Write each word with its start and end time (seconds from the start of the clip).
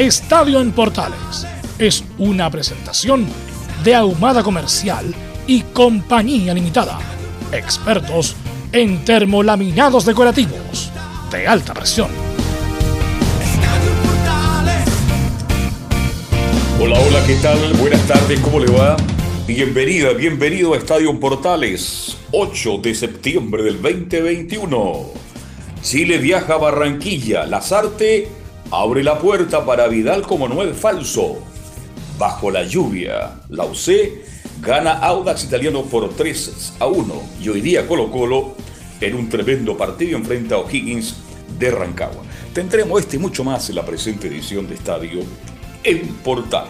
Estadio 0.00 0.62
en 0.62 0.72
Portales 0.72 1.46
es 1.78 2.02
una 2.16 2.50
presentación 2.50 3.26
de 3.84 3.94
Ahumada 3.94 4.42
Comercial 4.42 5.14
y 5.46 5.60
Compañía 5.60 6.54
Limitada. 6.54 6.98
Expertos 7.52 8.34
en 8.72 9.04
termolaminados 9.04 10.06
decorativos 10.06 10.90
de 11.30 11.46
alta 11.46 11.74
presión. 11.74 12.08
Hola, 16.80 16.98
hola, 16.98 17.22
¿qué 17.26 17.34
tal? 17.42 17.74
Buenas 17.74 18.00
tardes, 18.06 18.40
¿cómo 18.40 18.58
le 18.58 18.72
va? 18.72 18.96
Bienvenida, 19.46 20.14
bienvenido 20.14 20.72
a 20.72 20.78
Estadio 20.78 21.20
Portales, 21.20 22.16
8 22.32 22.78
de 22.78 22.94
septiembre 22.94 23.62
del 23.64 23.82
2021. 23.82 25.10
Chile 25.82 26.16
viaja 26.16 26.54
a 26.54 26.56
Barranquilla, 26.56 27.44
Lazarte 27.44 28.39
abre 28.70 29.02
la 29.02 29.18
puerta 29.18 29.64
para 29.64 29.88
Vidal 29.88 30.22
como 30.22 30.48
nueve 30.48 30.74
falso. 30.74 31.38
Bajo 32.18 32.50
la 32.50 32.64
lluvia, 32.64 33.40
la 33.48 33.64
UC 33.64 34.60
gana 34.60 34.92
Audax 34.98 35.44
Italiano 35.44 35.82
por 35.82 36.08
3 36.10 36.74
a 36.78 36.86
1 36.86 37.14
y 37.42 37.48
hoy 37.48 37.60
día 37.62 37.86
Colo 37.88 38.10
Colo 38.10 38.54
en 39.00 39.14
un 39.14 39.28
tremendo 39.28 39.76
partido 39.76 40.18
enfrenta 40.18 40.56
a 40.56 40.58
O'Higgins 40.58 41.16
de 41.58 41.70
Rancagua. 41.70 42.22
Tendremos 42.52 43.00
este 43.00 43.16
y 43.16 43.18
mucho 43.18 43.42
más 43.42 43.70
en 43.70 43.76
la 43.76 43.86
presente 43.86 44.28
edición 44.28 44.68
de 44.68 44.74
Estadio 44.74 45.20
en 45.82 46.06
Portal. 46.16 46.66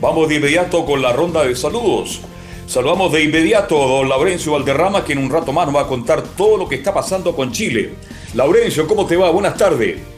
Vamos 0.00 0.28
de 0.28 0.36
inmediato 0.36 0.84
con 0.86 1.02
la 1.02 1.12
ronda 1.12 1.44
de 1.44 1.54
saludos. 1.54 2.20
Saludamos 2.66 3.12
de 3.12 3.22
inmediato 3.22 3.82
a 3.82 3.86
don 3.86 4.08
Laurencio 4.08 4.52
Valderrama, 4.52 5.04
que 5.04 5.12
en 5.12 5.18
un 5.18 5.30
rato 5.30 5.52
más 5.52 5.66
nos 5.66 5.76
va 5.76 5.82
a 5.82 5.86
contar 5.86 6.22
todo 6.22 6.56
lo 6.56 6.68
que 6.68 6.76
está 6.76 6.92
pasando 6.92 7.36
con 7.36 7.52
Chile. 7.52 7.92
Laurencio, 8.34 8.88
¿cómo 8.88 9.06
te 9.06 9.16
va? 9.16 9.30
Buenas 9.30 9.56
tardes. 9.56 10.15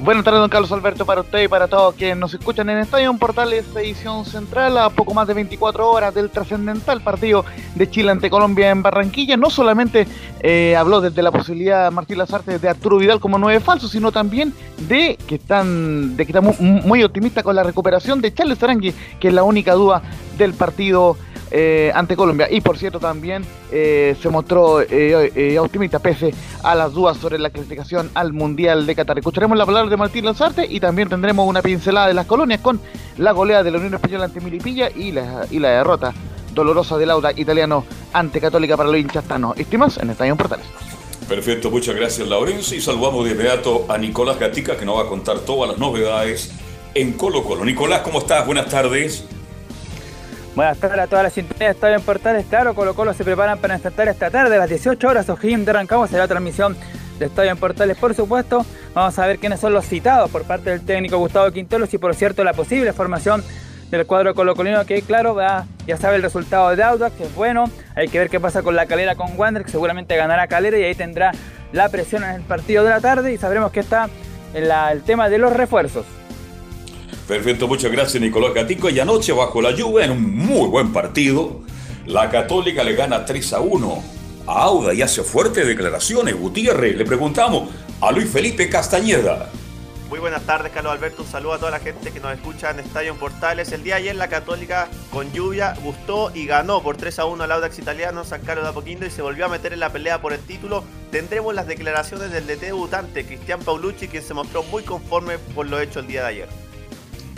Buenas 0.00 0.24
tardes, 0.24 0.40
don 0.40 0.48
Carlos 0.48 0.70
Alberto, 0.70 1.04
para 1.04 1.22
usted 1.22 1.42
y 1.42 1.48
para 1.48 1.66
todos 1.66 1.96
quienes 1.96 2.16
nos 2.18 2.32
escuchan 2.32 2.70
en 2.70 2.78
Estadio 2.78 3.12
Portales 3.14 3.64
Edición 3.74 4.24
Central 4.24 4.78
a 4.78 4.90
poco 4.90 5.12
más 5.12 5.26
de 5.26 5.34
24 5.34 5.90
horas 5.90 6.14
del 6.14 6.30
trascendental 6.30 7.00
partido 7.00 7.44
de 7.74 7.90
Chile 7.90 8.12
ante 8.12 8.30
Colombia 8.30 8.70
en 8.70 8.80
Barranquilla. 8.80 9.36
No 9.36 9.50
solamente 9.50 10.06
eh, 10.40 10.76
habló 10.76 11.00
desde 11.00 11.20
la 11.20 11.32
posibilidad 11.32 11.90
Martín 11.90 12.18
Lazarte 12.18 12.60
de 12.60 12.68
Arturo 12.68 12.98
Vidal 12.98 13.18
como 13.18 13.38
nueve 13.38 13.58
falsos, 13.58 13.90
sino 13.90 14.12
también 14.12 14.54
de 14.86 15.18
que 15.26 15.34
están 15.34 16.16
de 16.16 16.24
que 16.24 16.32
está 16.32 16.40
muy, 16.40 17.02
optimista 17.02 17.42
con 17.42 17.56
la 17.56 17.64
recuperación 17.64 18.20
de 18.20 18.32
Charles 18.32 18.62
Arangui, 18.62 18.94
que 19.18 19.28
es 19.28 19.34
la 19.34 19.42
única 19.42 19.72
duda 19.72 20.02
del 20.38 20.54
partido 20.54 21.16
eh, 21.50 21.90
ante 21.94 22.16
Colombia. 22.16 22.48
Y 22.50 22.60
por 22.60 22.78
cierto, 22.78 23.00
también 23.00 23.44
eh, 23.70 24.16
se 24.20 24.28
mostró 24.28 24.80
eh, 24.82 25.58
optimista 25.58 25.98
pese 25.98 26.32
a 26.62 26.74
las 26.74 26.92
dudas 26.92 27.16
sobre 27.16 27.38
la 27.38 27.50
clasificación 27.50 28.10
al 28.14 28.32
Mundial 28.32 28.86
de 28.86 28.94
Qatar. 28.94 29.18
Escucharemos 29.18 29.56
la 29.56 29.66
palabra 29.66 29.90
de 29.90 29.96
Martín 29.96 30.24
Lanzarte 30.24 30.66
y 30.68 30.80
también 30.80 31.08
tendremos 31.08 31.48
una 31.48 31.62
pincelada 31.62 32.08
de 32.08 32.14
las 32.14 32.26
colonias 32.26 32.60
con 32.60 32.80
la 33.16 33.32
goleada 33.32 33.62
de 33.62 33.70
la 33.70 33.78
Unión 33.78 33.94
Española 33.94 34.26
ante 34.26 34.40
Milipilla 34.40 34.90
y 34.90 35.12
la, 35.12 35.46
y 35.50 35.58
la 35.58 35.70
derrota 35.70 36.12
dolorosa 36.54 36.98
del 36.98 37.10
Auda 37.10 37.32
italiano 37.36 37.84
ante 38.12 38.40
Católica 38.40 38.76
para 38.76 38.88
los 38.88 38.98
hinchas 38.98 39.24
tanos. 39.24 39.56
Estimas 39.58 39.98
en 39.98 40.10
Estadio 40.10 40.36
Portales. 40.36 40.66
Perfecto, 41.28 41.70
muchas 41.70 41.94
gracias 41.94 42.26
Laurencio 42.26 42.76
y 42.76 42.80
saludamos 42.80 43.26
de 43.26 43.32
inmediato 43.32 43.84
a 43.88 43.98
Nicolás 43.98 44.38
Gatica 44.38 44.78
que 44.78 44.86
nos 44.86 44.96
va 44.96 45.02
a 45.02 45.06
contar 45.06 45.40
todas 45.40 45.70
las 45.70 45.78
novedades 45.78 46.52
en 46.94 47.12
Colo 47.12 47.44
Colo. 47.44 47.64
Nicolás, 47.64 48.00
¿cómo 48.00 48.20
estás? 48.20 48.46
Buenas 48.46 48.68
tardes. 48.68 49.26
Buenas 50.58 50.78
tardes 50.78 50.98
a 50.98 51.06
todas 51.06 51.22
las 51.22 51.32
sintonías 51.34 51.60
de 51.60 51.70
Estadio 51.70 51.94
en 51.94 52.02
Portales. 52.02 52.44
Claro, 52.50 52.74
Colo 52.74 52.92
Colo 52.92 53.14
se 53.14 53.22
preparan 53.22 53.60
para 53.60 53.76
enfrentar 53.76 54.08
esta 54.08 54.28
tarde 54.28 54.56
a 54.56 54.58
las 54.58 54.68
18 54.68 55.06
horas 55.06 55.28
O'Higgins 55.28 55.64
de 55.64 55.72
Rancagua. 55.72 56.08
Será 56.08 56.24
la 56.24 56.26
transmisión 56.26 56.76
de 57.20 57.26
Estadio 57.26 57.52
en 57.52 57.58
Portales, 57.58 57.96
por 57.96 58.12
supuesto. 58.12 58.66
Vamos 58.92 59.16
a 59.20 59.26
ver 59.28 59.38
quiénes 59.38 59.60
son 59.60 59.72
los 59.72 59.86
citados 59.86 60.28
por 60.32 60.42
parte 60.42 60.70
del 60.70 60.84
técnico 60.84 61.16
Gustavo 61.18 61.52
Quinteros 61.52 61.94
y, 61.94 61.98
por 61.98 62.12
cierto, 62.16 62.42
la 62.42 62.54
posible 62.54 62.92
formación 62.92 63.44
del 63.92 64.04
cuadro 64.04 64.34
colocolino 64.34 64.84
que, 64.84 65.00
claro, 65.02 65.38
ya 65.86 65.96
sabe 65.96 66.16
el 66.16 66.22
resultado 66.22 66.74
de 66.74 66.82
Audax, 66.82 67.14
que 67.14 67.22
es 67.22 67.34
bueno. 67.36 67.70
Hay 67.94 68.08
que 68.08 68.18
ver 68.18 68.28
qué 68.28 68.40
pasa 68.40 68.62
con 68.62 68.74
la 68.74 68.86
calera 68.86 69.14
con 69.14 69.38
Wander, 69.38 69.62
que 69.64 69.70
seguramente 69.70 70.16
ganará 70.16 70.48
calera 70.48 70.76
y 70.76 70.82
ahí 70.82 70.96
tendrá 70.96 71.30
la 71.70 71.88
presión 71.88 72.24
en 72.24 72.30
el 72.30 72.42
partido 72.42 72.82
de 72.82 72.90
la 72.90 73.00
tarde 73.00 73.32
y 73.32 73.38
sabremos 73.38 73.70
que 73.70 73.78
está 73.78 74.08
el 74.54 75.02
tema 75.02 75.28
de 75.28 75.38
los 75.38 75.52
refuerzos. 75.52 76.04
Perfecto, 77.28 77.68
muchas 77.68 77.92
gracias 77.92 78.22
Nicolás 78.22 78.54
Gatico. 78.54 78.88
Y 78.88 78.98
anoche 78.98 79.32
bajo 79.32 79.60
la 79.60 79.72
lluvia, 79.72 80.06
en 80.06 80.12
un 80.12 80.34
muy 80.34 80.66
buen 80.66 80.94
partido, 80.94 81.60
la 82.06 82.30
Católica 82.30 82.82
le 82.82 82.94
gana 82.94 83.26
3 83.26 83.52
a 83.52 83.60
1 83.60 84.02
a 84.46 84.62
Auda 84.62 84.94
y 84.94 85.02
hace 85.02 85.22
fuertes 85.22 85.66
declaraciones. 85.66 86.34
Gutiérrez, 86.34 86.96
le 86.96 87.04
preguntamos 87.04 87.68
a 88.00 88.10
Luis 88.12 88.30
Felipe 88.30 88.70
Castañeda. 88.70 89.50
Muy 90.08 90.20
buenas 90.20 90.40
tardes, 90.44 90.72
Carlos 90.72 90.90
Alberto. 90.90 91.22
Un 91.22 91.28
saludo 91.28 91.52
a 91.52 91.58
toda 91.58 91.70
la 91.70 91.80
gente 91.80 92.12
que 92.12 92.18
nos 92.18 92.32
escucha 92.32 92.70
en 92.70 92.80
Estadio 92.80 93.14
Portales. 93.16 93.72
El 93.72 93.82
día 93.82 93.96
de 93.96 94.00
ayer 94.00 94.16
la 94.16 94.28
Católica 94.28 94.88
con 95.12 95.30
lluvia 95.30 95.74
gustó 95.82 96.30
y 96.34 96.46
ganó 96.46 96.82
por 96.82 96.96
3 96.96 97.18
a 97.18 97.26
1 97.26 97.44
al 97.44 97.52
Audax 97.52 97.78
italiano, 97.78 98.24
San 98.24 98.40
Carlos 98.40 98.64
de 98.64 98.70
Apoquindo 98.70 99.04
y 99.04 99.10
se 99.10 99.20
volvió 99.20 99.44
a 99.44 99.48
meter 99.50 99.74
en 99.74 99.80
la 99.80 99.92
pelea 99.92 100.22
por 100.22 100.32
el 100.32 100.40
título. 100.40 100.82
Tendremos 101.10 101.54
las 101.54 101.66
declaraciones 101.66 102.32
del 102.32 102.46
DT 102.46 102.60
debutante 102.68 103.26
Cristian 103.26 103.60
Paulucci, 103.60 104.08
quien 104.08 104.22
se 104.22 104.32
mostró 104.32 104.62
muy 104.62 104.82
conforme 104.82 105.36
por 105.36 105.66
lo 105.66 105.78
hecho 105.78 106.00
el 106.00 106.06
día 106.06 106.22
de 106.22 106.28
ayer. 106.28 106.67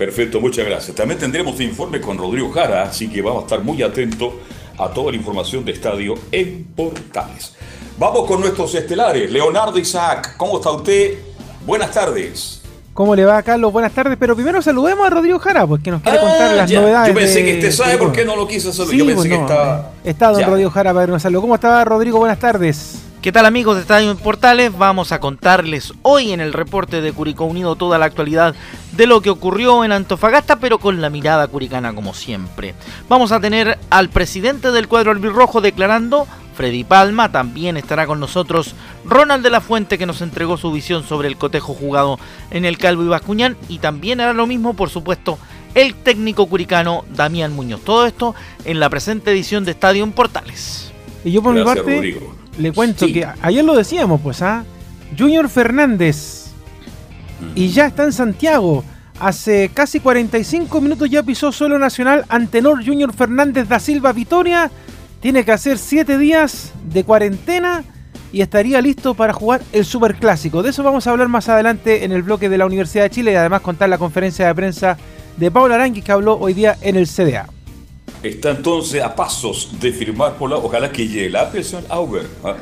Perfecto, 0.00 0.40
muchas 0.40 0.64
gracias. 0.64 0.96
También 0.96 1.20
tendremos 1.20 1.60
informe 1.60 2.00
con 2.00 2.16
Rodrigo 2.16 2.50
Jara, 2.50 2.84
así 2.84 3.06
que 3.10 3.20
vamos 3.20 3.42
a 3.42 3.44
estar 3.44 3.62
muy 3.62 3.82
atentos 3.82 4.32
a 4.78 4.88
toda 4.88 5.10
la 5.10 5.18
información 5.18 5.62
de 5.62 5.72
estadio 5.72 6.14
en 6.32 6.64
Portales. 6.74 7.54
Vamos 7.98 8.26
con 8.26 8.40
nuestros 8.40 8.74
estelares. 8.74 9.30
Leonardo 9.30 9.78
Isaac, 9.78 10.36
¿cómo 10.38 10.56
está 10.56 10.70
usted? 10.70 11.18
Buenas 11.66 11.90
tardes. 11.90 12.62
¿Cómo 12.94 13.14
le 13.14 13.26
va, 13.26 13.42
Carlos? 13.42 13.70
Buenas 13.74 13.92
tardes, 13.92 14.16
pero 14.18 14.34
primero 14.34 14.62
saludemos 14.62 15.06
a 15.06 15.10
Rodrigo 15.10 15.38
Jara, 15.38 15.66
porque 15.66 15.90
nos 15.90 16.00
quiere 16.00 16.16
ah, 16.16 16.22
contar 16.22 16.54
las 16.54 16.72
novedades. 16.72 17.08
Yo 17.08 17.20
pensé 17.20 17.44
que 17.44 17.54
usted 17.56 17.70
sabe 17.70 17.98
por 17.98 18.10
qué 18.10 18.24
no 18.24 18.36
lo 18.36 18.48
quiso 18.48 18.72
saludar. 18.72 18.96
Yo 18.96 19.04
pensé 19.04 19.16
pues 19.16 19.28
que 19.28 19.34
estaba. 19.34 19.90
Está 20.02 20.30
don 20.30 20.42
Rodrigo 20.42 20.70
Jara 20.70 20.94
para 20.94 21.08
nos 21.08 21.20
saludar. 21.20 21.42
¿Cómo 21.42 21.54
está, 21.56 21.84
Rodrigo? 21.84 22.18
Buenas 22.18 22.38
tardes. 22.38 23.09
¿Qué 23.22 23.32
tal 23.32 23.44
amigos 23.44 23.74
de 23.74 23.82
Estadio 23.82 24.16
Portales? 24.16 24.72
Vamos 24.78 25.12
a 25.12 25.20
contarles 25.20 25.92
hoy 26.00 26.32
en 26.32 26.40
el 26.40 26.54
reporte 26.54 27.02
de 27.02 27.12
Curicó 27.12 27.44
Unido 27.44 27.76
toda 27.76 27.98
la 27.98 28.06
actualidad 28.06 28.54
de 28.92 29.06
lo 29.06 29.20
que 29.20 29.28
ocurrió 29.28 29.84
en 29.84 29.92
Antofagasta, 29.92 30.58
pero 30.58 30.78
con 30.78 31.02
la 31.02 31.10
mirada 31.10 31.46
curicana 31.46 31.94
como 31.94 32.14
siempre. 32.14 32.74
Vamos 33.10 33.30
a 33.30 33.38
tener 33.38 33.78
al 33.90 34.08
presidente 34.08 34.70
del 34.70 34.88
cuadro 34.88 35.10
albirrojo 35.10 35.60
declarando, 35.60 36.26
Freddy 36.54 36.82
Palma, 36.82 37.30
también 37.30 37.76
estará 37.76 38.06
con 38.06 38.20
nosotros 38.20 38.74
Ronald 39.04 39.44
de 39.44 39.50
la 39.50 39.60
Fuente 39.60 39.98
que 39.98 40.06
nos 40.06 40.22
entregó 40.22 40.56
su 40.56 40.72
visión 40.72 41.04
sobre 41.04 41.28
el 41.28 41.36
cotejo 41.36 41.74
jugado 41.74 42.18
en 42.50 42.64
el 42.64 42.78
Calvo 42.78 43.04
y 43.04 43.08
Bascuñán 43.08 43.54
y 43.68 43.80
también 43.80 44.22
hará 44.22 44.32
lo 44.32 44.46
mismo, 44.46 44.72
por 44.72 44.88
supuesto, 44.88 45.38
el 45.74 45.94
técnico 45.94 46.46
curicano 46.46 47.04
Damián 47.14 47.52
Muñoz. 47.52 47.82
Todo 47.82 48.06
esto 48.06 48.34
en 48.64 48.80
la 48.80 48.88
presente 48.88 49.30
edición 49.30 49.66
de 49.66 49.72
Estadio 49.72 50.10
Portales. 50.10 50.90
Y 51.22 51.32
yo 51.32 51.42
por 51.42 51.52
mi 51.52 51.62
parte 51.62 52.18
le 52.60 52.72
cuento 52.72 53.06
que 53.06 53.26
ayer 53.42 53.64
lo 53.64 53.74
decíamos, 53.74 54.20
pues, 54.20 54.42
¿ah? 54.42 54.64
Junior 55.18 55.48
Fernández. 55.48 56.46
Y 57.54 57.68
ya 57.68 57.86
está 57.86 58.04
en 58.04 58.12
Santiago. 58.12 58.84
Hace 59.18 59.70
casi 59.72 60.00
45 60.00 60.80
minutos 60.80 61.10
ya 61.10 61.22
pisó 61.22 61.52
suelo 61.52 61.78
nacional 61.78 62.24
Antenor 62.28 62.84
Junior 62.84 63.12
Fernández 63.12 63.68
da 63.68 63.78
Silva 63.78 64.12
Vitoria. 64.12 64.70
Tiene 65.20 65.44
que 65.44 65.52
hacer 65.52 65.78
7 65.78 66.16
días 66.16 66.72
de 66.90 67.04
cuarentena 67.04 67.84
y 68.32 68.40
estaría 68.40 68.80
listo 68.80 69.14
para 69.14 69.32
jugar 69.32 69.60
el 69.72 69.84
Superclásico. 69.84 70.62
De 70.62 70.70
eso 70.70 70.82
vamos 70.82 71.06
a 71.06 71.10
hablar 71.10 71.28
más 71.28 71.48
adelante 71.48 72.04
en 72.04 72.12
el 72.12 72.22
bloque 72.22 72.48
de 72.48 72.58
la 72.58 72.66
Universidad 72.66 73.04
de 73.04 73.10
Chile 73.10 73.32
y 73.32 73.36
además 73.36 73.60
contar 73.60 73.88
la 73.88 73.98
conferencia 73.98 74.46
de 74.46 74.54
prensa 74.54 74.96
de 75.36 75.50
Paula 75.50 75.74
Arangui 75.74 76.02
que 76.02 76.12
habló 76.12 76.38
hoy 76.38 76.54
día 76.54 76.76
en 76.80 76.96
el 76.96 77.06
CDA. 77.06 77.48
Está 78.22 78.50
entonces 78.50 79.02
a 79.02 79.14
pasos 79.14 79.70
de 79.80 79.92
firmar 79.92 80.36
por 80.36 80.50
la. 80.50 80.56
Ojalá 80.56 80.92
que 80.92 81.08
llegue 81.08 81.30
la 81.30 81.50
presión 81.50 81.84
Auber. 81.88 82.26
¿ah? 82.44 82.56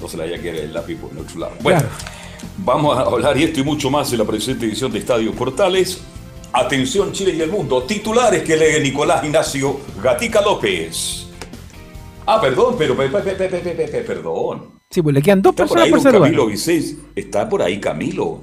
No 0.00 0.08
se 0.08 0.16
la 0.16 0.24
haya 0.24 0.40
que 0.40 0.50
el 0.50 0.72
lápiz 0.72 0.96
por 0.96 1.10
otro 1.18 1.40
lado. 1.40 1.52
Bueno, 1.60 1.82
vamos 2.58 2.96
a 2.96 3.02
hablar 3.02 3.36
y 3.36 3.44
esto 3.44 3.60
y 3.60 3.64
mucho 3.64 3.90
más 3.90 4.12
en 4.12 4.18
la 4.18 4.24
presente 4.24 4.66
edición 4.66 4.92
de 4.92 5.00
Estadio 5.00 5.32
Portales. 5.32 6.00
Atención 6.52 7.12
Chile 7.12 7.34
y 7.36 7.40
el 7.40 7.50
mundo. 7.50 7.82
Titulares 7.82 8.42
que 8.42 8.56
lee 8.56 8.82
Nicolás 8.82 9.24
Ignacio 9.24 9.80
Gatica 10.02 10.40
López. 10.40 11.26
Ah, 12.26 12.40
perdón, 12.40 12.76
pero 12.78 12.96
perdón. 12.96 14.80
Sí, 14.88 15.02
pues 15.02 15.14
le 15.14 15.22
quedan 15.22 15.42
dos 15.42 15.54
personas 15.54 15.88
por, 15.88 16.02
por 16.02 16.12
Camilo 16.12 16.46
Vicés. 16.46 16.96
Está 17.14 17.48
por 17.48 17.62
ahí 17.62 17.80
Camilo. 17.80 18.42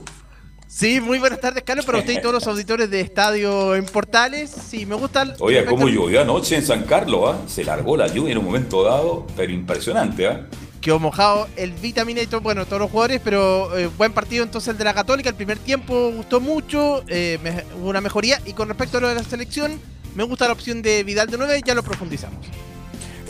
Sí, 0.68 1.00
muy 1.00 1.18
buenas 1.18 1.40
tardes, 1.40 1.64
Carlos, 1.64 1.86
para 1.86 2.00
usted 2.00 2.14
y 2.14 2.22
todos 2.22 2.36
los 2.36 2.48
auditores 2.48 2.90
de 2.90 3.00
Estadio 3.00 3.74
en 3.74 3.86
Portales. 3.86 4.52
Sí, 4.52 4.86
me 4.86 4.96
gusta. 4.96 5.34
Oye, 5.40 5.64
¿cómo 5.66 5.88
llovió 5.88 6.22
anoche 6.22 6.58
en 6.58 6.66
San 6.66 6.84
Carlos? 6.84 7.22
¿ah? 7.34 7.38
Se 7.48 7.64
largó 7.64 7.96
la 7.96 8.08
lluvia 8.08 8.34
en 8.34 8.40
un 8.40 8.46
momento 8.46 8.84
dado, 8.84 9.26
pero 9.36 9.54
impresionante, 9.54 10.28
¿ah? 10.28 10.46
Quedó 10.82 11.00
mojado 11.00 11.48
el 11.56 11.72
Vitaminator, 11.72 12.42
bueno, 12.42 12.66
todos 12.66 12.82
los 12.82 12.92
jugadores, 12.92 13.22
pero 13.24 13.76
eh, 13.78 13.90
buen 13.98 14.14
partido 14.14 14.44
entonces 14.44 14.70
el 14.70 14.78
de 14.78 14.84
la 14.84 14.94
Católica. 14.94 15.30
El 15.30 15.36
primer 15.36 15.58
tiempo 15.58 16.12
gustó 16.12 16.40
mucho, 16.40 17.04
eh, 17.08 17.40
hubo 17.80 17.90
una 17.90 18.02
mejoría. 18.02 18.40
Y 18.46 18.54
con 18.54 18.68
respecto 18.68 18.98
a 18.98 19.02
lo 19.02 19.10
de 19.10 19.16
la 19.16 19.24
selección, 19.24 19.80
me 20.16 20.24
gusta 20.24 20.46
la 20.48 20.54
opción 20.54 20.82
de 20.82 21.04
Vidal 21.04 21.30
de 21.30 21.38
9, 21.38 21.62
ya 21.66 21.76
lo 21.76 21.84
profundizamos. 21.84 22.46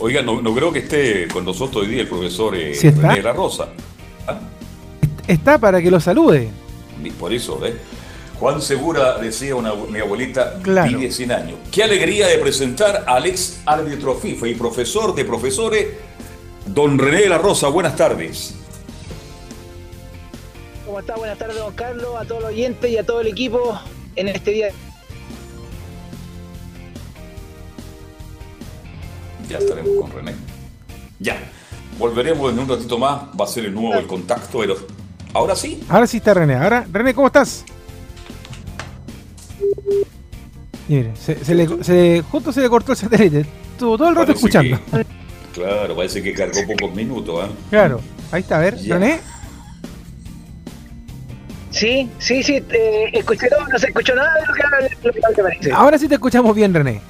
Oiga, 0.00 0.22
no, 0.22 0.54
creo 0.54 0.72
que 0.72 0.80
esté 0.80 1.28
con 1.28 1.44
nosotros 1.44 1.84
hoy 1.84 1.92
día 1.92 2.02
el 2.02 2.08
profesor 2.08 2.54
eh, 2.54 2.78
de 2.78 3.22
La 3.22 3.32
Rosa. 3.32 3.68
¿Ah? 4.26 4.38
Está 5.26 5.58
para 5.58 5.80
que 5.80 5.90
lo 5.90 6.00
salude. 6.00 6.50
Por 7.18 7.32
eso, 7.32 7.64
¿eh? 7.64 7.76
Juan 8.38 8.62
Segura 8.62 9.18
decía 9.18 9.56
una, 9.56 9.74
mi 9.74 9.98
abuelita, 9.98 10.60
vive 10.62 11.10
100 11.10 11.32
años. 11.32 11.58
Qué 11.72 11.82
alegría 11.82 12.28
de 12.28 12.38
presentar 12.38 13.04
al 13.06 13.26
ex 13.26 13.60
árbitro 13.66 14.14
FIFA 14.14 14.48
y 14.48 14.54
profesor 14.54 15.14
de 15.14 15.24
profesores, 15.24 15.86
don 16.66 16.98
René 16.98 17.22
de 17.22 17.28
la 17.28 17.38
Rosa. 17.38 17.68
Buenas 17.68 17.96
tardes. 17.96 18.54
¿Cómo 20.86 21.00
está? 21.00 21.16
Buenas 21.16 21.36
tardes, 21.36 21.56
don 21.56 21.74
Carlos, 21.74 22.14
a 22.16 22.24
todos 22.24 22.42
los 22.42 22.50
oyentes 22.50 22.90
y 22.90 22.96
a 22.96 23.04
todo 23.04 23.20
el 23.20 23.26
equipo 23.26 23.78
en 24.14 24.28
este 24.28 24.52
día. 24.52 24.68
Ya 29.48 29.58
estaremos 29.58 30.00
con 30.00 30.12
René. 30.12 30.34
Ya. 31.18 31.38
Volveremos 31.98 32.52
en 32.52 32.60
un 32.60 32.68
ratito 32.68 32.98
más. 32.98 33.22
Va 33.38 33.44
a 33.44 33.48
ser 33.48 33.64
el 33.64 33.74
nuevo 33.74 33.94
el 33.94 34.06
contacto. 34.06 34.58
Pero 34.60 34.76
ahora 35.38 35.56
sí. 35.56 35.80
Ahora 35.88 36.06
sí 36.06 36.18
está 36.18 36.34
René. 36.34 36.54
Ahora, 36.56 36.86
René, 36.90 37.14
¿cómo 37.14 37.28
estás? 37.28 37.64
Mire, 40.88 41.12
se, 41.16 41.54
le, 41.54 42.22
justo 42.22 42.52
se 42.52 42.60
le 42.60 42.68
cortó 42.68 42.92
el 42.92 42.98
satélite. 42.98 43.46
Estuvo 43.72 43.96
todo 43.98 44.08
el 44.08 44.16
rato 44.16 44.32
escuchando. 44.32 44.78
claro, 45.52 45.94
parece 45.94 46.22
que 46.22 46.32
cargó 46.32 46.60
pocos 46.66 46.94
minutos. 46.94 47.44
¿eh? 47.44 47.52
Claro, 47.70 48.00
ahí 48.32 48.40
está, 48.40 48.56
a 48.56 48.60
ver, 48.60 48.78
René. 48.86 49.20
Sí, 51.70 52.10
sí, 52.18 52.42
sí, 52.42 52.64
eh, 52.70 53.10
escuché 53.12 53.48
todo, 53.48 53.66
no 53.68 53.78
se 53.78 53.88
escuchó 53.88 54.14
nada 54.14 54.32
de 54.34 54.46
lo 54.46 54.54
que, 54.54 55.18
lo 55.28 55.34
que 55.34 55.42
parece. 55.42 55.70
Ahora 55.72 55.98
sí 55.98 56.08
te 56.08 56.14
escuchamos 56.14 56.56
bien, 56.56 56.72
René. 56.72 57.00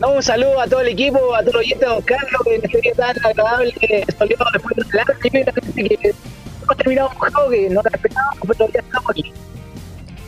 No, 0.00 0.12
un 0.12 0.22
saludo 0.22 0.60
a 0.60 0.66
todo 0.66 0.80
el 0.80 0.88
equipo, 0.88 1.34
a 1.34 1.40
todos 1.40 1.54
los 1.54 1.62
oyentes 1.62 1.80
de 1.80 1.94
Don 1.94 2.02
Carlos, 2.02 2.40
en 2.46 2.64
este 2.64 2.80
día 2.80 2.94
tan 2.94 3.26
agradable, 3.26 3.74
soleado 4.18 4.44
después 4.52 4.76
de 4.76 4.96
la 4.96 5.04
que 5.04 6.14
hemos 6.70 6.76
terminado 6.76 7.08
un 7.08 7.14
juego 7.16 7.50
que 7.50 7.70
no 7.70 7.80
esperábamos, 7.80 8.38
pero 8.46 8.72
ya 8.72 8.80
estamos 8.80 9.10
aquí. 9.10 9.32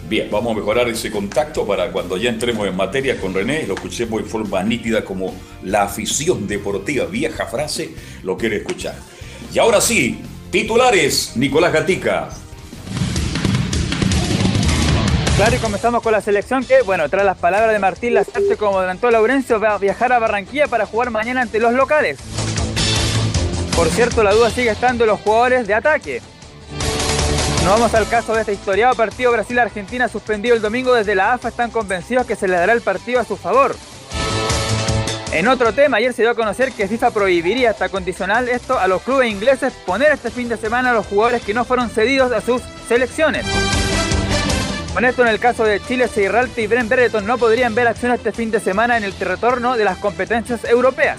Bien, 0.09 0.29
vamos 0.31 0.53
a 0.53 0.57
mejorar 0.57 0.89
ese 0.89 1.11
contacto 1.11 1.67
para 1.67 1.91
cuando 1.91 2.17
ya 2.17 2.29
entremos 2.29 2.67
en 2.67 2.77
materia 2.77 3.19
con 3.19 3.33
René, 3.33 3.67
lo 3.67 3.75
escuchemos 3.75 4.21
en 4.21 4.27
forma 4.27 4.63
nítida 4.63 5.05
como 5.05 5.35
la 5.63 5.85
afición 5.85 6.47
deportiva, 6.47 7.07
vieja 7.07 7.47
frase, 7.47 7.95
lo 8.23 8.37
quiere 8.37 8.57
escuchar. 8.57 8.95
Y 9.55 9.59
ahora 9.59 9.81
sí, 9.81 10.21
titulares, 10.51 11.33
Nicolás 11.37 11.73
Gatica. 11.73 12.29
Claro, 15.37 15.57
y 15.57 15.59
comenzamos 15.61 16.03
con 16.03 16.13
la 16.13 16.21
selección 16.21 16.65
que, 16.65 16.83
bueno, 16.83 17.09
tras 17.09 17.25
las 17.25 17.39
palabras 17.39 17.73
de 17.73 17.79
Martín 17.79 18.15
Lazarte, 18.15 18.57
como 18.57 18.79
adelantó 18.79 19.11
Laurencio, 19.11 19.59
va 19.59 19.75
a 19.75 19.79
viajar 19.79 20.13
a 20.13 20.19
Barranquilla 20.19 20.67
para 20.67 20.85
jugar 20.85 21.11
mañana 21.11 21.41
ante 21.41 21.59
los 21.59 21.73
locales. 21.73 22.19
Por 23.75 23.89
cierto, 23.89 24.23
la 24.23 24.35
duda 24.35 24.51
sigue 24.51 24.71
estando 24.71 25.05
en 25.05 25.11
los 25.11 25.21
jugadores 25.21 25.67
de 25.67 25.75
ataque. 25.75 26.21
No 27.65 27.71
vamos 27.71 27.95
al 27.95 28.09
caso 28.09 28.35
de 28.35 28.41
este 28.41 28.55
historiado 28.55 28.95
partido 28.97 29.31
Brasil-Argentina 29.31 30.09
suspendido 30.09 30.57
el 30.57 30.61
domingo 30.61 30.95
desde 30.95 31.15
la 31.15 31.35
AFA. 31.35 31.49
Están 31.49 31.71
convencidos 31.71 32.27
que 32.27 32.35
se 32.35 32.49
le 32.49 32.57
dará 32.57 32.73
el 32.73 32.81
partido 32.81 33.21
a 33.21 33.25
su 33.25 33.37
favor. 33.37 33.77
En 35.31 35.47
otro 35.47 35.73
tema, 35.73 35.99
ayer 35.99 36.13
se 36.13 36.23
dio 36.23 36.33
a 36.33 36.35
conocer 36.35 36.73
que 36.73 36.89
FIFA 36.89 37.13
prohibiría 37.13 37.71
hasta 37.71 37.89
condicional 37.89 38.49
esto 38.49 38.79
a 38.79 38.89
los 38.89 39.03
clubes 39.03 39.31
ingleses 39.31 39.73
poner 39.87 40.11
este 40.11 40.31
fin 40.31 40.49
de 40.49 40.57
semana 40.57 40.91
a 40.91 40.93
los 40.93 41.07
jugadores 41.07 41.43
que 41.43 41.55
no 41.55 41.65
fueron 41.65 41.89
cedidos 41.89 42.33
a 42.33 42.41
sus 42.41 42.61
selecciones. 42.89 43.47
Con 44.93 45.05
esto, 45.05 45.23
en 45.23 45.29
el 45.29 45.39
caso 45.39 45.65
de 45.65 45.81
Chile, 45.81 46.09
Seirralte 46.09 46.63
y 46.63 46.67
Bren 46.67 46.89
Brereton 46.89 47.25
no 47.25 47.39
podrían 47.39 47.75
ver 47.77 47.87
acción 47.87 48.13
este 48.13 48.33
fin 48.33 48.51
de 48.51 48.59
semana 48.59 48.99
en 48.99 49.05
el 49.05 49.13
retorno 49.19 49.77
de 49.77 49.85
las 49.85 49.99
competencias 49.99 50.65
europeas. 50.65 51.19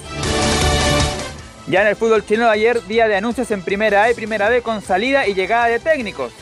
Ya 1.68 1.82
en 1.82 1.88
el 1.88 1.96
fútbol 1.96 2.26
chileno 2.26 2.50
ayer, 2.50 2.86
día 2.88 3.08
de 3.08 3.16
anuncios 3.16 3.50
en 3.52 3.62
Primera 3.62 4.04
A 4.04 4.12
y 4.12 4.14
Primera 4.14 4.50
B 4.50 4.62
con 4.62 4.82
salida 4.82 5.28
y 5.28 5.34
llegada 5.34 5.68
de 5.68 5.80
técnicos. 5.80 6.34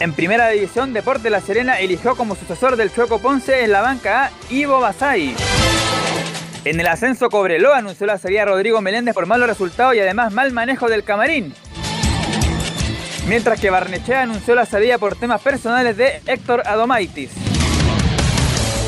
En 0.00 0.12
Primera 0.12 0.48
División, 0.48 0.92
Deporte 0.92 1.30
La 1.30 1.40
Serena 1.40 1.78
eligió 1.78 2.14
como 2.14 2.34
sucesor 2.34 2.76
del 2.76 2.92
Chueco 2.92 3.20
Ponce 3.20 3.64
en 3.64 3.72
la 3.72 3.80
banca 3.80 4.26
A 4.26 4.30
Ivo 4.50 4.80
Basay. 4.80 5.34
En 6.64 6.78
el 6.78 6.86
ascenso 6.86 7.30
Cobreloa 7.30 7.78
anunció 7.78 8.06
la 8.06 8.18
salida 8.18 8.44
Rodrigo 8.44 8.80
Meléndez 8.80 9.14
por 9.14 9.26
malos 9.26 9.48
resultados 9.48 9.94
y 9.94 10.00
además 10.00 10.32
mal 10.32 10.52
manejo 10.52 10.88
del 10.88 11.02
camarín. 11.02 11.54
Mientras 13.26 13.60
que 13.60 13.70
Barnechea 13.70 14.22
anunció 14.22 14.54
la 14.54 14.66
salida 14.66 14.98
por 14.98 15.16
temas 15.16 15.40
personales 15.40 15.96
de 15.96 16.20
Héctor 16.26 16.62
Adomaitis. 16.66 17.30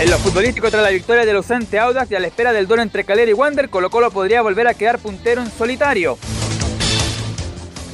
En 0.00 0.11
lo 0.11 0.19
futbolístico, 0.19 0.70
tras 0.70 0.82
la 0.82 0.91
victoria 0.91 1.25
del 1.25 1.37
ausente 1.37 1.79
Audax 1.79 2.11
y 2.11 2.17
a 2.17 2.20
la 2.20 2.26
espera 2.26 2.52
del 2.52 2.67
duelo 2.67 2.82
entre 2.82 3.05
Calera 3.05 3.31
y 3.31 3.35
Wander, 3.35 3.70
Colo 3.70 3.91
Colo 3.91 4.11
podría 4.11 4.43
volver 4.43 4.67
a 4.67 4.75
quedar 4.75 4.99
puntero 4.99 5.41
en 5.41 5.50
solitario. 5.50 6.19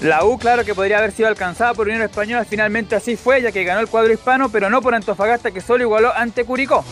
La 0.00 0.24
U, 0.24 0.38
claro 0.38 0.64
que 0.64 0.74
podría 0.74 0.96
haber 0.96 1.12
sido 1.12 1.28
alcanzada 1.28 1.74
por 1.74 1.88
Unión 1.88 2.00
Española, 2.00 2.46
finalmente 2.48 2.96
así 2.96 3.16
fue, 3.16 3.42
ya 3.42 3.52
que 3.52 3.64
ganó 3.64 3.80
el 3.80 3.88
cuadro 3.88 4.14
hispano, 4.14 4.48
pero 4.48 4.70
no 4.70 4.80
por 4.80 4.94
Antofagasta, 4.94 5.50
que 5.50 5.60
solo 5.60 5.84
igualó 5.84 6.10
ante 6.16 6.44
Curicó. 6.46 6.82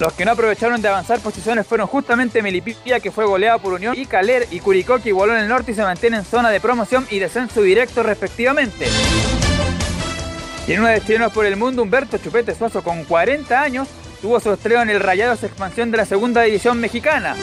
Los 0.00 0.14
que 0.14 0.24
no 0.24 0.32
aprovecharon 0.32 0.80
de 0.80 0.88
avanzar 0.88 1.20
posiciones 1.20 1.66
fueron 1.66 1.86
justamente 1.86 2.40
Melipilla, 2.40 3.00
que 3.00 3.10
fue 3.10 3.26
goleado 3.26 3.58
por 3.58 3.74
Unión, 3.74 3.94
y 3.96 4.06
Caler 4.06 4.48
y 4.50 4.60
Curicó, 4.60 4.98
que 4.98 5.10
igualó 5.10 5.34
en 5.34 5.40
el 5.40 5.48
norte 5.48 5.72
y 5.72 5.74
se 5.74 5.82
mantiene 5.82 6.16
en 6.16 6.24
zona 6.24 6.48
de 6.48 6.58
promoción 6.58 7.06
y 7.10 7.18
descenso 7.18 7.60
directo 7.60 8.02
respectivamente. 8.02 8.86
Y 10.66 10.72
en 10.72 10.80
uno 10.80 10.88
de 10.88 11.00
chilenos 11.00 11.32
por 11.32 11.44
el 11.44 11.56
mundo, 11.56 11.82
Humberto 11.82 12.18
Chupete 12.18 12.54
Suazo, 12.54 12.82
con 12.82 13.04
40 13.04 13.60
años, 13.60 13.88
tuvo 14.20 14.38
su 14.38 14.52
estreno 14.52 14.82
en 14.82 14.90
el 14.90 15.00
Rayados 15.00 15.42
Expansión 15.42 15.90
de 15.90 15.96
la 15.96 16.06
Segunda 16.06 16.42
División 16.42 16.78
Mexicana. 16.78 17.34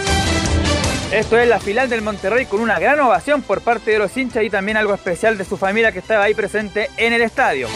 Esto 1.12 1.38
es 1.40 1.48
la 1.48 1.60
final 1.60 1.90
del 1.90 2.02
Monterrey 2.02 2.46
con 2.46 2.62
una 2.62 2.80
gran 2.80 3.00
ovación 3.00 3.42
por 3.42 3.62
parte 3.62 3.92
de 3.92 4.00
los 4.00 4.16
hinchas 4.16 4.44
y 4.44 4.50
también 4.50 4.78
algo 4.78 4.94
especial 4.94 5.38
de 5.38 5.44
su 5.44 5.58
familia 5.58 5.92
que 5.92 6.00
estaba 6.00 6.24
ahí 6.24 6.34
presente 6.34 6.90
en 6.98 7.14
el 7.14 7.22
estadio. 7.22 7.68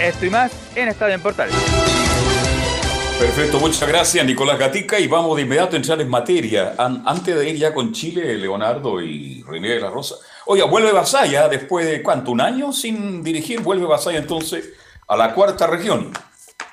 Esto 0.00 0.26
y 0.26 0.30
más 0.30 0.52
en 0.74 0.88
Estadio 0.88 1.14
en 1.14 1.20
Portal. 1.20 1.48
Perfecto, 3.18 3.60
muchas 3.60 3.88
gracias 3.88 4.26
Nicolás 4.26 4.58
Gatica 4.58 4.98
y 4.98 5.06
vamos 5.06 5.36
de 5.36 5.42
inmediato 5.42 5.76
a 5.76 5.78
entrar 5.78 6.00
en 6.00 6.08
materia. 6.08 6.74
antes 6.76 7.34
de 7.34 7.48
ir 7.48 7.56
ya 7.56 7.72
con 7.72 7.92
Chile, 7.92 8.36
Leonardo 8.36 9.00
y 9.00 9.42
René 9.42 9.68
de 9.68 9.80
la 9.80 9.88
Rosa. 9.88 10.16
Oiga, 10.46 10.66
vuelve 10.66 10.92
Basaya 10.92 11.48
después 11.48 11.86
de 11.86 12.02
cuánto, 12.02 12.32
un 12.32 12.40
año 12.40 12.72
sin 12.72 13.22
dirigir, 13.22 13.60
vuelve 13.60 13.86
Basaya 13.86 14.18
entonces 14.18 14.70
a 15.06 15.16
la 15.16 15.32
cuarta 15.32 15.66
región. 15.66 16.12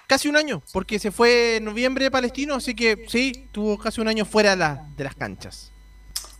Casi 0.07 0.27
un 0.27 0.35
año, 0.35 0.61
porque 0.73 0.99
se 0.99 1.11
fue 1.11 1.57
en 1.57 1.65
noviembre 1.65 2.05
de 2.05 2.11
Palestino, 2.11 2.55
así 2.55 2.75
que 2.75 3.05
sí, 3.07 3.47
tuvo 3.51 3.77
casi 3.77 4.01
un 4.01 4.07
año 4.07 4.25
fuera 4.25 4.55
de 4.55 5.03
las 5.03 5.15
canchas. 5.15 5.71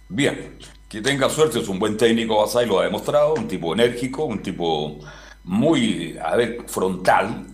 Bien, 0.09 0.57
que 0.89 0.99
tenga 1.01 1.29
suerte, 1.29 1.59
es 1.59 1.69
un 1.69 1.79
buen 1.79 1.95
técnico 1.95 2.37
Basaya, 2.37 2.67
lo 2.67 2.79
ha 2.79 2.83
demostrado, 2.83 3.35
un 3.35 3.47
tipo 3.47 3.73
enérgico, 3.73 4.25
un 4.25 4.41
tipo 4.41 4.99
muy, 5.43 6.17
a 6.21 6.35
ver, 6.35 6.63
frontal, 6.67 7.45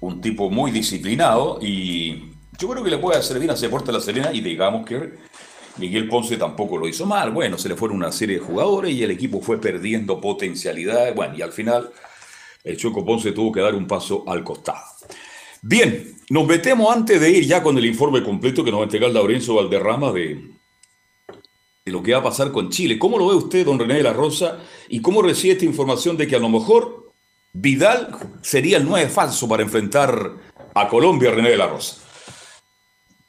un 0.00 0.20
tipo 0.20 0.50
muy 0.50 0.70
disciplinado 0.70 1.58
y 1.60 2.30
yo 2.58 2.68
creo 2.68 2.82
que 2.82 2.90
le 2.90 2.98
puede 2.98 3.18
hacer 3.18 3.38
bien 3.38 3.50
a 3.50 3.54
Deporte 3.54 3.92
La 3.92 4.00
Serena 4.00 4.32
y 4.32 4.40
digamos 4.40 4.84
que 4.86 5.14
Miguel 5.76 6.08
Ponce 6.08 6.36
tampoco 6.36 6.76
lo 6.76 6.88
hizo 6.88 7.06
mal. 7.06 7.30
Bueno, 7.30 7.56
se 7.58 7.68
le 7.68 7.76
fueron 7.76 7.98
una 7.98 8.12
serie 8.12 8.38
de 8.38 8.44
jugadores 8.44 8.92
y 8.92 9.02
el 9.02 9.10
equipo 9.10 9.40
fue 9.40 9.60
perdiendo 9.60 10.20
potencialidad. 10.20 11.14
Bueno, 11.14 11.36
y 11.36 11.42
al 11.42 11.52
final 11.52 11.90
el 12.64 12.76
Choco 12.76 13.04
Ponce 13.04 13.32
tuvo 13.32 13.52
que 13.52 13.60
dar 13.60 13.74
un 13.74 13.86
paso 13.86 14.24
al 14.26 14.44
costado. 14.44 14.84
Bien, 15.62 16.16
nos 16.30 16.46
metemos 16.46 16.94
antes 16.94 17.20
de 17.20 17.30
ir 17.30 17.46
ya 17.46 17.62
con 17.62 17.76
el 17.76 17.84
informe 17.84 18.22
completo 18.22 18.64
que 18.64 18.70
nos 18.70 18.80
va 18.80 18.84
a 18.84 18.86
entregar 18.86 19.10
Laurencio 19.10 19.54
Valderrama 19.54 20.12
de, 20.12 20.50
de 21.84 21.92
lo 21.92 22.02
que 22.02 22.12
va 22.12 22.18
a 22.18 22.22
pasar 22.22 22.50
con 22.52 22.70
Chile. 22.70 22.98
¿Cómo 22.98 23.18
lo 23.18 23.28
ve 23.28 23.34
usted, 23.34 23.66
don 23.66 23.78
René 23.78 23.94
de 23.94 24.02
la 24.02 24.12
Rosa? 24.12 24.58
¿Y 24.88 25.00
cómo 25.00 25.22
recibe 25.22 25.54
esta 25.54 25.66
información 25.66 26.16
de 26.16 26.26
que 26.26 26.36
a 26.36 26.40
lo 26.40 26.48
mejor 26.48 27.09
Vidal 27.52 28.16
sería 28.42 28.76
el 28.76 28.84
nueve 28.84 29.08
falso 29.08 29.48
para 29.48 29.62
enfrentar 29.62 30.30
a 30.74 30.88
Colombia, 30.88 31.32
René 31.32 31.50
de 31.50 31.56
la 31.56 31.66
Rosa? 31.66 31.96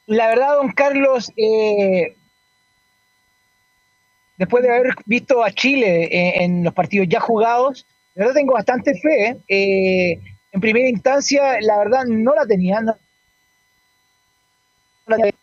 La 0.05 0.27
verdad, 0.27 0.57
don 0.57 0.71
Carlos, 0.73 1.31
eh, 1.37 2.15
después 4.37 4.63
de 4.63 4.69
haber 4.69 4.93
visto 5.05 5.43
a 5.43 5.51
Chile 5.51 6.43
en, 6.43 6.63
los 6.63 6.73
partidos 6.73 7.07
ya 7.09 7.19
jugados, 7.19 7.85
la 8.13 8.25
verdad 8.25 8.39
tengo 8.39 8.53
bastante 8.53 8.93
fe. 8.99 9.37
Eh, 9.47 10.19
en 10.51 10.61
primera 10.61 10.89
instancia, 10.89 11.59
la 11.61 11.77
verdad 11.79 12.03
no 12.05 12.35
la 12.35 12.45
tenía, 12.45 12.81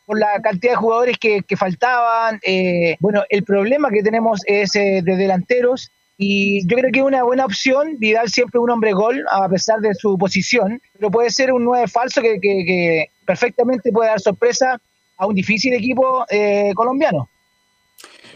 por 0.07 0.19
la 0.19 0.41
cantidad 0.41 0.73
de 0.73 0.77
jugadores 0.77 1.19
que, 1.19 1.43
faltaban. 1.57 2.39
Eh, 2.43 2.97
bueno, 3.01 3.25
el 3.29 3.43
problema 3.43 3.91
que 3.91 4.03
tenemos 4.03 4.41
es 4.47 4.73
de 4.73 5.03
delanteros 5.03 5.91
y 6.21 6.67
yo 6.67 6.77
creo 6.77 6.91
que 6.91 6.99
es 6.99 7.05
una 7.05 7.23
buena 7.23 7.45
opción. 7.45 7.97
Vidal 7.99 8.29
siempre 8.29 8.59
un 8.59 8.71
hombre 8.71 8.93
gol, 8.93 9.25
a 9.31 9.49
pesar 9.49 9.79
de 9.79 9.95
su 9.95 10.19
posición, 10.19 10.83
pero 10.93 11.13
puede 11.13 11.31
ser 11.31 11.53
un 11.53 11.65
9 11.65 11.87
falso 11.87 12.21
que, 12.21 13.07
perfectamente 13.25 13.93
puede 13.93 14.11
dar 14.11 14.21
sorpresa 14.21 14.81
a 15.17 15.27
un 15.27 15.35
difícil 15.35 15.73
equipo 15.75 16.27
eh, 16.29 16.73
colombiano. 16.75 17.29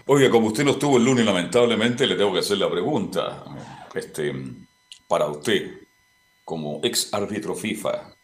Oiga, 0.06 0.30
como 0.30 0.48
usted 0.48 0.64
no 0.64 0.72
estuvo 0.72 0.96
el 0.96 1.04
lunes, 1.04 1.24
lamentablemente, 1.24 2.06
le 2.06 2.14
tengo 2.14 2.32
que 2.32 2.38
hacer 2.38 2.58
la 2.58 2.70
pregunta. 2.70 3.44
Este, 3.94 4.32
para 5.08 5.26
usted, 5.26 5.72
como 6.44 6.80
ex 6.84 7.12
árbitro 7.12 7.56
FIFA, 7.56 8.14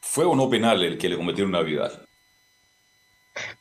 ¿fue 0.00 0.24
o 0.24 0.34
no 0.34 0.48
penal 0.48 0.82
el 0.82 0.96
que 0.96 1.10
le 1.10 1.16
cometieron 1.16 1.54
a 1.54 1.60
Vidal? 1.60 2.06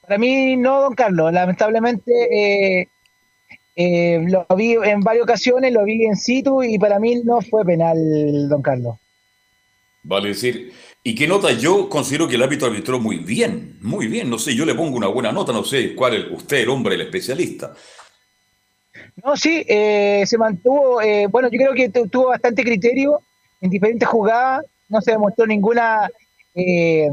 Para 0.01 0.17
mí 0.17 0.55
no, 0.55 0.81
don 0.81 0.95
Carlos. 0.95 1.33
Lamentablemente 1.33 2.11
eh, 2.81 2.87
eh, 3.75 4.25
lo 4.27 4.46
vi 4.55 4.74
en 4.74 5.01
varias 5.01 5.24
ocasiones, 5.24 5.74
lo 5.74 5.84
vi 5.84 6.05
en 6.05 6.15
situ 6.15 6.63
y 6.63 6.77
para 6.79 7.00
mí 7.00 7.22
no 7.24 7.41
fue 7.41 7.65
penal, 7.65 7.98
don 8.48 8.62
Carlos. 8.62 8.98
Vale 10.03 10.29
decir, 10.29 10.72
¿y 11.03 11.15
qué 11.15 11.27
nota? 11.27 11.51
Yo 11.51 11.89
considero 11.89 12.27
que 12.27 12.36
el 12.36 12.44
árbitro 12.44 12.67
arbitró 12.67 13.00
muy 13.00 13.17
bien, 13.17 13.77
muy 13.82 14.08
bien. 14.08 14.29
No 14.29 14.38
sé, 14.38 14.55
yo 14.55 14.65
le 14.65 14.75
pongo 14.75 14.96
una 14.96 15.08
buena 15.08 15.32
nota, 15.32 15.51
no 15.51 15.63
sé 15.63 15.96
cuál 15.96 16.13
es 16.15 16.32
usted, 16.32 16.58
el 16.58 16.70
hombre, 16.70 16.96
el 16.96 17.01
especialista. 17.01 17.74
No, 19.24 19.36
sí, 19.36 19.65
eh, 19.67 20.24
se 20.25 20.38
mantuvo, 20.38 21.01
eh, 21.01 21.27
bueno, 21.27 21.50
yo 21.51 21.58
creo 21.58 21.74
que 21.74 21.89
tuvo 21.89 22.27
bastante 22.27 22.63
criterio 22.63 23.20
en 23.62 23.70
diferentes 23.70 24.08
jugadas, 24.08 24.65
no 24.89 25.01
se 25.01 25.12
demostró 25.12 25.48
ninguna 25.48 26.10
eh, 26.53 27.10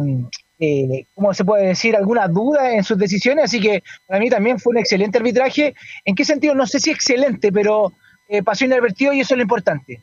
¿cómo 1.15 1.35
se 1.35 1.45
puede 1.45 1.69
decir?, 1.69 1.97
alguna 1.97 2.29
duda 2.29 2.75
en 2.75 2.85
sus 2.85 2.97
decisiones, 2.99 3.45
así 3.45 3.61
que 3.61 3.83
para 4.07 4.21
mí 4.21 4.31
también 4.31 4.59
fue 4.59 4.73
un 4.73 4.79
excelente 4.79 5.19
arbitraje. 5.19 5.75
¿En 6.05 6.15
qué 6.15 6.25
sentido? 6.25 6.55
No 6.55 6.67
sé 6.67 6.81
si 6.81 6.91
excelente, 6.91 7.51
pero 7.51 7.93
eh, 8.29 8.43
pasó 8.43 8.65
inadvertido 8.65 9.13
y 9.13 9.21
eso 9.21 9.35
es 9.35 9.39
lo 9.39 9.43
importante. 9.43 10.01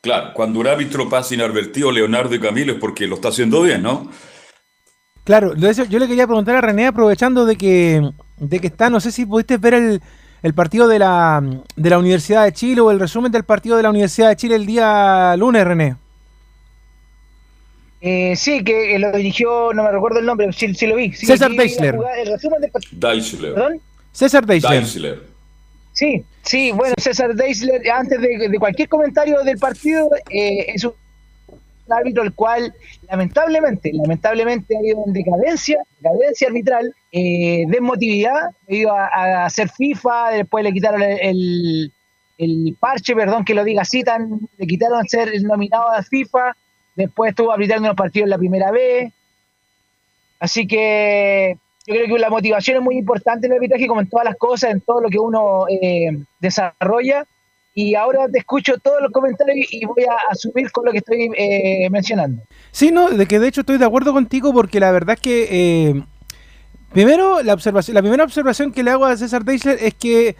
Claro, 0.00 0.32
cuando 0.34 0.58
un 0.58 0.66
árbitro 0.66 1.08
pasa 1.08 1.34
inadvertido, 1.34 1.92
Leonardo 1.92 2.34
y 2.34 2.40
Camilo, 2.40 2.72
es 2.72 2.78
porque 2.80 3.06
lo 3.06 3.16
está 3.16 3.28
haciendo 3.28 3.62
bien, 3.62 3.82
¿no? 3.82 4.10
Claro, 5.24 5.54
yo 5.54 5.98
le 6.00 6.08
quería 6.08 6.26
preguntar 6.26 6.56
a 6.56 6.60
René, 6.60 6.86
aprovechando 6.88 7.46
de 7.46 7.54
que, 7.54 8.02
de 8.38 8.58
que 8.58 8.66
está, 8.66 8.90
no 8.90 8.98
sé 8.98 9.12
si 9.12 9.24
pudiste 9.24 9.58
ver 9.58 9.74
el, 9.74 10.02
el 10.42 10.54
partido 10.54 10.88
de 10.88 10.98
la, 10.98 11.40
de 11.76 11.90
la 11.90 11.98
Universidad 11.98 12.44
de 12.44 12.52
Chile 12.52 12.80
o 12.80 12.90
el 12.90 12.98
resumen 12.98 13.30
del 13.30 13.44
partido 13.44 13.76
de 13.76 13.84
la 13.84 13.90
Universidad 13.90 14.30
de 14.30 14.36
Chile 14.36 14.56
el 14.56 14.66
día 14.66 15.36
lunes, 15.36 15.64
René. 15.64 15.96
Eh, 18.04 18.34
sí, 18.34 18.64
que 18.64 18.98
lo 18.98 19.12
dirigió, 19.12 19.72
no 19.72 19.84
me 19.84 19.92
recuerdo 19.92 20.18
el 20.18 20.26
nombre, 20.26 20.52
sí, 20.52 20.66
lo 20.86 20.96
vi. 20.96 21.12
César 21.12 21.52
Deisler. 21.52 21.96
César 24.10 24.44
Deisler. 24.44 25.22
Sí, 25.92 26.24
sí, 26.42 26.72
bueno, 26.72 26.94
César 26.98 27.32
Deisler, 27.32 27.88
antes 27.92 28.20
de, 28.20 28.58
cualquier 28.58 28.88
comentario 28.88 29.40
del 29.44 29.56
partido, 29.56 30.10
eh, 30.30 30.72
es 30.74 30.82
un 30.82 30.94
árbitro 31.90 32.24
el 32.24 32.32
cual 32.32 32.74
lamentablemente, 33.08 33.92
lamentablemente 33.92 34.76
ha 34.76 34.84
ido 34.84 35.04
en 35.06 35.12
decadencia, 35.12 35.78
decadencia 36.00 36.48
arbitral, 36.48 36.92
eh, 37.12 37.66
desmotividad, 37.68 38.50
debido 38.66 38.96
a, 38.96 39.44
hacer 39.44 39.68
FIFA, 39.68 40.30
después 40.30 40.64
le 40.64 40.72
quitaron 40.72 41.02
el, 41.02 41.92
el, 42.36 42.76
parche, 42.80 43.14
perdón 43.14 43.44
que 43.44 43.54
lo 43.54 43.62
diga 43.62 43.82
así, 43.82 44.02
tan, 44.02 44.40
le 44.58 44.66
quitaron 44.66 45.06
ser 45.06 45.30
nominado 45.42 45.88
a 45.88 46.02
FIFA, 46.02 46.56
Después 46.94 47.30
estuvo 47.30 47.52
arbitrando 47.52 47.88
los 47.88 47.96
partidos 47.96 48.28
la 48.28 48.38
primera 48.38 48.70
vez. 48.70 49.12
Así 50.38 50.66
que 50.66 51.56
yo 51.86 51.94
creo 51.94 52.06
que 52.06 52.18
la 52.18 52.30
motivación 52.30 52.78
es 52.78 52.82
muy 52.82 52.96
importante 52.96 53.46
en 53.46 53.52
el 53.52 53.56
arbitraje, 53.58 53.86
como 53.86 54.00
en 54.00 54.08
todas 54.08 54.24
las 54.24 54.36
cosas, 54.36 54.70
en 54.70 54.80
todo 54.80 55.00
lo 55.00 55.08
que 55.08 55.18
uno 55.18 55.66
eh, 55.68 56.16
desarrolla. 56.40 57.26
Y 57.74 57.94
ahora 57.94 58.28
te 58.30 58.40
escucho 58.40 58.76
todos 58.78 59.00
los 59.00 59.10
comentarios 59.12 59.66
y 59.70 59.84
voy 59.86 60.04
a, 60.04 60.30
asumir 60.30 60.70
con 60.70 60.84
lo 60.84 60.92
que 60.92 60.98
estoy 60.98 61.30
eh, 61.36 61.88
mencionando. 61.90 62.42
Sí, 62.70 62.90
no, 62.90 63.08
de 63.08 63.26
que 63.26 63.38
de 63.38 63.48
hecho 63.48 63.62
estoy 63.62 63.78
de 63.78 63.84
acuerdo 63.86 64.12
contigo 64.12 64.52
porque 64.52 64.78
la 64.78 64.92
verdad 64.92 65.14
es 65.14 65.20
que 65.20 65.48
eh, 65.50 66.02
primero 66.92 67.42
la 67.42 67.54
observación, 67.54 67.94
la 67.94 68.02
primera 68.02 68.24
observación 68.24 68.72
que 68.72 68.82
le 68.82 68.90
hago 68.90 69.06
a 69.06 69.16
César 69.16 69.44
Deisler 69.44 69.78
es 69.80 69.94
que 69.94 70.36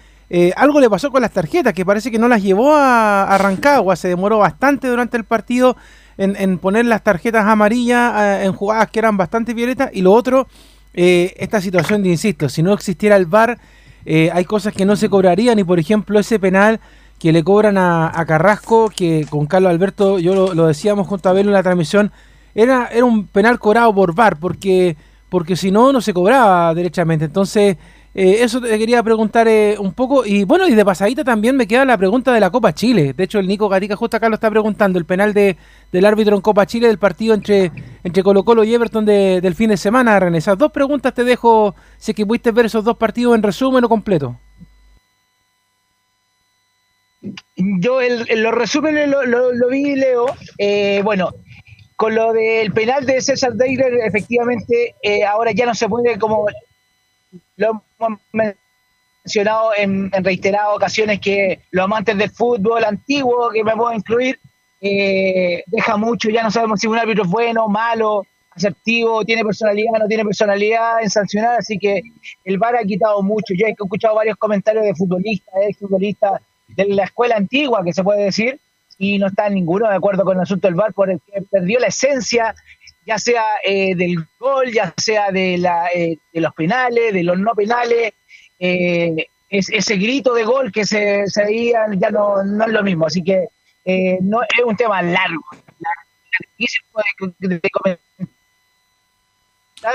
algo 0.56 0.80
le 0.80 0.88
pasó 0.88 1.10
con 1.10 1.20
las 1.20 1.30
tarjetas, 1.30 1.74
que 1.74 1.84
parece 1.84 2.10
que 2.10 2.18
no 2.18 2.26
las 2.26 2.42
llevó 2.42 2.74
a, 2.74 3.24
a 3.24 3.38
Rancagua, 3.38 3.96
se 3.96 4.08
demoró 4.08 4.38
bastante 4.38 4.88
durante 4.88 5.16
el 5.18 5.24
partido 5.24 5.76
en, 6.16 6.58
poner 6.58 6.86
las 6.86 7.02
tarjetas 7.02 7.46
amarillas 7.46 8.12
eh, 8.20 8.44
en 8.44 8.52
jugadas 8.52 8.90
que 8.90 8.98
eran 8.98 9.16
bastante 9.16 9.54
violetas. 9.54 9.90
Y 9.92 10.02
lo 10.02 10.12
otro, 10.12 10.46
eh, 10.94 11.34
esta 11.38 11.60
situación 11.60 12.02
de, 12.02 12.10
insisto, 12.10 12.48
si 12.48 12.62
no 12.62 12.72
existiera 12.72 13.16
el 13.16 13.26
VAR, 13.26 13.58
eh, 14.04 14.30
hay 14.32 14.44
cosas 14.44 14.74
que 14.74 14.84
no 14.84 14.96
se 14.96 15.08
cobrarían. 15.08 15.58
Y 15.58 15.64
por 15.64 15.78
ejemplo, 15.78 16.18
ese 16.18 16.38
penal 16.38 16.80
que 17.18 17.32
le 17.32 17.44
cobran 17.44 17.78
a, 17.78 18.24
Carrasco, 18.26 18.90
que 18.94 19.26
con 19.30 19.46
Carlos 19.46 19.70
Alberto, 19.70 20.18
yo 20.18 20.54
lo, 20.54 20.66
decíamos 20.66 21.06
junto 21.06 21.28
a 21.28 21.32
verlo 21.32 21.50
en 21.50 21.54
la 21.54 21.62
transmisión, 21.62 22.10
era, 22.54 22.88
era 22.92 23.04
un 23.04 23.26
penal 23.26 23.58
cobrado 23.58 23.94
por 23.94 24.14
VAR, 24.14 24.36
porque, 24.38 24.96
porque 25.28 25.54
si 25.54 25.70
no, 25.70 25.92
no 25.92 26.00
se 26.00 26.12
cobraba 26.12 26.74
derechamente. 26.74 27.26
Entonces 27.26 27.76
eh, 28.14 28.42
eso 28.42 28.60
te 28.60 28.78
quería 28.78 29.02
preguntar 29.02 29.48
eh, 29.48 29.76
un 29.78 29.94
poco. 29.94 30.26
Y 30.26 30.44
bueno, 30.44 30.68
y 30.68 30.74
de 30.74 30.84
pasadita 30.84 31.24
también 31.24 31.56
me 31.56 31.66
queda 31.66 31.84
la 31.84 31.96
pregunta 31.96 32.32
de 32.32 32.40
la 32.40 32.50
Copa 32.50 32.74
Chile. 32.74 33.14
De 33.14 33.24
hecho, 33.24 33.38
el 33.38 33.46
Nico 33.46 33.68
Gatica 33.68 33.96
justo 33.96 34.16
acá 34.16 34.28
lo 34.28 34.34
está 34.34 34.50
preguntando. 34.50 34.98
El 34.98 35.06
penal 35.06 35.32
de, 35.32 35.56
del 35.90 36.04
árbitro 36.04 36.36
en 36.36 36.42
Copa 36.42 36.66
Chile 36.66 36.88
del 36.88 36.98
partido 36.98 37.34
entre, 37.34 37.72
entre 38.04 38.22
Colo 38.22 38.44
Colo 38.44 38.64
y 38.64 38.74
Everton 38.74 39.06
del 39.06 39.54
fin 39.54 39.70
de 39.70 39.76
semana, 39.78 40.20
René. 40.20 40.38
Esas 40.38 40.58
dos 40.58 40.72
preguntas 40.72 41.14
te 41.14 41.24
dejo, 41.24 41.74
si 41.96 42.12
es 42.12 42.16
que 42.16 42.26
pudiste 42.26 42.50
ver 42.50 42.66
esos 42.66 42.84
dos 42.84 42.96
partidos 42.98 43.34
en 43.34 43.42
resumen 43.42 43.84
o 43.84 43.88
completo. 43.88 44.38
Yo 47.56 48.00
el, 48.00 48.26
los 48.42 48.52
resúmenes 48.52 49.08
lo, 49.08 49.24
lo, 49.24 49.68
vi 49.68 49.92
y 49.92 49.96
leo. 49.96 50.26
Eh, 50.58 51.00
bueno, 51.04 51.30
con 51.96 52.14
lo 52.14 52.32
del 52.32 52.72
penal 52.72 53.06
de 53.06 53.22
César 53.22 53.54
Deiler, 53.54 53.94
efectivamente, 54.04 54.96
ahora 55.26 55.52
ya 55.52 55.64
no 55.64 55.74
se 55.74 55.88
puede 55.88 56.18
como 56.18 56.46
lo 57.62 57.82
hemos 57.98 58.20
mencionado 58.32 59.70
en, 59.76 60.10
reiteradas 60.10 60.76
ocasiones 60.76 61.20
que 61.20 61.60
los 61.70 61.84
amantes 61.84 62.16
del 62.18 62.30
fútbol 62.30 62.84
antiguo, 62.84 63.50
que 63.50 63.62
me 63.62 63.76
puedo 63.76 63.92
incluir, 63.92 64.38
eh, 64.80 65.62
deja 65.66 65.96
mucho, 65.96 66.28
ya 66.28 66.42
no 66.42 66.50
sabemos 66.50 66.80
si 66.80 66.88
un 66.88 66.98
árbitro 66.98 67.24
es 67.24 67.30
bueno, 67.30 67.68
malo, 67.68 68.26
asertivo, 68.50 69.24
tiene 69.24 69.44
personalidad, 69.44 69.92
no 69.98 70.08
tiene 70.08 70.24
personalidad 70.24 71.02
en 71.02 71.08
sancionar, 71.08 71.60
así 71.60 71.78
que 71.78 72.02
el 72.44 72.58
VAR 72.58 72.76
ha 72.76 72.84
quitado 72.84 73.22
mucho. 73.22 73.54
Yo 73.54 73.66
he 73.66 73.70
escuchado 73.70 74.16
varios 74.16 74.36
comentarios 74.36 74.84
de 74.84 74.94
futbolistas, 74.94 75.54
de 75.54 75.74
futbolistas 75.74 76.42
de 76.68 76.86
la 76.86 77.04
escuela 77.04 77.36
antigua, 77.36 77.82
que 77.84 77.92
se 77.92 78.02
puede 78.02 78.24
decir, 78.24 78.58
y 78.98 79.18
no 79.18 79.28
está 79.28 79.48
ninguno 79.48 79.88
de 79.88 79.94
acuerdo 79.94 80.24
con 80.24 80.36
el 80.36 80.42
asunto 80.42 80.68
del 80.68 80.74
VAR, 80.74 80.92
porque 80.92 81.18
perdió 81.50 81.78
la 81.78 81.86
esencia 81.86 82.54
ya 83.06 83.18
sea 83.18 83.44
eh, 83.64 83.94
del 83.94 84.16
gol, 84.38 84.72
ya 84.72 84.92
sea 84.96 85.30
de, 85.30 85.58
la, 85.58 85.88
eh, 85.94 86.18
de 86.32 86.40
los 86.40 86.54
penales, 86.54 87.12
de 87.12 87.22
los 87.22 87.38
no 87.38 87.54
penales, 87.54 88.12
eh, 88.58 89.26
es, 89.50 89.68
ese 89.70 89.96
grito 89.96 90.34
de 90.34 90.44
gol 90.44 90.72
que 90.72 90.84
se, 90.84 91.26
se 91.26 91.44
veía 91.44 91.86
ya 91.96 92.10
no, 92.10 92.42
no, 92.42 92.64
es 92.64 92.72
lo 92.72 92.82
mismo. 92.82 93.06
Así 93.06 93.22
que 93.22 93.46
no 94.20 94.42
es 94.42 94.64
un 94.64 94.76
tema 94.76 95.02
largo. 95.02 95.44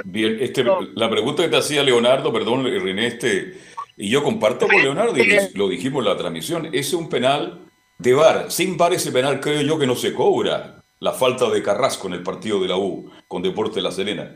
Bien, 0.04 0.38
este, 0.42 0.66
la 0.96 1.10
pregunta 1.10 1.44
que 1.44 1.50
te 1.50 1.58
hacía 1.58 1.82
Leonardo, 1.82 2.34
perdón, 2.34 2.66
René, 2.66 3.08
este, 3.08 3.54
y 3.96 4.10
yo 4.10 4.22
comparto 4.22 4.68
con 4.68 4.82
Leonardo, 4.82 5.18
y 5.18 5.58
lo 5.58 5.70
dijimos 5.70 6.04
en 6.04 6.10
la 6.12 6.18
transmisión, 6.18 6.70
es 6.74 6.94
un 6.94 7.08
penal 7.08 7.66
de 7.98 8.14
VAR. 8.14 8.52
Sin 8.52 8.76
VAR 8.76 8.94
ese 8.94 9.14
penal 9.14 9.40
creo 9.40 9.62
yo 9.62 9.80
que 9.80 9.88
no 9.88 9.96
se 9.96 10.14
cobra 10.14 10.76
la 11.00 11.13
falta 11.13 11.50
de 11.50 11.63
Carrasco 11.63 12.08
en 12.08 12.13
el 12.13 12.24
partido 12.24 12.60
de 12.62 12.68
la 12.68 12.77
U 12.77 13.10
con 13.27 13.42
Deporte 13.42 13.82
La 13.82 13.92
Serena. 13.92 14.36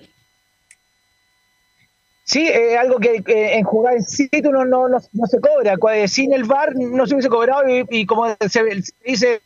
Sí, 2.23 2.47
es 2.47 2.77
algo 2.77 2.97
que, 2.99 3.21
en 3.25 3.63
jugar 3.63 3.95
en 3.95 4.03
sitio 4.03 4.51
no, 4.51 4.63
no, 4.65 4.99
se 4.99 5.39
cobra. 5.41 5.75
Sin 6.07 6.33
el 6.33 6.45
VAR 6.45 6.73
no 6.75 7.05
se 7.05 7.15
hubiese 7.15 7.29
cobrado 7.29 7.63
y, 7.67 8.05
como 8.05 8.27
se, 8.47 8.83
dice 9.03 9.41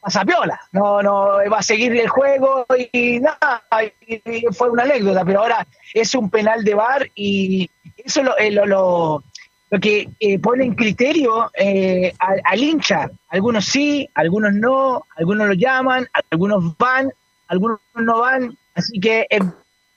pasa 0.00 0.24
piola, 0.24 0.60
no, 0.70 1.02
no 1.02 1.38
va 1.50 1.58
a 1.58 1.62
seguir 1.62 1.90
el 1.96 2.08
juego 2.08 2.64
y, 2.92 3.18
nada, 3.18 3.60
fue 4.52 4.70
una 4.70 4.84
anécdota, 4.84 5.24
pero 5.24 5.40
ahora 5.40 5.66
es 5.94 6.14
un 6.14 6.30
penal 6.30 6.62
de 6.62 6.74
bar 6.74 7.10
y 7.16 7.68
eso 7.96 8.22
eh, 8.38 8.52
lo, 8.52 9.24
que 9.80 10.08
eh, 10.20 10.38
pone 10.38 10.64
en 10.64 10.74
criterio 10.74 11.50
eh, 11.58 12.12
al, 12.18 12.62
hincha. 12.62 13.10
Algunos 13.28 13.66
sí, 13.66 14.08
algunos 14.14 14.54
no, 14.54 15.02
algunos 15.16 15.48
lo 15.48 15.54
llaman, 15.54 16.06
algunos 16.30 16.76
van, 16.78 17.10
algunos 17.48 17.78
no 17.94 18.20
van, 18.20 18.56
así 18.74 19.00
que 19.00 19.26
es 19.28 19.42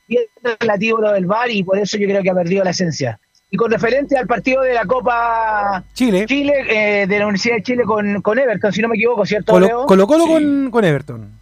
bien 0.08 0.24
relativo 0.60 1.00
lo 1.00 1.12
del 1.12 1.28
bar 1.28 1.52
y 1.52 1.64
por 1.64 1.78
eso 1.78 1.98
yo 1.98 2.08
creo 2.08 2.24
que 2.24 2.32
ha 2.32 2.36
perdido 2.36 2.64
la 2.64 2.72
esencia. 2.72 3.20
Y 3.52 3.58
con 3.58 3.72
referencia 3.72 4.20
al 4.20 4.28
partido 4.28 4.62
de 4.62 4.74
la 4.74 4.86
Copa 4.86 5.84
Chile, 5.94 6.26
Chile 6.28 6.54
eh, 6.70 7.08
de 7.08 7.20
la 7.20 7.26
Universidad 7.26 7.56
de 7.56 7.64
Chile 7.64 7.84
con, 7.84 8.22
con, 8.22 8.38
Everton, 8.38 8.72
si 8.72 8.82
no 8.82 8.88
me 8.88 8.96
equivoco, 8.96 9.26
¿cierto? 9.26 9.54
Colo, 9.54 9.86
Colo 9.86 10.08
Colo 10.08 10.28
con, 10.28 10.72
con, 10.72 10.84
Everton. 10.84 11.40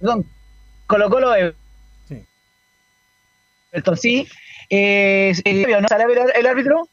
Perdón, 0.00 0.26
Colo 0.86 1.08
Colo 1.08 1.32
Sí. 2.08 2.22
Everton, 3.72 3.96
sí. 3.96 4.28
Eh, 4.68 5.32
¿No 5.80 5.88
sale 5.88 6.04
el, 6.04 6.32
el 6.36 6.46
árbitro? 6.46 6.88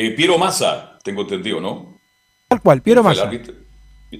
Eh, 0.00 0.12
Piero 0.12 0.38
Massa, 0.38 0.96
tengo 1.02 1.22
entendido, 1.22 1.60
¿no? 1.60 1.98
Tal 2.46 2.60
cual, 2.60 2.80
Piero 2.82 3.02
Massa. 3.02 3.28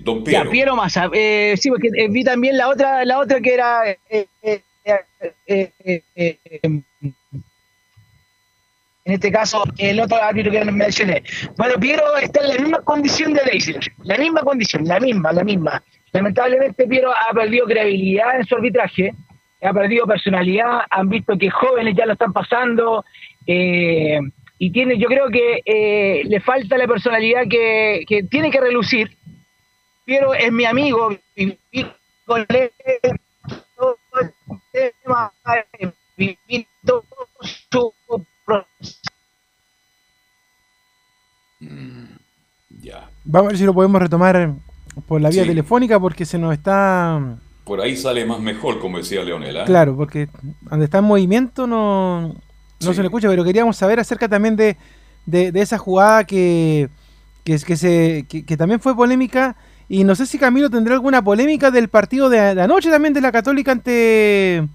Don 0.01 0.25
Piero. 0.25 0.45
Ya, 0.45 0.51
Piero 0.51 0.75
Massa. 0.75 1.09
Eh, 1.13 1.55
sí, 1.57 1.71
porque 1.71 1.89
eh, 1.97 2.09
vi 2.11 2.25
también 2.25 2.59
la 2.59 2.69
otra, 2.69 3.05
la 3.05 3.21
otra 3.21 3.41
que 3.41 3.55
era 3.55 3.83
en 9.09 9.15
este 9.15 9.31
caso 9.31 9.63
el 9.79 10.01
otro 10.01 10.21
árbitro 10.21 10.51
que 10.51 10.65
mencioné. 10.65 11.23
Bueno, 11.57 11.79
Piero 11.79 12.17
está 12.17 12.41
en 12.41 12.49
la 12.49 12.59
misma 12.59 12.81
condición 12.83 13.33
de 13.33 13.45
Leisler, 13.45 13.93
la 14.03 14.19
misma 14.19 14.43
condición, 14.43 14.85
la 14.85 14.99
misma, 14.99 15.33
la 15.33 15.45
misma. 15.45 15.83
Lamentablemente 16.11 16.89
Piero 16.89 17.13
ha 17.13 17.33
perdido 17.33 17.67
credibilidad 17.67 18.37
en 18.37 18.45
su 18.45 18.57
arbitraje, 18.57 19.15
ha 19.63 19.73
perdido 19.73 20.07
personalidad, 20.07 20.81
han 20.91 21.09
visto 21.09 21.39
que 21.39 21.51
jóvenes 21.51 21.95
ya 21.97 22.05
lo 22.05 22.15
están 22.15 22.33
pasando, 22.33 23.05
eh, 23.47 24.19
y 24.59 24.73
tiene, 24.73 24.99
yo 24.99 25.09
creo 25.09 25.29
que 25.31 25.63
eh, 25.65 26.23
le 26.25 26.41
falta 26.41 26.77
la 26.77 26.87
personalidad 26.87 27.43
que, 27.49 28.05
tiene 28.31 28.51
que 28.51 28.61
relucir. 28.61 29.17
Piero 30.05 30.35
es 30.35 30.51
mi 30.51 30.65
amigo, 30.65 31.09
con 32.25 32.47
él 32.49 32.71
todo 33.77 33.97
el 34.15 34.33
tema, 34.73 35.33
todo 36.85 37.07
su 37.71 37.93
Mm, 41.61 42.17
ya. 42.81 43.11
Vamos 43.25 43.49
a 43.49 43.51
ver 43.51 43.59
si 43.59 43.65
lo 43.65 43.75
podemos 43.75 44.01
retomar 44.01 44.55
por 45.07 45.21
la 45.21 45.31
vía 45.31 45.45
telefónica 45.45 45.99
porque 45.99 46.25
se 46.25 46.39
nos 46.39 46.55
está... 46.55 47.37
Por 47.65 47.81
ahí 47.81 47.97
sale 47.97 48.25
más 48.25 48.41
mejor, 48.41 48.79
como 48.79 48.99
decía 48.99 49.23
Leonela. 49.23 49.65
Claro, 49.65 49.97
porque 49.97 50.29
donde 50.63 50.87
está 50.87 50.99
en 50.99 51.05
movimiento 51.05 51.67
no, 51.67 52.35
no 52.81 52.95
se 52.95 53.01
le 53.01 53.07
escucha, 53.07 53.29
pero 53.29 53.45
queríamos 53.45 53.77
saber 53.77 53.99
acerca 54.01 54.29
también 54.29 54.57
de, 54.57 54.77
de, 55.27 55.61
esa 55.61 55.79
jugada 55.79 56.25
que, 56.25 56.89
que, 57.45 57.59
que 57.59 57.77
se, 57.77 58.27
que, 58.29 58.57
también 58.57 58.81
fue 58.81 58.95
polémica. 58.95 59.57
Y 59.89 60.05
no 60.05 60.15
sé 60.15 60.27
si 60.27 60.39
Camilo 60.39 60.71
tendrá 60.71 60.95
alguna 60.95 61.23
polémica 61.23 61.71
del 61.71 61.89
partido 61.89 62.29
de, 62.29 62.39
anoche 62.39 62.91
también 62.91 63.15
de 63.15 63.21
la 63.21 63.33
Católica 63.33 63.73
ante, 63.73 64.67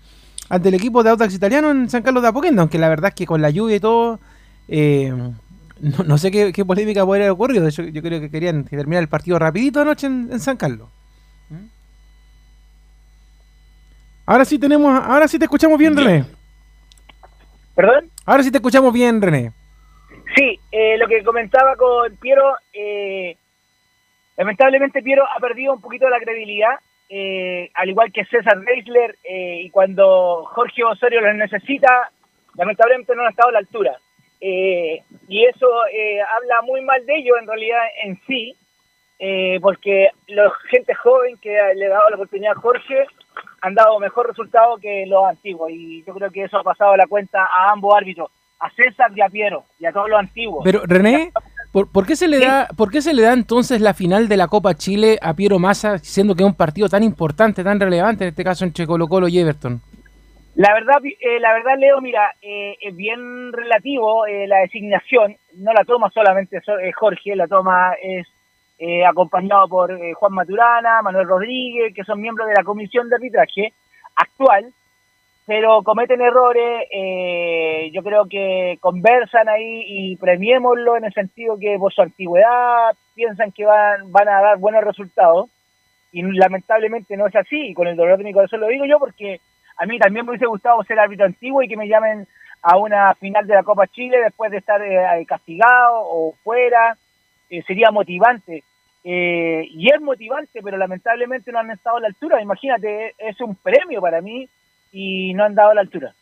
ante 0.50 0.70
el 0.70 0.76
equipo 0.76 1.04
de 1.04 1.12
Audax 1.12 1.34
Italiano 1.34 1.72
en 1.72 1.90
San 1.90 2.02
Carlos 2.02 2.24
de 2.24 2.30
Apoquindo, 2.30 2.62
aunque 2.62 2.80
la 2.80 2.90
verdad 2.90 3.10
es 3.10 3.16
que 3.16 3.26
con 3.26 3.42
la 3.42 3.52
lluvia 3.52 3.76
y 3.76 3.80
todo, 3.80 4.20
eh, 4.68 5.14
no, 5.80 6.18
sé 6.18 6.32
qué, 6.32 6.66
polémica 6.66 7.06
podría 7.06 7.26
haber 7.26 7.34
ocurrido. 7.34 7.64
De 7.64 7.70
hecho, 7.70 7.84
yo 7.84 8.02
creo 8.02 8.20
que 8.20 8.32
querían 8.32 8.66
terminar 8.66 9.04
el 9.04 9.10
partido 9.10 9.38
rapidito 9.38 9.82
anoche 9.82 10.08
en, 10.08 10.40
San 10.40 10.58
Carlos. 10.58 10.90
¿Mm? 11.50 11.68
Ahora 14.26 14.46
sí 14.46 14.58
tenemos, 14.58 15.00
ahora 15.06 15.28
sí 15.28 15.38
te 15.38 15.46
escuchamos 15.46 15.78
bien, 15.78 15.96
René. 15.96 16.26
¿Perdón? 17.76 18.10
Ahora 18.26 18.44
sí 18.44 18.52
te 18.52 18.58
escuchamos 18.58 18.94
bien, 18.94 19.22
René. 19.22 19.52
Sí, 20.36 20.60
eh, 20.72 20.98
lo 20.98 21.08
que 21.08 21.24
comentaba 21.24 21.76
con 21.76 22.16
Piero, 22.18 22.56
eh, 22.74 23.36
lamentablemente 24.38 25.02
Piero 25.02 25.24
ha 25.26 25.40
perdido 25.40 25.74
un 25.74 25.82
poquito 25.82 26.10
la 26.10 26.20
credibilidad, 26.20 26.80
eh, 27.10 27.70
al 27.76 27.90
igual 27.90 28.12
que 28.12 28.26
César 28.26 28.60
Reisler, 28.60 29.16
y 29.24 29.70
cuando 29.70 30.46
Jorge 30.54 30.84
Osorio 30.84 31.22
lo 31.22 31.34
necesita, 31.34 32.10
lamentablemente 32.56 33.16
no 33.16 33.26
ha 33.26 33.30
estado 33.30 33.50
a 33.50 33.54
la 33.54 33.60
altura. 33.60 33.98
y 34.40 35.46
eso 35.46 35.68
habla 36.36 36.62
muy 36.64 36.82
mal 36.82 37.06
de 37.06 37.16
ellos 37.16 37.38
en 37.40 37.48
realidad 37.48 37.82
en 38.04 38.20
sí, 38.28 38.56
porque 39.62 40.10
la 40.28 40.52
gente 40.70 40.94
joven 40.96 41.38
que 41.38 41.52
le 41.76 41.86
ha 41.86 41.90
dado 41.90 42.10
la 42.10 42.16
oportunidad 42.16 42.58
a 42.58 42.60
Jorge 42.60 43.06
han 43.62 43.74
dado 43.76 44.00
mejor 44.00 44.28
resultado 44.28 44.78
que 44.78 45.06
los 45.08 45.26
antiguos 45.26 45.72
y 45.72 46.04
yo 46.04 46.14
creo 46.14 46.32
que 46.32 46.44
eso 46.44 46.58
ha 46.58 46.64
pasado 46.64 46.96
la 46.98 47.08
cuenta 47.08 47.44
a 47.44 47.72
ambos 47.72 47.94
árbitros, 47.96 48.30
a 48.60 48.70
César 48.72 49.12
y 49.16 49.22
a 49.22 49.30
Piero 49.30 49.64
y 49.80 49.86
a 49.86 49.92
todos 49.92 50.10
los 50.10 50.20
antiguos. 50.20 50.62
Pero 50.64 50.82
René, 50.86 51.32
¿por, 51.72 52.06
qué 52.06 52.16
se 52.16 52.28
le 52.28 52.40
da 52.40 52.68
por 52.76 52.92
qué 52.92 53.02
se 53.02 53.14
le 53.14 53.22
da 53.22 53.34
entonces 53.34 53.82
la 53.82 53.94
final 53.94 54.28
de 54.28 54.38
la 54.38 54.48
Copa 54.48 54.76
Chile 54.76 55.18
a 55.22 55.34
Piero 55.34 55.60
Massa 55.60 55.98
siendo 55.98 56.36
que 56.36 56.44
es 56.44 56.50
un 56.50 56.56
partido 56.56 56.90
tan 56.90 57.04
importante, 57.04 57.64
tan 57.64 57.80
relevante 57.80 58.26
en 58.26 58.30
este 58.30 58.44
caso 58.44 58.66
entre 58.66 58.86
Colo 58.86 59.08
Colo 59.08 59.28
y 59.28 59.40
Everton? 59.40 59.82
La 60.56 60.72
verdad, 60.74 60.98
eh, 61.04 61.40
la 61.40 61.52
verdad, 61.54 61.80
Leo, 61.80 62.00
mira, 62.00 62.36
eh, 62.42 62.76
es 62.80 62.96
bien 62.96 63.52
relativo 63.52 64.28
eh, 64.28 64.46
la 64.48 64.60
designación. 64.60 65.36
No 65.58 65.74
la 65.74 65.84
toma 65.84 66.12
solamente 66.12 66.62
Jorge, 66.96 67.36
la 67.36 67.48
toma 67.48 67.94
es 68.02 68.28
eh, 68.80 69.06
acompañado 69.06 69.68
por 69.68 69.92
eh, 69.92 70.14
Juan 70.14 70.34
Maturana, 70.34 71.02
Manuel 71.04 71.28
Rodríguez, 71.28 71.94
que 71.94 72.04
son 72.04 72.20
miembros 72.20 72.48
de 72.48 72.56
la 72.56 72.64
comisión 72.64 73.08
de 73.08 73.16
arbitraje 73.16 73.74
actual, 74.16 74.74
pero 75.46 75.84
cometen 75.84 76.22
errores, 76.22 76.88
eh, 76.92 77.92
yo 77.94 78.02
creo 78.02 78.26
que 78.28 78.78
conversan 78.82 79.48
ahí 79.48 79.84
y 79.86 80.16
premiémoslo 80.16 80.98
en 80.98 81.06
el 81.06 81.14
sentido 81.14 81.58
que 81.60 81.78
por 81.78 81.94
su 81.94 82.02
antigüedad 82.02 82.96
piensan 83.14 83.52
que 83.52 83.66
van, 83.66 84.12
van 84.12 84.28
a 84.28 84.42
dar 84.42 84.58
buenos 84.58 84.84
resultados, 84.84 85.50
y 86.12 86.24
lamentablemente 86.24 87.16
no 87.16 87.28
es 87.28 87.36
así, 87.36 87.74
con 87.74 87.88
el 87.88 87.96
dolor 87.96 88.18
de 88.18 88.24
mi 88.24 88.34
corazón 88.34 88.62
lo 88.62 88.68
digo 88.68 88.86
yo 88.86 89.00
porque 89.00 89.40
a 89.78 89.86
mí 89.86 90.00
también 90.00 90.26
me 90.26 90.32
hubiese 90.32 90.46
gustado 90.46 90.84
ser 90.84 91.00
árbitro 91.00 91.26
antiguo 91.26 91.62
y 91.62 91.68
que 91.68 91.78
me 91.78 91.88
llamen 91.88 92.28
a 92.62 92.78
una 92.78 93.14
final 93.16 93.46
de 93.46 93.56
la 93.56 93.64
Copa 93.64 93.88
Chile 93.88 94.18
después 94.24 94.50
de 94.52 94.58
estar 94.58 94.82
castigado 95.28 96.02
o 96.02 96.34
fuera, 96.44 96.98
eh, 97.54 97.64
sería 97.68 97.92
motivante. 97.92 98.64
Eh, 99.04 99.68
y 99.70 99.94
es 99.94 100.02
motivante, 100.02 100.62
pero 100.64 100.76
lamentablemente 100.78 101.52
no 101.52 101.60
han 101.60 101.70
estado 101.70 101.98
a 101.98 102.00
la 102.00 102.08
altura. 102.08 102.42
Imagínate, 102.42 103.14
es 103.18 103.40
un 103.42 103.56
premio 103.56 104.02
para 104.02 104.22
mí 104.22 104.50
y 104.92 105.34
no 105.36 105.44
han 105.44 105.54
dado 105.54 105.72
a 105.72 105.76
la 105.76 105.82
altura. 105.82 106.16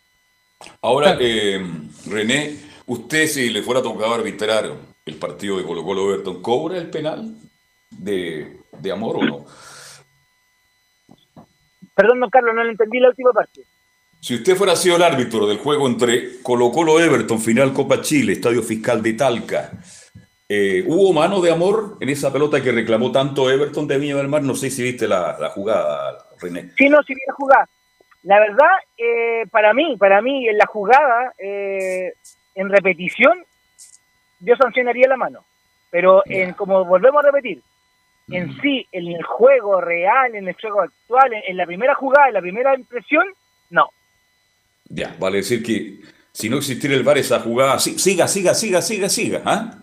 Ahora, 0.81 1.17
eh, 1.19 1.63
René, 2.07 2.57
usted 2.87 3.27
si 3.27 3.49
le 3.49 3.61
fuera 3.61 3.81
tocado 3.81 4.13
arbitrar 4.13 4.65
el 5.05 5.15
partido 5.15 5.57
de 5.57 5.63
Colo 5.63 5.83
Colo 5.83 6.13
Everton, 6.13 6.41
¿cobra 6.41 6.77
el 6.77 6.89
penal 6.89 7.33
de, 7.89 8.57
de 8.79 8.91
amor 8.91 9.17
o 9.17 9.23
no? 9.23 9.45
Perdón, 11.95 12.19
don 12.19 12.29
Carlos, 12.29 12.55
no 12.55 12.63
le 12.63 12.71
entendí 12.71 12.99
la 12.99 13.09
última 13.09 13.31
parte. 13.31 13.61
Si 14.19 14.35
usted 14.35 14.55
fuera 14.55 14.75
sido 14.75 14.97
el 14.97 15.03
árbitro 15.03 15.47
del 15.47 15.57
juego 15.57 15.87
entre 15.87 16.41
Colo 16.41 16.71
Colo 16.71 16.99
Everton, 16.99 17.39
final 17.39 17.73
Copa 17.73 18.01
Chile, 18.01 18.33
Estadio 18.33 18.61
Fiscal 18.61 19.01
de 19.01 19.13
Talca, 19.13 19.71
eh, 20.53 20.83
¿Hubo 20.85 21.13
mano 21.13 21.39
de 21.39 21.49
amor 21.49 21.95
en 22.01 22.09
esa 22.09 22.33
pelota 22.33 22.61
que 22.61 22.73
reclamó 22.73 23.09
tanto 23.09 23.49
Everton 23.49 23.87
de 23.87 23.97
Viña 23.97 24.17
del 24.17 24.27
Mar? 24.27 24.41
No 24.43 24.53
sé 24.53 24.69
si 24.69 24.83
viste 24.83 25.07
la, 25.07 25.49
jugada, 25.55 26.25
René. 26.41 26.71
Sí, 26.77 26.89
no, 26.89 27.01
sí 27.03 27.13
vi 27.13 27.21
la 27.25 27.33
jugada. 27.33 27.69
La 28.23 28.37
verdad, 28.37 28.67
eh, 28.97 29.45
para 29.49 29.73
mí, 29.73 29.95
para 29.97 30.21
mí, 30.21 30.49
en 30.49 30.57
la 30.57 30.65
jugada, 30.65 31.31
eh, 31.37 32.11
en 32.53 32.69
repetición, 32.69 33.45
yo 34.41 34.57
sancionaría 34.57 35.07
la 35.07 35.15
mano. 35.15 35.45
Pero 35.89 36.21
en, 36.25 36.51
como 36.55 36.83
volvemos 36.83 37.23
a 37.23 37.27
repetir, 37.27 37.61
en 38.29 38.53
sí, 38.61 38.85
en 38.91 39.07
el 39.07 39.23
juego 39.23 39.79
real, 39.79 40.35
en 40.35 40.49
el 40.49 40.55
juego 40.55 40.81
actual, 40.81 41.31
en, 41.47 41.55
la 41.55 41.65
primera 41.65 41.95
jugada, 41.95 42.27
en 42.27 42.33
la 42.33 42.41
primera 42.41 42.75
impresión, 42.75 43.25
no. 43.69 43.87
Ya, 44.89 45.15
vale 45.17 45.37
decir 45.37 45.63
que 45.63 46.01
si 46.33 46.49
no 46.49 46.57
existiera 46.57 46.95
el 46.95 47.03
VAR, 47.03 47.17
esa 47.17 47.39
jugada, 47.39 47.79
siga, 47.79 48.27
siga, 48.27 48.53
siga, 48.53 48.81
siga, 48.81 49.09
siga, 49.09 49.41
¿ah? 49.45 49.77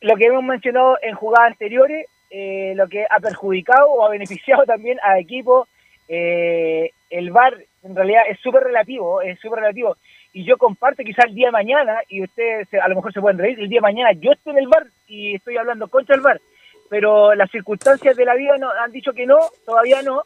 Lo, 0.00 0.16
que 0.16 0.26
hemos 0.26 0.42
mencionado 0.42 0.96
en 1.02 1.14
jugadas 1.14 1.52
anteriores, 1.52 2.06
eh, 2.30 2.72
lo 2.74 2.88
que 2.88 3.04
ha 3.08 3.20
perjudicado 3.20 3.86
o 3.90 4.04
ha 4.04 4.10
beneficiado 4.10 4.64
también 4.64 4.98
a 5.02 5.18
equipos, 5.18 5.68
eh, 6.08 6.90
el 7.10 7.30
VAR 7.30 7.54
en 7.82 7.94
realidad 7.94 8.22
es 8.28 8.38
súper 8.40 8.62
relativo, 8.62 9.20
es 9.20 9.38
súper 9.40 9.60
relativo. 9.60 9.96
Y 10.32 10.44
yo 10.44 10.56
comparto 10.56 11.02
quizás 11.04 11.26
el 11.26 11.34
día 11.34 11.48
de 11.48 11.52
mañana, 11.52 12.00
y 12.08 12.22
ustedes 12.22 12.68
a 12.74 12.88
lo 12.88 12.96
mejor 12.96 13.12
se 13.12 13.20
pueden 13.20 13.38
reír, 13.38 13.60
el 13.60 13.68
día 13.68 13.78
de 13.78 13.92
mañana 13.92 14.12
yo 14.12 14.32
estoy 14.32 14.52
en 14.52 14.58
el 14.60 14.68
VAR 14.68 14.86
y 15.06 15.34
estoy 15.34 15.56
hablando 15.56 15.88
contra 15.88 16.16
el 16.16 16.22
VAR, 16.22 16.40
pero 16.88 17.34
las 17.34 17.50
circunstancias 17.50 18.16
de 18.16 18.24
la 18.24 18.34
vida 18.34 18.56
no, 18.58 18.70
han 18.70 18.92
dicho 18.92 19.12
que 19.12 19.26
no, 19.26 19.38
todavía 19.66 20.02
no, 20.02 20.22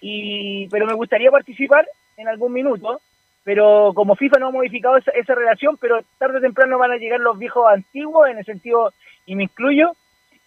y 0.00 0.68
pero 0.68 0.86
me 0.86 0.94
gustaría 0.94 1.30
participar 1.30 1.86
en 2.16 2.28
algún 2.28 2.52
minuto 2.52 3.00
pero 3.48 3.92
como 3.94 4.14
FIFA 4.14 4.40
no 4.40 4.48
ha 4.48 4.50
modificado 4.50 4.98
esa, 4.98 5.10
esa, 5.12 5.34
relación, 5.34 5.78
pero 5.80 6.00
tarde 6.18 6.36
o 6.36 6.40
temprano 6.42 6.76
van 6.76 6.90
a 6.90 6.98
llegar 6.98 7.18
los 7.18 7.38
viejos 7.38 7.64
antiguos, 7.66 8.28
en 8.28 8.36
el 8.36 8.44
sentido, 8.44 8.92
y 9.24 9.34
me 9.36 9.44
incluyo, 9.44 9.92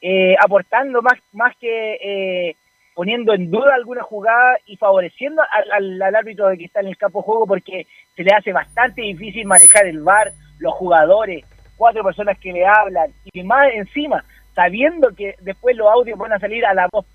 eh, 0.04 0.36
aportando 0.40 1.02
más, 1.02 1.16
más 1.34 1.58
que 1.58 1.96
eh, 1.96 2.56
poniendo 2.94 3.34
en 3.34 3.50
duda 3.50 3.74
alguna 3.74 4.04
jugada 4.04 4.56
y 4.68 4.78
favoreciendo 4.78 5.42
al, 5.42 6.00
al, 6.00 6.16
árbitro 6.16 6.48
que 6.56 6.66
está 6.66 6.82
en 6.82 6.90
el 6.90 6.98
campo 6.98 7.22
de 7.22 7.26
juego 7.26 7.48
porque 7.48 7.88
se 8.16 8.24
le 8.24 8.36
hace 8.36 8.54
bastante 8.54 9.02
difícil 9.02 9.48
manejar 9.48 9.88
el 9.88 10.04
VAR, 10.04 10.32
los 10.60 10.74
jugadores, 10.76 11.44
cuatro 11.78 12.04
personas 12.04 12.38
que 12.38 12.54
le 12.54 12.68
hablan 12.68 13.12
y 13.34 13.42
más 13.42 13.68
encima, 13.74 14.24
sabiendo 14.54 15.10
que 15.16 15.34
después 15.42 15.76
los 15.76 15.88
audios 15.88 16.20
van 16.20 16.34
a 16.34 16.40
salir 16.40 16.64
a 16.68 16.76
la 16.76 16.88
voz 16.92 17.08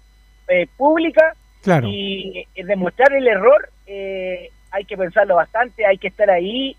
eh, 0.48 0.66
pública 0.76 1.36
y 1.84 2.44
demostrar 2.56 3.12
el 3.12 3.28
error, 3.28 3.68
hay 4.76 4.84
que 4.84 4.96
pensarlo 4.96 5.36
bastante, 5.36 5.86
hay 5.86 5.98
que 5.98 6.08
estar 6.08 6.30
ahí 6.30 6.76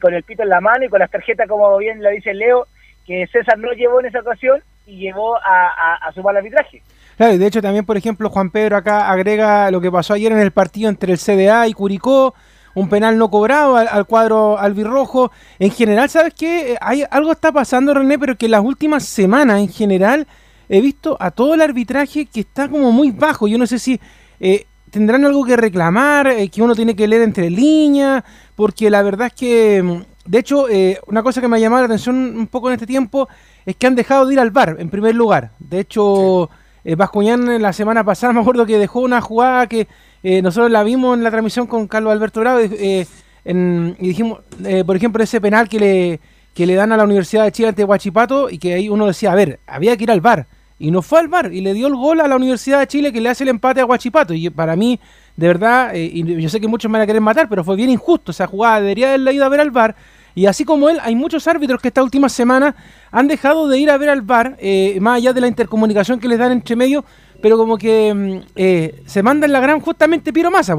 con 0.00 0.12
el 0.12 0.24
pito 0.24 0.42
en 0.42 0.48
la 0.48 0.60
mano 0.60 0.84
y 0.84 0.88
con 0.88 0.98
las 0.98 1.10
tarjetas, 1.10 1.48
como 1.48 1.76
bien 1.78 2.02
lo 2.02 2.10
dice 2.10 2.34
Leo, 2.34 2.66
que 3.06 3.26
César 3.28 3.58
no 3.58 3.72
llevó 3.72 4.00
en 4.00 4.06
esa 4.06 4.20
ocasión 4.20 4.62
y 4.86 4.98
llevó 4.98 5.36
a, 5.36 5.98
a, 6.08 6.22
mal 6.22 6.36
arbitraje. 6.36 6.82
Claro, 7.16 7.34
y 7.34 7.38
de 7.38 7.46
hecho 7.46 7.62
también, 7.62 7.86
por 7.86 7.96
ejemplo, 7.96 8.30
Juan 8.30 8.50
Pedro 8.50 8.76
acá 8.76 9.10
agrega 9.10 9.70
lo 9.70 9.80
que 9.80 9.90
pasó 9.90 10.14
ayer 10.14 10.32
en 10.32 10.38
el 10.38 10.50
partido 10.50 10.88
entre 10.88 11.12
el 11.12 11.18
CDA 11.18 11.68
y 11.68 11.72
Curicó, 11.72 12.34
un 12.74 12.88
penal 12.88 13.18
no 13.18 13.30
cobrado 13.30 13.76
al, 13.76 14.06
cuadro 14.06 14.58
albirrojo. 14.58 15.30
En 15.58 15.70
general, 15.70 16.08
¿sabes 16.08 16.34
qué? 16.34 16.76
Hay, 16.80 17.04
algo 17.10 17.32
está 17.32 17.52
pasando, 17.52 17.94
René, 17.94 18.18
pero 18.18 18.36
que 18.36 18.46
en 18.46 18.52
las 18.52 18.64
últimas 18.64 19.04
semanas, 19.04 19.60
en 19.60 19.68
general, 19.68 20.26
he 20.68 20.80
visto 20.80 21.16
a 21.20 21.30
todo 21.30 21.54
el 21.54 21.62
arbitraje 21.62 22.26
que 22.26 22.40
está 22.40 22.68
como 22.68 22.92
muy 22.92 23.10
bajo. 23.10 23.48
Yo 23.48 23.58
no 23.58 23.66
sé 23.66 23.78
si 23.78 24.00
eh, 24.38 24.66
tendrán 24.90 25.24
algo 25.24 25.44
que 25.44 25.56
reclamar, 25.56 26.26
eh, 26.28 26.48
que 26.48 26.62
uno 26.62 26.74
tiene 26.74 26.94
que 26.94 27.08
leer 27.08 27.22
entre 27.22 27.50
líneas, 27.50 28.22
porque 28.54 28.90
la 28.90 29.02
verdad 29.02 29.28
es 29.28 29.32
que, 29.34 29.82
mm, 29.82 30.02
de 30.26 30.38
hecho, 30.38 30.68
eh, 30.68 30.98
una 31.06 31.22
cosa 31.22 31.40
que 31.40 31.48
me 31.48 31.56
ha 31.56 31.60
llamado 31.60 31.82
la 31.82 31.86
atención 31.86 32.16
un 32.36 32.46
poco 32.46 32.68
en 32.68 32.74
este 32.74 32.86
tiempo 32.86 33.28
es 33.66 33.76
que 33.76 33.86
han 33.86 33.94
dejado 33.94 34.26
de 34.26 34.34
ir 34.34 34.40
al 34.40 34.50
bar, 34.50 34.76
en 34.78 34.90
primer 34.90 35.14
lugar. 35.14 35.52
De 35.58 35.80
hecho, 35.80 36.50
eh, 36.84 36.94
Bascuñán 36.94 37.60
la 37.60 37.72
semana 37.72 38.04
pasada 38.04 38.32
me 38.34 38.40
acuerdo 38.40 38.66
que 38.66 38.78
dejó 38.78 39.00
una 39.00 39.20
jugada 39.20 39.66
que 39.66 39.86
eh, 40.22 40.42
nosotros 40.42 40.70
la 40.70 40.82
vimos 40.82 41.16
en 41.16 41.24
la 41.24 41.30
transmisión 41.30 41.66
con 41.66 41.86
Carlos 41.86 42.12
Alberto 42.12 42.40
Bravo 42.40 42.60
eh, 42.60 43.06
y 43.44 44.06
dijimos, 44.06 44.40
por 44.86 44.96
ejemplo, 44.96 45.24
ese 45.24 45.40
penal 45.40 45.66
que 45.66 45.80
le, 45.80 46.20
que 46.54 46.66
le 46.66 46.74
dan 46.74 46.92
a 46.92 46.96
la 46.98 47.04
Universidad 47.04 47.44
de 47.44 47.52
Chile 47.52 47.68
ante 47.68 47.84
Huachipato 47.84 48.50
y 48.50 48.58
que 48.58 48.74
ahí 48.74 48.90
uno 48.90 49.06
decía, 49.06 49.32
a 49.32 49.34
ver, 49.34 49.60
había 49.66 49.96
que 49.96 50.04
ir 50.04 50.10
al 50.10 50.20
bar. 50.20 50.46
Y 50.80 50.90
no 50.90 51.02
fue 51.02 51.20
al 51.20 51.28
bar 51.28 51.52
y 51.52 51.60
le 51.60 51.74
dio 51.74 51.86
el 51.86 51.94
gol 51.94 52.20
a 52.20 52.26
la 52.26 52.34
Universidad 52.34 52.80
de 52.80 52.88
Chile 52.88 53.12
que 53.12 53.20
le 53.20 53.28
hace 53.28 53.44
el 53.44 53.50
empate 53.50 53.80
a 53.80 53.86
Huachipato. 53.86 54.34
Y 54.34 54.50
para 54.50 54.74
mí, 54.74 54.98
de 55.36 55.46
verdad, 55.46 55.94
y 55.94 56.24
yo 56.40 56.48
sé 56.48 56.60
que 56.60 56.66
muchos 56.66 56.90
me 56.90 56.98
van 56.98 57.02
a 57.02 57.06
querer 57.06 57.22
matar, 57.22 57.48
pero 57.48 57.62
fue 57.62 57.76
bien 57.76 57.90
injusto. 57.90 58.32
Esa 58.32 58.48
jugada 58.48 58.80
debería 58.80 59.08
haberla 59.08 59.32
ido 59.32 59.44
a 59.44 59.48
ver 59.48 59.60
al 59.60 59.70
bar 59.70 59.94
y 60.34 60.46
así 60.46 60.64
como 60.64 60.88
él, 60.88 60.98
hay 61.02 61.14
muchos 61.14 61.46
árbitros 61.46 61.80
que 61.80 61.88
esta 61.88 62.02
última 62.02 62.28
semana 62.28 62.74
han 63.10 63.28
dejado 63.28 63.68
de 63.68 63.78
ir 63.78 63.90
a 63.90 63.98
ver 63.98 64.10
al 64.10 64.22
bar, 64.22 64.56
eh, 64.60 64.98
más 65.00 65.16
allá 65.16 65.32
de 65.32 65.40
la 65.40 65.48
intercomunicación 65.48 66.20
que 66.20 66.28
les 66.28 66.38
dan 66.38 66.52
entre 66.52 66.76
medio, 66.76 67.04
pero 67.42 67.56
como 67.56 67.76
que 67.76 68.14
mm, 68.14 68.46
eh, 68.54 69.02
se 69.06 69.22
mandan 69.22 69.52
la 69.52 69.60
gran 69.60 69.80
justamente 69.80 70.32
Piro 70.32 70.50
Massa, 70.50 70.76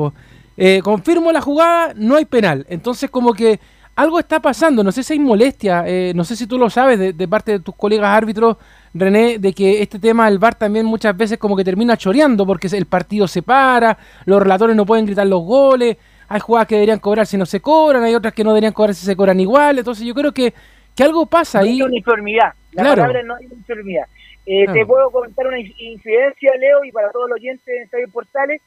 eh, 0.57 0.81
confirmo 0.83 1.31
la 1.31 1.41
jugada, 1.41 1.93
no 1.95 2.15
hay 2.15 2.25
penal. 2.25 2.65
Entonces 2.69 3.09
como 3.09 3.33
que 3.33 3.59
algo 3.95 4.19
está 4.19 4.41
pasando, 4.41 4.83
no 4.83 4.91
sé 4.91 5.03
si 5.03 5.13
hay 5.13 5.19
molestia, 5.19 5.85
no 6.15 6.23
sé 6.23 6.35
si 6.35 6.47
tú 6.47 6.57
lo 6.57 6.69
sabes 6.69 6.97
de, 6.97 7.27
parte 7.27 7.51
de 7.51 7.59
tus 7.59 7.75
colegas 7.75 8.09
árbitros, 8.15 8.57
René, 8.93 9.39
de 9.39 9.53
que 9.53 9.81
este 9.81 9.99
tema 9.99 10.29
del 10.29 10.39
VAR 10.39 10.55
también 10.55 10.85
muchas 10.85 11.15
veces 11.15 11.37
como 11.37 11.55
que 11.55 11.63
termina 11.63 11.95
choreando 11.95 12.45
porque 12.45 12.67
el 12.67 12.85
partido 12.85 13.27
se 13.27 13.41
para, 13.41 13.97
los 14.25 14.41
relatores 14.41 14.75
no 14.75 14.85
pueden 14.85 15.05
gritar 15.05 15.27
los 15.27 15.43
goles, 15.43 15.97
hay 16.27 16.39
jugadas 16.39 16.67
que 16.67 16.75
deberían 16.75 16.99
cobrar 16.99 17.25
si 17.25 17.37
no 17.37 17.45
se 17.45 17.59
cobran, 17.59 18.03
hay 18.03 18.15
otras 18.15 18.33
que 18.33 18.43
no 18.43 18.51
deberían 18.51 18.73
cobrar 18.73 18.95
si 18.95 19.05
se 19.05 19.15
cobran 19.15 19.39
igual. 19.39 19.79
Entonces 19.79 20.05
yo 20.05 20.13
creo 20.13 20.31
que, 20.31 20.53
que 20.95 21.03
algo 21.03 21.25
pasa 21.25 21.59
ahí. 21.59 21.79
No 21.79 21.85
hay 21.85 21.91
uniformidad. 21.91 22.53
La 22.71 22.83
palabra 22.83 23.21
no 23.23 23.35
hay 23.35 23.47
uniformidad. 23.47 24.05
Eh, 24.45 24.65
Te 24.71 24.85
puedo 24.85 25.09
comentar 25.11 25.45
una 25.45 25.59
incidencia, 25.59 26.51
Leo, 26.57 26.83
y 26.83 26.91
para 26.91 27.11
todos 27.11 27.29
los 27.29 27.35
oyentes 27.35 27.65
de 27.65 27.83
Estadio 27.83 28.07
Portales, 28.09 28.61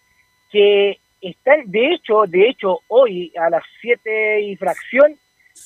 que 0.51 0.99
están, 1.21 1.63
de 1.71 1.95
hecho, 1.95 2.25
de 2.29 2.49
hecho, 2.49 2.81
hoy 2.89 3.33
a 3.37 3.51
las 3.51 3.63
7 3.81 4.43
y 4.43 4.57
fracción, 4.57 5.17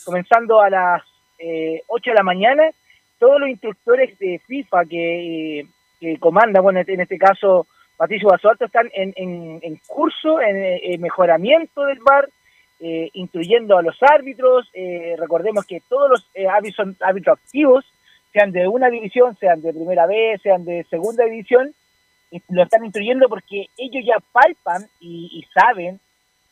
comenzando 0.05 0.61
a 0.61 0.71
las 0.71 1.03
eh, 1.39 1.83
8 1.89 2.11
de 2.11 2.15
la 2.15 2.23
mañana, 2.23 2.71
todos 3.19 3.41
los 3.41 3.49
instructores 3.49 4.19
de 4.19 4.41
FIFA 4.47 4.85
que, 4.85 5.67
que 6.01 6.19
comandan, 6.19 6.63
bueno, 6.63 6.81
en 6.87 7.01
este 7.01 7.19
caso 7.19 7.67
Patricio 7.99 8.29
Basolto 8.29 8.65
están 8.65 8.89
en, 8.95 9.13
en, 9.17 9.77
curso, 9.89 10.41
en, 10.41 11.01
mejoramiento 11.01 11.85
del 11.85 11.99
VAR, 11.99 12.29
eh, 12.79 13.11
instruyendo 13.15 13.77
a 13.77 13.83
los 13.83 13.97
árbitros. 14.01 14.71
Eh, 14.73 15.17
recordemos 15.19 15.67
que 15.67 15.83
todos 15.89 16.09
los 16.09 16.27
eh, 16.33 16.47
árbitros 16.47 16.95
árbitros 17.01 17.39
activos, 17.39 17.85
sean 18.33 18.53
de 18.53 18.69
una 18.69 18.89
división, 18.89 19.37
sean 19.41 19.61
de 19.63 19.75
primera 19.75 20.07
vez, 20.07 20.41
sean 20.43 20.65
de 20.65 20.85
segunda 20.89 21.25
división, 21.25 21.75
lo 22.51 22.63
están 22.63 22.85
instruyendo 22.85 23.29
porque 23.29 23.67
ellos 23.77 24.05
ya 24.07 24.23
palpan 24.31 24.87
y, 25.01 25.45
saben, 25.53 25.99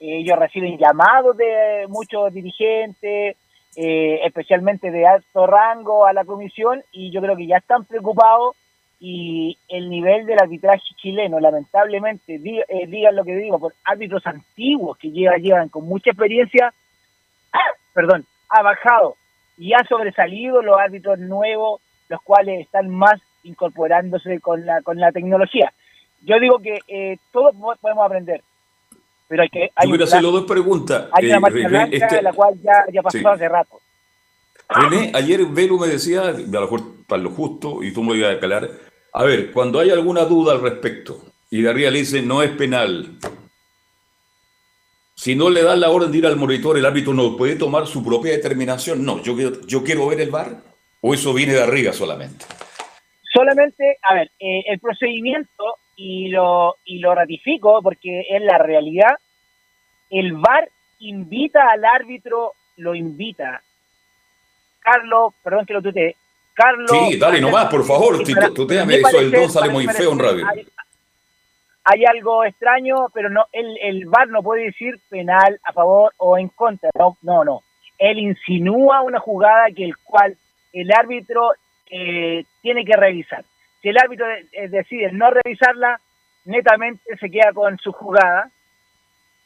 ellos 0.00 0.37
reciben 0.38 0.79
llamados 0.79 1.37
de 1.37 1.87
muchos 1.88 2.33
dirigentes, 2.33 3.37
especialmente 3.77 4.91
de 4.91 5.07
alto 5.07 5.47
rango 5.47 6.07
a 6.07 6.12
la 6.12 6.25
comisión, 6.25 6.83
y 6.93 7.11
yo 7.11 7.21
creo 7.21 7.37
que 7.37 7.47
ya 7.47 7.59
están 7.59 7.85
preocupados 7.85 8.57
y 8.99 9.59
el 9.69 9.91
nivel 9.91 10.25
del 10.27 10.39
arbitraje 10.41 10.83
chileno, 10.97 11.39
lamentablemente, 11.39 12.37
eh, 12.37 12.87
digan 12.87 13.15
lo 13.15 13.25
que 13.25 13.37
digo, 13.37 13.59
por 13.59 13.75
árbitros 13.85 14.27
antiguos 14.27 14.97
que 14.97 15.11
llegan, 15.11 15.43
llegan 15.43 15.69
con 15.69 15.87
mucha 15.87 16.11
experiencia, 16.11 16.73
perdón, 17.93 18.25
ha 18.49 18.62
bajado 18.62 19.17
y 19.59 19.75
ha 19.75 19.85
sobresalido 19.89 20.62
los 20.62 20.79
árbitros 20.79 21.19
nuevos, 21.19 21.81
los 22.09 22.23
cuales 22.23 22.61
están 22.61 22.89
más 22.89 23.21
incorporándose 23.43 24.41
con 24.41 24.65
la, 24.65 24.81
con 24.83 24.99
la 24.99 25.12
tecnología. 25.12 25.73
Yo 26.23 26.41
digo 26.41 26.59
que 26.59 26.79
eh, 26.89 27.19
todos 27.33 27.55
podemos 27.81 28.05
aprender, 28.05 28.43
pero 29.29 29.43
hay 29.43 29.49
que... 29.49 29.71
Hay 29.75 29.87
Yo 29.87 29.91
quiero 29.91 30.05
hacerle 30.05 30.31
dos 30.31 30.45
preguntas. 30.45 31.09
Hay 31.12 31.27
una 31.27 31.37
eh, 31.37 31.41
marcha 31.41 31.69
blanca, 31.69 31.97
este 31.97 32.23
la 32.23 32.33
cual 32.33 32.55
ya, 32.62 32.85
ya 32.93 33.03
pasó 33.03 33.29
hace 33.29 33.49
rato. 33.49 33.81
René, 34.69 35.12
ayer 35.15 35.45
Velo 35.47 35.79
me 35.79 35.89
decía, 35.89 36.23
a 36.23 36.33
lo 36.33 36.61
mejor 36.61 36.83
para 37.07 37.23
lo 37.23 37.31
justo, 37.31 37.83
y 37.83 37.93
tú 37.93 38.03
me 38.03 38.11
lo 38.11 38.17
ibas 38.17 38.37
a 38.37 38.41
calar, 38.41 38.71
a 39.12 39.25
ver, 39.25 39.53
cuando 39.53 39.79
hay 39.79 39.91
alguna 39.91 40.25
duda 40.25 40.53
al 40.53 40.61
respecto 40.61 41.23
y 41.51 41.62
Daría 41.62 41.91
le 41.91 42.01
dice 42.01 42.21
no 42.23 42.43
es 42.43 42.51
penal, 42.51 43.17
si 45.15 45.35
no 45.35 45.49
le 45.49 45.62
dan 45.62 45.81
la 45.81 45.89
orden 45.89 46.12
de 46.12 46.19
ir 46.19 46.27
al 46.27 46.37
monitor, 46.37 46.77
el 46.77 46.85
árbitro 46.85 47.15
no 47.15 47.37
puede 47.37 47.57
tomar 47.57 47.87
su 47.87 48.05
propia 48.05 48.33
determinación. 48.33 49.03
No, 49.03 49.23
yo 49.23 49.35
quiero, 49.35 49.61
yo 49.67 49.83
quiero 49.83 50.07
ver 50.09 50.21
el 50.21 50.31
bar 50.31 50.61
o 51.01 51.15
eso 51.15 51.33
viene 51.33 51.55
de 51.55 51.62
arriba 51.62 51.93
solamente. 51.95 52.45
Solamente, 53.33 53.97
a 54.03 54.15
ver, 54.15 54.31
eh, 54.39 54.62
el 54.67 54.79
procedimiento 54.79 55.79
y 55.96 56.28
lo, 56.28 56.76
y 56.85 56.98
lo 56.98 57.14
ratifico 57.14 57.80
porque 57.82 58.20
es 58.28 58.42
la 58.42 58.59
realidad. 58.59 59.16
El 60.11 60.35
VAR 60.35 60.68
invita 61.00 61.70
al 61.70 61.85
árbitro, 61.85 62.52
lo 62.76 62.94
invita. 62.94 63.62
Carlos, 64.80 65.35
perdón 65.42 65.66
que 65.66 65.72
lo 65.72 65.82
tutee, 65.82 66.16
Carlos. 66.54 66.90
Sí, 66.90 67.18
dale 67.18 67.40
nomás, 67.40 67.66
por 67.66 67.85
favor. 67.85 68.22
Te 68.22 68.32
eso, 68.32 69.20
el 69.20 69.30
don 69.32 69.50
sale 69.50 69.72
muy 69.72 69.87
feo 69.87 70.12
en 70.12 70.18
radio. 70.18 70.46
Hay, 71.88 72.04
algo 72.04 72.44
extraño, 72.44 73.09
pero 73.14 73.30
no 73.30 73.46
el, 73.52 73.78
el 73.80 74.06
VAR 74.06 74.28
no 74.28 74.42
puede 74.42 74.64
decir 74.66 74.98
penal 75.09 75.59
a 75.64 75.72
favor 75.72 76.12
o 76.18 76.37
en 76.37 76.48
contra. 76.48 76.90
No, 76.98 77.16
no, 77.22 77.44
no. 77.44 77.62
Él 77.98 78.18
insinúa 78.18 79.02
una 79.02 79.20
jugada 79.20 79.66
que 79.74 79.85
el 79.85 79.96
cual 79.98 80.37
el 80.72 80.92
árbitro 80.92 81.52
eh, 81.90 82.44
tiene 82.61 82.85
que 82.85 82.96
revisar. 82.96 83.44
Si 83.87 83.90
el 83.90 83.99
árbitro 83.99 84.27
decide 84.68 85.12
no 85.12 85.31
revisarla, 85.31 86.01
netamente 86.44 87.16
se 87.20 87.31
queda 87.31 87.53
con 87.55 87.79
su 87.79 87.92
jugada 87.92 88.51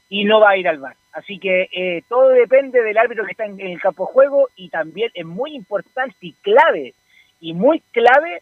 y 0.09 0.25
no 0.25 0.41
va 0.41 0.53
a 0.53 0.57
ir 0.57 0.67
al 0.67 0.79
VAR. 0.79 0.97
Así 1.13 1.39
que 1.39 1.69
eh, 1.71 2.03
todo 2.09 2.31
depende 2.31 2.83
del 2.83 2.97
árbitro 2.97 3.27
que 3.27 3.33
está 3.33 3.45
en, 3.45 3.61
el 3.61 3.79
campo 3.83 4.07
de 4.07 4.13
juego 4.15 4.49
y 4.57 4.71
también 4.71 5.11
es 5.13 5.27
muy 5.27 5.55
importante 5.55 6.17
y 6.23 6.33
clave, 6.41 6.95
y 7.39 7.53
muy 7.53 7.81
clave 7.93 8.41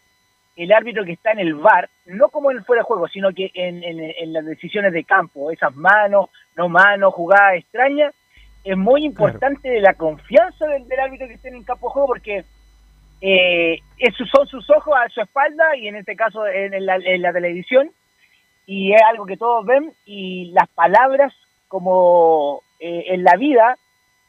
el 0.55 0.73
árbitro 0.73 1.05
que 1.05 1.15
está 1.15 1.33
en 1.33 1.41
el 1.41 1.55
VAR, 1.55 1.91
no 2.07 2.29
como 2.29 2.53
en 2.53 2.59
el 2.59 2.65
fuera 2.65 2.83
de 2.83 2.87
juego, 2.87 3.09
sino 3.09 3.33
que 3.33 3.51
en, 3.55 4.33
las 4.33 4.47
decisiones 4.47 4.93
de 4.93 5.03
campo, 5.03 5.51
esas 5.51 5.75
manos, 5.75 6.31
no 6.57 6.69
manos, 6.69 7.13
jugadas 7.13 7.57
extrañas, 7.57 8.15
es 8.63 8.77
muy 8.77 9.05
importante 9.05 9.81
la 9.81 9.95
confianza 9.95 10.65
del, 10.69 10.85
árbitro 11.01 11.27
que 11.27 11.35
está 11.35 11.49
en 11.49 11.57
el 11.57 11.65
campo 11.65 11.89
de 11.89 11.93
juego 11.93 12.07
porque 12.07 12.45
eh, 13.21 13.79
esos 13.99 14.29
son 14.31 14.47
sus 14.47 14.69
ojos 14.71 14.95
a 14.97 15.09
su 15.09 15.21
espalda 15.21 15.77
y 15.77 15.89
en 15.89 15.97
este 15.97 16.15
caso 16.17 16.47
en 16.47 16.87
la, 16.87 16.97
en 16.97 17.23
la 17.23 17.33
televisión 17.33 17.91
y 18.67 18.93
es 18.93 19.01
algo 19.09 19.25
que 19.25 19.39
todos 19.39 19.65
ven 19.65 19.93
y 20.05 20.51
las 20.53 20.69
palabras 20.69 21.33
como 21.69 22.63
eh, 22.79 23.05
en 23.09 23.25
la 23.25 23.35
vida 23.37 23.77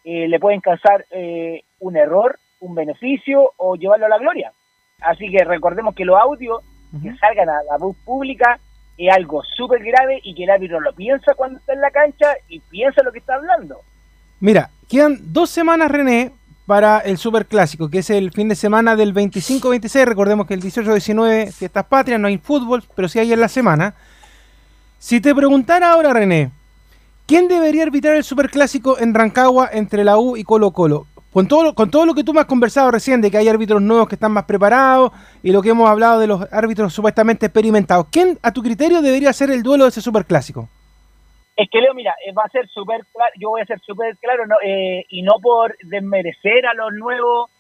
eh, 0.06 0.30
le 0.30 0.40
pueden 0.40 0.62
causar 0.62 1.06
eh, 1.12 1.64
un 1.80 1.98
error, 1.98 2.40
un 2.62 2.74
beneficio 2.74 3.52
o 3.58 3.76
llevarlo 3.76 4.06
a 4.06 4.10
la 4.10 4.18
gloria. 4.18 4.54
Así 5.02 5.30
que 5.30 5.44
recordemos 5.44 5.94
que 5.94 6.06
los 6.06 6.18
audios 6.18 6.64
que 7.04 7.16
salgan 7.18 7.50
a 7.50 7.64
la 7.70 7.78
voz 7.78 7.96
pública 8.06 8.60
es 8.98 9.14
algo 9.14 9.44
súper 9.44 9.84
grave 9.84 10.20
y 10.24 10.34
que 10.34 10.46
el 10.46 10.50
árbitro 10.50 10.80
lo 10.80 10.94
piensa 10.94 11.34
cuando 11.36 11.60
está 11.60 11.74
en 11.74 11.82
la 11.82 11.92
cancha 11.92 12.34
y 12.48 12.60
piensa 12.62 13.04
lo 13.04 13.12
que 13.12 13.20
está 13.20 13.36
hablando. 13.36 13.82
Mira, 14.40 14.70
quedan 14.90 15.18
dos 15.34 15.50
semanas, 15.50 15.92
René, 15.92 16.32
para 16.70 17.00
el 17.00 17.18
Super 17.18 17.48
Clásico, 17.48 17.90
que 17.90 17.98
es 17.98 18.12
el 18.12 18.32
fin 18.32 18.48
de 18.48 18.54
semana 18.54 18.96
del 18.96 19.12
25-26. 19.12 20.06
Recordemos 20.06 20.46
que 20.46 20.54
el 20.54 20.62
18-19 20.62 21.52
fiestas 21.52 21.84
patrias, 21.86 22.20
no 22.20 22.28
hay 22.28 22.38
fútbol, 22.38 22.84
pero 22.96 23.10
sí 23.10 23.18
hay 23.18 23.34
en 23.34 23.40
la 23.40 23.48
semana. 23.48 23.96
Si 25.00 25.20
te 25.20 25.34
preguntara 25.34 25.92
ahora, 25.92 26.14
René, 26.14 26.52
¿quién 27.26 27.48
debería 27.48 27.82
arbitrar 27.82 28.18
el 28.18 28.24
Super 28.24 28.52
Clásico 28.52 29.00
en 29.00 29.16
Rancagua 29.16 29.68
entre 29.74 30.04
la 30.04 30.20
U 30.20 30.38
y 30.38 30.44
Colo 30.44 30.70
Colo? 30.70 31.08
Con 31.34 31.48
todo, 31.48 31.74
con 31.74 31.90
todo 31.90 32.06
lo 32.06 32.14
que 32.14 32.24
tú 32.24 32.36
me 32.36 32.42
has 32.42 32.46
conversado 32.46 32.92
recién, 32.92 33.20
de 33.20 33.32
que 33.32 33.40
hay 33.40 33.48
árbitros 33.48 33.82
nuevos 33.82 34.08
que 34.08 34.14
están 34.14 34.32
más 34.32 34.46
preparados 34.46 35.12
y 35.42 35.52
lo 35.52 35.64
que 35.64 35.70
hemos 35.70 35.90
hablado 35.90 36.20
de 36.20 36.28
los 36.28 36.46
árbitros 36.52 36.94
supuestamente 36.94 37.48
experimentados, 37.48 38.06
¿quién 38.12 38.38
a 38.44 38.52
tu 38.52 38.62
criterio 38.62 39.02
debería 39.02 39.34
ser 39.34 39.50
el 39.50 39.64
duelo 39.64 39.86
de 39.86 39.90
ese 39.90 40.02
Super 40.02 40.24
Clásico? 40.24 40.70
Es 41.60 41.70
que 41.70 41.82
Leo, 41.82 41.94
mira, 41.94 42.16
eh, 42.26 42.32
va 42.32 42.44
a 42.46 42.50
ser 42.50 42.70
súper 42.70 43.02
claro, 43.14 43.34
yo 43.38 43.50
voy 43.50 43.60
a 43.60 43.66
ser 43.66 43.82
súper 43.82 44.16
claro, 44.16 44.46
eh, 44.64 45.04
y 45.10 45.22
no 45.24 45.34
por 45.42 45.76
desmerecer 45.84 46.66
a 46.66 46.74
los 46.74 46.94
nuevos, 46.94 47.52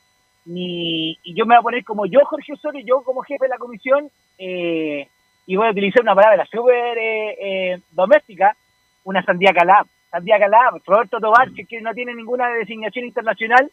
ni 0.45 1.17
y 1.21 1.33
yo 1.33 1.45
me 1.45 1.55
voy 1.55 1.59
a 1.59 1.63
poner 1.63 1.83
como 1.83 2.05
yo, 2.05 2.21
Jorge 2.23 2.53
Osorio, 2.53 2.81
yo 2.85 3.03
como 3.03 3.23
jefe 3.23 3.43
de 3.43 3.49
la 3.49 3.57
comisión, 3.57 4.09
eh, 4.37 5.05
y 5.45 5.55
voy 5.57 5.67
a 5.67 5.71
utilizar 5.71 6.01
una 6.01 6.15
palabra 6.15 6.45
súper 6.45 7.81
doméstica, 7.91 8.55
una 9.03 9.21
sandía 9.21 9.51
calab. 9.51 9.85
Sandía 10.09 10.39
calab, 10.39 10.81
Roberto 10.85 11.19
Tobar, 11.19 11.49
que 11.51 11.81
no 11.81 11.93
tiene 11.93 12.15
ninguna 12.15 12.47
designación 12.53 13.03
internacional, 13.03 13.69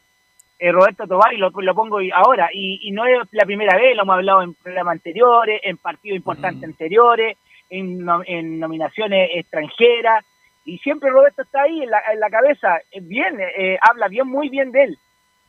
Roberto 0.58 1.06
Tobar, 1.06 1.34
y 1.34 1.36
lo, 1.36 1.52
pongo 1.52 1.98
ahora, 2.12 2.48
y, 2.52 2.90
no 2.90 3.06
es 3.06 3.28
la 3.30 3.44
primera 3.44 3.78
vez, 3.78 3.94
lo 3.94 4.02
hemos 4.02 4.16
hablado 4.16 4.42
en 4.42 4.54
programas 4.54 4.94
anteriores, 4.94 5.60
en 5.62 5.76
partidos 5.76 6.16
importantes 6.16 6.64
anteriores, 6.64 7.38
en, 7.70 8.58
nominaciones 8.58 9.30
extranjeras, 9.34 10.24
y 10.64 10.78
siempre 10.78 11.10
Roberto 11.10 11.42
está 11.42 11.62
ahí 11.62 11.82
en 11.82 11.90
la, 11.90 12.00
en 12.12 12.20
la 12.20 12.30
cabeza, 12.30 12.80
bien, 13.00 13.38
eh, 13.40 13.78
habla 13.80 14.08
bien, 14.08 14.26
muy 14.26 14.48
bien 14.48 14.72
de 14.72 14.84
él, 14.84 14.98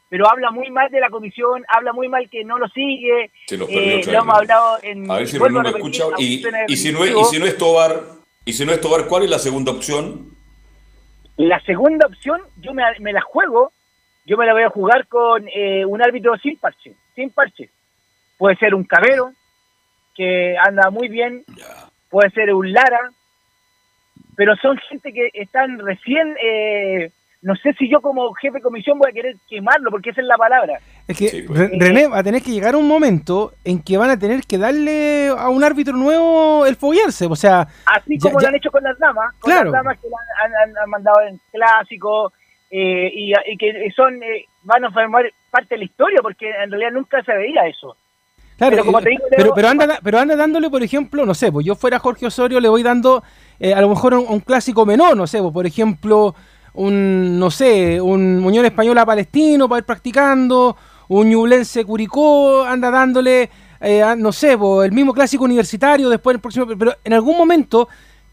pero 0.10 0.30
habla 0.30 0.51
muy 0.51 0.69
mal 0.69 0.89
de 0.89 0.99
la 0.99 1.10
comisión, 1.10 1.65
habla 1.67 1.93
muy 1.93 2.08
mal 2.08 2.30
que 2.30 2.43
no 2.43 2.58
lo 2.58 2.67
sigue, 2.69 3.32
lo, 3.51 3.67
eh, 3.67 4.01
hemos 4.06 4.38
hablado 4.38 4.77
en... 4.84 5.10
A 5.10 5.17
ver 5.17 5.27
si 5.27 5.39
no 5.39 5.49
me 5.49 5.69
escucha, 5.69 6.03
y, 6.17 6.43
y, 6.67 6.77
si 6.77 6.91
no 6.91 7.03
es, 7.03 7.12
y 7.12 7.23
si 7.25 7.39
no 7.39 7.45
es 7.45 7.58
Tobar, 7.58 8.01
y 8.45 8.53
si 8.53 8.65
no 8.65 8.71
es 8.71 8.80
Tobar, 8.80 9.08
¿cuál 9.08 9.23
es 9.23 9.30
la 9.30 9.39
segunda 9.39 9.71
opción? 9.71 10.38
La 11.38 11.60
segunda 11.62 12.08
opción, 12.08 12.41
yo 12.62 12.73
me, 12.73 12.84
me 12.99 13.13
la 13.13 13.21
juego, 13.21 13.71
yo 14.25 14.38
me 14.38 14.45
la 14.45 14.53
voy 14.53 14.63
a 14.63 14.69
jugar 14.69 15.08
con 15.08 15.47
eh, 15.47 15.86
un 15.86 16.01
árbitro 16.01 16.38
sin 16.38 16.58
parche, 16.58 16.93
sin 17.15 17.30
parche. 17.30 17.69
Puede 18.38 18.56
ser 18.58 18.73
un 18.73 18.84
cabero, 18.84 19.32
que 20.15 20.56
anda 20.58 20.89
muy 20.89 21.08
bien, 21.08 21.45
puede 22.10 22.30
ser 22.32 22.54
un 22.54 22.72
Lara, 22.72 23.12
pero 24.36 24.56
son 24.58 24.78
gente 24.89 25.12
que 25.12 25.30
están 25.34 25.80
recién, 25.80 26.36
eh, 26.41 27.12
no 27.41 27.56
sé 27.56 27.74
si 27.74 27.89
yo 27.89 28.02
como 28.02 28.34
jefe 28.34 28.58
de 28.58 28.62
comisión 28.62 29.00
voy 29.00 29.10
a 29.10 29.13
querer 29.13 29.36
quemarlo, 29.50 29.89
porque 29.91 30.12
esa 30.12 30.22
es 30.22 30.28
la 30.28 30.38
palabra. 30.38 30.80
Es 31.08 31.17
que 31.17 31.46
pues. 31.48 31.72
René 31.72 32.08
va 32.08 32.20
a 32.20 32.24
tener 32.24 32.41
que 32.41 32.52
llegar 32.52 32.76
un 32.76 32.88
momento 32.88 33.54
en 33.63 33.82
que 33.82 33.98
van 33.98 34.10
a 34.10 34.20
tener 34.20 34.41
que 34.41 34.58
darle 34.58 35.30
a 35.30 35.50
un 35.50 35.63
árbitro 35.63 35.96
nuevo 35.96 36.65
el 36.65 36.76
foguearse, 36.76 37.26
o 37.26 37.36
sea... 37.36 37.67
Así 37.86 38.17
como 38.20 38.39
lo 38.39 38.48
han 38.48 38.56
hecho 38.56 38.72
con 38.72 38.84
las 38.84 38.98
damas, 39.00 39.34
con 39.39 39.54
las 39.54 39.72
damas 39.72 39.98
que 40.00 40.08
han, 40.08 40.89
mandado 40.89 41.22
en 41.22 41.39
clásico, 41.52 42.32
eh, 42.70 43.10
y, 43.13 43.58
que 43.58 43.89
son 43.96 44.22
eh, 44.22 44.46
van 44.63 44.84
a 44.84 44.91
formar 44.91 45.32
parte 45.50 45.76
de 45.76 45.80
la 45.80 45.86
historia, 45.86 46.20
porque 46.22 46.50
en 46.50 46.70
realidad 46.70 46.91
nunca 46.91 47.24
se 47.24 47.34
veía 47.34 47.65
eso. 47.67 47.96
Claro, 48.58 48.84
pero, 49.30 49.54
pero, 49.54 49.67
anda, 49.70 50.00
pero 50.04 50.20
anda 50.20 50.36
dándole, 50.36 50.70
por 50.72 50.82
ejemplo, 50.82 51.28
no 51.28 51.36
sé, 51.36 51.52
pues 51.52 51.63
yo 51.63 51.76
fuera 51.76 52.00
Jorge 52.00 52.26
Osorio, 52.26 52.60
le 52.60 52.67
voy 52.67 52.82
dando 52.82 53.24
eh, 53.60 53.76
a 53.76 53.82
lo 53.82 53.89
mejor 53.89 54.15
un, 54.15 54.39
clásico 54.39 54.84
menor, 54.84 55.15
no 55.15 55.28
sé, 55.28 55.39
pues, 55.39 55.54
por 55.54 55.67
ejemplo, 55.67 56.34
un, 56.74 57.38
no 57.38 57.52
sé, 57.52 58.02
un 58.02 58.39
Muñón 58.39 58.65
Español 58.65 58.98
a 58.98 59.06
Palestino 59.06 59.70
para 59.70 59.80
ir 59.80 59.86
practicando, 59.86 60.76
un 61.08 61.30
Ñublense 61.30 61.86
Curicó, 61.86 62.63
anda 62.63 62.89
dándole, 62.89 63.52
eh, 63.80 64.04
no 64.17 64.32
sé, 64.32 64.58
pues, 64.58 64.88
el 64.88 64.91
mismo 64.91 65.13
clásico 65.13 65.43
universitario, 65.43 66.10
después 66.10 66.34
el 66.34 66.41
próximo, 66.41 66.65
pero 66.65 66.96
en 67.04 67.13
algún 67.13 67.38
momento 67.38 67.88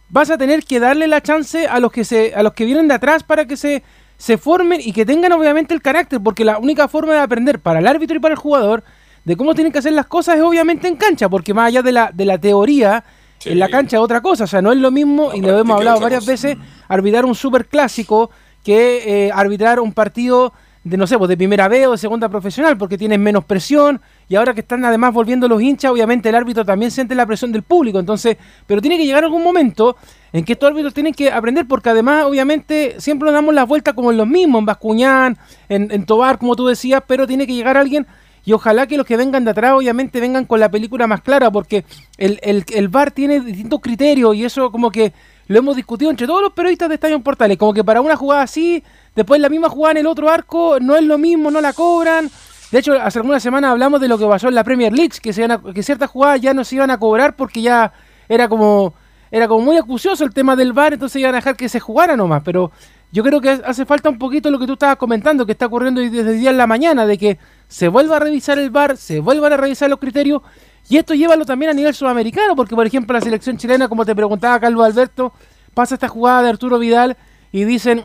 vas 0.08 0.30
a 0.30 0.38
tener 0.38 0.64
que 0.64 0.80
darle 0.80 1.06
la 1.06 1.20
chance 1.20 1.66
a 1.66 1.80
los 1.80 1.92
que 1.92 2.02
se, 2.02 2.34
a 2.34 2.42
los 2.42 2.54
que 2.54 2.64
vienen 2.64 2.88
de 2.88 2.94
atrás 2.94 3.22
para 3.22 3.44
que 3.44 3.58
se, 3.58 3.82
se 4.16 4.38
formen 4.38 4.80
y 4.82 4.92
que 4.92 5.04
tengan 5.04 5.32
obviamente 5.32 5.74
el 5.74 5.82
carácter, 5.82 6.18
porque 6.22 6.46
la 6.46 6.56
única 6.56 6.88
forma 6.88 7.12
de 7.12 7.20
aprender 7.20 7.58
para 7.58 7.80
el 7.80 7.86
árbitro 7.86 8.16
y 8.16 8.20
para 8.20 8.32
el 8.32 8.40
jugador 8.40 8.84
de 9.24 9.36
cómo 9.36 9.54
tienen 9.54 9.72
que 9.72 9.78
hacer 9.78 9.92
las 9.92 10.06
cosas 10.06 10.36
es 10.36 10.42
obviamente 10.42 10.88
en 10.88 10.96
cancha, 10.96 11.28
porque 11.28 11.54
más 11.54 11.68
allá 11.68 11.82
de 11.82 11.92
la, 11.92 12.10
de 12.12 12.24
la 12.24 12.38
teoría, 12.38 13.04
en 13.44 13.58
la 13.58 13.68
cancha 13.68 13.96
es 13.96 14.02
otra 14.02 14.20
cosa. 14.20 14.44
O 14.44 14.46
sea, 14.46 14.62
no 14.62 14.72
es 14.72 14.78
lo 14.78 14.90
mismo, 14.90 15.32
y 15.34 15.40
lo 15.40 15.58
hemos 15.58 15.76
hablado 15.76 16.00
varias 16.00 16.26
veces, 16.26 16.56
arbitrar 16.88 17.24
un 17.24 17.34
super 17.34 17.66
clásico 17.66 18.30
que 18.62 19.26
eh, 19.26 19.30
arbitrar 19.32 19.80
un 19.80 19.92
partido 19.92 20.52
de, 20.84 20.98
no 20.98 21.06
sé, 21.06 21.16
pues 21.16 21.30
de 21.30 21.36
primera 21.36 21.66
B 21.66 21.86
o 21.86 21.92
de 21.92 21.98
segunda 21.98 22.28
profesional, 22.28 22.76
porque 22.76 22.98
tienen 22.98 23.22
menos 23.22 23.44
presión. 23.44 24.00
Y 24.28 24.36
ahora 24.36 24.52
que 24.52 24.60
están 24.60 24.84
además 24.84 25.14
volviendo 25.14 25.48
los 25.48 25.60
hinchas, 25.60 25.90
obviamente 25.90 26.28
el 26.28 26.34
árbitro 26.34 26.64
también 26.64 26.90
siente 26.90 27.14
la 27.14 27.26
presión 27.26 27.52
del 27.52 27.62
público. 27.62 27.98
Entonces, 27.98 28.36
pero 28.66 28.82
tiene 28.82 28.98
que 28.98 29.06
llegar 29.06 29.24
algún 29.24 29.42
momento 29.42 29.96
en 30.32 30.44
que 30.44 30.52
estos 30.52 30.68
árbitros 30.68 30.92
tienen 30.92 31.14
que 31.14 31.30
aprender, 31.30 31.66
porque 31.66 31.88
además, 31.88 32.24
obviamente, 32.24 32.96
siempre 32.98 33.26
nos 33.26 33.34
damos 33.34 33.54
las 33.54 33.66
vueltas 33.66 33.94
como 33.94 34.10
en 34.10 34.18
los 34.18 34.26
mismos, 34.26 34.60
en 34.60 34.66
Bascuñán, 34.66 35.38
en, 35.70 35.90
en 35.90 36.04
Tobar, 36.04 36.38
como 36.38 36.54
tú 36.54 36.66
decías, 36.66 37.02
pero 37.06 37.26
tiene 37.26 37.46
que 37.46 37.54
llegar 37.54 37.78
alguien 37.78 38.06
y 38.44 38.52
ojalá 38.52 38.86
que 38.86 38.96
los 38.96 39.06
que 39.06 39.16
vengan 39.16 39.44
de 39.44 39.52
atrás 39.52 39.72
obviamente 39.72 40.20
vengan 40.20 40.44
con 40.44 40.60
la 40.60 40.70
película 40.70 41.06
más 41.06 41.22
clara 41.22 41.50
porque 41.50 41.84
el, 42.18 42.38
el, 42.42 42.64
el 42.74 42.88
VAR 42.88 43.10
tiene 43.10 43.40
distintos 43.40 43.80
criterios 43.80 44.34
y 44.34 44.44
eso 44.44 44.70
como 44.70 44.90
que 44.90 45.12
lo 45.46 45.58
hemos 45.58 45.76
discutido 45.76 46.10
entre 46.10 46.26
todos 46.26 46.42
los 46.42 46.52
periodistas 46.52 46.88
de 46.88 46.94
Estadio 46.94 47.20
Portales, 47.20 47.58
como 47.58 47.74
que 47.74 47.84
para 47.84 48.00
una 48.00 48.16
jugada 48.16 48.42
así, 48.42 48.82
después 49.14 49.40
la 49.40 49.48
misma 49.48 49.68
jugada 49.68 49.92
en 49.92 49.98
el 49.98 50.06
otro 50.06 50.30
arco 50.30 50.78
no 50.80 50.96
es 50.96 51.02
lo 51.04 51.18
mismo, 51.18 51.50
no 51.50 51.60
la 51.60 51.72
cobran. 51.72 52.30
De 52.70 52.78
hecho, 52.78 52.94
hace 52.94 53.18
algunas 53.18 53.42
semanas 53.42 53.70
hablamos 53.70 54.00
de 54.00 54.08
lo 54.08 54.18
que 54.18 54.26
pasó 54.26 54.48
en 54.48 54.54
la 54.54 54.64
Premier 54.64 54.92
League, 54.92 55.12
que, 55.22 55.32
se 55.32 55.46
que 55.74 55.82
ciertas 55.82 56.10
jugadas 56.10 56.40
ya 56.40 56.54
no 56.54 56.64
se 56.64 56.76
iban 56.76 56.90
a 56.90 56.98
cobrar 56.98 57.36
porque 57.36 57.62
ya 57.62 57.92
era 58.28 58.48
como 58.48 58.94
era 59.30 59.48
como 59.48 59.64
muy 59.64 59.76
acucioso 59.76 60.24
el 60.24 60.32
tema 60.32 60.54
del 60.54 60.72
VAR, 60.72 60.92
entonces 60.92 61.20
iban 61.20 61.34
a 61.34 61.38
dejar 61.38 61.56
que 61.56 61.68
se 61.68 61.80
jugara 61.80 62.16
nomás, 62.16 62.42
pero 62.44 62.70
yo 63.14 63.22
creo 63.22 63.40
que 63.40 63.50
hace 63.64 63.86
falta 63.86 64.10
un 64.10 64.18
poquito 64.18 64.50
lo 64.50 64.58
que 64.58 64.66
tú 64.66 64.72
estabas 64.72 64.96
comentando, 64.96 65.46
que 65.46 65.52
está 65.52 65.66
ocurriendo 65.66 66.00
desde 66.00 66.32
el 66.32 66.40
día 66.40 66.50
en 66.50 66.58
la 66.58 66.66
mañana, 66.66 67.06
de 67.06 67.16
que 67.16 67.38
se 67.68 67.86
vuelva 67.86 68.16
a 68.16 68.18
revisar 68.18 68.58
el 68.58 68.70
VAR, 68.70 68.96
se 68.96 69.20
vuelvan 69.20 69.52
a 69.52 69.56
revisar 69.56 69.88
los 69.88 70.00
criterios, 70.00 70.42
y 70.88 70.96
esto 70.96 71.14
llévalo 71.14 71.46
también 71.46 71.70
a 71.70 71.74
nivel 71.74 71.94
sudamericano, 71.94 72.56
porque 72.56 72.74
por 72.74 72.84
ejemplo 72.84 73.14
la 73.14 73.20
selección 73.20 73.56
chilena, 73.56 73.86
como 73.86 74.04
te 74.04 74.16
preguntaba 74.16 74.58
Carlos 74.58 74.84
Alberto, 74.84 75.32
pasa 75.74 75.94
esta 75.94 76.08
jugada 76.08 76.42
de 76.42 76.48
Arturo 76.48 76.76
Vidal 76.80 77.16
y 77.52 77.62
dicen, 77.62 78.04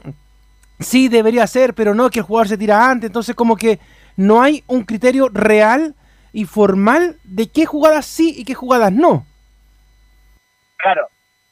sí, 0.79 1.07
debería 1.07 1.47
ser, 1.47 1.73
pero 1.73 1.95
no, 1.95 2.11
que 2.11 2.19
el 2.19 2.25
jugador 2.25 2.47
se 2.47 2.59
tira 2.59 2.87
antes, 2.87 3.07
entonces 3.07 3.35
como 3.35 3.55
que 3.55 3.79
no 4.15 4.43
hay 4.43 4.63
un 4.67 4.83
criterio 4.83 5.27
real 5.29 5.95
y 6.33 6.45
formal 6.45 7.17
de 7.23 7.49
qué 7.49 7.65
jugadas 7.65 8.05
sí 8.05 8.35
y 8.37 8.45
qué 8.45 8.53
jugadas 8.53 8.91
no. 8.91 9.25
Claro, 10.77 11.07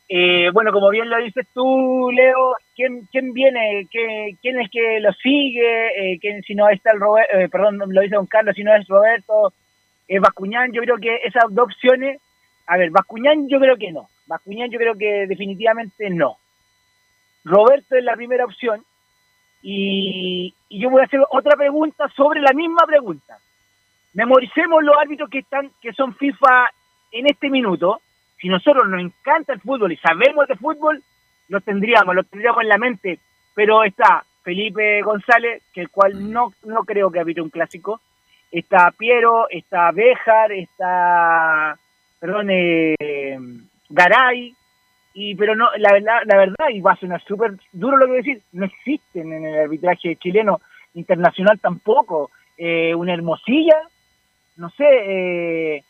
eh, 0.09 0.49
bueno, 0.53 0.71
como 0.71 0.89
bien 0.89 1.09
lo 1.09 1.17
dices 1.17 1.45
tú, 1.53 2.09
Leo, 2.11 2.55
¿quién, 2.75 3.07
quién 3.11 3.33
viene? 3.33 3.87
¿Qué, 3.91 4.37
¿Quién 4.41 4.59
es 4.61 4.69
que 4.71 5.01
lo 5.01 5.11
sigue? 5.13 6.13
Eh, 6.13 6.19
¿quién, 6.21 6.41
si 6.43 6.55
no 6.55 6.69
está 6.69 6.91
el 6.91 6.99
Roberto, 6.99 7.37
eh, 7.37 7.49
perdón, 7.49 7.79
lo 7.89 8.01
dice 8.01 8.15
Don 8.15 8.25
Carlos, 8.25 8.55
si 8.55 8.63
no 8.63 8.73
es 8.73 8.87
Roberto, 8.87 9.51
es 10.07 10.21
Bascuñán, 10.21 10.71
yo 10.71 10.81
creo 10.81 10.97
que 10.97 11.13
esas 11.25 11.43
dos 11.49 11.65
opciones, 11.65 12.21
a 12.67 12.77
ver, 12.77 12.89
Bascuñán 12.89 13.49
yo 13.49 13.59
creo 13.59 13.75
que 13.75 13.91
no, 13.91 14.07
Bascuñán 14.27 14.71
yo 14.71 14.79
creo 14.79 14.95
que 14.95 15.27
definitivamente 15.27 16.09
no. 16.09 16.37
Roberto 17.43 17.97
es 17.97 18.03
la 18.03 18.15
primera 18.15 18.45
opción 18.45 18.83
y, 19.61 20.53
y 20.69 20.79
yo 20.79 20.89
voy 20.89 21.01
a 21.01 21.05
hacer 21.05 21.19
otra 21.31 21.57
pregunta 21.57 22.07
sobre 22.15 22.39
la 22.39 22.53
misma 22.53 22.85
pregunta. 22.85 23.37
Memoricemos 24.13 24.83
los 24.83 24.95
árbitros 24.97 25.29
que 25.29 25.39
están, 25.39 25.69
que 25.81 25.91
son 25.91 26.15
FIFA 26.15 26.69
en 27.11 27.27
este 27.27 27.49
minuto 27.49 27.99
si 28.39 28.49
nosotros 28.49 28.87
nos 28.87 29.01
encanta 29.01 29.53
el 29.53 29.61
fútbol 29.61 29.91
y 29.91 29.97
sabemos 29.97 30.47
de 30.47 30.55
fútbol, 30.55 31.01
lo 31.49 31.61
tendríamos, 31.61 32.15
lo 32.15 32.23
tendríamos 32.23 32.61
en 32.61 32.69
la 32.69 32.77
mente. 32.77 33.19
Pero 33.55 33.83
está 33.83 34.23
Felipe 34.43 35.01
González, 35.01 35.63
que 35.73 35.81
el 35.81 35.89
cual 35.89 36.31
no, 36.31 36.53
no 36.63 36.83
creo 36.83 37.11
que 37.11 37.19
habite 37.19 37.41
un 37.41 37.49
clásico. 37.49 38.01
Está 38.51 38.91
Piero, 38.91 39.49
está 39.49 39.91
Béjar, 39.91 40.51
está, 40.51 41.77
perdón, 42.19 42.47
eh, 42.51 43.37
Garay. 43.89 44.53
Y, 45.13 45.35
pero 45.35 45.55
no, 45.55 45.69
la 45.77 45.91
verdad, 45.91 46.19
la 46.25 46.37
verdad, 46.37 46.69
y 46.71 46.79
va 46.79 46.91
a 46.91 46.97
sonar 46.97 47.23
súper 47.23 47.53
duro 47.71 47.97
lo 47.97 48.05
que 48.05 48.11
voy 48.11 48.19
a 48.19 48.23
decir, 48.23 48.41
no 48.51 48.65
existen 48.65 49.33
en 49.33 49.45
el 49.45 49.59
arbitraje 49.61 50.15
chileno 50.17 50.61
internacional 50.93 51.59
tampoco. 51.59 52.29
Eh, 52.55 52.93
una 52.93 53.13
hermosilla, 53.13 53.81
no 54.57 54.69
sé, 54.71 54.85
eh, 54.85 55.83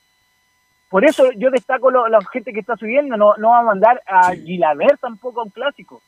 por 0.90 1.06
eso 1.06 1.32
yo 1.36 1.50
destaco 1.52 1.92
la 1.92 2.20
gente 2.32 2.54
que 2.54 2.60
está 2.60 2.76
subiendo, 2.78 3.18
no, 3.18 3.36
no 3.38 3.50
va 3.50 3.60
a 3.60 3.64
mandar 3.64 4.02
a 4.08 4.32
sí. 4.34 4.60
tampoco 5.02 5.42
a 5.42 5.44
un 5.44 5.50
clásico. 5.50 6.02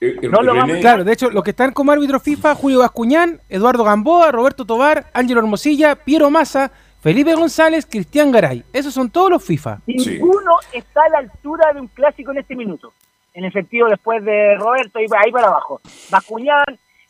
Eh, 0.00 0.16
eh, 0.22 0.28
no 0.28 0.42
lo 0.42 0.52
Claro, 0.80 1.04
de 1.04 1.12
hecho, 1.12 1.30
los 1.30 1.42
que 1.42 1.50
están 1.50 1.72
como 1.72 1.92
árbitro 1.92 2.20
FIFA, 2.20 2.54
Julio 2.54 2.80
Bascuñán, 2.80 3.40
Eduardo 3.48 3.82
Gamboa, 3.82 4.30
Roberto 4.30 4.64
Tobar, 4.64 5.06
Ángelo 5.12 5.40
Hermosilla, 5.40 5.96
Piero 5.96 6.30
Massa, 6.30 6.70
Felipe 7.00 7.34
González, 7.34 7.86
Cristian 7.86 8.30
Garay. 8.30 8.62
Esos 8.72 8.92
son 8.92 9.10
todos 9.10 9.30
los 9.30 9.44
FIFA. 9.44 9.80
Ninguno 9.86 10.52
está 10.72 11.02
a 11.04 11.08
la 11.08 11.18
altura 11.18 11.72
de 11.72 11.80
un 11.80 11.88
clásico 11.88 12.30
en 12.32 12.38
este 12.38 12.54
minuto. 12.54 12.92
En 13.32 13.44
efectivo, 13.44 13.88
después 13.88 14.24
de 14.24 14.56
Roberto, 14.56 15.00
y 15.00 15.06
ahí 15.24 15.32
para 15.32 15.48
abajo. 15.48 15.80
Bascuñán, 16.10 16.64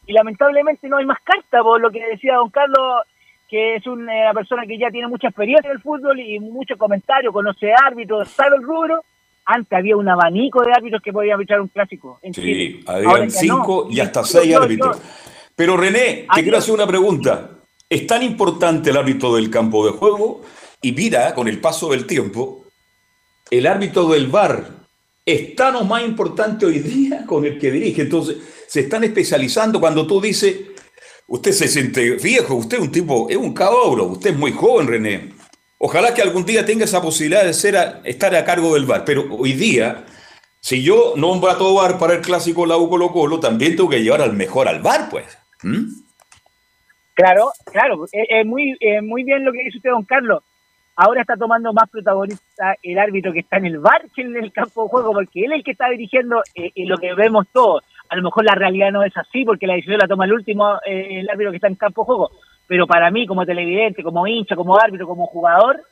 y 0.07 0.13
lamentablemente 0.13 0.89
no 0.89 0.99
hay 0.99 1.05
más 1.05 1.19
carta, 1.23 1.63
por 1.63 1.81
lo 1.81 1.91
que 1.91 2.05
decía 2.07 2.37
don 2.37 2.51
Carlos, 2.51 3.03
que 3.49 3.77
es 3.77 3.87
una 3.87 4.33
persona 4.35 4.65
que 4.67 4.79
ya 4.79 4.91
tiene 4.91 5.09
mucha 5.09 5.29
experiencia 5.29 5.71
en 5.71 5.77
el 5.77 5.83
fútbol 5.83 6.19
y 6.19 6.39
muchos 6.41 6.77
comentarios, 6.77 7.33
conoce 7.33 7.73
árbitros, 7.73 8.29
sabe 8.29 8.57
el 8.57 8.63
rubro. 8.63 9.05
Antes 9.45 9.79
había 9.79 9.97
un 9.97 10.09
abanico 10.09 10.63
de 10.63 10.73
árbitros 10.73 11.01
que 11.03 11.13
podían 11.13 11.35
arbitrar 11.35 11.61
un 11.61 11.69
clásico. 11.69 12.19
sí, 12.33 12.81
habían 12.87 13.31
cinco 13.31 13.87
y 13.91 14.01
hasta 14.01 14.25
seis 14.25 14.55
árbitros. 14.57 15.01
Pero 15.55 15.77
René, 15.77 16.27
te 16.35 16.43
quiero 16.43 16.59
hacer 16.59 16.75
una 16.75 16.87
pregunta. 16.87 17.51
¿Es 17.89 18.07
tan 18.07 18.23
importante 18.25 18.91
el 18.91 18.97
árbitro 18.97 19.37
del 19.37 19.49
campo 19.49 19.87
de 19.87 19.93
juego? 19.93 20.43
Y 20.83 20.93
mira, 20.93 21.33
con 21.35 21.47
el 21.47 21.61
paso 21.61 21.91
del 21.91 22.07
tiempo, 22.07 22.65
el 23.51 23.67
árbitro 23.67 24.09
del 24.09 24.27
bar 24.27 24.65
es 25.25 25.55
tan 25.55 25.77
o 25.77 25.85
más 25.85 26.05
importante 26.05 26.67
hoy 26.67 26.81
día 26.81 27.25
con 27.27 27.45
el 27.45 27.59
que 27.59 27.71
dirige. 27.71 28.03
Entonces, 28.03 28.39
se 28.67 28.81
están 28.81 29.05
especializando 29.05 29.81
cuando 29.81 30.07
tú 30.07 30.21
dices, 30.21 30.57
usted 31.27 31.53
se 31.53 31.69
siente 31.69 32.17
viejo, 32.17 32.55
usted 32.55 32.79
es 32.79 32.83
un 32.83 32.93
tipo, 32.93 33.29
es 33.29 33.37
un 33.37 33.53
cabro, 33.53 34.05
usted 34.05 34.31
es 34.31 34.37
muy 34.37 34.53
joven, 34.53 34.87
René. 34.87 35.33
Ojalá 35.79 36.15
que 36.15 36.23
algún 36.23 36.45
día 36.45 36.65
tenga 36.65 36.85
esa 36.85 37.03
posibilidad 37.03 37.45
de 37.45 37.53
ser 37.53 37.77
estar 38.05 38.35
a 38.35 38.45
cargo 38.45 38.75
del 38.75 38.87
bar, 38.87 39.05
pero 39.05 39.27
hoy 39.35 39.53
día, 39.53 40.05
si 40.61 40.83
yo 40.83 41.15
nombro 41.17 41.51
a 41.51 41.59
todo 41.59 41.75
bar 41.75 41.99
para 41.99 42.15
el 42.15 42.23
clásico 42.23 42.65
La 42.65 42.77
U 42.77 42.89
Colo 42.89 43.13
Colo, 43.13 43.41
también 43.41 43.77
tengo 43.77 43.91
que 43.91 44.03
llevar 44.03 44.23
al 44.23 44.33
mejor 44.33 44.69
al 44.69 44.81
bar, 44.81 45.09
pues. 45.11 45.39
Claro, 47.15 47.51
claro, 47.71 48.07
es, 48.11 48.47
muy, 48.47 48.77
muy 49.03 49.25
bien 49.25 49.45
lo 49.45 49.53
que 49.53 49.65
dice 49.65 49.79
usted, 49.79 49.91
don 49.91 50.05
Carlos. 50.05 50.43
Ahora 50.99 51.21
está 51.21 51.37
tomando 51.37 51.75
más 51.75 51.91
protagonista 51.91 52.75
el 52.83 52.99
árbitro 52.99 53.31
que 53.31 53.41
está 53.41 53.59
en 53.59 53.67
el 53.67 53.79
bar 53.79 54.07
que 54.15 54.23
en 54.23 54.35
el 54.35 54.51
campo 54.51 54.85
de 54.85 54.89
juego, 54.89 55.13
porque 55.13 55.45
él 55.45 55.53
es 55.53 55.59
el 55.59 55.65
que 55.65 55.73
está 55.73 55.91
dirigiendo 55.91 56.43
eh, 56.55 56.73
eh, 56.75 56.87
lo 56.87 56.97
que 56.97 57.13
vemos 57.13 57.47
todos. 57.53 57.85
A 58.09 58.17
lo 58.17 58.23
mejor 58.23 58.45
la 58.45 58.55
realidad 58.55 58.93
no 58.93 59.03
es 59.03 59.17
así, 59.17 59.45
porque 59.45 59.67
la 59.67 59.75
decisión 59.75 59.99
la 59.99 60.09
toma 60.09 60.25
el 60.25 60.33
último, 60.33 60.77
eh, 60.87 61.21
el 61.21 61.29
árbitro 61.29 61.51
que 61.51 61.57
está 61.57 61.69
en 61.69 61.75
campo 61.75 62.03
de 62.03 62.07
juego. 62.07 62.31
Pero 62.67 62.87
para 62.87 63.11
mí, 63.11 63.27
como 63.27 63.47
televidente, 63.47 64.03
como 64.03 64.27
hincha, 64.27 64.57
como 64.57 64.79
árbitro, 64.79 65.07
como 65.07 65.27
jugador, 65.27 65.83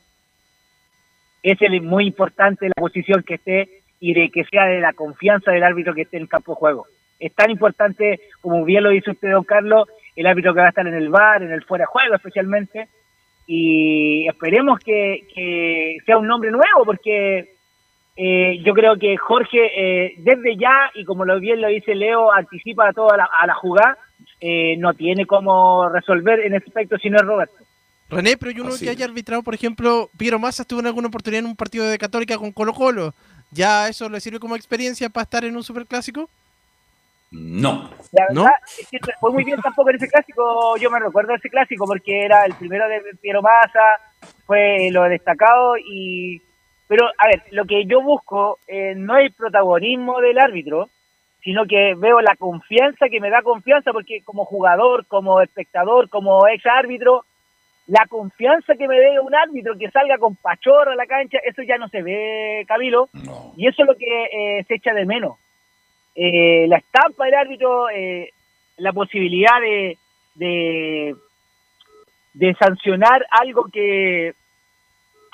es 1.42 1.60
el 1.60 1.82
muy 1.82 2.06
importante 2.06 2.66
la 2.66 2.80
posición 2.80 3.22
que 3.22 3.34
esté 3.34 3.68
y 4.00 4.14
de 4.14 4.30
que 4.30 4.44
sea 4.44 4.64
de 4.64 4.80
la 4.80 4.92
confianza 4.92 5.50
del 5.50 5.62
árbitro 5.62 5.94
que 5.94 6.02
esté 6.02 6.16
en 6.16 6.26
campo 6.26 6.52
de 6.52 6.56
juego. 6.56 6.86
Es 7.20 7.34
tan 7.34 7.50
importante, 7.50 8.20
como 8.40 8.64
bien 8.64 8.82
lo 8.82 8.90
dice 8.90 9.12
usted, 9.12 9.30
don 9.30 9.44
Carlos, 9.44 9.88
el 10.16 10.26
árbitro 10.26 10.54
que 10.54 10.60
va 10.60 10.66
a 10.66 10.70
estar 10.70 10.86
en 10.86 10.94
el 10.94 11.08
bar, 11.08 11.42
en 11.42 11.52
el 11.52 11.64
fuera 11.64 11.82
de 11.82 11.86
juego 11.86 12.14
especialmente, 12.14 12.88
y 13.46 14.26
esperemos 14.26 14.78
que, 14.80 15.98
sea 16.04 16.18
un 16.18 16.26
nombre 16.26 16.50
nuevo, 16.50 16.84
porque 16.84 17.53
eh, 18.16 18.62
yo 18.64 18.74
creo 18.74 18.96
que 18.96 19.16
Jorge, 19.16 19.58
eh, 19.76 20.14
desde 20.18 20.56
ya, 20.56 20.90
y 20.94 21.04
como 21.04 21.24
lo 21.24 21.40
bien 21.40 21.60
lo 21.60 21.68
dice 21.68 21.94
Leo, 21.94 22.32
anticipa 22.32 22.88
a 22.88 22.92
toda 22.92 23.16
la, 23.16 23.28
a 23.40 23.46
la 23.46 23.54
jugada, 23.54 23.98
eh, 24.40 24.76
no 24.78 24.94
tiene 24.94 25.26
cómo 25.26 25.88
resolver 25.88 26.40
en 26.40 26.54
ese 26.54 26.66
aspecto 26.66 26.96
si 26.98 27.10
no 27.10 27.16
es 27.16 27.24
Roberto. 27.24 27.56
René, 28.10 28.36
pero 28.36 28.52
yo 28.52 28.62
no 28.62 28.76
que 28.78 28.90
haya 28.90 29.06
arbitrado, 29.06 29.42
por 29.42 29.54
ejemplo, 29.54 30.10
Piero 30.16 30.38
Massa 30.38 30.62
estuvo 30.62 30.80
en 30.80 30.86
alguna 30.86 31.08
oportunidad 31.08 31.40
en 31.40 31.50
un 31.50 31.56
partido 31.56 31.88
de 31.88 31.98
Católica 31.98 32.38
con 32.38 32.52
Colo 32.52 32.72
Colo. 32.72 33.14
¿Ya 33.50 33.88
eso 33.88 34.08
le 34.08 34.20
sirve 34.20 34.38
como 34.38 34.56
experiencia 34.56 35.08
para 35.08 35.22
estar 35.24 35.44
en 35.44 35.56
un 35.56 35.64
superclásico? 35.64 36.28
No. 37.30 37.90
La 38.12 38.26
verdad 38.28 38.52
es 38.78 38.88
que 38.88 38.98
fue 39.18 39.32
muy 39.32 39.42
bien 39.42 39.60
tampoco 39.60 39.90
en 39.90 39.96
ese 39.96 40.08
clásico. 40.08 40.76
Yo 40.76 40.90
me 40.90 41.00
recuerdo 41.00 41.32
de 41.32 41.38
ese 41.38 41.50
clásico 41.50 41.84
porque 41.86 42.24
era 42.24 42.44
el 42.44 42.54
primero 42.54 42.88
de 42.88 43.00
Piero 43.20 43.42
Massa, 43.42 44.00
fue 44.46 44.90
lo 44.92 45.02
destacado 45.04 45.76
y. 45.78 46.40
Pero, 46.86 47.06
a 47.06 47.28
ver, 47.28 47.42
lo 47.50 47.64
que 47.64 47.84
yo 47.86 48.02
busco 48.02 48.58
eh, 48.66 48.94
no 48.96 49.16
es 49.16 49.26
el 49.26 49.32
protagonismo 49.32 50.20
del 50.20 50.38
árbitro, 50.38 50.88
sino 51.42 51.66
que 51.66 51.94
veo 51.96 52.20
la 52.20 52.36
confianza 52.36 53.08
que 53.08 53.20
me 53.20 53.30
da 53.30 53.42
confianza, 53.42 53.92
porque 53.92 54.22
como 54.22 54.44
jugador, 54.44 55.06
como 55.06 55.40
espectador, 55.40 56.08
como 56.08 56.46
ex 56.48 56.64
árbitro, 56.66 57.24
la 57.86 58.06
confianza 58.08 58.76
que 58.76 58.88
me 58.88 58.98
dé 58.98 59.20
un 59.20 59.34
árbitro 59.34 59.76
que 59.78 59.90
salga 59.90 60.16
con 60.16 60.36
pachorra 60.36 60.92
a 60.92 60.96
la 60.96 61.06
cancha, 61.06 61.38
eso 61.44 61.62
ya 61.62 61.76
no 61.76 61.88
se 61.88 62.02
ve, 62.02 62.64
Camilo, 62.66 63.10
y 63.56 63.68
eso 63.68 63.82
es 63.82 63.88
lo 63.88 63.94
que 63.94 64.24
eh, 64.24 64.64
se 64.66 64.76
echa 64.76 64.94
de 64.94 65.04
menos. 65.04 65.36
Eh, 66.14 66.66
la 66.68 66.78
estampa 66.78 67.26
del 67.26 67.34
árbitro, 67.34 67.90
eh, 67.90 68.30
la 68.78 68.92
posibilidad 68.92 69.60
de, 69.60 69.98
de, 70.34 71.14
sancionar 72.58 73.26
algo 73.30 73.66
que, 73.72 74.34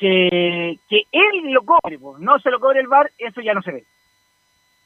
que, 0.01 0.71
él 0.91 1.53
lo 1.53 1.63
cobre, 1.65 1.99
no 2.19 2.39
se 2.41 2.51
lo 2.51 2.59
cobre 2.59 2.81
el 2.81 2.89
bar, 2.89 3.13
eso 3.19 3.41
ya 3.41 3.55
no 3.55 3.63
se 3.63 3.73
ve. 3.73 3.85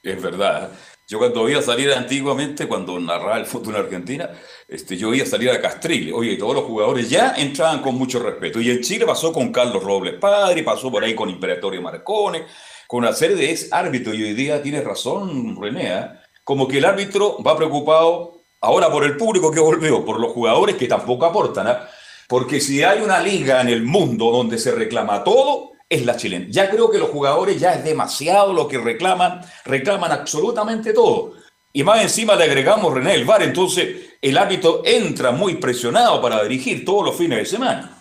Es 0.03 0.21
verdad. 0.21 0.71
Yo 1.07 1.19
cuando 1.19 1.45
veía 1.45 1.63
salir 1.63 1.93
antiguamente, 1.93 2.67
cuando 2.67 2.99
narraba 2.99 3.39
el 3.39 3.47
fútbol 3.47 3.77
en 3.77 3.81
Argentina, 3.83 4.31
este, 4.69 4.97
yo 4.97 5.11
veía 5.11 5.25
salir 5.25 5.51
a 5.51 5.61
Castrilli. 5.61 6.13
Oye, 6.13 6.37
todos 6.37 6.55
los 6.55 6.65
jugadores 6.65 7.09
ya 7.09 7.35
entraban 7.37 7.81
con 7.81 7.95
mucho 7.95 8.19
respeto. 8.19 8.61
Y 8.61 8.71
en 8.71 8.81
Chile 8.81 9.07
pasó 9.07 9.33
con 9.33 9.53
Carlos 9.53 9.83
Robles 9.83 10.15
Padre, 10.15 10.63
pasó 10.63 10.91
por 10.91 11.05
ahí 11.05 11.15
con 11.15 11.31
Imperatorio 11.31 11.81
Marcone, 11.81 12.45
con 12.87 13.01
una 13.05 13.13
serie 13.13 13.37
de 13.37 13.51
ex 13.51 13.73
árbitros. 13.73 14.15
Y 14.15 14.25
hoy 14.25 14.35
día 14.35 14.63
tiene 14.63 14.81
razón, 14.81 15.61
René, 15.61 15.93
¿eh? 15.93 16.07
como 16.43 16.67
que 16.69 16.79
el 16.79 16.85
árbitro 16.85 17.43
va 17.43 17.57
preocupado 17.57 18.41
ahora 18.61 18.91
por 18.91 19.05
el 19.05 19.17
público 19.17 19.51
que 19.51 19.61
volvió, 19.61 20.05
por 20.05 20.21
los 20.21 20.33
jugadores 20.33 20.77
que 20.77 20.89
tampoco 20.89 21.27
aportan. 21.27 21.69
¿eh? 21.69 21.77
Porque 22.29 22.61
si 22.61 22.83
hay 22.83 23.01
una 23.01 23.21
liga 23.21 23.61
en 23.61 23.69
el 23.69 23.83
mundo 23.83 24.31
donde 24.31 24.59
se 24.59 24.73
reclama 24.73 25.25
todo, 25.25 25.73
es 25.89 26.05
la 26.05 26.17
chilena. 26.17 26.47
Ya 26.49 26.71
creo 26.71 26.91
que 26.91 26.99
los 26.99 27.11
jugadores 27.11 27.61
ya 27.61 27.75
es 27.75 27.85
demasiado 27.85 28.53
lo 28.53 28.67
que 28.67 28.79
reclaman, 28.79 29.41
reclaman 29.65 30.13
absolutamente 30.13 30.93
todo. 30.93 31.35
Y 31.73 31.83
más 31.83 32.03
encima 32.03 32.37
le 32.37 32.45
agregamos 32.45 32.95
René 32.95 33.15
el 33.15 33.25
VAR, 33.25 33.43
entonces 33.43 34.17
el 34.23 34.39
árbitro 34.39 34.83
entra 34.85 35.33
muy 35.33 35.57
presionado 35.57 36.23
para 36.23 36.43
dirigir 36.43 36.85
todos 36.85 37.05
los 37.05 37.19
fines 37.19 37.39
de 37.39 37.47
semana. 37.47 37.99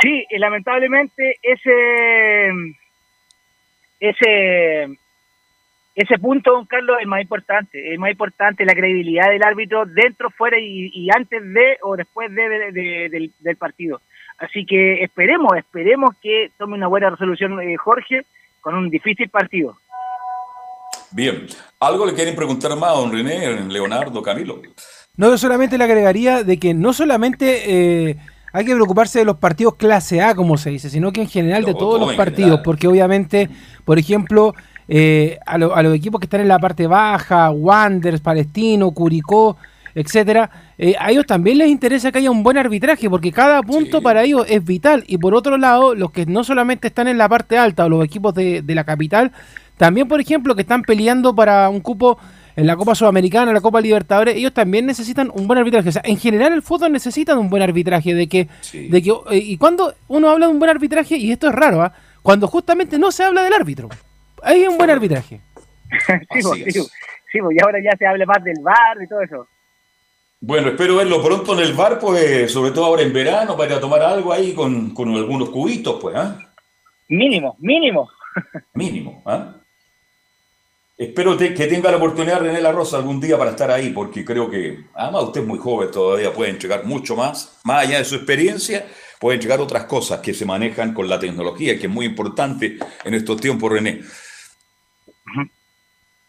Sí, 0.00 0.24
lamentablemente 0.30 1.38
ese 1.42 2.50
ese 4.00 4.98
ese 5.94 6.18
punto, 6.18 6.52
don 6.52 6.66
Carlos, 6.66 6.96
es 7.00 7.06
más 7.06 7.22
importante. 7.22 7.92
Es 7.92 7.98
más 7.98 8.10
importante 8.10 8.64
la 8.64 8.74
credibilidad 8.74 9.28
del 9.28 9.44
árbitro 9.44 9.84
dentro, 9.86 10.30
fuera 10.30 10.58
y, 10.58 11.08
antes 11.14 11.40
de 11.42 11.78
o 11.82 11.96
después 11.96 12.34
de, 12.34 13.30
del, 13.40 13.56
partido. 13.56 14.00
Así 14.38 14.66
que 14.66 15.04
esperemos, 15.04 15.56
esperemos 15.56 16.16
que 16.20 16.50
tome 16.58 16.74
una 16.74 16.88
buena 16.88 17.10
resolución 17.10 17.60
eh, 17.60 17.76
Jorge 17.76 18.24
con 18.60 18.74
un 18.74 18.90
difícil 18.90 19.28
partido. 19.28 19.78
Bien, 21.12 21.46
¿algo 21.78 22.06
le 22.06 22.14
quieren 22.14 22.34
preguntar 22.34 22.76
más 22.76 22.90
a 22.90 23.00
don 23.00 23.12
René, 23.12 23.60
Leonardo, 23.68 24.20
Camilo? 24.20 24.60
No, 25.16 25.30
yo 25.30 25.38
solamente 25.38 25.78
le 25.78 25.84
agregaría 25.84 26.42
de 26.42 26.58
que 26.58 26.74
no 26.74 26.92
solamente 26.92 28.10
eh, 28.10 28.16
hay 28.52 28.64
que 28.64 28.74
preocuparse 28.74 29.20
de 29.20 29.24
los 29.24 29.36
partidos 29.36 29.76
clase 29.76 30.20
A, 30.20 30.34
como 30.34 30.56
se 30.56 30.70
dice, 30.70 30.90
sino 30.90 31.12
que 31.12 31.20
en 31.20 31.28
general 31.28 31.64
de 31.64 31.74
todos 31.74 32.00
los 32.00 32.14
partidos, 32.14 32.62
porque 32.64 32.88
obviamente, 32.88 33.48
por 33.84 34.00
ejemplo, 34.00 34.54
eh, 34.88 35.38
a, 35.46 35.58
los 35.58 35.94
equipos 35.94 36.20
que 36.20 36.26
están 36.26 36.40
en 36.40 36.48
la 36.48 36.58
parte 36.58 36.86
baja, 36.86 37.50
Wanderers, 37.50 38.20
Palestino, 38.20 38.90
Curicó, 38.90 39.56
etcétera, 39.94 40.50
eh, 40.76 40.94
a 40.98 41.10
ellos 41.10 41.24
también 41.24 41.58
les 41.58 41.68
interesa 41.68 42.10
que 42.10 42.18
haya 42.18 42.30
un 42.30 42.42
buen 42.42 42.58
arbitraje, 42.58 43.08
porque 43.08 43.32
cada 43.32 43.62
punto 43.62 44.02
para 44.02 44.24
ellos 44.24 44.44
es 44.48 44.64
vital. 44.64 45.04
Y 45.06 45.18
por 45.18 45.34
otro 45.34 45.56
lado, 45.56 45.94
los 45.94 46.10
que 46.10 46.26
no 46.26 46.44
solamente 46.44 46.88
están 46.88 47.08
en 47.08 47.18
la 47.18 47.28
parte 47.28 47.56
alta 47.56 47.84
o 47.84 47.88
los 47.88 48.04
equipos 48.04 48.34
de, 48.34 48.62
la 48.66 48.84
capital, 48.84 49.32
también, 49.76 50.08
por 50.08 50.20
ejemplo, 50.20 50.54
que 50.54 50.62
están 50.62 50.82
peleando 50.82 51.34
para 51.34 51.68
un 51.68 51.80
cupo 51.80 52.18
en 52.56 52.66
la 52.66 52.76
Copa 52.76 52.94
Sudamericana, 52.94 53.50
en 53.50 53.54
la 53.54 53.60
Copa 53.60 53.80
Libertadores, 53.80 54.36
ellos 54.36 54.52
también 54.52 54.86
necesitan 54.86 55.30
un 55.34 55.46
buen 55.46 55.58
arbitraje. 55.58 55.88
O 55.88 55.92
sea, 55.92 56.02
en 56.04 56.18
general 56.18 56.52
el 56.52 56.62
fútbol 56.62 56.92
necesita 56.92 57.36
un 57.36 57.50
buen 57.50 57.62
arbitraje, 57.62 58.14
de 58.14 58.28
que, 58.28 58.48
de 58.72 59.02
que 59.02 59.10
eh, 59.30 59.38
y 59.38 59.56
cuando 59.56 59.94
uno 60.08 60.30
habla 60.30 60.46
de 60.46 60.52
un 60.52 60.58
buen 60.58 60.70
arbitraje, 60.70 61.16
y 61.16 61.32
esto 61.32 61.48
es 61.48 61.54
raro, 61.54 61.82
¿ah? 61.82 61.92
cuando 62.22 62.46
justamente 62.46 62.98
no 62.98 63.10
se 63.10 63.24
habla 63.24 63.42
del 63.42 63.52
árbitro. 63.52 63.88
Hay 64.44 64.66
un 64.66 64.76
buen 64.76 64.90
arbitraje. 64.90 65.40
sí, 66.32 66.42
sí, 66.42 66.72
sí, 66.72 67.38
y 67.38 67.62
ahora 67.62 67.78
ya 67.82 67.96
se 67.98 68.06
habla 68.06 68.26
más 68.26 68.44
del 68.44 68.60
bar 68.62 69.02
y 69.02 69.08
todo 69.08 69.22
eso. 69.22 69.48
Bueno, 70.40 70.68
espero 70.68 70.96
verlo 70.96 71.22
pronto 71.22 71.54
en 71.54 71.60
el 71.60 71.72
bar, 71.72 71.98
pues, 71.98 72.52
sobre 72.52 72.70
todo 72.72 72.84
ahora 72.84 73.02
en 73.02 73.12
verano, 73.12 73.56
para 73.56 73.70
ir 73.70 73.78
a 73.78 73.80
tomar 73.80 74.02
algo 74.02 74.32
ahí 74.32 74.52
con, 74.52 74.92
con 74.92 75.14
algunos 75.14 75.48
cubitos, 75.48 75.98
pues, 76.00 76.14
¿ah? 76.16 76.38
Mínimo, 77.08 77.56
mínimo. 77.60 78.10
mínimo, 78.74 79.22
¿ah? 79.24 79.54
Espero 80.98 81.36
que 81.36 81.66
tenga 81.66 81.90
la 81.90 81.96
oportunidad 81.96 82.40
René 82.40 82.60
La 82.60 82.70
Rosa 82.70 82.98
algún 82.98 83.20
día 83.20 83.38
para 83.38 83.50
estar 83.50 83.70
ahí, 83.70 83.90
porque 83.90 84.24
creo 84.24 84.50
que, 84.50 84.84
además 84.94 85.24
usted 85.24 85.40
es 85.40 85.46
muy 85.46 85.58
joven 85.58 85.90
todavía, 85.90 86.32
puede 86.32 86.50
entregar 86.50 86.84
mucho 86.84 87.16
más, 87.16 87.58
más 87.64 87.86
allá 87.86 87.98
de 87.98 88.04
su 88.04 88.16
experiencia, 88.16 88.86
puede 89.18 89.36
entregar 89.36 89.60
otras 89.60 89.84
cosas 89.86 90.20
que 90.20 90.34
se 90.34 90.44
manejan 90.44 90.92
con 90.92 91.08
la 91.08 91.18
tecnología, 91.18 91.78
que 91.78 91.86
es 91.86 91.92
muy 91.92 92.04
importante 92.06 92.78
en 93.04 93.14
estos 93.14 93.40
tiempos, 93.40 93.72
René. 93.72 94.02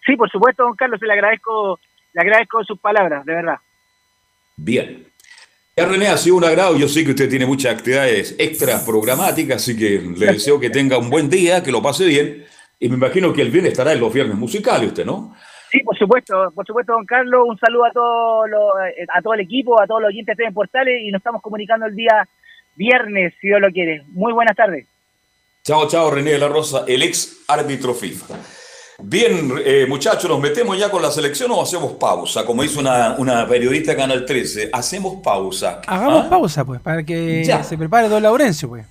Sí, 0.06 0.16
por 0.16 0.30
supuesto, 0.30 0.64
don 0.64 0.76
Carlos, 0.76 1.00
le 1.02 1.14
agradezco, 1.14 1.80
le 2.14 2.22
agradezco 2.22 2.64
sus 2.64 2.80
palabras, 2.80 3.26
de 3.26 3.34
verdad. 3.34 3.58
Bien. 4.58 5.08
Ya 5.76 5.86
René, 5.86 6.08
ha 6.08 6.18
sido 6.18 6.38
un 6.38 6.46
agrado. 6.46 6.78
Yo 6.78 6.88
sé 6.88 7.04
que 7.04 7.12
usted 7.12 7.30
tiene 7.30 7.46
muchas 7.46 7.76
actividades 7.76 8.36
extra 8.40 8.80
programáticas, 8.86 9.58
así 9.58 9.78
que 9.78 10.00
le 10.00 10.34
deseo 10.34 10.60
que 10.60 10.70
tenga 10.70 10.98
un 10.98 11.10
buen 11.10 11.30
día, 11.30 11.62
que 11.62 11.72
lo 11.72 11.82
pase 11.82 12.06
bien. 12.06 12.46
Y 12.80 12.88
me 12.88 12.96
imagino 12.96 13.34
que 13.34 13.42
el 13.42 13.52
bien 13.52 13.66
estará 13.66 13.92
en 13.92 14.00
los 14.00 14.14
viernes 14.14 14.38
musicales, 14.38 14.88
usted, 14.88 15.06
¿no? 15.06 15.36
Sí, 15.72 15.80
por 15.82 15.98
supuesto, 15.98 16.52
por 16.56 16.66
supuesto, 16.66 16.94
don 16.94 17.06
Carlos. 17.06 17.44
Un 17.46 17.58
saludo 17.58 17.86
a 17.86 17.92
todo, 17.92 18.46
eh, 18.86 19.06
a 19.14 19.22
todo 19.22 19.34
el 19.34 19.42
equipo, 19.42 19.82
a 19.82 19.88
todos 19.88 20.02
los 20.02 20.10
oyentes 20.10 20.38
de 20.38 20.52
Portales 20.52 21.02
y 21.02 21.12
nos 21.12 21.20
estamos 21.20 21.42
comunicando 21.42 21.86
el 21.86 21.96
día 21.96 22.26
viernes, 22.76 23.34
si 23.42 23.48
Dios 23.48 23.60
lo 23.60 23.70
quiere. 23.72 24.04
Muy 24.08 24.32
buenas 24.32 24.56
tardes. 24.56 24.88
Chao, 25.64 25.88
chao, 25.90 26.12
René 26.12 26.32
de 26.32 26.40
la 26.40 26.48
Rosa, 26.48 26.86
el 26.88 27.02
ex 27.02 27.44
árbitro 27.48 27.94
FIFA. 27.94 28.36
Bien, 28.98 29.54
eh, 29.66 29.86
muchachos, 29.90 30.30
¿nos 30.30 30.40
metemos 30.40 30.78
ya 30.78 30.90
con 30.90 31.02
la 31.02 31.12
selección 31.12 31.52
o 31.52 31.62
hacemos 31.62 31.94
pausa? 31.94 32.46
Como 32.46 32.64
hizo 32.64 32.80
una, 32.80 33.16
una 33.18 33.48
periodista 33.48 33.92
de 33.92 33.98
Canal 33.98 34.26
13, 34.26 34.70
hacemos 34.72 35.22
pausa. 35.22 35.82
Hagamos 35.86 36.26
¿Ah? 36.26 36.30
pausa, 36.30 36.64
pues, 36.64 36.80
para 36.80 37.04
que 37.04 37.46
se 37.68 37.78
prepare 37.78 38.08
don 38.08 38.24
Laurencio, 38.24 38.70
pues. 38.70 38.86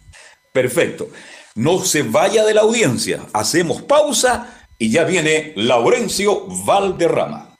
Perfecto. 0.52 1.08
No 1.54 1.78
se 1.78 2.02
vaya 2.02 2.44
de 2.44 2.52
la 2.52 2.60
audiencia. 2.60 3.20
Hacemos 3.32 3.80
pausa 3.82 4.66
y 4.76 4.90
ya 4.90 5.04
viene 5.04 5.52
Laurencio 5.56 6.46
Valderrama. 6.66 7.54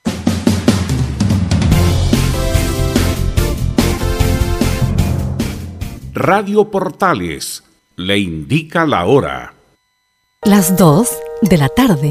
Radio 6.12 6.70
Portales 6.70 7.64
le 7.97 8.18
indica 8.18 8.86
la 8.86 9.07
hora. 9.07 9.55
Las 10.42 10.76
2 10.76 11.09
de 11.42 11.57
la 11.57 11.68
tarde, 11.68 12.11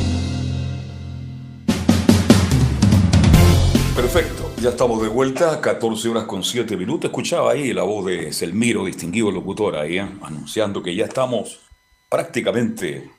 Ya 4.61 4.69
estamos 4.69 5.01
de 5.01 5.07
vuelta, 5.07 5.59
14 5.59 6.09
horas 6.09 6.25
con 6.25 6.43
7 6.43 6.77
minutos. 6.77 7.09
Escuchaba 7.09 7.53
ahí 7.53 7.73
la 7.73 7.81
voz 7.81 8.05
de 8.05 8.31
Selmiro, 8.31 8.85
distinguido 8.85 9.31
locutor 9.31 9.75
ahí, 9.75 9.97
¿eh? 9.97 10.07
anunciando 10.21 10.83
que 10.83 10.93
ya 10.95 11.05
estamos 11.05 11.61
prácticamente 12.07 13.09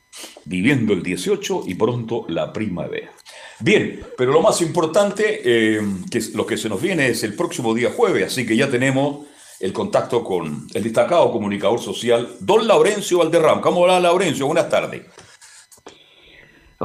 viviendo 0.44 0.92
el 0.92 1.02
18 1.02 1.64
y 1.66 1.74
pronto 1.74 2.26
la 2.28 2.52
primavera. 2.52 3.10
Bien, 3.58 4.04
pero 4.16 4.32
lo 4.32 4.40
más 4.40 4.60
importante, 4.60 5.40
eh, 5.44 5.80
que 6.08 6.20
lo 6.34 6.46
que 6.46 6.56
se 6.56 6.68
nos 6.68 6.80
viene 6.80 7.08
es 7.08 7.24
el 7.24 7.34
próximo 7.34 7.74
día 7.74 7.90
jueves, 7.90 8.24
así 8.26 8.46
que 8.46 8.56
ya 8.56 8.70
tenemos 8.70 9.26
el 9.58 9.72
contacto 9.72 10.22
con 10.22 10.68
el 10.72 10.82
destacado 10.84 11.32
comunicador 11.32 11.80
social, 11.80 12.36
don 12.38 12.68
Laurencio 12.68 13.18
Valderrama. 13.18 13.60
¿Cómo 13.60 13.80
va, 13.80 13.98
Laurencio? 13.98 14.46
Buenas 14.46 14.68
tardes. 14.68 15.02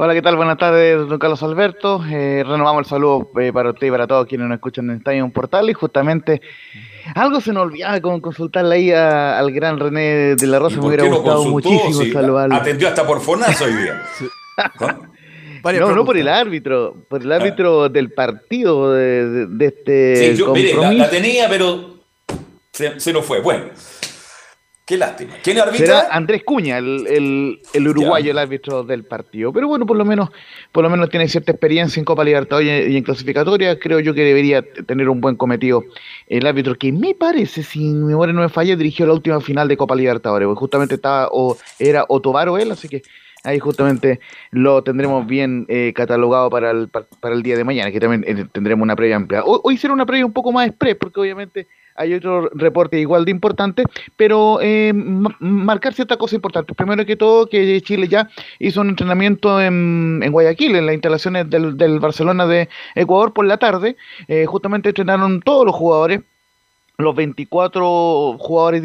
Hola, 0.00 0.14
¿qué 0.14 0.22
tal? 0.22 0.36
Buenas 0.36 0.58
tardes, 0.58 1.08
don 1.08 1.18
Carlos 1.18 1.42
Alberto. 1.42 2.00
Eh, 2.08 2.44
renovamos 2.46 2.84
el 2.84 2.88
saludo 2.88 3.32
eh, 3.40 3.52
para 3.52 3.70
usted 3.70 3.88
y 3.88 3.90
para 3.90 4.06
todos 4.06 4.28
quienes 4.28 4.46
nos 4.46 4.54
escuchan 4.54 4.88
en 4.90 4.98
Estadio 4.98 5.28
Portal 5.30 5.68
y 5.68 5.72
justamente 5.72 6.40
algo 7.16 7.40
se 7.40 7.52
nos 7.52 7.64
olvidaba 7.64 8.00
con 8.00 8.20
consultarle 8.20 8.76
ahí 8.76 8.92
al 8.92 9.50
gran 9.50 9.76
René 9.76 10.36
de 10.36 10.46
la 10.46 10.60
Rosa. 10.60 10.76
Me 10.76 10.86
hubiera 10.86 11.02
gustado 11.02 11.46
muchísimo 11.46 12.12
saludarlo. 12.12 12.54
Atendió 12.54 12.86
hasta 12.86 13.04
por 13.04 13.20
Fonazo 13.20 13.64
hoy 13.64 13.72
día. 13.72 14.02
No, 15.64 15.92
no 15.92 16.04
por 16.04 16.16
el 16.16 16.28
árbitro, 16.28 16.94
por 17.10 17.20
el 17.20 17.32
árbitro 17.32 17.88
del 17.88 18.12
partido 18.12 18.92
de, 18.92 19.46
de, 19.48 19.66
este. 19.66 20.16
Sí, 20.16 20.36
yo 20.36 20.54
mire, 20.54 20.72
la, 20.74 21.10
tenía, 21.10 21.48
pero 21.48 21.98
se, 22.72 22.98
se 23.00 23.12
nos 23.12 23.26
fue. 23.26 23.40
Bueno, 23.40 23.64
Qué 24.88 24.96
lástima. 24.96 25.34
¿Quién 25.42 25.58
arbitra? 25.58 25.86
Será 25.86 26.08
Andrés 26.10 26.42
Cuña, 26.44 26.78
el, 26.78 27.60
uruguayo, 27.74 28.30
el 28.30 28.38
árbitro 28.38 28.84
del 28.84 29.04
partido. 29.04 29.52
Pero 29.52 29.68
bueno, 29.68 29.84
por 29.84 29.98
lo 29.98 30.04
menos, 30.06 30.30
por 30.72 30.82
lo 30.82 30.88
menos 30.88 31.10
tiene 31.10 31.28
cierta 31.28 31.52
experiencia 31.52 32.00
en 32.00 32.06
Copa 32.06 32.24
Libertadores 32.24 32.88
y 32.88 32.96
en 32.96 33.04
clasificatoria. 33.04 33.78
Creo 33.78 34.00
yo 34.00 34.14
que 34.14 34.24
debería 34.24 34.62
tener 34.86 35.10
un 35.10 35.20
buen 35.20 35.36
cometido 35.36 35.84
el 36.26 36.46
árbitro, 36.46 36.74
que 36.74 36.90
me 36.90 37.14
parece, 37.14 37.62
si 37.62 37.80
mi 37.80 38.06
memoria 38.06 38.32
no 38.32 38.40
me 38.40 38.48
falla, 38.48 38.76
dirigió 38.76 39.06
la 39.06 39.12
última 39.12 39.42
final 39.42 39.68
de 39.68 39.76
Copa 39.76 39.94
Libertadores. 39.94 40.46
Porque 40.46 40.58
justamente 40.58 40.94
estaba, 40.94 41.28
o 41.32 41.58
era 41.78 42.06
Otobar 42.08 42.48
o 42.48 42.56
él, 42.56 42.72
así 42.72 42.88
que 42.88 43.02
ahí 43.44 43.58
justamente 43.58 44.20
lo 44.52 44.82
tendremos 44.82 45.26
bien 45.26 45.66
eh, 45.68 45.92
catalogado 45.94 46.48
para 46.48 46.70
el, 46.70 46.88
para 46.88 47.34
el 47.34 47.42
día 47.42 47.58
de 47.58 47.64
mañana, 47.64 47.90
que 47.92 48.00
también 48.00 48.24
eh, 48.26 48.46
tendremos 48.50 48.82
una 48.84 48.96
previa 48.96 49.16
amplia. 49.16 49.44
Hoy, 49.44 49.76
será 49.76 49.92
una 49.92 50.06
previa 50.06 50.24
un 50.24 50.32
poco 50.32 50.50
más 50.50 50.66
express, 50.66 50.96
porque 50.96 51.20
obviamente 51.20 51.66
hay 51.98 52.14
otro 52.14 52.48
reporte 52.54 52.98
igual 52.98 53.24
de 53.24 53.32
importante, 53.32 53.82
pero 54.16 54.60
eh, 54.62 54.92
marcar 54.94 55.92
ciertas 55.92 56.16
cosas 56.16 56.34
importantes. 56.34 56.74
Primero 56.76 57.04
que 57.04 57.16
todo, 57.16 57.48
que 57.48 57.80
Chile 57.82 58.08
ya 58.08 58.28
hizo 58.58 58.80
un 58.80 58.90
entrenamiento 58.90 59.60
en, 59.60 60.24
Guayaquil, 60.30 60.76
en 60.76 60.86
las 60.86 60.94
instalaciones 60.94 61.50
del, 61.50 61.76
del, 61.76 61.98
Barcelona 61.98 62.46
de 62.46 62.68
Ecuador 62.94 63.32
por 63.32 63.44
la 63.46 63.58
tarde. 63.58 63.96
Eh, 64.28 64.46
justamente 64.46 64.90
entrenaron 64.90 65.40
todos 65.40 65.66
los 65.66 65.74
jugadores 65.74 66.20
los 67.00 67.14
24 67.14 68.36
jugadores, 68.38 68.82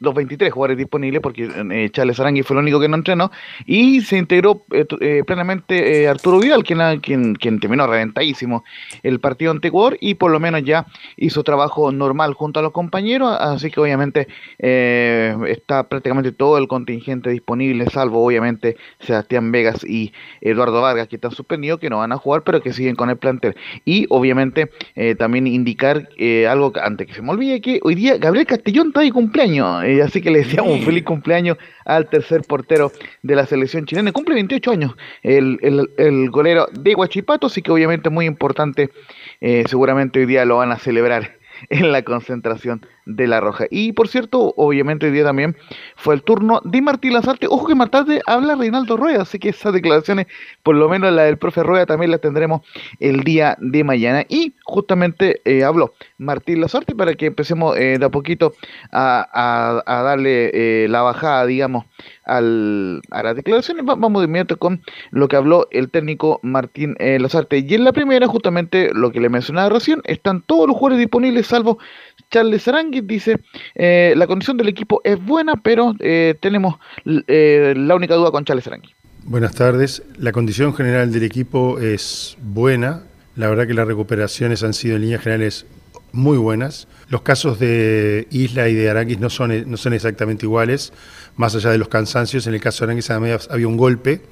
los 0.00 0.14
23 0.14 0.50
jugadores 0.50 0.78
disponibles, 0.78 1.20
porque 1.20 1.46
eh, 1.72 1.90
Charles 1.90 2.18
Arangui 2.18 2.42
fue 2.42 2.56
el 2.56 2.62
único 2.62 2.80
que 2.80 2.88
no 2.88 2.96
entrenó, 2.96 3.30
y 3.66 4.00
se 4.00 4.16
integró 4.16 4.64
eh, 4.72 4.86
eh, 5.02 5.22
plenamente 5.26 6.08
Arturo 6.08 6.40
Vidal, 6.40 6.64
quien, 6.64 7.34
quien, 7.36 7.60
terminó 7.60 7.86
reventadísimo 7.86 8.64
el 9.02 9.20
partido 9.20 9.50
ante 9.50 9.68
Ecuador, 9.68 9.98
y 10.00 10.14
por 10.14 10.30
lo 10.30 10.40
menos 10.40 10.64
ya 10.64 10.86
hizo 11.18 11.44
trabajo 11.44 11.92
normal 11.92 12.32
junto 12.32 12.60
a 12.60 12.62
los 12.62 12.72
compañeros, 12.72 13.36
así 13.38 13.70
que 13.70 13.78
obviamente 13.78 14.26
está 14.58 15.86
prácticamente 15.86 16.32
todo 16.32 16.56
el 16.56 16.66
contingente 16.66 17.28
disponible, 17.28 17.90
salvo 17.90 18.24
obviamente 18.24 18.78
Sebastián 19.00 19.52
Vegas 19.52 19.84
y 19.84 20.14
Eduardo 20.40 20.80
Vargas, 20.80 21.08
que 21.08 21.16
están 21.16 21.32
suspendidos, 21.32 21.78
que 21.78 21.90
no 21.90 21.98
van 21.98 22.12
a 22.12 22.16
jugar, 22.16 22.42
pero 22.42 22.62
que 22.62 22.72
siguen 22.72 22.96
con 22.96 23.10
el 23.10 23.18
plantel. 23.18 23.54
Y 23.84 24.06
obviamente 24.08 24.70
también 25.18 25.46
indicar 25.46 26.08
algo 26.48 26.72
antes 26.82 27.06
que 27.06 27.12
se 27.12 27.20
olvide 27.34 27.60
que 27.60 27.80
hoy 27.82 27.94
día 27.94 28.16
Gabriel 28.16 28.46
Castellón 28.46 28.88
está 28.88 29.00
de 29.00 29.12
cumpleaños, 29.12 29.84
eh, 29.84 30.02
así 30.02 30.20
que 30.20 30.30
le 30.30 30.38
deseamos 30.38 30.72
un 30.72 30.82
feliz 30.82 31.04
cumpleaños 31.04 31.58
al 31.84 32.08
tercer 32.08 32.42
portero 32.42 32.92
de 33.22 33.36
la 33.36 33.46
selección 33.46 33.84
chilena. 33.84 34.12
Cumple 34.12 34.34
28 34.34 34.70
años 34.70 34.96
el, 35.22 35.58
el, 35.96 36.30
golero 36.30 36.66
de 36.72 36.94
Guachipato, 36.94 37.48
así 37.48 37.62
que 37.62 37.70
obviamente 37.70 38.10
muy 38.10 38.26
importante, 38.26 38.90
eh, 39.40 39.64
seguramente 39.68 40.20
hoy 40.20 40.26
día 40.26 40.44
lo 40.44 40.58
van 40.58 40.72
a 40.72 40.78
celebrar 40.78 41.36
en 41.68 41.92
la 41.92 42.02
concentración 42.02 42.86
de 43.06 43.26
La 43.26 43.40
Roja. 43.40 43.66
Y 43.70 43.92
por 43.92 44.08
cierto, 44.08 44.54
obviamente 44.56 45.06
hoy 45.06 45.12
día 45.12 45.24
también 45.24 45.56
fue 45.96 46.14
el 46.14 46.22
turno 46.22 46.60
de 46.64 46.82
Martín 46.82 47.12
Lazarte. 47.12 47.46
Ojo 47.48 47.66
que 47.66 47.74
más 47.74 47.90
tarde 47.90 48.20
habla 48.26 48.54
Reinaldo 48.54 48.96
Rueda, 48.96 49.22
así 49.22 49.38
que 49.38 49.50
esas 49.50 49.72
declaraciones, 49.72 50.26
por 50.62 50.74
lo 50.74 50.88
menos 50.88 51.12
la 51.12 51.24
del 51.24 51.38
profe 51.38 51.62
Rueda, 51.62 51.86
también 51.86 52.10
las 52.10 52.20
tendremos 52.20 52.62
el 53.00 53.20
día 53.24 53.56
de 53.60 53.84
mañana. 53.84 54.24
Y 54.28 54.54
justamente 54.64 55.40
eh, 55.44 55.64
habló 55.64 55.94
Martín 56.18 56.60
Lazarte 56.60 56.94
para 56.94 57.14
que 57.14 57.26
empecemos 57.26 57.76
eh, 57.76 57.98
de 57.98 58.04
a 58.04 58.10
poquito 58.10 58.54
a, 58.92 59.82
darle 59.86 60.50
eh, 60.54 60.88
la 60.88 61.02
bajada, 61.02 61.46
digamos, 61.46 61.84
al, 62.24 63.02
a 63.10 63.22
las 63.22 63.36
declaraciones. 63.36 63.84
vamos 63.84 64.22
de 64.22 64.26
inmediato 64.26 64.58
con 64.58 64.82
lo 65.10 65.28
que 65.28 65.36
habló 65.36 65.68
el 65.70 65.90
técnico 65.90 66.40
Martín 66.42 66.96
Lazarte. 66.98 67.58
Y 67.58 67.74
en 67.74 67.84
la 67.84 67.92
primera, 67.92 68.26
justamente 68.26 68.90
lo 68.94 69.10
que 69.10 69.20
le 69.20 69.28
mencionaba 69.28 69.68
recién, 69.68 70.00
están 70.04 70.42
todos 70.42 70.66
los 70.66 70.76
jugadores 70.76 70.98
disponibles, 70.98 71.46
salvo 71.46 71.78
Charles 72.30 72.62
Dice, 73.02 73.40
eh, 73.74 74.14
la 74.16 74.26
condición 74.26 74.56
del 74.56 74.68
equipo 74.68 75.00
es 75.04 75.22
buena, 75.24 75.54
pero 75.56 75.94
eh, 75.98 76.36
tenemos 76.40 76.76
eh, 77.04 77.74
la 77.76 77.94
única 77.94 78.14
duda 78.14 78.30
con 78.30 78.44
Charles 78.44 78.66
Aranguis. 78.66 78.94
Buenas 79.24 79.54
tardes. 79.54 80.02
La 80.18 80.32
condición 80.32 80.74
general 80.74 81.12
del 81.12 81.24
equipo 81.24 81.78
es 81.80 82.36
buena. 82.40 83.02
La 83.36 83.48
verdad 83.48 83.66
que 83.66 83.74
las 83.74 83.86
recuperaciones 83.86 84.62
han 84.62 84.74
sido 84.74 84.96
en 84.96 85.02
líneas 85.02 85.22
generales 85.22 85.66
muy 86.12 86.38
buenas. 86.38 86.86
Los 87.08 87.22
casos 87.22 87.58
de 87.58 88.28
Isla 88.30 88.68
y 88.68 88.74
de 88.74 88.90
Aranguis 88.90 89.18
no 89.18 89.30
son, 89.30 89.70
no 89.70 89.76
son 89.76 89.92
exactamente 89.92 90.46
iguales, 90.46 90.92
más 91.36 91.54
allá 91.56 91.70
de 91.70 91.78
los 91.78 91.88
cansancios. 91.88 92.46
En 92.46 92.54
el 92.54 92.60
caso 92.60 92.84
de 92.84 92.92
Aranguis 92.92 93.10
había 93.10 93.68
un 93.68 93.76
golpe, 93.76 94.22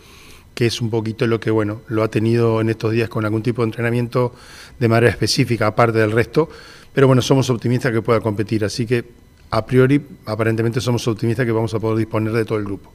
que 0.54 0.66
es 0.66 0.80
un 0.80 0.90
poquito 0.90 1.26
lo 1.26 1.40
que 1.40 1.50
bueno, 1.50 1.82
lo 1.88 2.02
ha 2.02 2.08
tenido 2.08 2.60
en 2.60 2.68
estos 2.68 2.92
días 2.92 3.08
con 3.08 3.24
algún 3.24 3.42
tipo 3.42 3.62
de 3.62 3.66
entrenamiento 3.66 4.34
de 4.78 4.88
manera 4.88 5.10
específica, 5.10 5.66
aparte 5.66 5.98
del 5.98 6.12
resto 6.12 6.48
pero 6.92 7.06
bueno, 7.06 7.22
somos 7.22 7.48
optimistas 7.50 7.92
que 7.92 8.02
pueda 8.02 8.20
competir, 8.20 8.64
así 8.64 8.86
que 8.86 9.04
a 9.50 9.64
priori 9.66 10.02
aparentemente 10.26 10.80
somos 10.80 11.06
optimistas 11.08 11.46
que 11.46 11.52
vamos 11.52 11.74
a 11.74 11.80
poder 11.80 11.98
disponer 11.98 12.32
de 12.32 12.44
todo 12.44 12.58
el 12.58 12.64
grupo. 12.64 12.92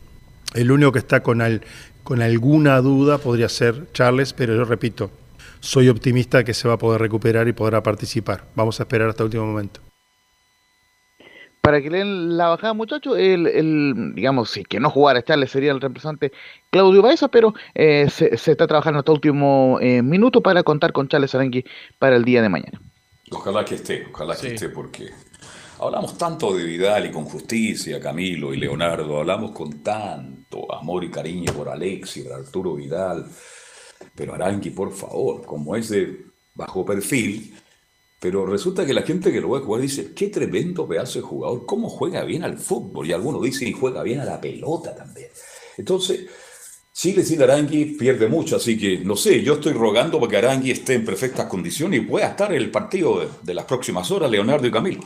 El 0.53 0.71
único 0.71 0.91
que 0.91 0.99
está 0.99 1.21
con, 1.21 1.41
con 2.03 2.21
alguna 2.21 2.81
duda 2.81 3.17
podría 3.17 3.49
ser 3.49 3.91
Charles, 3.91 4.33
pero 4.33 4.55
yo 4.55 4.65
repito, 4.65 5.11
soy 5.59 5.89
optimista 5.89 6.43
que 6.43 6.53
se 6.53 6.67
va 6.67 6.75
a 6.75 6.77
poder 6.77 7.01
recuperar 7.01 7.47
y 7.47 7.53
podrá 7.53 7.83
participar. 7.83 8.45
Vamos 8.55 8.79
a 8.79 8.83
esperar 8.83 9.09
hasta 9.09 9.23
el 9.23 9.25
último 9.25 9.45
momento. 9.45 9.81
Para 11.61 11.81
que 11.81 11.89
le 11.89 11.97
den 11.97 12.37
la 12.37 12.47
bajada, 12.47 12.73
muchachos, 12.73 13.17
el, 13.17 14.13
digamos, 14.15 14.51
si 14.51 14.63
que 14.63 14.79
no 14.79 14.89
jugara 14.89 15.21
Charles 15.21 15.51
sería 15.51 15.73
el 15.73 15.81
representante 15.81 16.31
Claudio 16.69 17.01
Baeza, 17.01 17.27
pero 17.27 17.53
eh, 17.75 18.07
se, 18.09 18.33
está 18.33 18.67
trabajando 18.67 18.99
hasta 18.99 19.11
el 19.11 19.17
último 19.17 19.77
eh, 19.81 20.01
minuto 20.01 20.41
para 20.41 20.63
contar 20.63 20.93
con 20.93 21.09
Charles 21.09 21.35
Arangui 21.35 21.65
para 21.99 22.15
el 22.15 22.23
día 22.23 22.41
de 22.41 22.47
mañana. 22.47 22.79
Ojalá 23.31 23.65
que 23.65 23.75
esté, 23.75 24.07
ojalá 24.11 24.37
que 24.37 24.53
esté, 24.53 24.69
porque 24.69 25.09
hablamos 25.79 26.17
tanto 26.17 26.55
de 26.55 26.63
Vidal 26.63 27.07
y 27.07 27.11
con 27.11 27.25
justicia, 27.25 27.99
Camilo 27.99 28.53
y 28.53 28.57
Leonardo, 28.57 29.19
hablamos 29.19 29.51
con 29.51 29.83
tanto 29.83 30.73
amor 30.73 31.03
y 31.03 31.11
cariño 31.11 31.51
por 31.53 31.67
Alexi, 31.67 32.21
por 32.21 32.33
Arturo 32.33 32.75
Vidal, 32.75 33.25
pero 34.15 34.33
Arangui, 34.33 34.69
por 34.69 34.93
favor, 34.93 35.45
como 35.45 35.75
es 35.75 35.89
de 35.89 36.25
bajo 36.53 36.85
perfil, 36.85 37.53
pero 38.19 38.45
resulta 38.45 38.85
que 38.85 38.93
la 38.93 39.03
gente 39.03 39.31
que 39.31 39.41
lo 39.41 39.49
ve 39.49 39.59
jugar 39.59 39.81
dice, 39.81 40.13
qué 40.13 40.29
tremendo 40.29 40.87
pedazo 40.87 41.19
de 41.19 41.25
jugador, 41.25 41.65
cómo 41.65 41.89
juega 41.89 42.23
bien 42.23 42.43
al 42.43 42.57
fútbol, 42.57 43.07
y 43.07 43.11
algunos 43.11 43.43
dicen, 43.43 43.67
y 43.67 43.73
juega 43.73 44.03
bien 44.03 44.21
a 44.21 44.25
la 44.25 44.39
pelota 44.39 44.95
también. 44.95 45.29
Entonces, 45.77 46.27
Chile 46.97 47.23
sin 47.23 47.39
Arangui 47.43 47.85
pierde 47.93 48.27
mucho, 48.27 48.55
así 48.55 48.75
que 48.75 48.97
no 48.97 49.15
sé, 49.15 49.43
yo 49.43 49.53
estoy 49.53 49.73
rogando 49.73 50.19
para 50.19 50.31
que 50.31 50.37
Arangui 50.37 50.71
esté 50.71 50.95
en 50.95 51.05
perfectas 51.05 51.45
condiciones 51.45 51.99
y 51.99 52.03
pueda 52.03 52.29
estar 52.29 52.51
en 52.51 52.57
el 52.57 52.71
partido 52.71 53.29
de, 53.43 53.53
las 53.53 53.65
próximas 53.65 54.09
horas, 54.09 54.31
Leonardo 54.31 54.65
y 54.65 54.71
Camilo. 54.71 55.01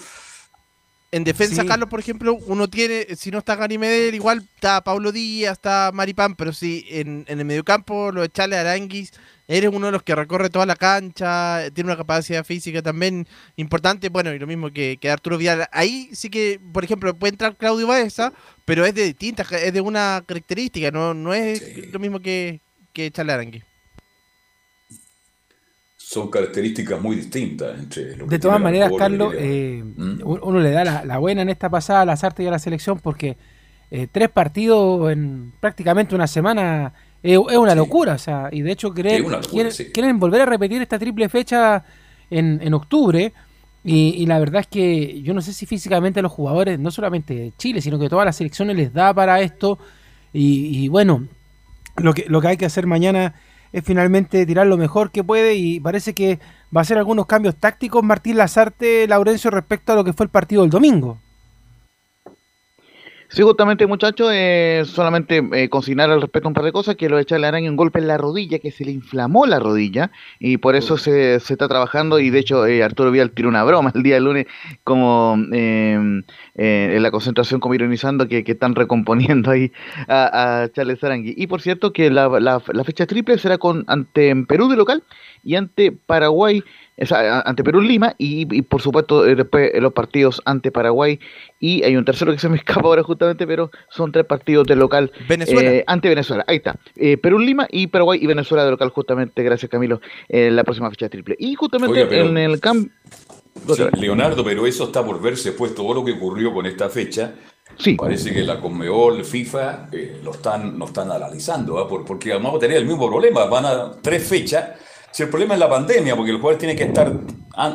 En 1.12 1.26
defensa, 1.26 1.66
Carlos, 1.66 1.89
por 1.89 2.00
ejemplo, 2.00 2.36
uno 2.46 2.70
tiene, 2.70 3.08
si 3.18 3.30
no 3.30 3.39
está 3.39 3.58
Gary 3.58 3.78
Medel, 3.78 4.16
igual 4.16 4.48
está 4.56 4.82
Pablo 4.82 5.12
Díaz, 5.12 5.58
está 5.58 5.92
Maripán, 5.94 6.36
pero 6.36 6.54
si 6.54 6.86
en, 6.88 7.26
en 7.28 7.39
el 7.39 7.46
mediocampo 7.46 8.14
lo 8.14 8.22
de 8.22 8.30
Chale 8.30 8.56
Aranguis 8.56 9.12
eres 9.52 9.70
uno 9.74 9.88
de 9.88 9.91
los 9.91 10.04
que 10.04 10.16
recorre 10.16 10.49
toda 10.49 10.66
la 10.66 10.78
cancha, 10.78 11.70
tiene 11.74 11.89
una 11.89 11.97
capacidad 11.97 12.45
física 12.45 12.82
también 12.82 13.28
importante, 13.58 14.08
bueno, 14.08 14.34
y 14.34 14.39
lo 14.39 14.47
mismo 14.47 14.72
que, 14.72 14.97
que 14.99 15.12
Arturo 15.12 15.38
Vidal. 15.38 15.68
Ahí 15.74 16.10
sí 16.14 16.30
que, 16.30 16.60
por 16.72 16.86
ejemplo, 16.86 17.14
puede 17.14 17.32
entrar 17.32 17.58
Claudio 17.58 17.88
Baeza, 17.88 18.32
pero 18.66 18.86
es 18.86 18.95
de 18.95 19.04
distintas, 19.04 19.52
es 19.52 19.74
de 19.74 19.82
una 19.82 20.24
característica, 20.26 20.89
no, 20.91 21.14
no 21.14 21.34
es 21.34 21.91
lo 21.91 21.99
mismo 21.99 22.22
que, 22.22 22.62
que 22.93 23.12
Charle 23.12 23.62
Son 25.97 26.32
características 26.32 27.02
muy 27.02 27.18
distintas 27.18 27.78
entre 27.78 28.16
De 28.16 28.39
todas 28.39 28.62
maneras, 28.62 28.89
Carlos, 28.97 29.34
eh, 29.38 29.84
¿Mm? 29.84 30.22
uno 30.24 30.60
le 30.60 30.72
da 30.72 31.04
la, 31.04 31.18
buena 31.18 31.41
en 31.41 31.49
esta 31.49 31.70
pasada 31.70 32.02
a 32.02 32.06
las 32.06 32.24
artes 32.24 32.45
y 32.45 32.47
a 32.47 32.52
la 32.52 32.60
selección 32.60 32.99
porque 32.99 33.36
eh, 33.89 34.08
tres 34.10 34.30
partidos 34.30 35.12
en 35.12 35.52
prácticamente 35.60 36.16
una 36.16 36.28
semana 36.28 36.93
es, 37.24 37.38
una 37.38 37.76
locura, 37.76 38.13
o 38.13 38.17
sea, 38.17 38.49
y 38.51 38.61
de 38.61 38.72
hecho 38.72 38.93
quieren, 38.93 39.26
quieren, 39.93 40.19
volver 40.19 40.41
a 40.41 40.45
repetir 40.45 40.82
esta 40.82 40.97
triple 40.97 41.30
fecha 41.30 41.84
en, 42.30 42.59
en 42.61 42.74
octubre. 42.74 43.32
Y, 43.84 44.26
la 44.28 44.38
verdad 44.39 44.61
es 44.61 44.67
que 44.67 45.22
yo 45.22 45.34
no 45.34 45.41
sé 45.41 45.53
si 45.53 45.65
físicamente 45.65 46.22
los 46.22 46.32
jugadores, 46.32 46.80
no 46.80 46.91
solamente 46.91 47.34
de 47.34 47.53
Chile, 47.57 47.82
sino 47.82 47.97
que 47.97 48.09
todas 48.09 48.26
las 48.26 48.36
selecciones 48.36 48.76
les 48.76 48.93
da 48.93 49.13
para 49.13 49.41
esto. 49.41 49.80
Y, 50.34 50.88
bueno, 50.88 51.28
lo 51.97 52.13
que, 52.13 52.26
lo 52.28 52.41
que 52.41 52.49
hay 52.49 52.57
que 52.57 52.65
hacer 52.65 52.86
mañana 52.86 53.34
es 53.74 53.84
finalmente 53.84 54.45
tirar 54.45 54.67
lo 54.67 54.78
mejor 54.78 55.11
que 55.11 55.24
puede 55.24 55.55
y 55.55 55.80
parece 55.80 56.13
que 56.13 56.39
va 56.76 56.82
a 56.82 56.86
ser 56.86 56.97
algunos 56.97 57.26
cambios 57.26 57.55
tácticos 57.55 58.03
Martín 58.03 58.38
Lazarte, 58.38 59.07
Laurencio, 59.07 59.49
respecto 59.49 59.93
a 59.93 59.95
lo 59.95 60.03
que 60.03 60.13
fue 60.13 60.26
el 60.26 60.30
partido 60.30 60.61
del 60.61 60.72
domingo. 60.72 61.17
Sí, 63.34 63.44
justamente, 63.44 63.88
muchachos, 63.88 64.30
eh, 64.34 64.84
solamente 64.86 65.42
eh, 65.54 65.70
consignar 65.70 66.12
al 66.12 66.20
respecto 66.20 66.50
un 66.50 66.54
par 66.54 66.66
de 66.66 66.74
cosas, 66.74 66.98
que 66.98 67.08
lo 67.08 67.16
de 67.16 67.22
echarle 67.22 67.48
araña 67.48 67.70
un 67.70 67.78
golpe 67.78 67.98
en 68.00 68.08
la 68.08 68.18
rodilla, 68.18 68.60
que 68.60 68.72
se 68.72 68.84
le 68.84 68.92
inflamó 68.92 69.46
la 69.46 69.58
rodilla, 69.58 70.12
y 70.38 70.58
por 70.58 70.76
eso 70.76 70.98
se, 70.98 71.40
se 71.40 71.54
está 71.54 71.70
trabajando, 71.70 72.20
y 72.20 72.30
de 72.30 72.40
hecho 72.40 72.66
eh, 72.66 72.84
Arturo 72.84 73.10
Vidal 73.10 73.32
tiró 73.32 73.48
una 73.48 73.64
broma 73.64 73.94
el 73.96 74.04
día 74.04 74.16
del 74.16 74.26
lunes, 74.26 74.48
como 74.84 75.38
em, 75.54 76.24
eh, 76.56 76.94
en 76.98 77.02
la 77.02 77.10
concentración, 77.10 77.62
como 77.62 77.74
ironizando, 77.74 78.28
que, 78.28 78.44
que 78.44 78.52
están 78.52 78.76
recomponiendo 78.76 79.50
ahí 79.52 79.72
a, 80.10 80.68
Charles 80.74 81.02
Arangui. 81.02 81.34
Y 81.38 81.48
por 81.48 81.62
cierto, 81.62 81.94
que 81.94 82.10
la, 82.12 82.28
la, 82.28 82.60
fecha 82.84 83.06
triple 83.06 83.38
será 83.38 83.58
con 83.58 83.86
ante 83.88 84.36
Perú 84.46 84.68
de 84.68 84.76
local 84.76 85.04
y 85.44 85.56
ante 85.56 85.92
Paraguay 85.92 86.64
ante 87.10 87.64
Perú 87.64 87.82
Lima 87.82 88.14
y, 88.18 88.62
por 88.64 88.82
supuesto 88.82 89.26
eh, 89.26 89.36
después 89.36 89.72
los 89.82 89.94
partidos 89.94 90.42
ante 90.46 90.72
Paraguay 90.72 91.20
y 91.60 91.84
hay 91.84 91.96
un 91.96 92.06
tercero 92.06 92.32
que 92.32 92.39
se 92.39 92.50
me 92.50 92.58
escapa 92.58 92.82
ahora 92.82 93.04
justamente, 93.04 93.48
pero 93.48 93.72
son 93.89 94.12
tres 94.12 94.26
partidos 94.26 94.68
de 94.68 94.76
local 94.76 95.12
Venezuela. 95.28 95.72
Eh, 95.72 95.84
ante 95.88 96.10
Venezuela. 96.10 96.44
Ahí 96.48 96.58
está. 96.58 96.76
Eh, 96.96 97.18
Perú 97.18 97.39
Lima 97.39 97.68
y 97.72 97.88
Paraguay 97.88 98.20
y 98.22 98.28
Venezuela 98.28 98.66
de 98.66 98.72
local 98.72 98.89
justamente, 98.89 99.42
gracias 99.44 99.70
Camilo, 99.70 100.02
en 100.30 100.56
la 100.56 100.64
próxima 100.64 100.89
fecha 100.89 101.10
triple. 101.10 101.36
Y 101.39 101.56
justamente 101.56 102.20
en 102.20 102.38
el 102.38 102.60
cambio... 102.60 102.92
Leonardo, 103.98 104.44
pero 104.46 104.66
eso 104.66 104.86
está 104.86 105.04
por 105.04 105.22
verse, 105.22 105.52
pues 105.52 105.76
todo 105.76 105.94
lo 105.94 106.06
que 106.06 106.14
ocurrió 106.14 106.54
con 106.54 106.66
esta 106.66 106.89
fecha. 106.89 107.34
Sí. 107.78 107.96
Parece 107.96 108.34
que 108.34 108.44
la 108.44 108.60
Conmebol, 108.60 109.26
FIFA, 109.26 109.89
lo 110.24 110.32
están, 110.32 110.78
no 110.78 110.86
están 110.86 111.12
analizando, 111.12 111.80
¿ah? 111.80 111.88
porque 111.88 112.34
vamos 112.34 112.56
a 112.56 112.60
tener 112.60 112.78
el 112.78 112.86
mismo 112.86 113.08
problema. 113.10 113.46
Van 113.46 113.66
a 113.66 113.92
tres 114.02 114.26
fechas 114.26 114.70
Si 115.12 115.24
el 115.24 115.30
problema 115.30 115.55
es 115.55 115.59
la 115.59 115.70
pandemia, 115.70 116.16
porque 116.16 116.32
los 116.32 116.39
jugadores 116.39 116.59
tienen 116.59 116.78
que 116.78 116.86
estar, 116.86 117.12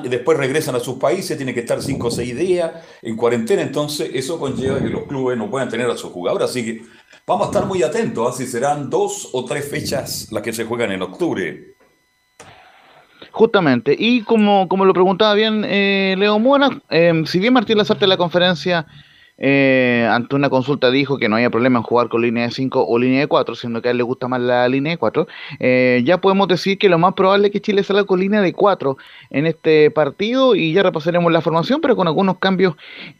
después 0.04 0.38
regresan 0.38 0.74
a 0.74 0.80
sus 0.80 0.96
países, 0.96 1.36
tienen 1.36 1.54
que 1.54 1.60
estar 1.60 1.82
5 1.82 2.06
o 2.06 2.10
6 2.10 2.36
días 2.36 2.72
en 3.02 3.14
cuarentena, 3.16 3.60
entonces 3.60 4.10
eso 4.14 4.38
conlleva 4.38 4.78
que 4.78 4.88
los 4.88 5.04
clubes 5.04 5.36
no 5.36 5.50
puedan 5.50 5.68
tener 5.68 5.88
a 5.90 5.96
sus 5.96 6.10
jugadores. 6.10 6.48
Así 6.48 6.64
que 6.64 6.82
vamos 7.26 7.46
a 7.46 7.50
estar 7.50 7.66
muy 7.66 7.82
atentos 7.82 8.34
a 8.34 8.36
si 8.36 8.46
serán 8.46 8.88
dos 8.88 9.28
o 9.32 9.44
tres 9.44 9.68
fechas 9.68 10.28
las 10.32 10.42
que 10.42 10.52
se 10.54 10.64
juegan 10.64 10.92
en 10.92 11.02
octubre. 11.02 11.74
Justamente, 13.32 13.94
y 13.98 14.22
como, 14.22 14.66
como 14.66 14.86
lo 14.86 14.94
preguntaba 14.94 15.34
bien 15.34 15.62
eh, 15.66 16.14
Leo 16.16 16.38
Mora, 16.38 16.70
eh, 16.88 17.22
si 17.26 17.38
bien 17.38 17.52
Martín 17.52 17.76
Lazarte 17.76 18.06
en 18.06 18.08
la 18.08 18.16
conferencia 18.16 18.86
eh, 19.38 20.08
ante 20.10 20.34
una 20.34 20.48
consulta 20.48 20.90
dijo 20.90 21.18
que 21.18 21.28
no 21.28 21.36
había 21.36 21.50
problema 21.50 21.78
en 21.78 21.82
jugar 21.82 22.08
con 22.08 22.22
línea 22.22 22.44
de 22.44 22.52
5 22.52 22.86
o 22.86 22.98
línea 22.98 23.20
de 23.20 23.26
4, 23.26 23.54
siendo 23.54 23.82
que 23.82 23.88
a 23.88 23.90
él 23.90 23.98
le 23.98 24.02
gusta 24.02 24.28
más 24.28 24.40
la 24.40 24.66
línea 24.68 24.92
de 24.92 24.98
4, 24.98 25.26
eh, 25.60 26.02
ya 26.04 26.18
podemos 26.20 26.48
decir 26.48 26.78
que 26.78 26.88
lo 26.88 26.98
más 26.98 27.12
probable 27.14 27.48
es 27.48 27.52
que 27.52 27.60
Chile 27.60 27.82
salga 27.82 28.04
con 28.04 28.20
línea 28.20 28.40
de 28.40 28.54
4 28.54 28.96
en 29.30 29.46
este 29.46 29.90
partido 29.90 30.54
y 30.54 30.72
ya 30.72 30.82
repasaremos 30.82 31.30
la 31.30 31.42
formación, 31.42 31.80
pero 31.80 31.96
con 31.96 32.06
algunos 32.06 32.38
cambios 32.38 32.76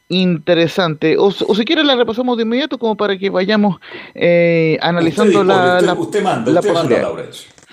interesantes. 0.08 1.16
O, 1.18 1.30
si 1.30 1.64
quiere 1.64 1.84
la 1.84 1.96
repasamos 1.96 2.36
de 2.38 2.44
inmediato 2.44 2.78
como 2.78 2.96
para 2.96 3.18
que 3.18 3.28
vayamos 3.28 3.78
eh, 4.14 4.78
analizando 4.80 5.44
la, 5.44 5.78
usted, 5.98 6.22
manda, 6.22 6.52
usted 6.52 6.72
manda, 6.72 7.12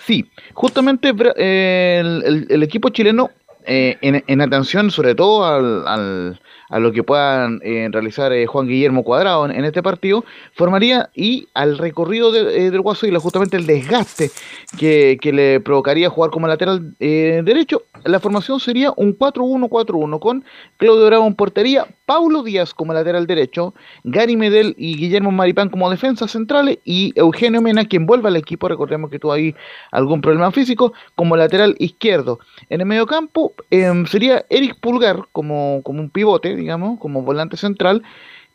Sí, 0.06 0.30
justamente 0.54 1.14
el, 1.38 2.64
equipo 2.64 2.90
chileno 2.90 3.30
en, 3.66 4.42
atención 4.42 4.92
sobre 4.92 5.16
todo 5.16 5.46
al 5.46 6.38
a 6.70 6.80
lo 6.80 6.92
que 6.92 7.04
puedan 7.04 7.60
eh, 7.64 7.88
realizar 7.92 8.32
eh, 8.34 8.46
Juan 8.46 8.68
Guillermo 8.68 9.04
Cuadrado 9.04 9.50
en, 9.50 9.66
este 9.66 9.84
partido, 9.84 10.26
formaría 10.54 11.10
y 11.14 11.48
al 11.54 11.78
recorrido 11.78 12.34
eh, 12.36 12.72
del 12.72 12.82
Guaso 12.82 13.08
y 13.08 13.16
justamente 13.16 13.58
el 13.58 13.66
desgaste 13.66 14.32
que, 14.78 15.18
que, 15.22 15.32
le 15.34 15.60
provocaría 15.60 16.10
jugar 16.10 16.32
como 16.32 16.48
lateral 16.48 16.96
derecho, 17.00 17.84
la 18.06 18.20
formación 18.20 18.60
sería 18.60 18.94
un 18.96 19.18
4-1-4-1 19.18 20.20
con 20.20 20.44
Claudio 20.78 21.06
Bravo 21.06 21.28
en 21.28 21.36
portería, 21.36 21.88
Paulo 22.06 22.44
Díaz 22.44 22.74
como 22.74 22.94
lateral 22.94 23.28
derecho, 23.28 23.74
Gary 24.04 24.36
Medel 24.36 24.76
y 24.78 24.98
Guillermo 24.98 25.32
Maripán 25.32 25.70
como 25.70 25.90
defensa 25.90 26.28
centrales 26.28 26.80
y 26.84 27.14
Eugenio 27.16 27.62
Mena, 27.62 27.86
quien 27.86 28.06
vuelve 28.06 28.28
al 28.28 28.36
equipo, 28.36 28.68
recordemos 28.68 29.10
que 29.10 29.20
tuvo 29.20 29.32
ahí 29.32 29.56
algún 29.92 30.22
problema 30.22 30.52
físico, 30.52 30.94
como 31.16 31.38
lateral 31.38 31.76
izquierdo. 31.80 32.40
En 32.70 32.82
el 32.82 32.88
medio 32.88 33.06
campo 33.06 33.54
em, 33.72 34.06
sería 34.06 34.46
Eric 34.50 34.80
Pulgar 34.80 35.28
como, 35.32 35.82
como 35.84 36.02
un 36.02 36.10
pivote, 36.10 36.56
digamos, 36.56 37.00
como 37.00 37.22
volante 37.22 37.56
central, 37.58 38.04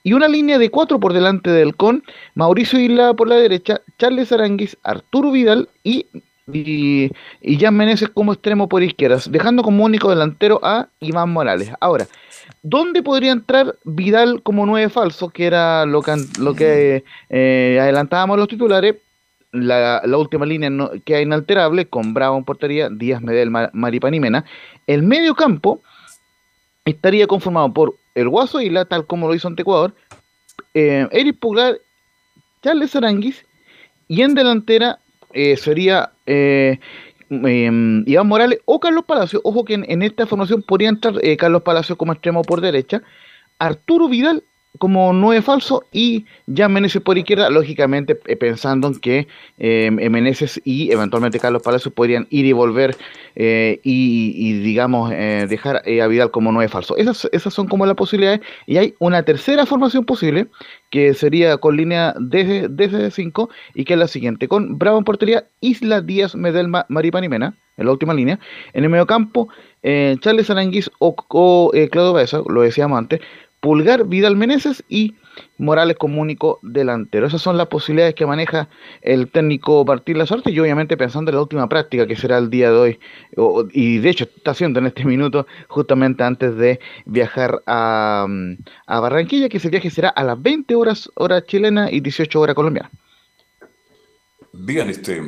y 0.03 0.13
una 0.13 0.29
línea 0.29 0.59
de 0.59 0.71
cuatro 0.71 1.01
por 1.01 1.13
delante 1.13 1.51
del 1.51 1.75
Con, 1.75 2.05
Mauricio 2.35 2.79
Isla 2.79 3.15
por 3.15 3.29
la 3.29 3.37
derecha, 3.37 3.81
Charles 3.99 4.31
Aranguis, 4.33 4.77
Arturo 4.83 5.31
Vidal 5.31 5.69
y 5.83 6.07
y, 6.53 7.11
y 7.41 7.59
Jan 7.59 7.77
Meneses 7.77 8.09
como 8.09 8.33
extremo 8.33 8.69
por 8.69 8.83
izquierda, 8.83 9.19
dejando 9.29 9.63
como 9.63 9.85
único 9.85 10.11
delantero 10.11 10.61
a 10.63 10.89
Iván 11.01 11.31
Morales. 11.31 11.71
Ahora, 11.81 12.07
¿dónde 12.63 13.03
podría 13.03 13.33
entrar 13.33 13.77
Vidal 13.85 14.43
como 14.43 14.67
nueve 14.67 14.89
falso, 14.89 15.29
que 15.31 15.47
era 15.47 15.87
lo 15.87 16.03
que, 16.03 16.17
lo 16.39 16.55
que 16.55 17.05
eh, 17.29 17.79
adelantábamos 17.81 18.39
los 18.39 18.49
titulares? 18.49 18.97
La, 19.51 20.03
última 20.19 20.45
línea 20.45 20.69
no, 20.69 20.91
queda 21.05 21.23
inalterable, 21.23 21.87
con 21.87 22.13
Bravo 22.13 22.37
en 22.37 22.45
portería, 22.45 22.91
Díaz 22.91 23.23
Medel, 23.23 23.51
Maripanimena. 23.73 24.45
El 24.87 25.03
medio 25.03 25.35
campo 25.35 25.81
estaría 26.85 27.27
conformado 27.27 27.73
por 27.73 27.95
el 28.15 28.29
Guaso 28.29 28.61
Isla, 28.61 28.85
tal 28.85 29.07
como 29.07 29.27
lo 29.27 29.35
hizo 29.35 29.49
ante 29.49 29.63
Ecuador, 29.63 29.95
eh, 30.75 31.07
Eric 31.13 31.39
Puglar, 31.39 31.79
Charles 32.63 32.95
Aranguis, 32.95 33.47
y 34.07 34.23
en 34.23 34.35
delantera 34.35 34.99
eh, 35.33 35.57
sería 35.57 36.13
eh, 36.27 36.79
em, 37.31 38.05
Iván 38.07 38.27
Morales 38.27 38.61
o 38.65 38.81
Carlos 38.81 39.05
Palacio. 39.07 39.41
Ojo 39.45 39.65
que 39.65 39.75
en, 39.75 40.03
esta 40.03 40.27
formación 40.27 40.63
podría 40.63 40.89
entrar 40.89 41.15
eh, 41.23 41.37
Carlos 41.37 41.63
Palacio 41.63 41.97
como 41.97 42.13
extremo 42.13 42.43
por 42.43 42.61
derecha, 42.61 43.03
Arturo 43.59 44.09
Vidal 44.09 44.45
como 44.79 45.13
nueve 45.13 45.43
falso 45.43 45.85
y 45.93 46.25
ya 46.47 46.69
Meneses 46.69 47.03
por 47.03 47.19
izquierda, 47.19 47.51
lógicamente 47.51 48.19
eh, 48.27 48.37
pensando 48.37 48.89
en 48.89 48.99
que 48.99 49.29
eh, 49.59 49.91
y 50.65 50.93
eventualmente 50.93 51.39
Carlos 51.39 51.63
Palacios 51.63 51.93
podrían 51.93 52.27
ir 52.31 52.47
y 52.47 52.53
volver 52.53 52.97
eh, 53.37 53.81
y, 53.83 54.53
digamos 54.61 55.11
dejar 55.11 55.83
a 55.87 56.07
Vidal 56.07 56.31
como 56.31 56.53
nueve 56.53 56.69
falso. 56.69 56.97
Esas, 56.97 57.29
esas 57.33 57.53
son 57.53 57.69
como 57.69 57.87
las 57.87 57.97
posibilidades 57.97 58.41
y 58.67 58.77
hay 58.77 58.95
una 58.99 59.23
tercera 59.23 59.67
formación 59.67 60.05
posible 60.05 60.47
que 60.91 61.15
sería 61.15 61.59
con 61.59 61.77
línea 61.77 62.15
desde, 62.19 62.69
desde 62.69 63.11
5 63.11 63.51
y 63.75 63.85
que 63.85 63.95
es 63.95 63.99
la 63.99 64.09
siguiente, 64.09 64.49
con 64.49 64.79
Bravo 64.79 64.99
en 64.99 65.05
portería, 65.05 65.45
Isla 65.61 66.01
Díaz, 66.01 66.35
Medel, 66.35 66.69
Maripanimena 66.89 67.55
en 67.77 67.87
la 67.87 67.93
última 67.93 68.15
línea, 68.15 68.41
en 68.73 68.85
el 68.85 68.91
medio 68.91 69.07
campo 69.07 69.49
Charles 69.83 70.51
Aranguiz 70.51 70.91
o, 70.99 71.15
o 71.29 71.71
Claudio 71.91 72.13
Baeza, 72.13 72.43
lo 72.49 72.63
decíamos 72.63 72.99
antes, 72.99 73.21
Pulgar, 73.61 74.07
Vidal 74.07 74.37
Meneses 74.37 74.85
y 74.89 75.15
Morales 75.57 75.97
como 75.97 76.21
único 76.21 76.59
delantero. 76.63 77.27
Esas 77.27 77.43
son 77.43 77.57
las 77.57 77.69
posibilidades 77.69 78.15
que 78.15 78.27
maneja 78.27 78.69
el 79.03 79.31
técnico 79.31 79.85
Martín 79.85 80.19
Lazarte 80.19 80.51
y 80.51 80.59
obviamente 80.59 80.97
pensando 80.97 81.31
en 81.31 81.37
la 81.37 81.43
última 81.43 81.69
práctica 81.69 82.07
que 82.07 82.17
será 82.17 82.39
el 82.39 82.51
día 82.51 82.71
de 82.71 82.77
hoy 82.77 83.01
y 83.73 83.99
de 83.99 84.11
hecho 84.11 84.25
está 84.25 84.53
haciendo 84.53 84.79
en 84.81 84.87
este 84.87 85.05
minuto 85.05 85.47
justamente 85.69 86.23
antes 86.23 86.57
de 86.57 86.81
viajar 87.07 87.63
a, 87.67 88.27
a 88.87 89.01
Barranquilla 89.01 89.49
que 89.49 89.59
ese 89.59 89.71
viaje 89.71 89.91
será 89.91 90.09
a 90.09 90.25
las 90.25 90.41
20 90.41 90.75
horas 90.75 91.11
hora 91.15 91.45
chilena 91.45 91.91
y 91.91 92.01
18 92.01 92.41
horas 92.41 92.55
colombiana. 92.55 92.91
Bien, 94.53 94.89
este, 94.89 95.23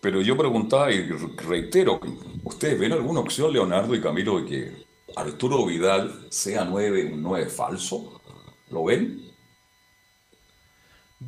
pero 0.00 0.20
yo 0.20 0.36
preguntaba 0.36 0.90
y 0.90 1.08
reitero, 1.46 2.00
¿ustedes 2.42 2.78
ven 2.78 2.92
alguna 2.92 3.20
opción, 3.20 3.52
Leonardo 3.52 3.94
y 3.94 4.00
Camilo, 4.00 4.40
de 4.40 4.46
que 4.46 4.91
Arturo 5.16 5.66
Vidal 5.66 6.26
sea 6.30 6.64
9, 6.64 7.12
un 7.12 7.22
9 7.22 7.46
falso? 7.46 8.20
¿Lo 8.70 8.84
ven? 8.84 9.32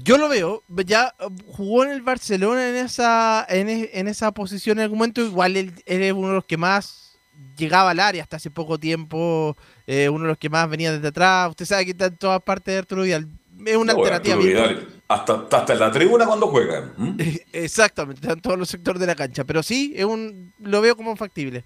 Yo 0.03 0.19
lo 0.19 0.29
veo, 0.29 0.63
ya 0.87 1.15
jugó 1.47 1.85
en 1.85 1.91
el 1.91 2.03
Barcelona 2.03 2.69
en 2.69 2.77
esa, 2.77 3.47
en, 3.49 3.69
e, 3.69 3.91
esa 3.93 4.33
posición 4.33 4.79
en 4.79 4.85
algún 4.85 4.99
momento, 4.99 5.21
igual 5.21 5.57
él, 5.57 5.73
es 5.87 6.13
uno 6.13 6.29
de 6.29 6.35
los 6.35 6.45
que 6.45 6.57
más 6.57 7.17
llegaba 7.57 7.91
al 7.91 8.01
área 8.01 8.23
hasta 8.23 8.37
hace 8.37 8.51
poco 8.51 8.79
tiempo, 8.79 9.57
eh, 9.87 10.09
uno 10.09 10.23
de 10.23 10.29
los 10.29 10.39
que 10.39 10.51
más 10.51 10.69
venía 10.69 10.93
desde 10.93 11.09
atrás, 11.09 11.51
usted 11.51 11.65
sabe 11.65 11.85
que 11.85 11.91
está 11.93 12.07
en 12.07 12.17
todas 12.17 12.43
partes 12.43 12.75
de 12.75 12.79
Arturo 12.79 13.03
Vidal, 13.03 13.29
es 13.65 13.77
una 13.77 13.93
alternativa. 13.93 14.37
Vidal, 14.37 14.89
hasta, 15.07 15.47
hasta 15.51 15.73
en 15.73 15.79
la 15.79 15.93
tribuna 15.93 16.27
cuando 16.27 16.49
juega. 16.49 16.93
Exactamente, 17.53 18.23
está 18.23 18.33
en 18.33 18.41
todos 18.41 18.59
los 18.59 18.69
sectores 18.69 19.01
de 19.01 19.07
la 19.07 19.15
cancha, 19.15 19.45
pero 19.45 19.63
sí, 19.63 19.93
es 19.97 20.05
un, 20.05 20.53
lo 20.59 20.81
veo 20.81 20.97
como 20.97 21.15
factible. 21.15 21.65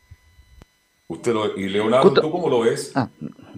Usted 1.10 1.34
y 1.56 1.70
Leonardo, 1.70 2.12
¿tú 2.12 2.30
cómo 2.30 2.50
lo 2.50 2.60
ves? 2.60 2.92
Ah. 2.94 3.08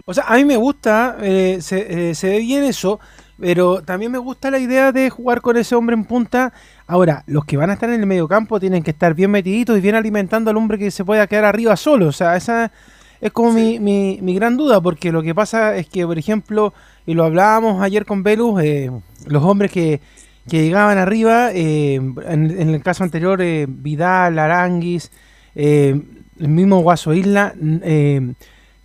O 0.05 0.13
sea, 0.13 0.23
a 0.25 0.37
mí 0.37 0.45
me 0.45 0.55
gusta, 0.55 1.17
eh, 1.19 1.57
se, 1.59 2.11
eh, 2.11 2.15
se, 2.15 2.29
ve 2.29 2.39
bien 2.39 2.63
eso, 2.63 3.01
pero 3.37 3.81
también 3.81 4.09
me 4.09 4.19
gusta 4.19 4.49
la 4.49 4.57
idea 4.57 4.93
de 4.93 5.09
jugar 5.09 5.41
con 5.41 5.57
ese 5.57 5.75
hombre 5.75 5.93
en 5.93 6.05
punta. 6.05 6.53
Ahora, 6.87 7.25
los 7.27 7.43
que 7.43 7.57
van 7.57 7.69
a 7.69 7.73
estar 7.73 7.89
en 7.89 7.99
el 7.99 8.07
medio 8.07 8.29
campo 8.29 8.57
tienen 8.57 8.83
que 8.83 8.91
estar 8.91 9.13
bien 9.15 9.31
metiditos 9.31 9.77
y 9.77 9.81
bien 9.81 9.95
alimentando 9.95 10.49
al 10.49 10.55
hombre 10.55 10.77
que 10.77 10.91
se 10.91 11.03
pueda 11.03 11.27
quedar 11.27 11.43
arriba 11.43 11.75
solo. 11.75 12.07
O 12.07 12.13
sea, 12.13 12.37
esa 12.37 12.71
es 13.19 13.33
como 13.33 13.51
mi, 13.51 13.79
mi, 13.81 14.33
gran 14.33 14.55
duda, 14.55 14.79
porque 14.79 15.11
lo 15.11 15.21
que 15.21 15.35
pasa 15.35 15.75
es 15.75 15.89
que, 15.89 16.07
por 16.07 16.17
ejemplo, 16.17 16.73
y 17.05 17.15
lo 17.15 17.25
hablábamos 17.25 17.83
ayer 17.83 18.05
con 18.05 18.23
Velus, 18.23 18.63
eh, 18.63 18.89
los 19.25 19.43
hombres 19.43 19.71
que, 19.71 19.99
que 20.49 20.63
llegaban 20.63 20.97
arriba, 20.97 21.51
en, 21.51 22.15
en, 22.25 22.69
el 22.69 22.81
caso 22.81 23.03
anterior, 23.03 23.43
Vidal, 23.67 24.39
Aranguis, 24.39 25.11
eh, 25.53 26.01
el 26.41 26.47
mismo 26.47 26.79
Guaso 26.79 27.13
Isla, 27.13 27.53
eh, 27.83 28.33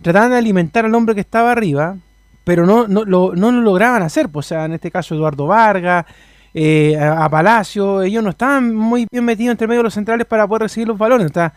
trataban 0.01 0.31
de 0.31 0.37
alimentar 0.37 0.85
al 0.85 0.93
hombre 0.93 1.15
que 1.15 1.21
estaba 1.21 1.51
arriba, 1.51 1.97
pero 2.43 2.65
no, 2.65 2.87
no, 2.87 3.03
lo, 3.03 3.33
no 3.35 3.51
lo 3.51 3.61
lograban 3.61 4.03
hacer. 4.03 4.29
Pues, 4.29 4.45
o 4.45 4.49
sea, 4.49 4.65
en 4.65 4.73
este 4.73 4.91
caso 4.91 5.15
Eduardo 5.15 5.47
Vargas, 5.47 6.05
eh, 6.53 6.97
a, 6.97 7.27
Palacio, 7.29 8.03
ellos 8.03 8.23
no 8.23 8.29
estaban 8.29 8.75
muy 8.75 9.07
bien 9.11 9.25
metidos 9.25 9.51
entre 9.51 9.67
medio 9.67 9.79
de 9.79 9.85
los 9.85 9.93
centrales 9.93 10.27
para 10.27 10.47
poder 10.47 10.63
recibir 10.63 10.87
los 10.87 10.97
balones. 10.97 11.35
O 11.35 11.51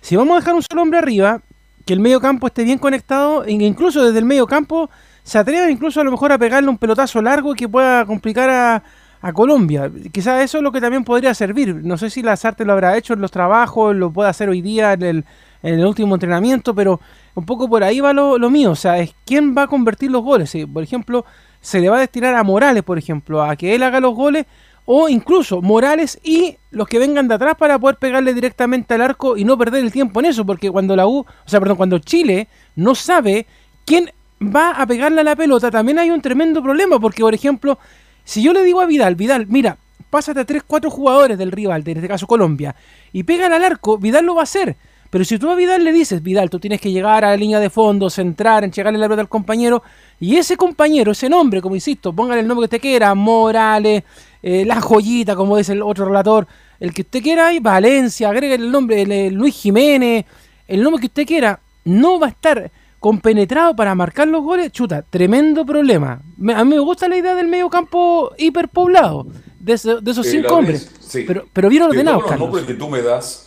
si 0.00 0.14
vamos 0.14 0.36
a 0.36 0.40
dejar 0.40 0.54
un 0.54 0.62
solo 0.62 0.82
hombre 0.82 0.98
arriba, 0.98 1.40
que 1.84 1.94
el 1.94 2.00
medio 2.00 2.20
campo 2.20 2.46
esté 2.46 2.62
bien 2.64 2.78
conectado, 2.78 3.44
e 3.44 3.52
incluso 3.52 4.04
desde 4.04 4.18
el 4.18 4.24
medio 4.24 4.46
campo 4.46 4.90
se 5.22 5.38
atreva 5.38 5.70
incluso 5.70 6.00
a 6.00 6.04
lo 6.04 6.10
mejor 6.10 6.32
a 6.32 6.38
pegarle 6.38 6.68
un 6.68 6.78
pelotazo 6.78 7.20
largo 7.22 7.54
que 7.54 7.68
pueda 7.68 8.04
complicar 8.04 8.50
a, 8.50 8.82
a 9.20 9.32
Colombia. 9.32 9.90
Quizás 10.12 10.44
eso 10.44 10.58
es 10.58 10.62
lo 10.62 10.70
que 10.70 10.80
también 10.80 11.02
podría 11.02 11.34
servir. 11.34 11.74
No 11.74 11.96
sé 11.96 12.10
si 12.10 12.22
la 12.22 12.36
Sarte 12.36 12.64
lo 12.64 12.72
habrá 12.72 12.96
hecho 12.96 13.14
en 13.14 13.20
los 13.20 13.30
trabajos, 13.30 13.96
lo 13.96 14.12
puede 14.12 14.30
hacer 14.30 14.48
hoy 14.48 14.62
día 14.62 14.92
en 14.92 15.02
el, 15.02 15.24
en 15.62 15.74
el 15.74 15.86
último 15.86 16.14
entrenamiento, 16.14 16.74
pero 16.74 17.00
un 17.34 17.44
poco 17.44 17.68
por 17.68 17.84
ahí 17.84 18.00
va 18.00 18.12
lo, 18.12 18.50
mío, 18.50 18.70
o 18.70 18.76
sea, 18.76 18.98
es 18.98 19.14
quién 19.24 19.54
va 19.56 19.62
a 19.62 19.66
convertir 19.66 20.10
los 20.10 20.22
goles. 20.22 20.56
Por 20.72 20.82
ejemplo, 20.82 21.24
se 21.60 21.80
le 21.80 21.88
va 21.88 21.96
a 21.96 22.00
destinar 22.00 22.34
a 22.34 22.42
Morales, 22.42 22.82
por 22.82 22.98
ejemplo, 22.98 23.42
a 23.42 23.56
que 23.56 23.74
él 23.74 23.82
haga 23.82 24.00
los 24.00 24.14
goles, 24.14 24.46
o 24.86 25.08
incluso 25.08 25.60
Morales 25.60 26.18
y 26.22 26.56
los 26.70 26.86
que 26.88 26.98
vengan 26.98 27.28
de 27.28 27.34
atrás 27.34 27.56
para 27.58 27.78
poder 27.78 27.96
pegarle 27.96 28.32
directamente 28.32 28.94
al 28.94 29.02
arco 29.02 29.36
y 29.36 29.44
no 29.44 29.58
perder 29.58 29.84
el 29.84 29.92
tiempo 29.92 30.20
en 30.20 30.26
eso, 30.26 30.46
porque 30.46 30.70
cuando 30.70 30.96
la 30.96 31.06
U, 31.06 31.18
o 31.18 31.26
sea, 31.44 31.60
perdón, 31.60 31.76
cuando 31.76 31.98
Chile 31.98 32.48
no 32.76 32.94
sabe 32.94 33.46
quién 33.84 34.10
va 34.40 34.70
a 34.70 34.86
pegarle 34.86 35.20
a 35.20 35.24
la 35.24 35.36
pelota, 35.36 35.70
también 35.70 35.98
hay 35.98 36.10
un 36.10 36.20
tremendo 36.20 36.62
problema, 36.62 37.00
porque 37.00 37.22
por 37.22 37.34
ejemplo, 37.34 37.78
si 38.24 38.42
yo 38.42 38.52
le 38.52 38.62
digo 38.62 38.80
a 38.80 38.86
Vidal, 38.86 39.16
Vidal, 39.16 39.46
mira, 39.48 39.76
pásate 40.08 40.40
a 40.40 40.44
3, 40.44 40.62
4 40.66 40.90
jugadores 40.90 41.36
del 41.36 41.52
rival, 41.52 41.82
en 41.84 41.96
este 41.96 42.08
caso 42.08 42.26
Colombia, 42.26 42.76
y 43.12 43.24
pega 43.24 43.46
al 43.46 43.64
arco, 43.64 43.98
Vidal 43.98 44.24
lo 44.24 44.34
va 44.34 44.42
a 44.42 44.44
hacer. 44.44 44.76
Pero 45.10 45.24
si 45.24 45.38
tú 45.38 45.50
a 45.50 45.54
Vidal 45.54 45.84
le 45.84 45.92
dices, 45.92 46.22
Vidal, 46.22 46.50
tú 46.50 46.58
tienes 46.58 46.80
que 46.80 46.90
llegar 46.90 47.24
a 47.24 47.30
la 47.30 47.36
línea 47.36 47.60
de 47.60 47.70
fondo, 47.70 48.10
centrar, 48.10 48.64
enchegarle 48.64 48.98
la 48.98 49.06
pelota 49.06 49.22
al 49.22 49.28
compañero, 49.28 49.82
y 50.18 50.36
ese 50.36 50.56
compañero, 50.56 51.12
ese 51.12 51.28
nombre, 51.28 51.60
como 51.60 51.74
insisto, 51.74 52.12
póngale 52.12 52.40
el 52.40 52.48
nombre 52.48 52.68
que 52.68 52.76
usted 52.76 52.88
quiera, 52.88 53.14
Morales, 53.14 54.02
eh, 54.42 54.64
La 54.64 54.80
Joyita, 54.80 55.36
como 55.36 55.56
dice 55.56 55.72
el 55.72 55.82
otro 55.82 56.06
relator, 56.06 56.46
el 56.80 56.92
que 56.92 57.02
usted 57.02 57.22
quiera, 57.22 57.48
ahí, 57.48 57.60
Valencia, 57.60 58.28
agregue 58.28 58.54
el 58.54 58.70
nombre 58.70 59.04
de 59.04 59.30
Luis 59.30 59.54
Jiménez, 59.54 60.24
el 60.66 60.82
nombre 60.82 61.00
que 61.00 61.06
usted 61.06 61.26
quiera, 61.26 61.60
no 61.84 62.18
va 62.18 62.26
a 62.26 62.30
estar 62.30 62.70
compenetrado 62.98 63.76
para 63.76 63.94
marcar 63.94 64.26
los 64.28 64.42
goles, 64.42 64.72
chuta, 64.72 65.02
tremendo 65.02 65.64
problema. 65.64 66.20
a 66.54 66.64
mí 66.64 66.70
me 66.74 66.78
gusta 66.80 67.08
la 67.08 67.16
idea 67.16 67.34
del 67.34 67.46
medio 67.46 67.70
campo 67.70 68.32
hiperpoblado, 68.36 69.26
de, 69.60 69.74
esos 69.74 70.26
cinco 70.26 70.56
hombres, 70.56 70.90
pero, 71.26 71.46
pero 71.52 71.68
bien 71.68 71.82
ordenado. 71.82 72.24
Que 72.66 72.74
tú 72.74 72.88
me 72.88 73.02
das, 73.02 73.45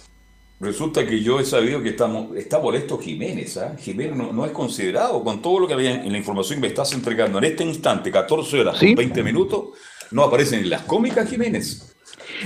resulta 0.59 1.05
que 1.05 1.21
yo 1.21 1.39
he 1.39 1.45
sabido 1.45 1.81
que 1.81 1.89
estamos, 1.89 2.35
está 2.35 2.59
molesto 2.59 2.97
Jiménez. 2.97 3.57
¿ah? 3.57 3.75
Jiménez 3.79 4.15
no, 4.15 4.45
es 4.45 4.51
considerado 4.51 5.23
con 5.23 5.41
todo 5.41 5.59
lo 5.59 5.67
que 5.67 5.73
había 5.73 6.03
en 6.03 6.11
la 6.11 6.17
información 6.17 6.57
que 6.57 6.61
me 6.61 6.67
estás 6.67 6.93
entregando 6.93 7.37
en 7.37 7.45
este 7.45 7.63
instante, 7.63 8.11
14 8.11 8.61
horas, 8.61 8.79
20 8.79 9.23
minutos, 9.23 9.69
no 10.11 10.23
aparecen 10.23 10.61
en 10.61 10.69
las 10.69 10.81
cómicas 10.83 11.29
Jiménez. 11.29 11.95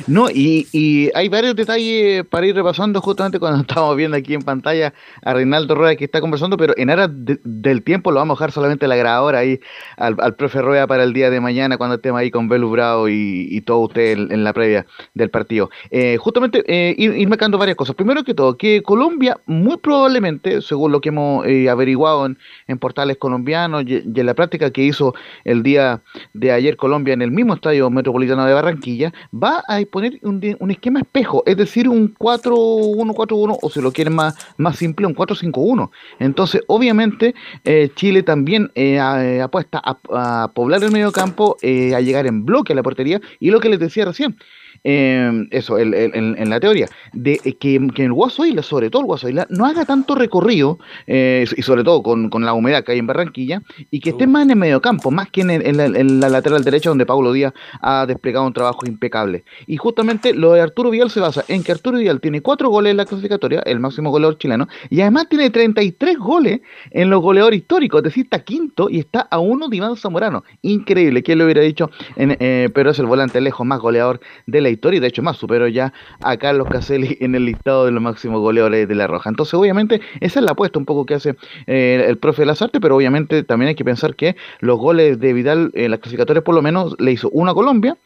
No, 0.07 0.29
y, 0.29 1.11
hay 1.13 1.29
varios 1.29 1.55
detalles 1.55 2.25
para 2.25 2.45
ir 2.45 2.55
repasando 2.55 3.01
justamente 3.01 3.39
cuando 3.39 3.61
estamos 3.67 3.95
viendo 3.95 4.17
aquí 4.17 4.34
en 4.34 4.41
pantalla 4.41 4.93
a 5.21 5.34
Reinaldo 5.34 5.75
Rueda 5.75 5.95
que 5.95 6.05
está 6.05 6.21
conversando, 6.21 6.57
pero 6.57 6.73
en 6.77 6.89
aras 6.89 7.09
del 7.11 7.84
tiempo 7.84 8.11
lo 8.11 8.19
vamos 8.19 8.36
a 8.36 8.38
dejar 8.39 8.51
solamente 8.51 8.88
la 8.88 8.95
grabadora 8.95 9.39
ahí 9.39 9.59
al, 9.97 10.36
profe 10.36 10.61
Rueda 10.61 10.88
para 10.88 11.03
el 11.03 11.13
día 11.13 11.29
de 11.29 11.39
mañana 11.39 11.77
cuando 11.77 11.95
estemos 11.95 12.19
ahí 12.19 12.31
con 12.31 12.47
Belu 12.49 12.69
Bravo 12.69 13.07
y, 13.09 13.61
todo 13.65 13.79
usted 13.79 14.17
en, 14.31 14.43
la 14.43 14.51
previa 14.51 14.86
del 15.13 15.29
partido. 15.29 15.69
Eh, 15.89 16.17
justamente 16.17 16.63
eh, 16.67 16.93
ir, 16.97 17.27
marcando 17.29 17.57
varias 17.57 17.77
cosas. 17.77 17.95
Primero 17.95 18.23
que 18.23 18.34
todo, 18.34 18.57
que 18.57 18.81
Colombia 18.84 19.38
muy 19.45 19.77
probablemente, 19.77 20.61
según 20.61 20.91
lo 20.91 20.99
que 20.99 21.09
hemos 21.09 21.45
eh, 21.45 21.69
averiguado 21.69 22.25
en, 22.25 22.38
portales 22.79 23.17
colombianos 23.17 23.84
y, 23.88 24.03
en 24.03 24.25
la 24.25 24.34
práctica 24.34 24.71
que 24.71 24.84
hizo 24.84 25.13
el 25.45 25.63
día 25.63 26.01
de 26.34 26.51
ayer 26.51 26.75
Colombia 26.75 27.13
en 27.13 27.21
el 27.21 27.31
mismo 27.31 27.53
estadio 27.53 27.89
metropolitano 27.89 28.45
de 28.45 28.53
Barranquilla, 28.53 29.13
va 29.34 29.63
a 29.67 29.72
poner 29.89 30.19
un, 30.21 30.71
esquema 30.71 31.01
espejo, 31.01 31.43
es 31.45 31.57
decir, 31.57 31.88
un 31.89 32.13
4-1-4-1 32.15 33.57
o 33.61 33.69
si 33.69 33.82
lo 33.82 33.91
quieren 33.91 34.15
más, 34.15 34.36
más 34.57 34.78
simple, 34.78 35.07
un 35.07 35.15
4-5-1. 35.15 35.89
Entonces, 36.19 36.61
obviamente, 36.67 37.36
eh, 37.63 37.89
Chile 37.95 38.24
también 38.24 38.71
eh, 38.76 38.95
eh, 38.95 39.41
apuesta 39.41 39.82
a, 39.84 40.51
poblar 40.53 40.84
el 40.84 40.91
medio 40.91 41.11
campo, 41.11 41.57
a 41.61 42.01
llegar 42.01 42.28
en 42.28 42.45
bloque 42.45 42.74
a 42.74 42.76
la 42.76 42.84
portería 42.84 43.21
y 43.39 43.51
lo 43.51 43.59
que 43.59 43.69
les 43.69 43.80
decía 43.80 44.05
recién, 44.05 44.38
Em, 44.86 45.47
eso, 45.51 45.79
en 45.79 46.49
la 46.49 46.59
teoría, 46.59 46.89
de 47.13 47.38
que, 47.38 47.88
que 47.95 48.03
el 48.03 48.11
Guaso 48.11 48.45
Isla, 48.45 48.61
sobre 48.63 48.89
todo 48.89 49.01
el 49.01 49.05
Guaso 49.05 49.29
Isla, 49.29 49.47
no 49.49 49.65
haga 49.65 49.86
tanto 49.86 50.13
recorrido, 50.13 50.77
eh, 51.07 51.45
y 51.55 51.61
sobre 51.61 51.86
todo 51.86 52.03
con, 52.03 52.29
con, 52.29 52.43
la 52.43 52.53
humedad 52.53 52.84
que 52.84 52.91
hay 52.91 52.99
en 52.99 53.07
Barranquilla, 53.07 53.61
y 53.91 54.01
que 54.01 54.09
esté 54.09 54.27
más 54.27 54.43
en 54.43 54.51
el 54.51 54.55
medio 54.57 54.81
campo, 54.81 55.09
más 55.09 55.29
que 55.29 55.41
en, 55.41 55.77
la, 56.19 56.29
lateral 56.29 56.65
derecha, 56.65 56.89
donde 56.89 57.05
Pablo 57.05 57.31
Díaz 57.31 57.53
ha 57.81 58.05
desplegado 58.05 58.45
un 58.45 58.51
trabajo 58.51 58.86
impecable. 58.86 59.45
Y 59.67 59.77
justamente 59.77 60.34
lo 60.34 60.51
de 60.51 60.59
Arturo 60.59 60.89
Vidal 60.89 61.09
se 61.09 61.21
basa 61.21 61.45
en 61.47 61.63
que 61.63 61.71
Arturo 61.71 61.97
Vidal 61.97 62.19
tiene 62.19 62.41
cuatro 62.41 62.69
goles 62.69 62.91
en 62.91 62.97
la 62.97 63.05
clasificatoria, 63.05 63.61
el 63.61 63.79
máximo 63.79 64.11
goleador 64.11 64.38
chileno, 64.38 64.67
y 64.89 64.99
además 64.99 65.29
tiene 65.29 65.49
33 65.49 66.17
goles 66.17 66.59
en 66.91 67.09
los 67.09 67.21
goleadores 67.21 67.59
históricos, 67.59 67.99
es 67.99 68.03
decir, 68.03 68.25
está 68.25 68.39
quinto 68.43 68.89
y 68.89 68.99
está 68.99 69.21
a 69.21 69.39
uno 69.39 69.69
de 69.69 69.77
Iván 69.77 69.95
Zamorano. 69.95 70.43
Increíble, 70.61 71.23
¿quién 71.23 71.38
lo 71.38 71.45
hubiera 71.45 71.61
dicho? 71.61 71.89
Eh, 72.17 72.69
pero 72.73 72.91
es 72.91 72.99
el 72.99 73.05
volante 73.05 73.39
lejos 73.39 73.65
más 73.65 73.79
goleador 73.79 74.19
de 74.45 74.59
la 74.59 74.72
historia 74.74 74.97
y 74.97 75.01
de 75.01 75.07
hecho 75.07 75.24
más 75.24 75.38
superó 75.38 75.67
ya 75.67 75.93
a 76.21 76.38
Carlos 76.38 76.67
Caselli 76.69 77.17
en 77.21 77.36
el 77.36 77.45
listado 77.45 77.86
de 77.86 77.91
los 77.91 78.01
máximos 78.01 78.41
goleadores 78.41 78.88
de 78.88 78.95
la 78.95 79.07
Roja. 79.07 79.30
Entonces, 79.30 79.53
obviamente, 79.53 80.01
esa 80.19 80.39
es 80.39 80.45
la 80.45 80.51
apuesta 80.51 80.80
un 80.80 80.86
poco 80.86 81.05
que 81.05 81.15
hace 81.15 81.36
eh, 81.67 82.05
el 82.07 82.17
profe 82.17 82.45
Lazarte, 82.45 82.80
pero 82.80 82.95
obviamente 82.95 83.43
también 83.43 83.69
hay 83.69 83.76
que 83.76 83.86
pensar 83.86 84.15
que 84.15 84.36
los 84.59 84.78
goles 84.78 85.19
de 85.19 85.34
Vidal 85.34 85.71
en 85.74 85.91
las 85.91 85.99
clasificatorias 85.99 86.43
por 86.43 86.55
lo 86.55 86.61
menos 86.61 86.95
le 86.99 87.11
hizo 87.11 87.30
uno 87.32 87.51
a 87.51 87.53
Colombia, 87.53 87.97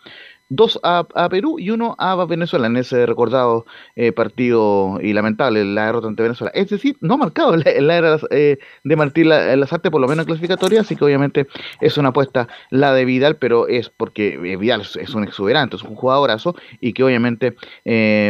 dos 0.49 0.79
a, 0.83 1.05
Perú 1.29 1.59
y 1.59 1.71
uno 1.71 1.95
a 1.97 2.15
Venezuela 2.25 2.67
en 2.67 2.77
ese 2.77 3.05
recordado 3.05 3.65
eh, 3.95 4.11
partido 4.11 4.99
y 5.01 5.13
lamentable, 5.13 5.63
la 5.65 5.87
derrota 5.87 6.07
ante 6.07 6.23
Venezuela. 6.23 6.51
Es 6.53 6.69
decir, 6.69 6.97
no 7.01 7.15
ha 7.15 7.17
marcado 7.17 7.55
la, 7.55 7.69
era 7.69 8.17
eh, 8.31 8.57
de 8.83 8.95
Martín 8.95 9.29
Lazarte, 9.29 9.91
por 9.91 10.01
lo 10.01 10.07
menos 10.07 10.23
en 10.23 10.27
clasificatoria, 10.27 10.81
así 10.81 10.95
que 10.95 11.03
obviamente 11.03 11.47
es 11.81 11.97
una 11.97 12.09
apuesta 12.09 12.47
la 12.69 12.93
de 12.93 13.05
Vidal, 13.05 13.35
pero 13.35 13.67
es 13.67 13.89
porque 13.89 14.35
eh, 14.35 14.57
Vidal 14.57 14.81
es 14.81 15.15
un 15.15 15.23
exuberante, 15.23 15.75
es 15.75 15.83
un 15.83 15.95
jugadorazo 15.95 16.55
y 16.79 16.93
que 16.93 17.03
obviamente 17.03 17.55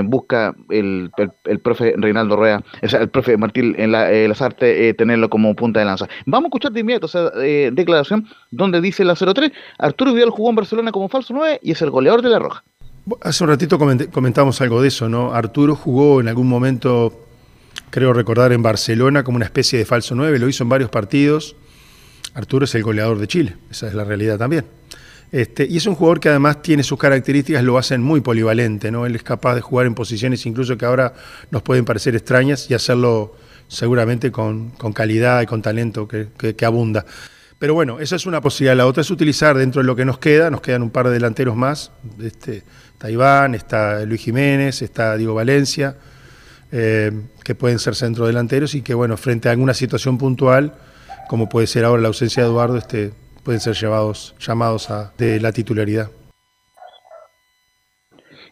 busca 0.05 0.55
el, 0.69 1.11
el, 1.45 1.59
profe 1.59 1.93
Reinaldo 1.97 2.35
Rueda, 2.35 2.63
o 2.81 2.87
sea, 2.87 3.01
el 3.01 3.09
profe 3.09 3.37
Martín 3.37 3.75
la, 3.91 4.11
Lazarte 4.11 4.93
tenerlo 4.93 5.29
como 5.29 5.55
punta 5.55 5.79
de 5.79 5.85
lanza. 5.85 6.07
Vamos 6.25 6.45
a 6.45 6.47
escuchar 6.49 6.71
de 6.71 6.79
inmediato 6.79 7.05
esa 7.07 7.29
declaración 7.31 8.27
donde 8.51 8.81
dice 8.81 9.03
la 9.03 9.15
03, 9.15 9.51
Arturo 9.77 10.13
Vidal 10.13 10.29
jugó 10.29 10.49
en 10.49 10.55
Barcelona 10.55 10.91
como 10.91 11.09
falso 11.09 11.33
9 11.33 11.59
y 11.61 11.71
es 11.71 11.81
el 11.81 11.89
goleador 11.89 12.06
de 12.15 12.29
la 12.29 12.39
Roja. 12.39 12.63
Hace 13.21 13.43
un 13.43 13.49
ratito 13.49 13.77
comentamos 13.77 14.61
algo 14.61 14.81
de 14.81 14.87
eso, 14.87 15.07
¿no? 15.09 15.33
Arturo 15.33 15.75
jugó 15.75 16.19
en 16.21 16.27
algún 16.27 16.47
momento, 16.47 17.27
creo 17.89 18.13
recordar, 18.13 18.51
en 18.51 18.61
Barcelona 18.61 19.23
como 19.23 19.35
una 19.35 19.45
especie 19.45 19.79
de 19.79 19.85
falso 19.85 20.15
9, 20.15 20.39
lo 20.39 20.47
hizo 20.47 20.63
en 20.63 20.69
varios 20.69 20.89
partidos. 20.89 21.55
Arturo 22.33 22.65
es 22.65 22.75
el 22.75 22.83
goleador 22.83 23.19
de 23.19 23.27
Chile, 23.27 23.55
esa 23.69 23.87
es 23.87 23.93
la 23.93 24.03
realidad 24.03 24.37
también. 24.37 24.65
Este, 25.31 25.67
y 25.69 25.77
es 25.77 25.85
un 25.85 25.95
jugador 25.95 26.19
que 26.21 26.29
además 26.29 26.61
tiene 26.61 26.83
sus 26.83 26.97
características, 26.97 27.63
lo 27.63 27.77
hacen 27.77 28.01
muy 28.01 28.21
polivalente, 28.21 28.91
¿no? 28.91 29.05
Él 29.05 29.15
es 29.15 29.23
capaz 29.23 29.55
de 29.55 29.61
jugar 29.61 29.85
en 29.85 29.93
posiciones 29.93 30.45
incluso 30.45 30.77
que 30.77 30.85
ahora 30.85 31.13
nos 31.51 31.61
pueden 31.61 31.83
parecer 31.83 32.15
extrañas 32.15 32.69
y 32.71 32.73
hacerlo 32.73 33.35
seguramente 33.67 34.31
con, 34.31 34.71
calidad 34.93 35.41
y 35.41 35.45
con 35.45 35.61
talento 35.61 36.07
que 36.07 36.65
abunda. 36.65 37.05
Pero 37.59 37.73
bueno, 37.73 37.99
esa 37.99 38.15
es 38.15 38.25
una 38.25 38.39
posibilidad. 38.41 38.75
La 38.75 38.85
otra 38.85 39.01
es 39.01 39.09
utilizar 39.09 39.57
dentro 39.57 39.81
de 39.81 39.87
lo 39.87 39.95
que 39.95 40.05
nos 40.05 40.19
queda, 40.19 40.51
nos 40.51 40.61
quedan 40.61 40.83
un 40.83 40.91
par 40.91 41.07
de 41.07 41.13
delanteros 41.13 41.55
más. 41.55 41.91
Este, 42.21 42.63
está 42.93 43.09
Iván, 43.09 43.55
está 43.55 44.05
Luis 44.05 44.21
Jiménez, 44.21 44.81
está 44.81 45.17
Diego 45.17 45.33
Valencia, 45.33 45.97
eh, 46.71 47.11
que 47.43 47.55
pueden 47.55 47.79
ser 47.79 47.95
centrodelanteros 47.95 48.75
y 48.75 48.83
que, 48.83 48.93
bueno, 48.93 49.17
frente 49.17 49.49
a 49.49 49.51
alguna 49.51 49.73
situación 49.73 50.19
puntual, 50.19 50.75
como 51.27 51.49
puede 51.49 51.65
ser 51.65 51.83
ahora 51.83 52.01
la 52.01 52.09
ausencia 52.09 52.43
de 52.43 52.49
Eduardo, 52.49 52.77
este, 52.77 53.11
pueden 53.43 53.59
ser 53.59 53.75
llevados, 53.75 54.35
llamados 54.39 54.91
a 54.91 55.13
de 55.17 55.39
la 55.39 55.51
titularidad. 55.51 56.11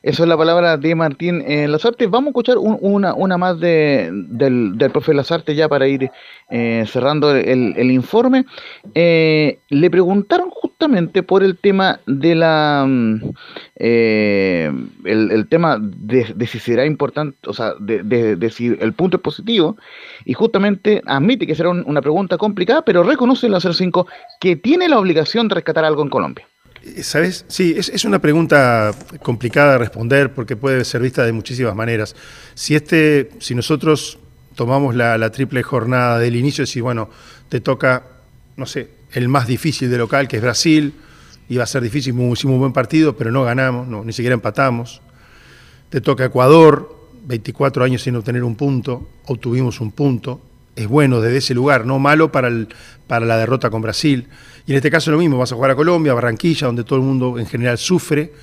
Eso 0.05 0.21
es 0.21 0.29
la 0.29 0.37
palabra 0.37 0.77
de 0.77 0.93
Martín 0.93 1.43
eh, 1.47 1.67
Lazarte. 1.67 2.05
Vamos 2.05 2.27
a 2.27 2.29
escuchar 2.29 2.57
una, 2.59 3.15
una 3.15 3.39
más 3.39 3.59
de, 3.59 4.11
del, 4.13 4.77
del 4.77 4.91
profe 4.91 5.15
Lazarte 5.15 5.55
ya 5.55 5.67
para 5.67 5.87
ir 5.87 6.11
eh, 6.51 6.85
cerrando 6.85 7.35
el, 7.35 7.89
informe. 7.89 8.45
Eh, 8.93 9.57
le 9.69 9.89
preguntaron 9.89 10.51
justamente 10.51 11.23
por 11.23 11.41
el 11.41 11.57
tema 11.57 12.01
de 12.05 12.35
la 12.35 12.85
mm, 12.87 13.31
eh, 13.77 14.71
el, 15.05 15.47
tema 15.47 15.79
de, 15.81 16.45
si 16.45 16.59
será 16.59 16.85
importante, 16.85 17.39
o 17.49 17.53
sea, 17.53 17.73
de, 17.79 18.49
si 18.51 18.77
el 18.79 18.93
punto 18.93 19.17
es 19.17 19.23
positivo, 19.23 19.75
y 20.23 20.33
justamente 20.33 21.01
admite 21.07 21.47
que 21.47 21.55
será 21.55 21.69
una 21.69 22.01
pregunta 22.03 22.37
complicada, 22.37 22.83
pero 22.83 23.01
reconoce 23.01 23.47
el 23.47 23.59
05 23.59 24.05
que 24.39 24.55
tiene 24.55 24.87
la 24.87 24.99
obligación 24.99 25.47
de 25.47 25.55
rescatar 25.55 25.83
algo 25.83 26.03
en 26.03 26.09
Colombia. 26.09 26.45
¿Sabes? 27.01 27.45
Sí, 27.47 27.75
es, 27.77 28.05
una 28.05 28.19
pregunta 28.19 28.93
complicada 29.23 29.73
de 29.73 29.77
responder 29.79 30.33
porque 30.33 30.55
puede 30.55 30.85
ser 30.85 31.01
vista 31.01 31.25
de 31.25 31.31
muchísimas 31.31 31.75
maneras. 31.75 32.15
Si, 32.53 32.75
este, 32.75 33.31
si 33.39 33.55
nosotros 33.55 34.19
tomamos 34.53 34.95
la, 34.95 35.29
triple 35.31 35.63
jornada 35.63 36.19
del 36.19 36.35
inicio 36.35 36.63
y 36.63 36.67
si, 36.67 36.81
bueno, 36.81 37.09
te 37.49 37.59
toca, 37.59 38.03
no 38.55 38.67
sé, 38.67 38.89
el 39.13 39.27
más 39.29 39.47
difícil 39.47 39.89
de 39.89 39.97
local, 39.97 40.27
que 40.27 40.37
es 40.37 40.43
Brasil, 40.43 40.93
iba 41.49 41.63
a 41.63 41.67
ser 41.67 41.81
difícil, 41.81 42.13
hicimos 42.13 42.43
un 42.45 42.59
buen 42.59 42.73
partido, 42.73 43.17
pero 43.17 43.31
no 43.31 43.43
ganamos, 43.43 43.87
no, 43.87 44.03
ni 44.03 44.13
siquiera 44.13 44.35
empatamos. 44.35 45.01
Te 45.89 46.01
toca 46.01 46.25
Ecuador, 46.25 46.95
24 47.25 47.83
años 47.83 48.03
sin 48.03 48.15
obtener 48.15 48.43
un 48.43 48.55
punto, 48.55 49.09
obtuvimos 49.25 49.81
un 49.81 49.91
punto. 49.91 50.39
Es 50.75 50.87
bueno 50.87 51.19
desde 51.19 51.37
ese 51.37 51.53
lugar, 51.55 51.85
no 51.85 51.97
malo 51.97 52.31
para, 52.31 52.47
el, 52.47 52.67
para 53.07 53.25
la 53.25 53.37
derrota 53.37 53.69
con 53.71 53.81
Brasil. 53.81 54.27
Y 54.67 54.71
en 54.71 54.77
este 54.77 54.89
caso 54.89 55.11
lo 55.11 55.17
mismo, 55.17 55.37
vas 55.37 55.51
a 55.51 55.55
jugar 55.55 55.71
a 55.71 55.75
Colombia, 55.75 56.11
a 56.11 56.15
Barranquilla, 56.15 56.67
donde 56.67 56.83
todo 56.83 56.97
el 56.97 57.05
mundo 57.05 57.37
en 57.37 57.45
general 57.45 57.77
sufre. 57.77 58.33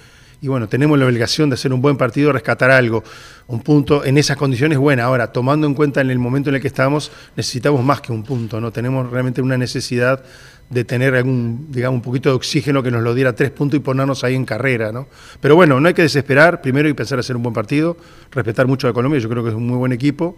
Y 0.41 0.49
bueno, 0.49 0.69
tenemos 0.69 0.99
la 0.99 1.07
obligación 1.07 1.51
de 1.51 1.55
hacer 1.55 1.73
un 1.73 1.81
buen 1.81 1.97
partido, 1.97 2.33
rescatar 2.33 2.71
algo. 2.71 3.03
Un 3.47 3.61
punto 3.61 4.05
en 4.05 4.19
esas 4.19 4.37
condiciones 4.37 4.79
buena. 4.79 5.05
Ahora, 5.05 5.33
tomando 5.33 5.67
en 5.67 5.75
cuenta 5.75 6.01
en 6.01 6.11
el 6.11 6.19
momento 6.19 6.49
en 6.51 6.57
el 6.57 6.61
que 6.61 6.69
estamos, 6.69 7.13
necesitamos 7.37 7.85
más 7.85 8.01
que 8.01 8.13
un 8.13 8.25
punto, 8.25 8.61
¿no? 8.61 8.73
Tenemos 8.73 9.11
realmente 9.11 9.41
una 9.41 9.57
necesidad 9.57 10.25
de 10.69 10.85
tener 10.85 11.15
algún, 11.15 11.67
digamos, 11.71 11.99
un 11.99 12.03
poquito 12.03 12.31
de 12.31 12.37
oxígeno 12.37 12.83
que 12.83 12.91
nos 12.91 13.03
lo 13.03 13.15
diera 13.15 13.35
tres 13.35 13.51
puntos 13.51 13.79
y 13.79 13.81
ponernos 13.81 14.25
ahí 14.25 14.35
en 14.35 14.45
carrera, 14.45 14.91
¿no? 14.91 15.07
Pero 15.41 15.55
bueno, 15.55 15.79
no 15.81 15.89
hay 15.89 15.95
que 15.95 16.03
desesperar, 16.03 16.63
primero 16.63 16.87
hay 16.87 16.93
que 16.93 16.97
pensar 16.97 17.19
hacer 17.19 17.37
un 17.37 17.43
buen 17.43 17.55
partido, 17.55 17.97
respetar 18.31 18.67
mucho 18.67 18.89
a 18.89 18.93
Colombia, 18.93 19.21
yo 19.21 19.29
creo 19.29 19.45
que 19.45 19.51
es 19.51 19.55
un 19.55 19.67
muy 19.67 19.77
buen 19.77 19.93
equipo. 19.93 20.37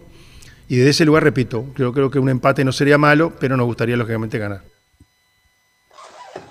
Y 0.67 0.77
desde 0.77 0.89
ese 0.89 1.05
lugar, 1.05 1.23
repito, 1.23 1.65
creo, 1.73 1.93
creo 1.93 2.11
que 2.11 2.19
un 2.19 2.29
empate 2.29 2.65
no 2.65 2.71
sería 2.71 2.97
malo, 2.97 3.33
pero 3.39 3.55
nos 3.55 3.65
gustaría 3.65 3.95
lógicamente 3.95 4.37
ganar. 4.37 4.74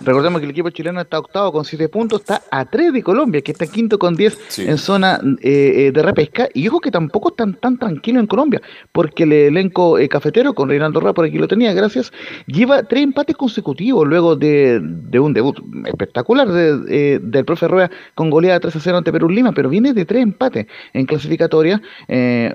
Recordemos 0.01 0.41
que 0.41 0.45
el 0.45 0.51
equipo 0.51 0.69
chileno 0.71 1.01
está 1.01 1.19
octavo 1.19 1.51
con 1.53 1.65
7 1.65 1.89
puntos, 1.89 2.21
está 2.21 2.43
a 2.51 2.65
3 2.67 2.93
de 2.93 3.03
Colombia, 3.03 3.41
que 3.41 3.53
está 3.53 3.67
quinto 3.67 3.99
con 3.99 4.15
10 4.15 4.39
Sí. 4.49 4.63
en 4.69 4.77
zona 4.79 5.19
eh, 5.41 5.87
eh, 5.87 5.93
de 5.93 6.03
repesca. 6.03 6.49
Y 6.53 6.69
ojo 6.69 6.81
que 6.81 6.91
tampoco 6.91 7.31
están 7.31 7.55
tan 7.55 7.79
tranquilos 7.79 8.21
en 8.21 8.27
Colombia, 8.27 8.61
porque 8.93 9.23
el 9.23 9.33
elenco 9.33 9.99
eh, 9.99 10.09
cafetero, 10.09 10.53
con 10.55 10.69
Reinaldo 10.69 11.01
Ra, 11.01 11.13
por 11.15 11.25
aquí 11.25 11.39
lo 11.39 11.49
tenía, 11.49 11.73
gracias, 11.73 12.13
lleva 12.47 12.83
tres 12.83 13.03
empates 13.05 13.37
consecutivos 13.37 14.07
luego 14.07 14.37
de, 14.37 14.81
de 14.83 15.21
un 15.21 15.33
debut 15.33 15.59
espectacular 15.87 16.49
de- 16.51 17.15
eh, 17.15 17.21
del 17.23 17.45
profe 17.45 17.67
Rueda 17.69 17.91
con 18.15 18.29
goleada 18.31 18.61
3 18.61 18.77
a 18.77 18.81
0 18.81 18.99
ante 18.99 19.13
Perú 19.13 19.29
Lima, 19.31 19.53
pero 19.53 19.69
viene 19.71 19.95
de 19.95 20.05
tres 20.05 20.23
empates 20.23 20.67
en 20.93 21.07
clasificatoria. 21.07 21.81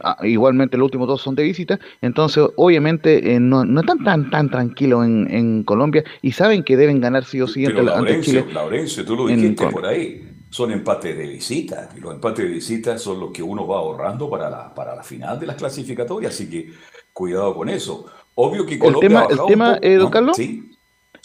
ah, 0.03 0.17
igualmente 0.23 0.77
los 0.77 0.85
últimos 0.85 1.07
dos 1.07 1.21
son 1.21 1.35
de 1.35 1.43
visita, 1.43 1.79
entonces 2.01 2.45
obviamente 2.55 3.39
no, 3.39 3.65
no 3.65 3.81
están 3.81 4.03
tan, 4.03 4.29
tan 4.29 4.49
tranquilos 4.49 5.05
en, 5.05 5.27
en 5.31 5.63
Colombia 5.63 6.03
y 6.21 6.31
saben 6.33 6.63
que 6.63 6.77
deben 6.77 7.01
ganar 7.01 7.18
sí 7.25 7.41
o 7.41 7.47
sí 7.47 7.63
Pero 7.65 7.79
ante 7.79 7.91
Laurencio, 7.91 8.41
Chile. 8.41 8.53
Laurencio, 8.53 9.05
tú 9.05 9.15
lo 9.15 9.27
dijiste 9.27 9.67
por 9.67 9.85
ahí, 9.85 10.27
son 10.49 10.71
empates 10.71 11.17
de 11.17 11.27
visita. 11.27 11.89
Y 11.95 11.99
los 11.99 12.13
empates 12.13 12.45
de 12.45 12.51
visita 12.51 12.97
son 12.97 13.19
los 13.19 13.31
que 13.31 13.43
uno 13.43 13.67
va 13.67 13.77
ahorrando 13.77 14.29
para 14.29 14.49
la, 14.49 14.73
para 14.73 14.95
la 14.95 15.03
final 15.03 15.39
de 15.39 15.47
las 15.47 15.55
clasificatorias, 15.55 16.33
así 16.33 16.49
que 16.49 16.71
cuidado 17.13 17.55
con 17.55 17.69
eso. 17.69 18.05
Obvio 18.35 18.65
que 18.65 18.73
El 18.75 18.79
Colombia 18.79 19.07
tema, 19.09 19.27
el 19.29 19.39
tema 19.47 19.67
un 19.69 19.73
poco, 19.75 19.85
eh, 19.87 19.93
don 19.95 20.03
¿no? 20.05 20.11
Carlos, 20.11 20.37
Sí. 20.37 20.71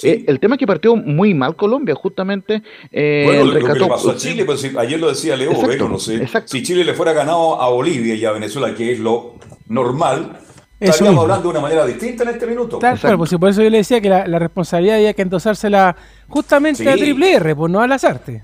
eh, 0.03 0.25
el 0.27 0.41
tema 0.41 0.57
es 0.57 0.59
que 0.59 0.67
partió 0.67 0.97
muy 0.97 1.35
mal 1.35 1.55
Colombia, 1.55 1.95
justamente 1.95 2.63
eh, 2.91 3.23
Bueno, 3.27 3.45
lo 3.45 3.53
que 3.75 3.79
le 3.79 3.87
pasó 3.87 4.11
a 4.11 4.17
Chile, 4.17 4.45
pues, 4.45 4.61
si- 4.61 4.77
ayer 4.77 4.99
lo 4.99 5.09
decía 5.09 5.37
Leo, 5.37 5.53
Exacto, 5.53 5.69
bueno, 5.69 5.89
no 5.89 5.99
sé, 6.01 6.27
si 6.47 6.63
Chile 6.65 6.83
le 6.85 6.95
fuera 6.95 7.13
ganado 7.13 7.61
a 7.63 7.69
Bolivia 7.71 8.15
y 8.17 8.25
a 8.25 8.33
Venezuela, 8.33 8.75
que 8.75 8.91
es 8.93 8.99
lo 8.99 9.35
normal, 9.69 10.41
estaríamos 10.81 11.11
mismo. 11.11 11.23
hablando 11.23 11.43
de 11.45 11.49
una 11.51 11.61
manera 11.61 11.87
distinta 11.87 12.25
en 12.25 12.31
este 12.31 12.47
minuto. 12.47 12.79
Tal 12.79 13.01
cual, 13.01 13.17
pues, 13.19 13.33
y 13.33 13.39
por 13.39 13.49
eso 13.51 13.63
yo 13.63 13.71
le 13.71 13.79
decía 13.79 14.01
que 14.01 14.09
la, 14.09 14.27
la 14.27 14.39
responsabilidad 14.39 14.97
había 14.97 15.15
que 15.15 15.23
endosársela 15.23 15.97
justamente 16.29 16.89
a 16.89 16.95
Sí. 16.95 17.01
Triple 17.01 17.33
R, 17.35 17.57
pues 17.57 17.73
no 17.73 17.81
a 17.81 17.87
las 17.87 18.05
artes. 18.05 18.43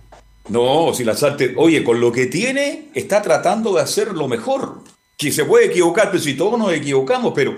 No, 0.48 0.92
si 0.94 1.04
Lazarte, 1.04 1.54
oye, 1.56 1.84
con 1.84 2.00
lo 2.00 2.10
que 2.10 2.26
tiene, 2.26 2.88
está 2.94 3.22
tratando 3.22 3.74
de 3.74 3.82
hacer 3.82 4.12
lo 4.12 4.26
mejor. 4.26 4.82
Que 5.16 5.30
se 5.30 5.44
puede 5.44 5.66
equivocar, 5.66 6.10
pero 6.10 6.22
si 6.22 6.34
todos 6.34 6.58
nos 6.58 6.72
equivocamos, 6.72 7.32
pero 7.34 7.52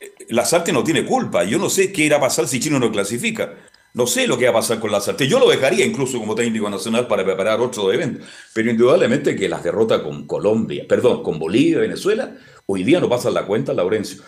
eh, 0.00 0.12
Lazarte 0.28 0.72
no 0.72 0.82
tiene 0.82 1.04
culpa. 1.04 1.44
Yo 1.44 1.58
no 1.58 1.70
sé 1.70 1.92
qué 1.92 2.02
irá 2.02 2.16
a 2.16 2.20
pasar 2.20 2.46
si 2.48 2.58
Chile 2.60 2.78
no 2.78 2.90
clasifica. 2.90 3.52
No 3.94 4.08
sé 4.08 4.26
lo 4.26 4.36
que 4.36 4.46
va 4.46 4.50
a 4.50 4.54
pasar 4.54 4.80
con 4.80 4.90
Lazarte. 4.90 5.28
Yo 5.28 5.38
lo 5.38 5.48
dejaría 5.48 5.86
incluso 5.86 6.18
como 6.18 6.34
técnico 6.34 6.68
nacional 6.68 7.06
para 7.06 7.24
preparar 7.24 7.60
otro 7.60 7.92
evento. 7.92 8.24
Pero 8.52 8.68
indudablemente 8.68 9.36
que 9.36 9.48
las 9.48 9.62
derrotas 9.62 10.00
con 10.00 10.26
Colombia, 10.26 10.84
perdón, 10.88 11.22
con 11.22 11.38
Bolivia 11.38 11.78
Venezuela, 11.78 12.34
hoy 12.66 12.82
día 12.84 13.00
no 13.00 13.08
pasan 13.08 13.34
la 13.34 13.46
cuenta, 13.46 13.72
Laurencio. 13.72 14.22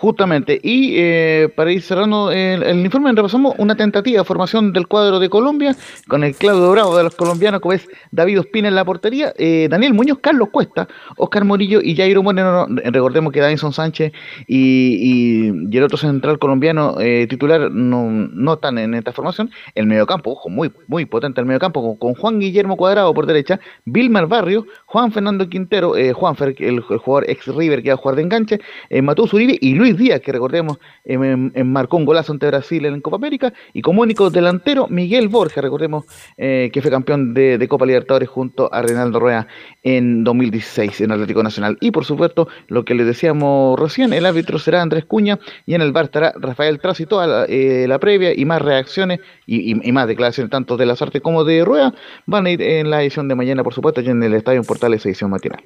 Justamente, 0.00 0.58
y 0.62 0.94
eh, 0.96 1.50
para 1.54 1.70
ir 1.70 1.82
cerrando 1.82 2.30
el, 2.32 2.80
informe, 2.82 3.12
repasamos 3.12 3.54
una 3.58 3.76
tentativa 3.76 4.20
de 4.20 4.24
formación 4.24 4.72
del 4.72 4.86
cuadro 4.86 5.18
de 5.18 5.28
Colombia 5.28 5.76
con 6.08 6.24
el 6.24 6.34
Claudio 6.34 6.70
Bravo 6.70 6.96
de 6.96 7.02
los 7.02 7.14
colombianos, 7.14 7.60
como 7.60 7.74
es 7.74 7.86
David 8.10 8.40
Ospina 8.40 8.68
en 8.68 8.76
la 8.76 8.84
portería, 8.86 9.34
eh, 9.36 9.68
Daniel 9.70 9.92
Muñoz, 9.92 10.20
Carlos 10.22 10.48
Cuesta, 10.50 10.88
Oscar 11.18 11.44
Morillo 11.44 11.82
y 11.82 11.94
Jairo 11.94 12.22
Moreno. 12.22 12.66
No, 12.66 12.80
recordemos 12.90 13.30
que 13.30 13.40
Davinson 13.40 13.74
Sánchez 13.74 14.12
y, 14.46 15.50
y- 15.68 15.76
el 15.76 15.82
otro 15.84 15.98
central 15.98 16.38
colombiano 16.38 16.98
eh, 16.98 17.26
titular 17.28 17.70
no, 17.70 18.08
no 18.10 18.54
están 18.54 18.78
en 18.78 18.94
esta 18.94 19.12
formación. 19.12 19.50
El 19.74 19.84
mediocampo, 19.84 20.30
ojo, 20.30 20.48
muy, 20.48 20.72
muy 20.86 21.04
potente 21.04 21.42
el 21.42 21.46
mediocampo, 21.46 21.82
con, 21.82 21.96
con 21.96 22.14
Juan 22.18 22.38
Guillermo 22.40 22.78
Cuadrado 22.78 23.12
por 23.12 23.26
derecha, 23.26 23.60
Vilmar 23.84 24.28
Barrio, 24.28 24.64
Juan 24.86 25.12
Fernando 25.12 25.46
Quintero, 25.46 25.94
eh, 25.94 26.14
Juanfer, 26.14 26.54
el, 26.58 26.76
el 26.88 26.98
jugador 26.98 27.28
ex 27.28 27.46
River 27.48 27.82
que 27.82 27.90
va 27.90 27.94
a 27.94 27.98
jugar 27.98 28.16
de 28.16 28.22
enganche, 28.22 28.60
eh, 28.88 29.02
Matheus 29.02 29.34
Uribe 29.34 29.58
y 29.60 29.74
Luis 29.74 29.89
Díaz, 29.96 30.20
que 30.20 30.32
recordemos 30.32 30.78
em- 31.04 31.50
em- 31.54 31.66
marcó 31.66 31.96
un 31.96 32.04
golazo 32.04 32.32
ante 32.32 32.46
Brasil 32.46 32.84
en 32.84 33.00
Copa 33.00 33.16
América, 33.16 33.52
y 33.72 33.82
como 33.82 34.02
único 34.02 34.30
delantero, 34.30 34.86
Miguel 34.88 35.28
Borja, 35.28 35.60
recordemos 35.60 36.04
eh, 36.36 36.70
que 36.72 36.82
fue 36.82 36.90
campeón 36.90 37.34
de, 37.34 37.66
Copa 37.68 37.86
Libertadores 37.86 38.28
junto 38.28 38.72
a 38.72 38.82
Reinaldo 38.82 39.20
Rueda 39.20 39.46
en 39.82 40.24
2016 40.24 41.02
en 41.02 41.12
Atlético 41.12 41.42
Nacional. 41.42 41.78
Y 41.80 41.92
por 41.92 42.04
supuesto, 42.04 42.48
lo 42.66 42.84
que 42.84 42.94
les 42.94 43.06
decíamos 43.06 43.78
recién, 43.78 44.12
el 44.12 44.26
árbitro 44.26 44.58
será 44.58 44.82
Andrés 44.82 45.04
Cuña 45.04 45.38
y 45.66 45.74
en 45.74 45.82
el 45.82 45.92
bar 45.92 46.06
estará 46.06 46.32
Rafael 46.36 46.80
Tras 46.80 47.00
y 47.00 47.06
toda 47.06 47.26
la, 47.26 47.44
eh, 47.44 47.86
la 47.86 47.98
previa 48.00 48.32
y 48.36 48.44
más 48.44 48.60
reacciones 48.60 49.20
y 49.46 49.74
más 49.92 50.06
declaraciones 50.06 50.50
tanto 50.50 50.76
de 50.76 50.86
las 50.86 51.02
artes 51.02 51.22
como 51.22 51.44
de 51.44 51.64
Rueda 51.64 51.94
van 52.26 52.46
a 52.46 52.50
ir 52.50 52.62
en 52.62 52.90
la 52.90 53.02
edición 53.02 53.28
de 53.28 53.34
mañana, 53.34 53.64
por 53.64 53.74
supuesto, 53.74 54.00
y 54.00 54.08
en 54.08 54.22
el 54.22 54.34
Estadio 54.34 54.62
Portales 54.62 55.04
edición 55.06 55.30
matinal. 55.30 55.62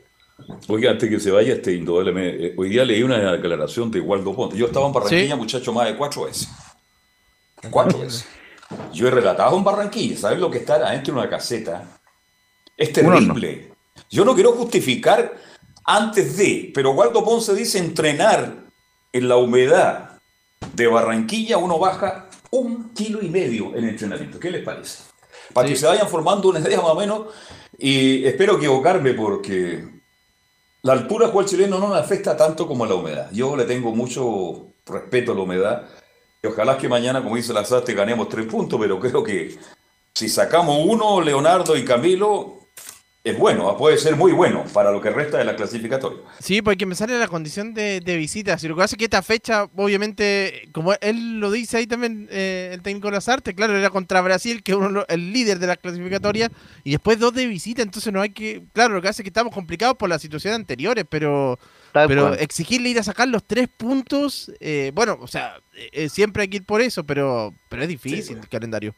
Oiga, 0.68 0.91
antes 0.91 1.09
que 1.09 1.20
se 1.20 1.30
vaya, 1.30 1.55
este 1.55 1.72
indudablemente, 1.72 2.47
eh, 2.47 2.55
hoy 2.57 2.68
día 2.68 2.85
leí 2.85 3.03
una 3.03 3.32
declaración 3.32 3.91
de 3.91 4.01
Waldo 4.01 4.35
Ponte. 4.35 4.57
Yo 4.57 4.66
estaba 4.66 4.87
en 4.87 4.93
Barranquilla, 4.93 5.37
muchacho, 5.37 5.72
más 5.72 5.87
de 5.87 5.97
cuatro 5.97 6.24
veces. 6.24 6.49
Cuatro 7.70 8.01
veces. 8.01 8.26
Yo 8.93 9.07
he 9.07 9.11
relatado 9.11 9.57
en 9.57 9.64
Barranquilla, 9.64 10.16
¿sabes 10.16 10.39
lo 10.39 10.51
que 10.51 10.59
está 10.59 10.74
adentro 10.74 11.14
de 11.14 11.20
una 11.20 11.30
caseta? 11.30 12.01
Es 12.76 12.93
terrible. 12.93 13.72
Yo 14.11 14.24
no 14.24 14.35
quiero 14.35 14.53
justificar 14.53 15.35
antes 15.85 16.37
de, 16.37 16.72
pero 16.74 16.93
Waldo 16.93 17.24
Ponce 17.24 17.55
dice 17.55 17.78
entrenar 17.78 18.64
en 19.12 19.28
la 19.28 19.37
humedad 19.37 20.18
de 20.74 20.87
Barranquilla, 20.89 21.59
uno 21.59 21.78
baja 21.78 22.28
un 22.51 22.93
kilo 22.93 23.22
y 23.22 23.28
medio 23.28 23.76
en 23.76 23.89
entrenamiento. 23.89 24.41
¿Qué 24.41 24.51
les 24.51 24.64
parece? 24.64 25.05
Para 25.53 25.68
que 25.68 25.76
se 25.76 25.87
vayan 25.87 26.09
formando 26.09 26.49
una 26.49 26.59
idea 26.59 26.80
más 26.80 26.91
o 26.91 26.97
menos, 26.97 27.26
y 27.78 28.24
espero 28.24 28.57
equivocarme 28.57 29.14
porque 29.14 29.95
la 30.85 30.93
altura 30.93 31.30
cual 31.30 31.47
chileno 31.47 31.78
no 31.78 31.89
me 31.89 31.99
afecta 31.99 32.37
tanto 32.37 32.66
como 32.66 32.85
la 32.85 32.95
humedad. 32.95 33.30
Yo 33.32 33.57
le 33.57 33.64
tengo 33.64 33.95
mucho 33.95 34.74
respeto 34.85 35.32
a 35.32 35.35
la 35.35 35.41
humedad. 35.41 35.89
Y 36.43 36.47
ojalá 36.47 36.76
que 36.76 36.91
mañana, 36.91 37.22
como 37.22 37.37
dice 37.37 37.55
la 37.55 37.64
SAT, 37.64 37.89
ganemos 37.91 38.28
tres 38.28 38.45
puntos, 38.45 38.78
pero 38.78 39.01
creo 39.01 39.24
que 39.24 39.57
si 40.12 40.28
sacamos 40.28 40.76
uno, 40.87 41.22
Leonardo 41.22 41.74
y 41.74 41.87
Camilo, 41.87 42.59
es 43.24 43.38
bueno, 43.38 43.74
puede 43.78 43.96
ser 43.96 44.16
muy 44.16 44.32
bueno 44.32 44.64
para 44.74 44.92
lo 44.92 45.00
que 45.00 45.08
resta 45.08 45.38
de 45.38 45.46
la 45.46 45.56
clasificatoria. 45.56 46.20
Sí, 46.40 46.60
porque 46.60 46.84
me 46.84 46.94
sale 46.94 47.18
la 47.18 47.26
condición 47.26 47.72
de, 47.72 48.00
de 48.00 48.16
visita. 48.16 48.58
Si 48.58 48.68
lo 48.68 48.76
que 48.76 48.82
hace 48.82 48.96
es 48.96 48.98
que 48.98 49.04
esta 49.04 49.22
fecha, 49.22 49.66
obviamente, 49.76 50.68
como 50.72 50.92
él 51.00 51.40
lo 51.40 51.50
dice 51.50 51.78
ahí 51.78 51.86
también, 51.86 52.28
eh, 52.30 52.72
el 52.74 52.82
técnico 52.82 53.08
de 53.08 53.12
las 53.12 53.30
artes, 53.30 53.54
claro, 53.54 53.74
era 53.78 53.88
contra 53.88 54.20
Brasil, 54.20 54.62
que 54.62 54.72
es 54.72 54.78
uno, 54.78 55.06
el 55.08 55.32
líder 55.32 55.58
de 55.58 55.66
la 55.66 55.76
clasificatoria, 55.76 56.52
y 56.84 56.90
después 56.90 57.18
dos 57.18 57.32
de 57.32 57.46
visita, 57.46 57.80
entonces 57.80 58.12
no 58.12 58.20
hay 58.20 58.28
que. 58.28 58.62
Claro, 58.74 58.92
lo 58.92 59.00
que 59.00 59.08
hace 59.08 59.22
es 59.22 59.24
que 59.24 59.30
estamos 59.30 59.54
complicados 59.54 59.96
por 59.96 60.10
las 60.10 60.20
situaciones 60.20 60.56
anteriores, 60.60 61.06
pero. 61.08 61.58
Tal 61.92 62.08
pero 62.08 62.28
cual. 62.28 62.40
exigirle 62.40 62.90
ir 62.90 62.98
a 62.98 63.04
sacar 63.04 63.28
los 63.28 63.42
tres 63.44 63.68
puntos, 63.74 64.52
eh, 64.60 64.92
bueno, 64.94 65.16
o 65.18 65.28
sea, 65.28 65.56
eh, 65.74 65.88
eh, 65.92 66.08
siempre 66.10 66.42
hay 66.42 66.48
que 66.48 66.58
ir 66.58 66.64
por 66.64 66.82
eso, 66.82 67.04
pero, 67.04 67.54
pero 67.70 67.84
es 67.84 67.88
difícil 67.88 68.36
el 68.36 68.48
calendario. 68.50 68.94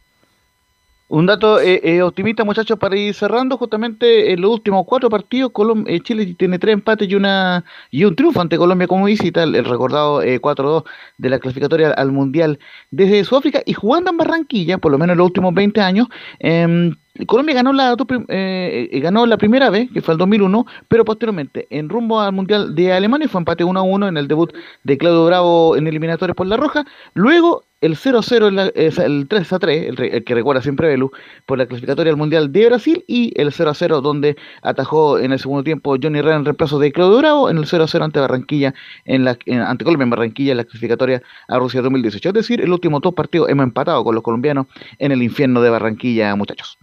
Un 1.08 1.26
dato 1.26 1.60
eh, 1.60 1.80
eh, 1.84 2.02
optimista, 2.02 2.42
muchachos, 2.44 2.78
para 2.80 2.96
ir 2.96 3.14
cerrando, 3.14 3.56
justamente 3.56 4.32
en 4.32 4.40
los 4.40 4.50
últimos 4.50 4.84
cuatro 4.86 5.08
partidos, 5.08 5.52
eh, 5.86 6.00
Chile 6.00 6.34
tiene 6.36 6.58
tres 6.58 6.72
empates 6.72 7.08
y 7.08 7.14
una 7.14 7.64
y 7.92 8.04
un 8.04 8.16
triunfo 8.16 8.40
ante 8.40 8.58
Colombia 8.58 8.88
como 8.88 9.04
visita, 9.04 9.44
el, 9.44 9.54
el 9.54 9.64
recordado 9.64 10.20
eh, 10.20 10.40
4-2 10.40 10.82
de 11.18 11.30
la 11.30 11.38
clasificatoria 11.38 11.90
al 11.92 12.10
Mundial 12.10 12.58
desde 12.90 13.22
Sudáfrica 13.22 13.62
y 13.64 13.74
jugando 13.74 14.10
en 14.10 14.16
Barranquilla, 14.16 14.78
por 14.78 14.90
lo 14.90 14.98
menos 14.98 15.14
en 15.14 15.18
los 15.18 15.26
últimos 15.28 15.54
20 15.54 15.80
años, 15.80 16.08
em, 16.40 16.96
Colombia 17.26 17.54
ganó 17.54 17.72
la, 17.72 17.96
eh, 18.28 18.88
eh, 18.92 19.00
ganó 19.00 19.24
la 19.26 19.36
primera 19.38 19.70
vez, 19.70 19.88
que 19.92 20.02
fue 20.02 20.12
el 20.14 20.18
2001, 20.18 20.66
pero 20.88 21.04
posteriormente, 21.04 21.66
en 21.70 21.88
rumbo 21.88 22.20
al 22.20 22.32
Mundial 22.32 22.74
de 22.74 22.92
Alemania, 22.92 23.28
fue 23.28 23.40
empate 23.40 23.64
1-1 23.64 24.08
en 24.08 24.16
el 24.16 24.28
debut 24.28 24.52
de 24.84 24.98
Claudio 24.98 25.24
Bravo 25.26 25.76
en 25.76 25.86
eliminatorios 25.86 26.36
por 26.36 26.46
La 26.46 26.56
Roja. 26.56 26.84
Luego, 27.14 27.64
el 27.82 27.94
0-0, 27.96 28.48
en 28.48 28.56
la- 28.56 28.66
eh, 28.74 28.90
el 29.04 29.28
3-3, 29.28 29.86
el, 29.88 29.96
re- 29.96 30.16
el 30.16 30.24
que 30.24 30.34
recuerda 30.34 30.62
siempre 30.62 30.88
Belu, 30.88 31.10
por 31.44 31.58
la 31.58 31.66
clasificatoria 31.66 32.10
al 32.10 32.16
Mundial 32.16 32.50
de 32.50 32.66
Brasil, 32.66 33.04
y 33.06 33.32
el 33.40 33.52
0-0, 33.52 34.00
donde 34.00 34.36
atajó 34.62 35.18
en 35.18 35.32
el 35.32 35.38
segundo 35.38 35.62
tiempo 35.62 35.96
Johnny 36.02 36.18
Herrera 36.18 36.36
en 36.36 36.44
reemplazo 36.44 36.78
de 36.78 36.90
Claudio 36.90 37.18
Bravo, 37.18 37.50
en 37.50 37.58
el 37.58 37.66
0-0 37.66 38.02
ante 38.02 38.18
Barranquilla, 38.18 38.74
en 39.04 39.24
la, 39.24 39.36
ante 39.66 39.84
Colombia 39.84 40.04
en 40.04 40.10
Barranquilla, 40.10 40.52
en 40.52 40.56
la 40.56 40.64
clasificatoria 40.64 41.22
a 41.48 41.58
Rusia 41.58 41.82
2018. 41.82 42.28
Es 42.30 42.34
decir, 42.34 42.60
el 42.62 42.72
último 42.72 42.98
dos 43.00 43.14
partidos 43.14 43.48
hemos 43.50 43.64
empatado 43.64 44.02
con 44.04 44.14
los 44.14 44.24
colombianos 44.24 44.66
en 44.98 45.12
el 45.12 45.22
infierno 45.22 45.60
de 45.60 45.70
Barranquilla, 45.70 46.34
muchachos. 46.34 46.78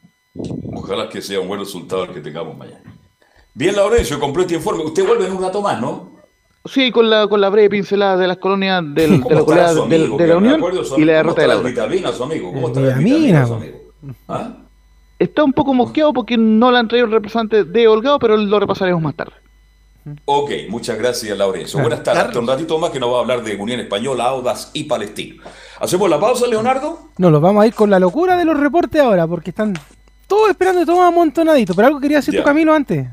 Ojalá 0.73 1.09
que 1.09 1.21
sea 1.21 1.39
un 1.39 1.47
buen 1.47 1.59
resultado 1.59 2.05
el 2.05 2.11
que 2.11 2.21
tengamos 2.21 2.57
mañana. 2.57 2.81
Bien, 3.53 3.75
Laurencio, 3.75 4.19
compró 4.19 4.41
este 4.41 4.55
informe. 4.55 4.83
Usted 4.83 5.05
vuelve 5.05 5.27
en 5.27 5.33
un 5.33 5.41
rato 5.43 5.61
más, 5.61 5.79
¿no? 5.79 6.11
Sí, 6.65 6.91
con 6.91 7.09
la, 7.09 7.27
con 7.27 7.41
la 7.41 7.49
breve 7.49 7.69
pincelada 7.69 8.17
de 8.17 8.27
las 8.27 8.37
colonias 8.37 8.81
del, 8.95 9.17
de 9.17 9.21
¿Cómo 9.21 9.53
la, 9.53 9.69
amigo? 9.69 10.17
de 10.17 10.27
la 10.27 10.37
Unión 10.37 10.55
acuerdo 10.55 10.83
su 10.83 10.97
y 10.99 11.03
la 11.03 11.13
derrota 11.13 11.41
de 11.41 11.47
la 11.49 11.55
¿Cómo 11.55 11.65
U. 11.65 11.69
está 11.69 11.81
las 11.81 11.89
vitaminas, 11.91 12.15
su 12.17 12.23
amigo? 12.23 12.53
¿Cómo 12.53 12.67
está 12.67 12.79
las 12.79 12.97
Vitamina, 12.97 13.45
su 13.47 13.53
amigo? 13.53 13.77
¿Ah? 14.29 14.57
Está 15.19 15.43
un 15.43 15.53
poco 15.53 15.73
mosqueado 15.73 16.13
porque 16.13 16.37
no 16.37 16.71
le 16.71 16.77
han 16.79 16.87
traído 16.87 17.05
el 17.05 17.11
representante 17.11 17.65
de 17.65 17.87
Holgado, 17.87 18.17
pero 18.17 18.37
lo 18.37 18.59
repasaremos 18.59 19.01
más 19.01 19.15
tarde. 19.15 19.33
Ok, 20.25 20.51
muchas 20.69 20.97
gracias, 20.97 21.37
Laurencio. 21.37 21.79
Buenas 21.79 22.01
tardes. 22.03 22.23
Hasta 22.23 22.39
un 22.39 22.47
ratito 22.47 22.77
más 22.77 22.89
que 22.91 22.99
nos 22.99 23.11
va 23.13 23.17
a 23.17 23.21
hablar 23.21 23.43
de 23.43 23.55
Unión 23.55 23.79
Española, 23.79 24.25
Audas 24.25 24.71
y 24.73 24.85
Palestino. 24.85 25.43
¿Hacemos 25.79 26.09
la 26.09 26.19
pausa, 26.19 26.47
Leonardo? 26.47 27.09
No, 27.17 27.29
nos 27.29 27.41
vamos 27.41 27.63
a 27.63 27.67
ir 27.67 27.73
con 27.73 27.89
la 27.89 27.99
locura 27.99 28.35
de 28.35 28.43
los 28.45 28.59
reportes 28.59 29.01
ahora, 29.01 29.27
porque 29.27 29.51
están 29.51 29.73
todos 30.33 30.49
esperando 30.49 30.81
y 30.81 30.85
todos 30.85 30.99
amontonaditos. 31.01 31.75
Pero 31.75 31.87
algo 31.87 31.99
quería 31.99 32.17
decir 32.17 32.33
Ya. 32.33 32.39
tu 32.39 32.45
Camilo 32.45 32.73
antes. 32.73 33.07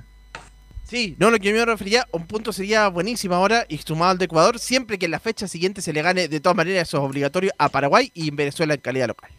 Sí, 0.84 1.14
no, 1.18 1.30
lo 1.30 1.38
que 1.38 1.48
yo 1.50 1.54
me 1.54 1.64
refería, 1.64 2.06
un 2.10 2.26
punto 2.26 2.52
sería 2.52 2.88
buenísimo 2.88 3.34
ahora 3.34 3.64
y 3.68 3.78
sumado 3.78 4.10
al 4.10 4.18
de 4.18 4.24
Ecuador, 4.24 4.58
siempre 4.58 4.98
que 4.98 5.04
en 5.04 5.12
la 5.12 5.20
fecha 5.20 5.46
siguiente 5.46 5.82
se 5.82 5.92
le 5.92 6.02
gane, 6.02 6.26
de 6.26 6.40
todas 6.40 6.56
maneras, 6.56 6.88
eso 6.88 6.96
es 6.96 7.04
obligatorio 7.04 7.52
a 7.58 7.68
Paraguay 7.68 8.10
y 8.12 8.28
en 8.30 8.36
Venezuela 8.36 8.74
en 8.74 8.80
calidad 8.80 9.06
local. 9.06 9.30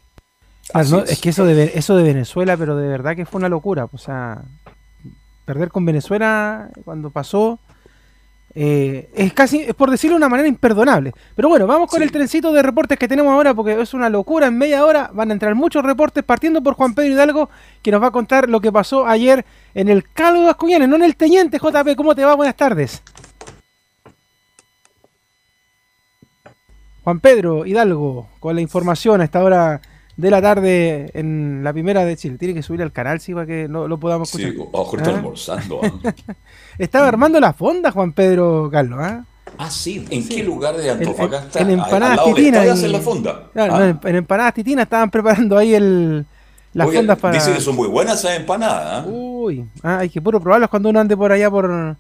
Ah, 0.73 0.84
no, 0.84 0.99
es 0.99 1.19
que 1.19 1.29
eso 1.29 1.43
de, 1.43 1.73
eso 1.75 1.97
de 1.97 2.03
Venezuela, 2.03 2.55
pero 2.55 2.77
de 2.77 2.88
verdad 2.88 3.15
que 3.17 3.25
fue 3.25 3.39
una 3.39 3.49
locura. 3.49 3.89
O 3.91 3.97
sea, 3.97 4.43
perder 5.43 5.69
con 5.69 5.84
Venezuela 5.86 6.69
cuando 6.86 7.09
pasó 7.09 7.59
eh, 8.54 9.10
es 9.14 9.32
casi, 9.34 9.62
es 9.62 9.74
por 9.74 9.89
decirlo 9.89 10.16
de 10.16 10.18
una 10.18 10.30
manera 10.30 10.49
imperdonable. 10.49 11.14
Pero 11.36 11.49
bueno, 11.49 11.68
vamos 11.68 11.89
con 11.89 12.04
el 12.04 12.12
trencito 12.12 12.52
de 12.52 12.62
reportes 12.62 12.97
que 12.97 13.08
tenemos 13.08 13.32
ahora 13.32 13.54
porque 13.54 13.80
es 13.82 13.93
una 13.93 14.10
locura. 14.10 14.47
En 14.47 14.58
media 14.58 14.86
hora 14.86 15.10
van 15.14 15.30
a 15.30 15.34
entrar 15.34 15.56
muchos 15.56 15.84
reportes, 15.84 16.24
partiendo 16.24 16.62
por 16.62 16.74
Juan 16.76 16.93
Pedro 16.93 17.14
Hidalgo, 17.14 17.49
que 17.82 17.91
nos 17.91 18.02
va 18.02 18.08
a 18.08 18.12
contar 18.12 18.49
lo 18.49 18.60
que 18.60 18.72
pasó 18.72 19.08
ayer 19.08 19.45
en 19.74 19.89
el 19.89 20.04
Calvo 20.10 20.41
de 20.41 20.49
Ascuñanes, 20.49 20.89
no 20.89 20.97
en 20.97 21.04
el 21.04 21.16
Teniente 21.16 21.60
JP. 21.60 21.95
¿Cómo 21.95 22.14
te 22.16 22.26
va? 22.26 22.36
Buenas 22.36 22.56
tardes. 22.56 23.02
Juan 27.04 27.20
Pedro 27.20 27.66
Hidalgo, 27.66 28.28
con 28.39 28.56
la 28.56 28.62
información 28.62 29.22
a 29.22 29.24
esta 29.24 29.43
hora 29.43 29.82
de 30.18 30.30
la 30.30 30.41
tarde 30.41 31.10
en 31.14 31.64
la 31.64 31.74
primera 31.74 32.06
de 32.06 32.16
Chile. 32.16 32.38
Tiene 32.38 32.54
que 32.54 32.62
subir 32.62 32.82
al 32.82 32.91
canal, 32.91 33.20
sí, 33.20 33.34
para 33.34 33.47
que 33.47 33.68
no 33.68 33.88
lo 33.88 33.99
podamos 33.99 34.30
escuchar. 34.30 34.52
Sí, 34.52 34.70
ojo, 34.72 34.97
está 34.97 35.10
¿Ah? 35.10 35.16
almorzando. 35.16 35.82
¿ah? 35.84 36.14
Estaba 36.82 37.07
armando 37.07 37.39
la 37.39 37.53
fonda, 37.53 37.91
Juan 37.91 38.11
Pedro 38.11 38.67
Carlos, 38.71 38.99
¿ah? 38.99 39.23
Ah, 39.55 39.69
sí, 39.69 40.03
¿en 40.09 40.27
qué 40.27 40.43
lugar 40.43 40.75
de 40.75 40.89
Antofagasta? 40.89 41.59
En, 41.59 41.69
en 41.69 41.79
Empanadas 41.79 42.23
Titinas. 42.25 42.84
En 42.84 42.91
la 42.91 42.99
fonda? 42.99 43.43
¿Ah? 43.55 43.93
en, 44.03 44.15
Empanadas 44.15 44.55
Titinas 44.55 44.84
estaban 44.86 45.11
preparando 45.11 45.59
ahí 45.59 45.75
el, 45.75 46.25
las 46.73 46.91
fondas 46.91 47.19
para. 47.19 47.36
Dice 47.36 47.53
que 47.53 47.61
son 47.61 47.75
muy 47.75 47.88
buenas 47.88 48.19
esas 48.19 48.36
empanadas. 48.36 49.05
Uy, 49.07 49.63
ah, 49.84 49.99
hay 49.99 50.09
que 50.09 50.19
puro 50.19 50.39
probarlas 50.39 50.71
cuando 50.71 50.89
uno 50.89 50.99
ande 50.99 51.15
por 51.15 51.32
allá 51.32 51.51
por, 51.51 51.65
Hola, 51.65 51.97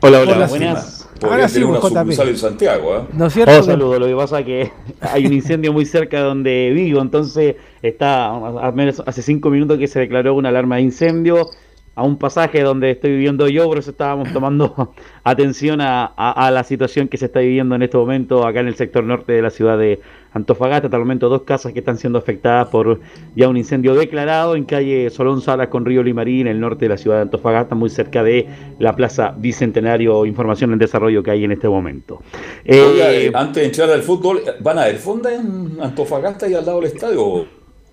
hola, 0.00 0.46
buenas. 0.46 1.06
Podría 1.20 1.46
tener 1.46 1.66
una 1.66 1.80
sucursal 1.82 2.28
en 2.28 2.38
Santiago, 2.38 2.96
¿eh? 2.96 3.00
¿No 3.12 3.26
es 3.26 3.34
cierto? 3.34 3.60
Oh, 3.60 3.62
saludo. 3.62 3.98
Lo 3.98 4.06
que 4.06 4.16
pasa 4.16 4.40
es 4.40 4.46
que 4.46 4.72
hay 5.02 5.26
un 5.26 5.34
incendio 5.34 5.74
muy 5.74 5.84
cerca 5.84 6.16
de 6.16 6.22
donde 6.22 6.70
vivo, 6.70 7.02
entonces 7.02 7.56
está, 7.82 8.34
al 8.34 8.72
menos 8.72 9.02
hace 9.04 9.20
cinco 9.20 9.50
minutos 9.50 9.78
que 9.78 9.88
se 9.88 10.00
declaró 10.00 10.34
una 10.34 10.48
alarma 10.48 10.76
de 10.76 10.82
incendio 10.82 11.50
a 11.94 12.02
un 12.04 12.16
pasaje 12.16 12.62
donde 12.62 12.90
estoy 12.90 13.10
viviendo 13.10 13.48
yo, 13.48 13.66
por 13.66 13.78
eso 13.78 13.90
estábamos 13.90 14.32
tomando 14.32 14.94
atención 15.24 15.80
a, 15.82 16.50
la 16.50 16.64
situación 16.64 17.06
que 17.06 17.18
se 17.18 17.26
está 17.26 17.40
viviendo 17.40 17.74
en 17.74 17.82
este 17.82 17.98
momento 17.98 18.46
acá 18.46 18.60
en 18.60 18.68
el 18.68 18.76
sector 18.76 19.04
norte 19.04 19.32
de 19.32 19.42
la 19.42 19.50
ciudad 19.50 19.76
de 19.76 20.00
Antofagasta. 20.32 20.86
Hasta 20.86 20.96
el 20.96 21.02
momento 21.02 21.28
dos 21.28 21.42
casas 21.42 21.74
que 21.74 21.80
están 21.80 21.98
siendo 21.98 22.18
afectadas 22.18 22.68
por 22.68 23.00
ya 23.36 23.48
un 23.48 23.58
incendio 23.58 23.94
declarado 23.94 24.56
en 24.56 24.64
calle 24.64 25.10
Solón 25.10 25.42
Salas 25.42 25.68
con 25.68 25.84
Río 25.84 26.02
Limarí, 26.02 26.40
en 26.40 26.46
el 26.46 26.60
norte 26.60 26.86
de 26.86 26.88
la 26.88 26.96
ciudad 26.96 27.16
de 27.16 27.22
Antofagasta, 27.22 27.74
muy 27.74 27.90
cerca 27.90 28.22
de 28.22 28.48
la 28.78 28.96
Plaza 28.96 29.34
Bicentenario, 29.36 30.24
información 30.24 30.72
en 30.72 30.78
desarrollo 30.78 31.22
que 31.22 31.30
hay 31.30 31.44
en 31.44 31.52
este 31.52 31.68
momento. 31.68 32.22
Eh, 32.64 33.30
antes 33.34 33.62
de 33.62 33.66
entrar 33.66 33.90
al 33.90 34.02
fútbol, 34.02 34.40
¿van 34.60 34.78
a 34.78 34.84
haber 34.84 34.96
fonda 34.96 35.34
en 35.34 35.76
Antofagasta 35.78 36.48
y 36.48 36.54
al 36.54 36.64
lado 36.64 36.80
del 36.80 36.90
estadio? 36.90 37.46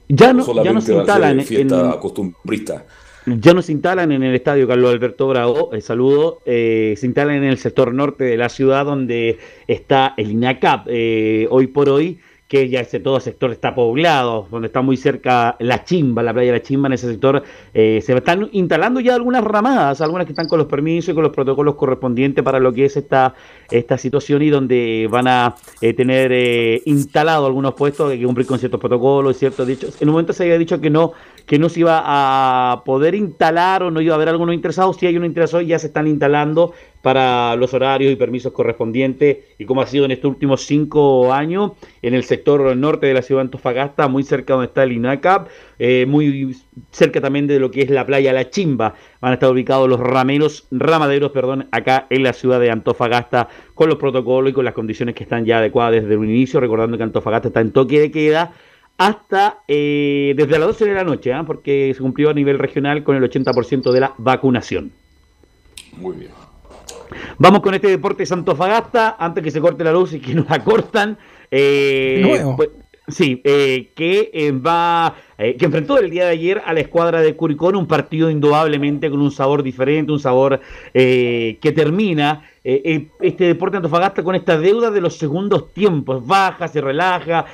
Ya 0.08 0.32
no, 0.32 0.64
ya 0.64 0.72
no 0.72 0.80
se 0.80 0.96
instalan 0.96 1.42
fiesta 1.42 2.00
costumbrista 2.00 2.86
ya 3.26 3.54
no 3.54 3.62
se 3.62 3.72
instalan 3.72 4.12
en 4.12 4.24
el 4.24 4.36
estadio 4.36 4.68
Carlos 4.68 4.92
Alberto 4.92 5.28
Bravo, 5.28 5.70
el 5.74 5.82
saludo, 5.82 6.42
eh, 6.46 6.96
se 6.98 7.06
instalan 7.06 7.36
en 7.36 7.44
el 7.44 7.58
sector 7.58 7.94
norte 7.94 8.24
de 8.24 8.38
la 8.38 8.50
ciudad 8.50 8.86
donde 8.86 9.38
está 9.68 10.14
el 10.18 10.32
INACAP. 10.32 10.88
Eh, 10.90 11.48
hoy 11.50 11.68
por 11.68 11.90
hoy 11.90 12.20
que 12.50 12.68
ya 12.68 12.80
ese 12.80 13.00
todo 13.00 13.20
sector 13.20 13.52
está 13.52 13.76
poblado, 13.76 14.48
donde 14.50 14.68
está 14.68 14.82
muy 14.82 14.98
cerca 14.98 15.56
la 15.60 15.84
Chimba, 15.84 16.24
la 16.24 16.34
playa 16.34 16.52
de 16.52 16.58
la 16.58 16.64
Chimba, 16.64 16.88
en 16.88 16.94
ese 16.94 17.08
sector 17.08 17.44
eh, 17.76 18.02
se 18.04 18.14
están 18.14 18.50
instalando 18.54 19.00
ya 19.00 19.14
algunas 19.14 19.44
ramadas, 19.44 20.02
algunas 20.02 20.26
que 20.26 20.32
están 20.32 20.48
con 20.48 20.58
los 20.58 20.68
permisos 20.68 21.12
y 21.12 21.14
con 21.14 21.22
los 21.22 21.32
protocolos 21.32 21.76
correspondientes 21.76 22.44
para 22.44 22.60
lo 22.60 22.74
que 22.74 22.86
es 22.86 22.98
esta, 22.98 23.36
esta 23.70 24.00
situación 24.00 24.42
y 24.42 24.50
donde 24.50 25.08
van 25.12 25.28
a 25.28 25.58
eh, 25.80 25.94
tener 25.94 26.32
eh, 26.34 26.82
instalado 26.86 27.46
algunos 27.46 27.76
puestos 27.76 28.12
que 28.12 28.26
cumplir 28.26 28.48
con 28.48 28.58
ciertos 28.58 28.80
protocolos, 28.80 29.38
ciertos 29.38 29.68
dichos. 29.68 30.02
En 30.02 30.10
un 30.10 30.14
momento 30.14 30.34
se 30.34 30.42
había 30.42 30.58
dicho 30.58 30.82
que 30.82 30.90
no, 30.90 31.12
que 31.46 31.60
no 31.60 31.70
se 31.70 31.82
iba 31.82 32.02
a 32.04 32.84
poder 32.84 33.14
instalar 33.14 33.84
o 33.84 33.92
no 33.92 34.02
iba 34.02 34.14
a 34.14 34.16
haber 34.16 34.30
algunos 34.30 34.56
interesados, 34.56 34.98
si 34.98 35.06
hay 35.06 35.16
uno 35.16 35.28
interesado 35.28 35.62
ya 35.62 35.78
se 35.78 35.86
están 35.86 36.08
instalando 36.08 36.74
para 37.02 37.56
los 37.56 37.74
horarios 37.74 38.12
y 38.12 38.16
permisos 38.16 38.52
correspondientes 38.52 39.38
y 39.58 39.66
como 39.66 39.82
ha 39.82 39.88
sido 39.88 40.06
en 40.06 40.12
estos 40.12 40.30
últimos 40.30 40.66
cinco 40.66 41.34
años 41.34 41.72
en 42.02 42.14
el 42.14 42.24
sector 42.24 42.76
norte 42.76 43.08
de 43.08 43.14
la 43.14 43.22
ciudad 43.22 43.42
de 43.42 43.46
Antofagasta, 43.46 44.08
muy 44.08 44.24
cerca 44.24 44.54
donde 44.54 44.68
está 44.68 44.84
el 44.84 44.92
INACAP, 44.92 45.48
eh, 45.80 46.06
muy 46.08 46.56
cerca 46.92 47.22
también 47.22 47.48
de 47.48 47.60
lo 47.60 47.72
que 47.72 47.82
es 47.82 47.90
la 47.90 48.06
playa 48.06 48.34
La 48.34 48.50
Chimba. 48.50 48.96
Van 49.22 49.32
a 49.32 49.34
estar 49.36 49.52
ubicados 49.52 49.88
los 49.88 50.00
rameros, 50.00 50.68
ramaderos, 50.72 51.32
perdón, 51.32 51.68
acá 51.72 52.08
en 52.10 52.24
la 52.24 52.34
ciudad 52.34 52.60
de 52.60 52.72
Antofagasta 52.72 53.50
con 53.76 53.90
los 53.90 53.98
protocolos 53.98 54.52
y 54.52 54.54
con 54.54 54.66
las 54.66 54.74
condiciones 54.74 55.16
que 55.16 55.24
están 55.24 55.46
ya 55.46 55.60
adecuadas 55.60 56.04
desde 56.04 56.18
un 56.18 56.30
inicio, 56.30 56.60
recordando 56.60 56.98
que 56.98 57.04
Antofagasta 57.04 57.48
está 57.48 57.62
en 57.62 57.72
toque 57.72 58.00
de 58.00 58.12
queda 58.12 58.54
hasta 58.98 59.60
eh, 59.70 60.34
desde 60.36 60.60
las 60.60 60.68
12 60.68 60.86
de 60.86 60.94
la 60.94 61.06
noche, 61.06 61.32
¿ah? 61.32 61.44
porque 61.48 61.94
se 61.96 62.02
cumplió 62.02 62.30
a 62.30 62.34
nivel 62.34 62.60
regional 62.60 63.02
con 63.04 63.16
el 63.16 63.24
80% 63.24 63.94
de 63.94 64.00
la 64.02 64.14
vacunación. 64.18 64.92
Muy 65.98 66.18
bien. 66.18 66.39
Vamos 67.38 67.62
con 67.62 67.74
este 67.74 67.88
deporte 67.88 68.26
Santofagasta, 68.26 69.16
antes 69.20 69.44
que 69.44 69.52
se 69.52 69.62
corte 69.62 69.84
la 69.84 69.92
luz 69.92 70.14
y 70.14 70.20
que 70.20 70.34
nos 70.34 70.50
la 70.50 70.64
cortan. 70.64 71.18
Eh, 71.52 72.44
pues, 72.56 72.70
sí, 73.12 73.42
eh, 73.44 73.90
que 73.96 74.32
eh, 74.34 74.52
va 74.52 75.16
eh, 75.42 75.56
que 75.56 75.66
enfrentó 75.66 75.98
el 75.98 76.10
día 76.10 76.26
de 76.26 76.32
ayer 76.32 76.62
a 76.66 76.74
la 76.74 76.82
escuadra 76.82 77.22
de 77.22 77.34
Curicón, 77.34 77.78
un 77.78 77.88
partido 77.88 78.30
indudablemente 78.30 79.10
con 79.10 79.22
un 79.22 79.32
sabor 79.32 79.64
diferente, 79.64 80.12
un 80.12 80.20
sabor 80.20 80.60
eh, 80.94 81.58
que 81.62 81.72
termina 81.72 82.44
este 82.62 83.46
deporte 83.46 83.78
Antofagasta 83.78 84.22
con 84.22 84.36
esta 84.36 84.60
deuda 84.60 84.92
de 84.92 85.02
los 85.02 85.18
segundos 85.18 85.74
tiempos, 85.74 86.28
baja, 86.28 86.68
se 86.68 86.82
relaja, 86.82 87.46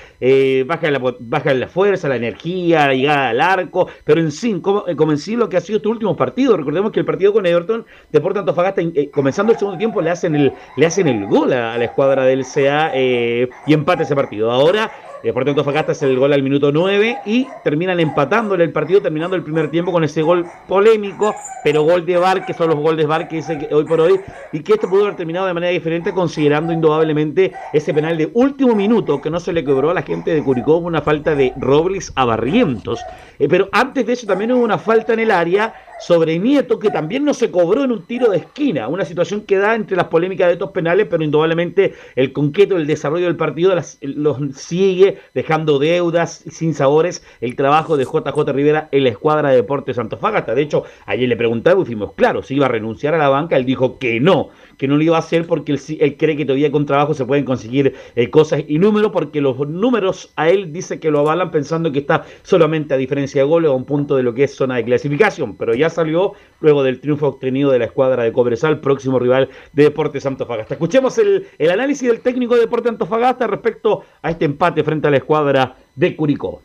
baja, 0.66 0.92
la, 0.92 1.16
baja 1.20 1.54
la 1.54 1.68
fuerza, 1.68 2.10
la 2.10 2.18
energía, 2.18 2.88
la 2.88 2.94
llegada 2.96 3.30
al 3.30 3.40
arco, 3.40 3.88
pero 4.04 4.20
en 4.20 4.32
sí, 4.32 4.60
como, 4.60 4.84
en 4.88 5.18
sí 5.18 5.38
lo 5.38 5.48
que 5.48 5.56
ha 5.56 5.62
sido 5.62 5.78
este 5.78 5.88
último 5.88 6.18
partido, 6.18 6.58
recordemos 6.58 6.92
que 6.92 7.00
el 7.00 7.06
partido 7.06 7.32
con 7.32 7.46
Everton, 7.46 7.86
Deporte 8.12 8.40
Antofagasta, 8.40 8.82
comenzando 9.14 9.54
el 9.54 9.60
segundo 9.60 9.78
tiempo, 9.78 10.02
le 10.02 10.10
hacen 10.10 10.36
el, 10.36 10.52
le 10.76 10.86
hacen 10.86 11.08
el 11.08 11.28
gol 11.28 11.54
a, 11.54 11.78
la 11.78 11.86
escuadra 11.86 12.26
del 12.26 12.44
CA 12.44 12.92
y 12.98 13.74
empate 13.74 14.04
ese 14.04 14.16
partido. 14.16 14.52
Ahora 14.52 14.92
Deportes 15.26 15.54
Antofagasta 15.54 15.94
es 15.94 16.04
el 16.04 16.20
gol 16.20 16.34
al 16.34 16.44
minuto 16.44 16.72
9 16.72 17.22
y 17.26 17.48
terminan 17.64 18.00
empatándole 18.00 18.64
el 18.64 18.72
partido, 18.72 19.02
terminando 19.02 19.36
el 19.36 19.42
primer 19.42 19.72
tiempo 19.72 19.92
con 19.92 20.04
ese 20.04 20.22
gol 20.22 20.46
polémico, 20.68 21.34
pero 21.64 21.82
gol 21.82 22.06
de 22.06 22.16
VAR, 22.16 22.46
que 22.46 22.54
son 22.54 22.70
los 22.70 22.78
goles 22.78 22.98
de 22.98 23.06
VAR 23.08 23.28
que 23.28 23.38
dice 23.38 23.68
hoy 23.72 23.86
por 23.86 24.02
hoy, 24.02 24.20
y 24.52 24.60
que 24.60 24.74
este 24.74 24.88
pudo 24.88 25.06
haber 25.06 25.16
terminado 25.16 25.48
de 25.48 25.56
manera 25.56 25.72
diferente, 25.72 26.14
considerando 26.14 26.72
indudablemente 26.72 27.52
ese 27.74 27.92
penal 27.92 28.20
de 28.20 28.30
último 28.36 28.76
minuto 28.76 29.20
que 29.20 29.32
no 29.32 29.40
se 29.40 29.52
le 29.52 29.64
cobró 29.64 29.90
a 29.90 29.96
la 29.96 30.04
gente 30.04 30.32
de 30.32 30.44
Curicó, 30.44 30.78
una 30.78 31.02
falta 31.02 31.34
de 31.34 31.54
Robles 31.58 32.14
a 32.14 32.26
Barrientos. 32.26 33.00
Eh, 33.40 33.48
pero 33.50 33.68
antes 33.72 34.06
de 34.06 34.14
eso 34.14 34.28
también 34.28 34.52
hubo 34.52 34.64
una 34.64 34.78
falta 34.78 35.14
en 35.14 35.22
el 35.22 35.32
área 35.32 35.74
sobre 36.00 36.40
Nieto, 36.40 36.80
que 36.80 36.90
también 36.90 37.24
no 37.24 37.34
se 37.34 37.52
cobró 37.52 37.84
en 37.84 37.92
un 37.92 38.06
tiro 38.06 38.30
de 38.30 38.38
esquina, 38.38 38.88
una 38.88 39.06
situación 39.06 39.42
que 39.42 39.58
da 39.58 39.76
entre 39.76 39.96
las 39.98 40.08
polémicas 40.08 40.48
de 40.48 40.54
estos 40.54 40.72
penales, 40.72 41.08
pero 41.10 41.24
indudablemente 41.24 41.94
el 42.16 42.34
concreto, 42.34 42.78
el 42.78 42.88
desarrollo 42.88 43.26
del 43.26 43.36
partido 43.36 43.76
los 44.02 44.38
sigue 44.56 45.20
dejando 45.34 45.80
deudas 45.80 46.44
sin 46.50 46.74
sabores 46.74 47.26
el 47.42 47.56
trabajo 47.56 47.98
de 47.98 48.06
JJ 48.06 48.52
Rivera 48.52 48.90
en 48.92 49.04
la 49.04 49.10
escuadra 49.10 49.50
de 49.50 49.58
Deportes 49.58 49.96
Santofagasta. 49.96 50.56
De 50.56 50.62
hecho, 50.62 50.84
ayer 51.06 51.28
le 51.28 51.38
preguntaba 51.38 51.82
y 51.82 51.86
fuimos 51.86 52.14
claros, 52.14 52.48
si 52.48 52.56
iba 52.56 52.66
a 52.66 52.70
renunciar 52.70 53.14
a 53.14 53.18
la 53.18 53.30
banca, 53.30 53.58
él 53.58 53.66
dijo 53.66 53.98
que 53.98 54.20
no, 54.20 54.50
que 54.78 54.88
no 54.88 54.98
lo 54.98 55.04
iba 55.04 55.16
a 55.16 55.20
hacer 55.20 55.46
porque 55.48 55.72
él, 55.74 56.18
cree 56.18 56.36
que 56.36 56.46
todavía 56.46 56.72
con 56.72 56.86
trabajo 56.86 57.14
se 57.14 57.26
pueden 57.26 57.46
conseguir 57.46 57.96
eh, 58.16 58.30
cosas 58.30 58.64
y 58.68 58.80
números, 58.80 59.12
porque 59.12 59.42
los 59.42 59.58
números 59.68 60.32
a 60.36 60.50
él 60.50 60.72
dice 60.74 61.00
que 61.00 61.12
lo 61.12 61.20
avalan 61.20 61.52
pensando 61.52 61.92
que 61.92 62.00
está 62.00 62.26
solamente 62.44 62.94
a 62.94 62.98
diferencia 62.98 63.42
de 63.42 63.48
goles 63.48 63.72
a 63.72 63.74
un 63.74 63.86
punto 63.86 64.16
de 64.16 64.24
lo 64.24 64.34
que 64.34 64.46
es 64.46 64.56
zona 64.56 64.78
de 64.78 64.86
clasificación, 64.86 65.56
pero 65.56 65.74
ya 65.74 65.90
salió 65.90 66.34
luego 66.60 66.84
del 66.84 67.00
triunfo 67.00 67.28
obtenido 67.28 67.72
de 67.72 67.80
la 67.80 67.86
escuadra 67.86 68.24
de 68.24 68.32
Cobresal, 68.32 68.80
próximo 68.80 69.20
rival 69.20 69.50
de 69.74 69.84
Deportes 69.84 70.26
Antofagasta. 70.26 70.76
Escuchemos 70.76 71.18
el, 71.18 71.48
el 71.58 71.72
análisis 71.72 72.08
del 72.08 72.22
técnico 72.22 72.56
de 72.56 72.62
Deportes 72.62 72.92
Antofagasta 72.92 73.48
respecto 73.48 74.04
a 74.22 74.32
este 74.32 74.46
empate 74.46 74.84
frente 74.84 75.08
a 75.08 75.12
la 75.12 75.18
escuadra 75.18 75.76
de 75.96 76.16
Curicó. 76.16 76.62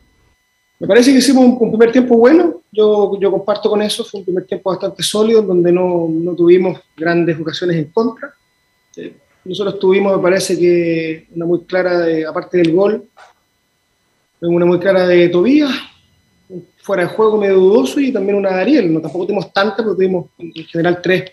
Me 0.81 0.87
parece 0.87 1.13
que 1.13 1.19
hicimos 1.19 1.45
un, 1.61 1.71
primer 1.71 1.93
tiempo 1.93 2.17
bueno, 2.17 2.63
yo, 2.73 3.19
yo, 3.21 3.31
comparto 3.31 3.69
con 3.69 3.83
eso, 3.83 4.03
fue 4.03 4.21
un 4.21 4.25
primer 4.25 4.47
tiempo 4.47 4.71
bastante 4.71 5.03
sólido, 5.03 5.43
donde 5.43 5.71
no, 5.71 6.09
no 6.11 6.35
tuvimos 6.35 6.81
grandes 6.97 7.39
ocasiones 7.39 7.77
en 7.77 7.85
contra. 7.91 8.33
Eh, 8.97 9.15
nosotros 9.45 9.79
tuvimos, 9.79 10.17
me 10.17 10.23
parece 10.23 10.59
que 10.59 11.27
una 11.35 11.45
muy 11.45 11.65
clara, 11.65 11.99
de, 11.99 12.25
aparte 12.25 12.57
del 12.57 12.73
gol, 12.73 13.05
una 14.41 14.65
muy 14.65 14.79
clara 14.79 15.07
de 15.07 15.29
Tobías, 15.29 15.71
fuera 16.79 17.03
de 17.03 17.11
juego 17.11 17.37
medio 17.37 17.57
dudoso, 17.57 18.01
y 18.01 18.11
también 18.11 18.39
una 18.39 18.55
de 18.55 18.63
Ariel. 18.63 18.91
No, 18.91 19.03
tampoco 19.03 19.27
tuvimos 19.27 19.53
tantas, 19.53 19.77
pero 19.85 19.95
tuvimos 19.95 20.31
en 20.39 20.65
general 20.65 21.03
tres 21.03 21.31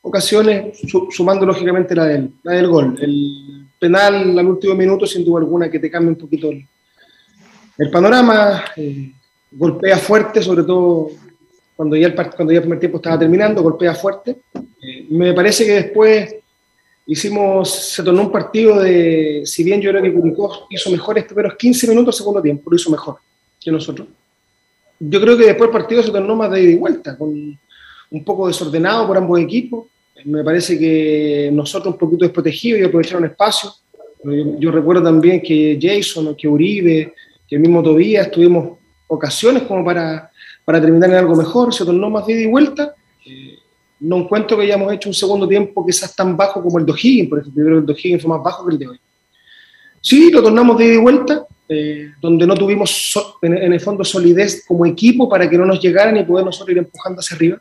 ocasiones, 0.00 0.78
sumando 1.10 1.44
lógicamente 1.44 1.92
la 1.92 2.04
del, 2.04 2.30
la 2.44 2.52
del 2.52 2.68
gol. 2.68 2.96
El 3.00 3.66
penal 3.80 4.38
al 4.38 4.46
último 4.46 4.76
minuto, 4.76 5.06
sin 5.06 5.24
duda 5.24 5.40
alguna, 5.40 5.68
que 5.68 5.80
te 5.80 5.90
cambia 5.90 6.10
un 6.10 6.18
poquito 6.18 6.50
el, 6.50 6.64
el 7.78 7.90
panorama 7.90 8.64
eh, 8.76 9.12
golpea 9.52 9.98
fuerte, 9.98 10.42
sobre 10.42 10.62
todo 10.62 11.10
cuando 11.74 11.94
ya, 11.94 12.06
el, 12.06 12.14
cuando 12.14 12.52
ya 12.52 12.58
el 12.58 12.62
primer 12.62 12.80
tiempo 12.80 12.96
estaba 12.96 13.18
terminando, 13.18 13.62
golpea 13.62 13.94
fuerte. 13.94 14.38
Eh, 14.82 15.06
me 15.10 15.34
parece 15.34 15.66
que 15.66 15.72
después 15.72 16.34
hicimos, 17.06 17.70
se 17.70 18.02
tornó 18.02 18.22
un 18.22 18.32
partido 18.32 18.80
de, 18.80 19.42
si 19.44 19.62
bien 19.62 19.80
yo 19.80 19.90
creo 19.90 20.02
que 20.02 20.12
Curicó 20.12 20.66
hizo 20.70 20.90
mejor 20.90 21.18
este, 21.18 21.34
pero 21.34 21.54
15 21.56 21.88
minutos 21.88 22.16
segundo 22.16 22.40
tiempo, 22.40 22.70
lo 22.70 22.76
hizo 22.76 22.90
mejor. 22.90 23.16
que 23.60 23.70
nosotros. 23.70 24.08
Yo 24.98 25.20
creo 25.20 25.36
que 25.36 25.46
después 25.46 25.68
el 25.68 25.72
partido 25.72 26.02
se 26.02 26.10
tornó 26.10 26.34
más 26.34 26.50
de 26.50 26.62
ida 26.62 26.72
y 26.72 26.76
vuelta, 26.76 27.18
con 27.18 27.58
un 28.10 28.24
poco 28.24 28.46
desordenado 28.46 29.06
por 29.06 29.18
ambos 29.18 29.38
equipos. 29.38 29.86
Me 30.24 30.42
parece 30.42 30.78
que 30.78 31.50
nosotros 31.52 31.92
un 31.92 31.98
poquito 31.98 32.24
desprotegidos 32.24 32.80
y 32.80 32.84
aprovecharon 32.84 33.26
espacio. 33.26 33.70
Yo, 34.24 34.58
yo 34.58 34.70
recuerdo 34.70 35.02
también 35.02 35.42
que 35.42 35.78
Jason, 35.80 36.34
que 36.34 36.48
Uribe, 36.48 37.12
que 37.48 37.56
el 37.56 37.60
mismo 37.62 37.82
Tobías 37.82 38.30
tuvimos 38.30 38.78
ocasiones 39.06 39.62
como 39.64 39.84
para, 39.84 40.30
para 40.64 40.80
terminar 40.80 41.10
en 41.10 41.16
algo 41.16 41.36
mejor, 41.36 41.72
se 41.72 41.84
tornó 41.84 42.10
más 42.10 42.26
de 42.26 42.32
ida 42.32 42.42
y 42.42 42.46
vuelta. 42.46 42.94
No 44.00 44.16
encuentro 44.16 44.56
que 44.56 44.64
hayamos 44.64 44.92
hecho 44.92 45.08
un 45.08 45.14
segundo 45.14 45.48
tiempo 45.48 45.86
quizás 45.86 46.14
tan 46.14 46.36
bajo 46.36 46.62
como 46.62 46.78
el 46.78 46.84
de 46.86 46.92
O'Higgins, 46.92 47.28
por 47.28 47.38
ejemplo, 47.38 47.78
el 47.78 47.86
de 47.86 47.92
O'Higgins 47.92 48.22
fue 48.22 48.28
más 48.28 48.42
bajo 48.42 48.66
que 48.66 48.72
el 48.74 48.78
de 48.78 48.88
hoy. 48.88 49.00
Sí, 50.00 50.30
lo 50.30 50.42
tornamos 50.42 50.76
de 50.76 50.86
ida 50.86 50.94
y 50.94 50.98
vuelta, 50.98 51.46
eh, 51.68 52.12
donde 52.20 52.46
no 52.46 52.54
tuvimos 52.54 52.90
so- 52.90 53.38
en, 53.42 53.56
en 53.56 53.72
el 53.72 53.80
fondo 53.80 54.04
solidez 54.04 54.64
como 54.66 54.84
equipo 54.86 55.28
para 55.28 55.48
que 55.48 55.56
no 55.56 55.64
nos 55.64 55.80
llegaran 55.80 56.16
y 56.16 56.24
poder 56.24 56.44
nosotros 56.44 56.70
ir 56.72 56.78
empujando 56.78 57.20
hacia 57.20 57.36
arriba. 57.36 57.60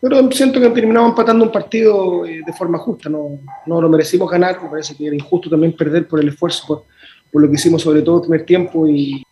Pero 0.00 0.30
siento 0.30 0.60
que 0.60 0.68
terminamos 0.70 1.10
empatando 1.10 1.44
un 1.44 1.50
partido 1.50 2.24
eh, 2.24 2.42
de 2.46 2.52
forma 2.52 2.78
justa, 2.78 3.08
no, 3.08 3.40
no 3.66 3.80
lo 3.80 3.88
merecimos 3.88 4.30
ganar, 4.30 4.62
me 4.62 4.68
parece 4.68 4.94
que 4.94 5.06
era 5.06 5.16
injusto 5.16 5.50
también 5.50 5.74
perder 5.74 6.06
por 6.06 6.20
el 6.20 6.28
esfuerzo, 6.28 6.66
por, 6.66 6.84
por 7.32 7.42
lo 7.42 7.48
que 7.48 7.54
hicimos 7.54 7.82
sobre 7.82 8.02
todo 8.02 8.16
el 8.16 8.22
primer 8.22 8.46
tiempo 8.46 8.86
y, 8.88 9.22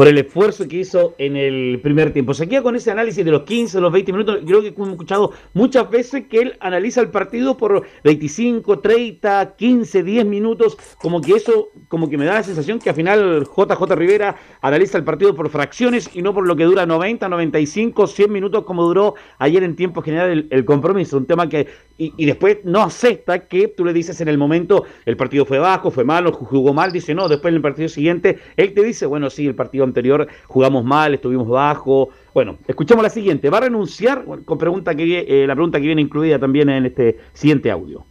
por 0.00 0.08
el 0.08 0.16
esfuerzo 0.16 0.66
que 0.66 0.78
hizo 0.78 1.14
en 1.18 1.36
el 1.36 1.78
primer 1.82 2.10
tiempo. 2.10 2.32
Se 2.32 2.48
queda 2.48 2.62
con 2.62 2.74
ese 2.74 2.90
análisis 2.90 3.22
de 3.22 3.30
los 3.30 3.42
15, 3.42 3.82
los 3.82 3.92
20 3.92 4.12
minutos. 4.12 4.38
Creo 4.46 4.62
que 4.62 4.68
hemos 4.68 4.88
escuchado 4.88 5.32
muchas 5.52 5.90
veces 5.90 6.24
que 6.26 6.38
él 6.38 6.56
analiza 6.60 7.02
el 7.02 7.10
partido 7.10 7.58
por 7.58 7.86
25, 8.04 8.78
30, 8.78 9.56
15, 9.56 10.02
10 10.02 10.24
minutos. 10.24 10.78
Como 11.02 11.20
que 11.20 11.34
eso, 11.34 11.68
como 11.88 12.08
que 12.08 12.16
me 12.16 12.24
da 12.24 12.32
la 12.32 12.42
sensación 12.42 12.78
que 12.78 12.88
al 12.88 12.96
final 12.96 13.46
JJ 13.54 13.94
Rivera 13.94 14.36
analiza 14.62 14.96
el 14.96 15.04
partido 15.04 15.34
por 15.34 15.50
fracciones 15.50 16.08
y 16.14 16.22
no 16.22 16.32
por 16.32 16.46
lo 16.46 16.56
que 16.56 16.64
dura 16.64 16.86
90, 16.86 17.28
95, 17.28 18.06
100 18.06 18.32
minutos 18.32 18.64
como 18.64 18.84
duró 18.84 19.16
ayer 19.36 19.62
en 19.64 19.76
tiempo 19.76 20.00
general 20.00 20.46
el, 20.48 20.64
compromiso. 20.64 21.18
Un 21.18 21.26
tema 21.26 21.46
que, 21.46 21.66
y, 21.98 22.14
y 22.16 22.24
después 22.24 22.60
no 22.64 22.80
acepta 22.80 23.40
que 23.48 23.68
tú 23.68 23.84
le 23.84 23.92
dices 23.92 24.22
en 24.22 24.28
el 24.28 24.38
momento 24.38 24.86
el 25.04 25.18
partido 25.18 25.44
fue 25.44 25.58
bajo, 25.58 25.90
fue 25.90 26.04
malo, 26.04 26.32
jugó 26.32 26.72
mal. 26.72 26.90
Dice 26.90 27.14
no, 27.14 27.28
después 27.28 27.52
en 27.52 27.56
el 27.56 27.62
partido 27.62 27.90
siguiente 27.90 28.38
él 28.56 28.72
te 28.72 28.82
dice, 28.82 29.04
bueno, 29.04 29.28
sí, 29.28 29.46
el 29.46 29.54
partido 29.54 29.89
anterior 29.90 30.26
jugamos 30.46 30.84
mal, 30.84 31.14
estuvimos 31.14 31.48
bajo. 31.48 32.08
Bueno, 32.32 32.58
escuchamos 32.66 33.02
la 33.02 33.10
siguiente. 33.10 33.50
¿Va 33.50 33.58
a 33.58 33.62
renunciar? 33.62 34.24
Bueno, 34.24 34.44
con 34.44 34.58
pregunta 34.58 34.94
que 34.94 35.26
eh, 35.28 35.46
la 35.46 35.54
pregunta 35.54 35.78
que 35.78 35.86
viene 35.86 36.02
incluida 36.02 36.38
también 36.38 36.68
en 36.70 36.86
este 36.86 37.18
siguiente 37.32 37.70
audio. 37.70 38.04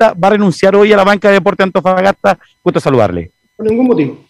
¿Va 0.00 0.28
a 0.28 0.30
renunciar 0.30 0.74
hoy 0.76 0.92
a 0.92 0.96
la 0.96 1.04
banca 1.04 1.28
de 1.28 1.34
Deporte 1.34 1.62
Antofagasta? 1.62 2.38
Gusto 2.62 2.80
saludarle. 2.80 3.30
por 3.56 3.66
ningún 3.66 3.86
motivo. 3.86 4.24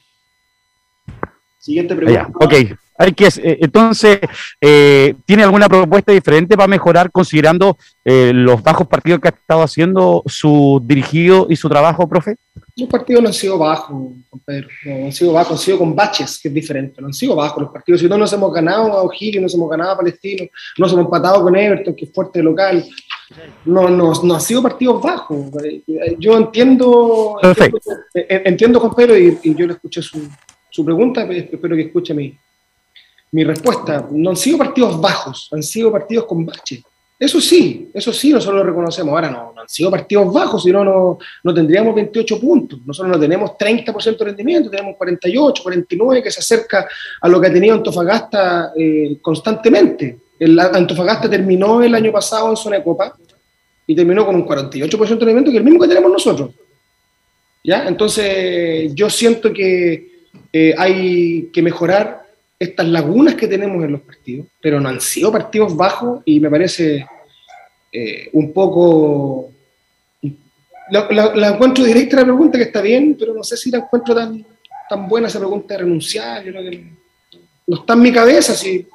Siguiente 1.58 1.94
pregunta. 1.94 2.20
Allá, 2.20 2.32
ok. 2.34 2.78
Hay 2.96 3.12
que, 3.12 3.26
eh, 3.26 3.58
entonces, 3.60 4.20
eh, 4.60 5.14
¿tiene 5.26 5.42
alguna 5.42 5.68
propuesta 5.68 6.12
diferente 6.12 6.56
para 6.56 6.68
mejorar 6.68 7.10
considerando 7.10 7.76
eh, 8.04 8.30
los 8.32 8.62
bajos 8.62 8.86
partidos 8.86 9.20
que 9.20 9.28
ha 9.28 9.30
estado 9.32 9.62
haciendo 9.62 10.22
su 10.26 10.80
dirigido 10.84 11.48
y 11.50 11.56
su 11.56 11.68
trabajo, 11.68 12.08
profe? 12.08 12.36
Los 12.76 12.88
partidos 12.88 13.22
no 13.22 13.28
han 13.28 13.34
sido 13.34 13.58
bajos, 13.58 14.12
Pedro. 14.44 14.68
No, 14.84 15.06
han 15.06 15.12
sido 15.12 15.32
bajos, 15.32 15.52
han 15.52 15.64
sido 15.64 15.78
con 15.78 15.96
baches, 15.96 16.38
que 16.40 16.48
es 16.48 16.54
diferente. 16.54 17.00
No 17.00 17.08
han 17.08 17.12
sido 17.12 17.34
bajos 17.34 17.64
los 17.64 17.72
partidos. 17.72 18.00
Si 18.00 18.08
no 18.08 18.16
nos 18.16 18.32
hemos 18.32 18.52
ganado 18.52 18.92
a 18.92 19.02
O'Higgins, 19.02 19.42
nos 19.42 19.54
hemos 19.54 19.70
ganado 19.70 19.92
a 19.92 19.96
Palestino, 19.96 20.44
nos 20.78 20.92
hemos 20.92 21.04
empatado 21.04 21.42
con 21.42 21.56
Everton, 21.56 21.94
que 21.94 22.04
es 22.04 22.12
fuerte 22.12 22.42
local. 22.42 22.84
No, 23.64 23.88
no, 23.88 24.12
no 24.22 24.34
han 24.34 24.40
sido 24.40 24.62
partidos 24.62 25.02
bajos. 25.02 25.50
Yo 26.18 26.36
entiendo, 26.36 27.38
Perfecto. 27.42 27.78
entiendo, 28.14 28.48
entiendo, 28.48 28.80
Juan 28.80 28.94
Pedro, 28.94 29.18
y, 29.18 29.38
y 29.42 29.54
yo 29.54 29.66
le 29.66 29.72
escuché 29.72 30.00
su, 30.00 30.28
su 30.70 30.84
pregunta, 30.84 31.26
pero 31.26 31.40
espero 31.40 31.76
que 31.76 31.82
escuche 31.82 32.14
mi, 32.14 32.36
mi 33.34 33.42
respuesta. 33.42 34.06
No 34.12 34.30
han 34.30 34.36
sido 34.36 34.58
partidos 34.58 35.00
bajos, 35.00 35.48
han 35.52 35.62
sido 35.62 35.90
partidos 35.90 36.24
con 36.24 36.46
baches. 36.46 36.82
Eso 37.18 37.40
sí, 37.40 37.90
eso 37.92 38.12
sí, 38.12 38.32
nosotros 38.32 38.60
lo 38.60 38.64
reconocemos. 38.64 39.12
Ahora 39.12 39.28
no, 39.28 39.52
no 39.52 39.60
han 39.60 39.68
sido 39.68 39.90
partidos 39.90 40.32
bajos, 40.32 40.62
si 40.62 40.70
no, 40.70 41.18
no 41.42 41.54
tendríamos 41.54 41.96
28 41.96 42.40
puntos. 42.40 42.78
Nosotros 42.86 43.16
no 43.16 43.20
tenemos 43.20 43.50
30% 43.52 44.18
de 44.18 44.24
rendimiento, 44.24 44.70
tenemos 44.70 44.96
48, 44.96 45.62
49, 45.64 46.22
que 46.22 46.30
se 46.30 46.38
acerca 46.38 46.86
a 47.20 47.28
lo 47.28 47.40
que 47.40 47.48
ha 47.48 47.52
tenido 47.52 47.74
Antofagasta 47.74 48.72
eh, 48.76 49.18
constantemente. 49.20 50.18
El 50.38 50.58
Antofagasta 50.60 51.28
terminó 51.28 51.82
el 51.82 51.94
año 51.94 52.12
pasado 52.12 52.50
en 52.50 52.56
zona 52.56 52.76
de 52.76 52.84
copa 52.84 53.16
y 53.84 53.96
terminó 53.96 54.24
con 54.24 54.36
un 54.36 54.46
48% 54.46 54.88
de 54.88 55.06
rendimiento, 55.06 55.50
que 55.50 55.56
es 55.56 55.60
el 55.60 55.64
mismo 55.64 55.80
que 55.80 55.88
tenemos 55.88 56.12
nosotros. 56.12 56.50
¿Ya? 57.64 57.88
Entonces, 57.88 58.94
yo 58.94 59.10
siento 59.10 59.52
que 59.52 60.28
eh, 60.52 60.74
hay 60.78 61.50
que 61.52 61.62
mejorar 61.62 62.23
estas 62.64 62.86
lagunas 62.88 63.34
que 63.34 63.48
tenemos 63.48 63.82
en 63.84 63.92
los 63.92 64.00
partidos, 64.00 64.46
pero 64.60 64.80
no 64.80 64.88
han 64.88 65.00
sido 65.00 65.32
partidos 65.32 65.76
bajos 65.76 66.22
y 66.24 66.40
me 66.40 66.50
parece 66.50 67.06
eh, 67.92 68.28
un 68.32 68.52
poco... 68.52 69.50
La, 70.90 71.48
encuentro 71.48 71.82
directa 71.82 72.16
la 72.16 72.24
pregunta, 72.24 72.58
que 72.58 72.64
está 72.64 72.82
bien, 72.82 73.16
pero 73.18 73.32
no 73.32 73.42
sé 73.42 73.56
si 73.56 73.70
la 73.70 73.78
encuentro 73.78 74.14
tan, 74.14 74.44
tan 74.88 75.08
buena 75.08 75.28
esa 75.28 75.38
pregunta 75.38 75.74
de 75.74 75.80
renunciar. 75.80 76.44
Yo 76.44 76.52
creo 76.52 76.70
que 76.70 76.92
no 77.66 77.76
está 77.76 77.94
en 77.94 78.00
mi 78.00 78.12
cabeza. 78.12 78.54
Si 78.54 78.86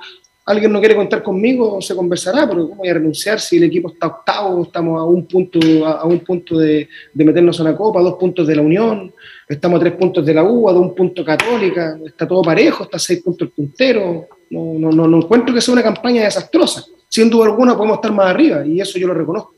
alguien 0.50 0.72
no 0.72 0.80
quiere 0.80 0.96
contar 0.96 1.22
conmigo, 1.22 1.80
se 1.80 1.96
conversará, 1.96 2.48
pero 2.50 2.64
¿cómo 2.70 2.78
voy 2.78 2.90
a 2.90 2.96
renunciar 2.96 3.40
si 3.40 3.58
el 3.58 3.64
equipo 3.66 3.90
está 3.92 4.08
octavo? 4.08 4.64
Estamos 4.64 5.00
a 5.00 5.04
un 5.04 5.26
punto, 5.28 5.60
a, 5.86 6.02
a 6.02 6.06
un 6.06 6.20
punto 6.22 6.58
de, 6.58 6.90
de 7.14 7.26
meternos 7.26 7.60
en 7.60 7.66
la 7.66 7.78
Copa, 7.78 8.00
a 8.00 8.04
dos 8.04 8.16
puntos 8.16 8.48
de 8.48 8.56
la 8.56 8.64
Unión, 8.64 9.14
estamos 9.48 9.78
a 9.78 9.82
tres 9.82 9.94
puntos 9.94 10.26
de 10.26 10.34
la 10.34 10.44
U, 10.44 10.68
a 10.68 10.74
dos 10.74 10.92
puntos 10.94 11.24
Católica, 11.24 12.00
está 12.04 12.28
todo 12.28 12.42
parejo, 12.42 12.84
está 12.86 12.98
a 12.98 13.00
seis 13.00 13.22
puntos 13.22 13.48
el 13.48 13.54
puntero. 13.54 14.28
No, 14.50 14.74
no, 14.80 14.90
no, 14.92 15.08
no 15.08 15.18
encuentro 15.18 15.54
que 15.54 15.62
sea 15.62 15.74
una 15.74 15.84
campaña 15.84 16.24
desastrosa. 16.24 16.84
Sin 17.08 17.30
duda 17.30 17.46
alguna 17.46 17.76
podemos 17.78 17.98
estar 17.98 18.12
más 18.12 18.28
arriba 18.32 18.66
y 18.66 18.82
eso 18.82 18.98
yo 18.98 19.08
lo 19.08 19.14
reconozco. 19.14 19.54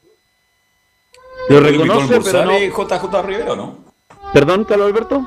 Lo 1.50 1.62
¿Lo 1.62 1.70
invitó 1.70 1.94
a 1.94 2.00
reconoce, 2.02 2.32
pero 2.32 2.46
no. 2.46 2.52
eh, 2.52 2.70
JJ 2.70 3.22
Rivera 3.26 3.54
o 3.54 3.56
no? 3.56 3.76
Perdón, 4.34 4.66
Carlos 4.66 4.88
Alberto. 4.88 5.26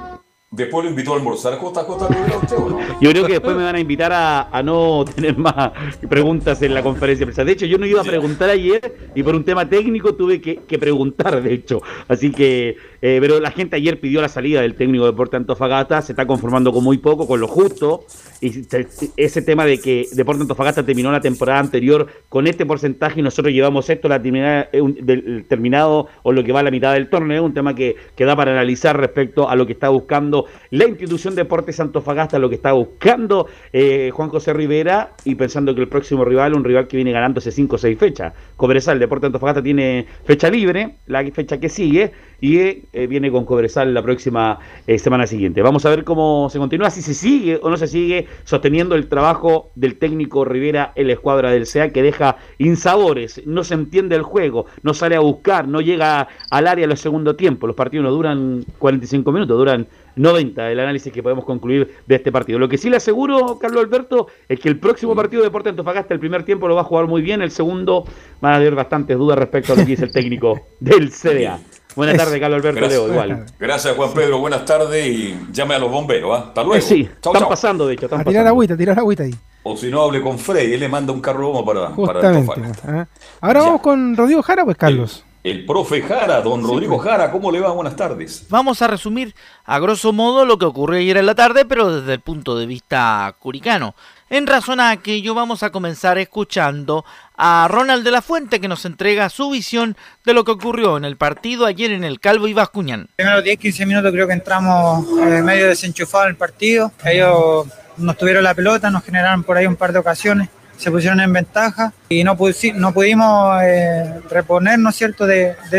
Después 0.57 0.85
lo 0.85 0.91
invitó 0.91 1.15
a 1.15 1.17
almorzar 1.17 1.55
JJ 1.55 2.09
Rivera 2.09 2.35
a 2.35 2.39
usted 2.39 2.57
o 2.57 2.71
no? 2.71 3.01
Yo 3.01 3.11
creo 3.11 3.27
que 3.27 3.33
después 3.33 3.57
me 3.57 3.65
van 3.65 3.75
a 3.75 3.81
invitar 3.81 4.13
a, 4.13 4.49
a 4.57 4.63
no 4.63 5.05
tener 5.05 5.37
más 5.37 5.73
preguntas 6.09 6.63
en 6.63 6.75
la 6.75 6.83
conferencia. 6.83 7.27
De 7.27 7.53
hecho, 7.53 7.67
yo 7.67 7.77
no 7.77 7.87
iba 7.87 8.01
a 8.01 8.05
preguntar 8.05 8.51
ayer 8.51 9.11
y 9.17 9.23
por 9.25 9.35
un 9.35 9.45
tema 9.45 9.69
técnico 9.69 10.15
tuve 10.15 10.41
que, 10.41 10.57
que 10.57 10.79
preguntar, 10.79 11.43
de 11.43 11.55
hecho. 11.55 11.83
Así 12.07 12.31
que, 12.31 12.77
eh, 13.03 13.19
pero 13.21 13.41
la 13.41 13.51
gente 13.51 13.75
ayer 13.77 13.99
pidió 13.99 14.21
la 14.21 14.29
salida 14.29 14.61
del 14.61 14.77
técnico 14.77 15.05
de 15.05 15.11
Deporte 15.11 15.37
Antofagasta, 15.37 16.03
se 16.03 16.13
está 16.13 16.25
conformando 16.27 16.73
con 16.73 16.85
muy 16.85 16.99
poco, 16.99 17.27
con 17.27 17.41
lo 17.41 17.49
justo. 17.49 18.05
Y 18.45 18.51
se- 18.53 18.87
ese 19.17 19.41
tema 19.41 19.65
de 19.65 19.79
que 19.81 20.07
Deporte 20.13 20.43
Antofagasta 20.43 20.85
terminó 20.85 21.11
la 21.11 21.23
temporada 21.23 21.61
anterior 21.61 22.07
con 22.29 22.47
este 22.47 22.67
porcentaje 22.67 23.21
y 23.21 23.23
nosotros 23.23 23.55
llevamos 23.55 23.89
esto 23.89 24.07
la 24.07 24.21
eh, 24.23 25.45
terminado 25.49 26.09
o 26.23 26.31
lo 26.31 26.45
que 26.45 26.53
va 26.53 26.61
a 26.61 26.63
la 26.63 26.71
mitad 26.71 26.93
del 26.93 27.09
torneo, 27.09 27.43
un 27.43 27.55
tema 27.55 27.75
que, 27.75 27.97
que 28.15 28.27
da 28.27 28.37
para 28.37 28.53
analizar 28.53 29.01
respecto 29.01 29.49
a 29.49 29.57
lo 29.57 29.67
que 29.67 29.73
está 29.73 29.89
buscando 29.89 30.45
la 30.71 30.87
institución 30.87 31.35
Deportes 31.35 31.81
Antofagasta, 31.81 32.39
lo 32.39 32.51
que 32.51 32.57
está 32.57 32.73
buscando 32.73 33.47
eh, 33.73 34.11
Juan 34.13 34.29
José 34.29 34.53
Rivera 34.53 35.13
y 35.25 35.37
pensando 35.37 35.75
que 35.75 35.81
el 35.81 35.89
próximo 35.89 36.23
rival, 36.27 36.53
un 36.55 36.65
rival 36.65 36.87
que 36.87 36.99
viene 36.99 37.13
ganando 37.13 37.39
hace 37.39 37.51
5 37.51 37.77
o 37.77 37.79
6 37.79 37.99
fechas. 37.99 38.35
Cobresal, 38.57 38.99
Deportes 38.99 39.29
Antofagasta 39.29 39.63
tiene 39.63 40.05
fecha 40.25 40.51
libre, 40.51 40.97
la 41.07 41.25
fecha 41.33 41.59
que 41.59 41.71
sigue, 41.71 42.13
y 42.41 42.59
eh, 42.59 43.07
viene 43.09 43.31
con 43.31 43.47
Cobresal 43.47 43.95
la 43.95 44.03
próxima 44.03 44.59
semana 44.99 45.27
siguiente. 45.27 45.63
Vamos 45.63 45.87
a 45.87 45.91
ver 45.91 46.05
cómo 46.05 46.51
se 46.51 46.59
continúa, 46.59 46.91
si 46.91 47.01
se 47.01 47.15
sigue 47.15 47.59
o 47.63 47.71
no 47.71 47.77
se 47.77 47.87
sigue 47.87 48.27
sosteniendo 48.45 48.95
el 48.95 49.09
trabajo 49.09 49.71
del 49.75 49.99
técnico 49.99 50.45
Rivera 50.45 50.93
en 50.95 51.07
la 51.07 51.13
escuadra 51.15 51.51
del 51.51 51.67
CEA 51.67 51.93
que 51.93 52.03
deja 52.03 52.37
insabores, 52.59 53.43
no 53.47 53.65
se 53.65 53.75
entiende 53.75 54.17
el 54.17 54.23
juego, 54.23 54.67
no 54.83 54.95
sale 54.95 55.17
a 55.17 55.21
buscar, 55.21 55.69
no 55.69 55.81
llega 55.81 56.29
al 56.51 56.67
área 56.67 56.87
a 56.87 56.89
los 56.89 57.01
segundos 57.01 57.37
tiempos. 57.37 57.67
Los 57.67 57.77
partidos 57.77 58.05
no 58.05 58.11
duran 58.11 58.65
45 58.79 59.33
minutos, 59.33 59.57
duran 59.57 59.87
90 60.17 60.71
el 60.71 60.81
análisis 60.81 61.13
que 61.13 61.23
podemos 61.23 61.45
concluir 61.45 61.95
de 62.07 62.15
este 62.15 62.31
partido. 62.31 62.59
Lo 62.59 62.69
que 62.69 62.79
sí 62.79 62.91
le 62.91 62.97
aseguro, 62.97 63.59
Carlos 63.59 63.85
Alberto, 63.85 64.29
es 64.49 64.61
que 64.61 64.69
el 64.69 64.79
próximo 64.79 65.15
partido 65.15 65.43
de 65.43 65.49
Deportes 65.49 65.71
Antofagasta, 65.71 66.15
el 66.15 66.21
primer 66.21 66.45
tiempo 66.45 66.69
lo 66.69 66.75
va 66.75 66.83
a 66.83 66.85
jugar 66.85 67.07
muy 67.07 67.23
bien, 67.23 67.43
el 67.43 67.51
segundo 67.51 68.05
van 68.41 68.53
a 68.53 68.57
haber 68.57 68.75
bastantes 68.75 69.17
dudas 69.19 69.39
respecto 69.39 69.73
a 69.73 69.77
lo 69.77 69.83
que 69.83 69.91
dice 69.91 70.05
el 70.05 70.13
técnico 70.13 70.61
del 70.81 71.11
CDA. 71.11 71.61
Buenas 71.97 72.17
tardes, 72.17 72.41
Carlos 72.41 72.59
Alberto 72.59 72.81
Gracias. 72.81 73.01
Leo, 73.03 73.13
igual. 73.13 73.47
Gracias, 73.59 73.97
Juan 73.97 74.13
Pedro. 74.13 74.39
Buenas 74.39 74.65
tardes 74.65 75.07
y 75.07 75.39
llame 75.53 75.75
a 75.75 75.79
los 75.79 75.91
bomberos. 75.91 76.31
¿ah? 76.39 76.45
Hasta 76.49 76.63
luego. 76.63 76.77
Eh, 76.77 76.81
sí, 76.81 77.03
están 77.13 77.49
pasando, 77.49 77.87
de 77.87 77.95
hecho, 77.95 78.07
están 78.07 78.21
A 78.21 78.25
tirar 78.25 78.35
pasando. 78.43 78.49
agüita, 78.51 78.75
a 78.75 78.77
tirar 78.77 78.99
agüita 78.99 79.23
ahí. 79.23 79.35
O 79.63 79.77
si 79.77 79.91
no, 79.91 80.03
hable 80.03 80.21
con 80.21 80.39
Freddy. 80.39 80.75
Él 80.75 80.81
le 80.81 80.89
manda 80.89 81.13
un 81.13 81.21
carro 81.21 81.51
bomba 81.53 81.65
para, 81.65 81.81
para 81.83 81.95
Justamente. 81.95 82.39
Antofagasta. 82.53 83.01
¿ah? 83.01 83.09
Ahora 83.41 83.61
vamos 83.61 83.81
con 83.81 84.17
Rodrigo 84.17 84.43
Jara, 84.43 84.65
pues 84.65 84.77
Carlos. 84.77 85.25
el 85.43 85.65
profe 85.65 86.03
Jara, 86.03 86.41
don 86.43 86.63
Rodrigo 86.63 86.97
pues. 86.97 87.09
Jara, 87.09 87.31
¿cómo 87.31 87.51
le 87.51 87.61
va? 87.61 87.71
Buenas 87.73 87.97
tardes. 87.97 88.47
Vamos 88.51 88.83
a 88.83 88.87
resumir 88.89 89.35
a 89.65 89.79
grosso 89.79 90.13
modo 90.13 90.45
lo 90.45 90.59
que 90.59 90.65
ocurrió 90.67 90.99
ayer 91.01 91.17
en 91.17 91.27
la 91.27 91.35
tarde, 91.35 91.65
pero 91.65 92.01
desde 92.01 92.13
el 92.15 92.21
punto 92.21 92.59
de 92.59 92.67
vista 92.67 93.35
curicano. 93.39 93.95
En 94.31 94.47
razón 94.47 94.81
a 94.81 94.91
aquello 94.91 95.35
vamos 95.35 95.63
a 95.63 95.71
comenzar 95.71 96.17
escuchando 96.19 97.05
a 97.37 97.69
Ronald 97.71 98.05
de 98.05 98.11
la 98.11 98.23
Fuente 98.23 98.61
que 98.61 98.69
nos 98.69 98.85
entrega 98.85 99.29
su 99.29 99.51
visión 99.51 99.97
de 100.25 100.33
lo 100.33 100.45
que 100.45 100.53
ocurrió 100.53 100.97
en 100.97 101.05
el 101.05 101.17
partido 101.17 101.67
ayer 101.67 101.93
en 101.93 102.05
el 102.05 102.21
Calvo 102.21 102.49
y 102.49 102.55
Bascuñán. 102.55 103.09
Primero 103.17 103.43
10-15 103.43 103.87
minutos 103.87 104.13
creo 104.13 104.27
que 104.27 104.33
entramos 104.33 105.07
medio 105.43 105.69
desenchufados 105.69 106.27
en 106.27 106.31
el 106.31 106.37
partido. 106.37 106.91
Ellos 107.05 107.67
nos 107.99 108.17
tuvieron 108.17 108.43
la 108.45 108.55
pelota, 108.55 108.91
nos 108.91 109.05
generaron 109.05 109.45
por 109.45 109.57
ahí 109.57 109.67
un 109.67 109.77
par 109.77 109.93
de 109.93 109.99
ocasiones 109.99 110.49
se 110.77 110.91
pusieron 110.91 111.21
en 111.21 111.33
ventaja 111.33 111.93
y 112.09 112.25
no, 112.25 112.37
no 112.75 112.93
pudimos 112.93 113.63
eh, 113.63 114.21
reponernos, 114.29 114.95
¿cierto?, 114.95 115.27
de, 115.27 115.55
de, 115.71 115.79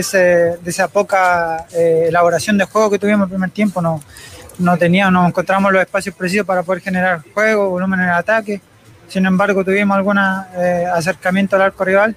esa 0.66 0.88
poca 0.88 1.68
eh, 1.74 2.06
elaboración 2.08 2.58
de 2.58 2.66
juego 2.66 2.90
que 2.90 3.00
tuvimos 3.00 3.26
el 3.26 3.30
primer 3.30 3.52
tiempo. 3.52 3.82
No, 3.82 4.02
no 4.60 4.78
teníamos, 4.78 5.14
no 5.14 5.28
encontramos 5.28 5.72
los 5.72 5.82
espacios 5.82 6.16
precisos 6.16 6.46
para 6.46 6.64
poder 6.64 6.82
generar 6.82 7.22
juego, 7.34 7.70
volumen 7.70 8.00
en 8.02 8.06
el 8.08 8.14
ataque. 8.14 8.62
Sin 9.08 9.26
embargo, 9.26 9.64
tuvimos 9.64 9.96
algún 9.96 10.18
eh, 10.18 10.86
acercamiento 10.94 11.56
al 11.56 11.64
arco 11.64 11.86
rival, 11.86 12.16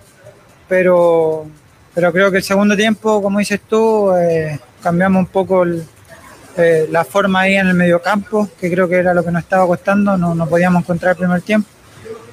pero, 0.69 1.47
pero 1.95 2.13
creo 2.13 2.31
que 2.31 2.39
el 2.39 2.43
segundo 2.43 2.77
tiempo, 2.77 3.23
como 3.23 3.39
dices 3.39 3.61
tú, 3.69 4.13
cambiamos 4.83 5.21
un 5.21 5.27
poco 5.27 5.65
la 6.57 7.05
forma 7.05 7.41
ahí 7.41 7.57
en 7.57 7.69
el 7.69 7.75
mediocampo, 7.75 8.49
que 8.59 8.71
creo 8.71 8.89
que 8.89 8.97
era 8.97 9.15
lo 9.15 9.23
que 9.25 9.31
nos 9.31 9.43
estaba 9.43 9.67
costando, 9.67 10.17
no, 10.17 10.35
no 10.35 10.47
podíamos 10.47 10.83
encontrar 10.83 11.13
el 11.13 11.19
primer 11.19 11.43
tiempo 11.43 11.69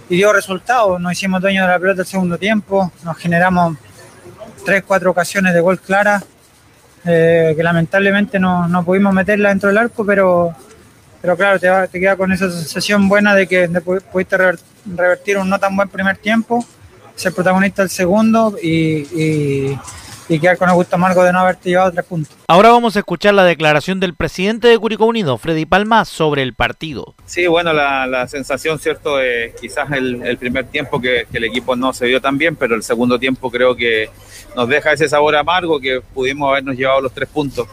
y 0.09 0.17
dio 0.17 0.33
resultados. 0.33 0.99
Nos 0.99 1.13
hicimos 1.13 1.41
dueños 1.41 1.65
de 1.65 1.73
la 1.73 1.79
pelota 1.79 2.01
el 2.01 2.07
segundo 2.07 2.37
tiempo, 2.37 2.91
nos 3.03 3.17
generamos 3.17 3.77
tres, 4.65 4.83
cuatro 4.85 5.11
ocasiones 5.11 5.53
de 5.53 5.61
gol 5.61 5.79
clara, 5.79 6.23
eh, 7.05 7.53
que 7.55 7.63
lamentablemente 7.63 8.39
no, 8.39 8.67
no, 8.67 8.83
pudimos 8.83 9.13
meterla 9.13 9.49
dentro 9.49 9.69
del 9.69 9.77
arco, 9.77 10.05
pero, 10.05 10.53
pero 11.21 11.37
claro, 11.37 11.59
te, 11.59 11.69
te 11.91 11.99
queda 11.99 12.15
con 12.15 12.31
esa 12.31 12.49
sensación 12.49 13.07
buena 13.07 13.35
de 13.35 13.47
que 13.47 13.69
pudiste 14.11 14.37
revertir 14.85 15.37
un 15.37 15.49
no 15.49 15.59
tan 15.59 15.75
buen 15.75 15.89
primer 15.89 16.17
tiempo, 16.17 16.65
ser 17.15 17.33
protagonista 17.33 17.81
del 17.81 17.89
segundo 17.89 18.57
y 18.61 19.07
y 19.13 19.79
quedar 20.27 20.57
con 20.57 20.69
el 20.69 20.75
gusto 20.75 20.95
amargo 20.95 21.23
de 21.23 21.31
no 21.31 21.39
haberte 21.39 21.69
llevado 21.69 21.91
tres 21.91 22.05
puntos. 22.05 22.35
Ahora 22.47 22.69
vamos 22.69 22.95
a 22.95 22.99
escuchar 22.99 23.33
la 23.33 23.43
declaración 23.43 23.99
del 23.99 24.15
presidente 24.15 24.67
de 24.67 24.77
Curicó 24.77 25.05
Unido, 25.05 25.37
Freddy 25.37 25.65
Palma, 25.65 26.05
sobre 26.05 26.41
el 26.41 26.53
partido. 26.53 27.13
Sí, 27.25 27.47
bueno, 27.47 27.73
la, 27.73 28.27
sensación, 28.27 28.79
¿cierto? 28.79 29.19
es 29.19 29.53
quizás 29.59 29.91
el, 29.91 30.37
primer 30.37 30.65
tiempo 30.65 30.99
que, 30.99 31.27
el 31.31 31.43
equipo 31.43 31.75
no 31.75 31.93
se 31.93 32.07
vio 32.07 32.21
tan 32.21 32.37
bien, 32.37 32.55
pero 32.55 32.75
el 32.75 32.83
segundo 32.83 33.19
tiempo 33.19 33.51
creo 33.51 33.75
que 33.75 34.09
nos 34.55 34.67
deja 34.67 34.93
ese 34.93 35.07
sabor 35.07 35.35
amargo 35.35 35.79
que 35.79 36.01
pudimos 36.13 36.49
habernos 36.49 36.75
llevado 36.75 37.01
los 37.01 37.13
tres 37.13 37.29
puntos. 37.29 37.67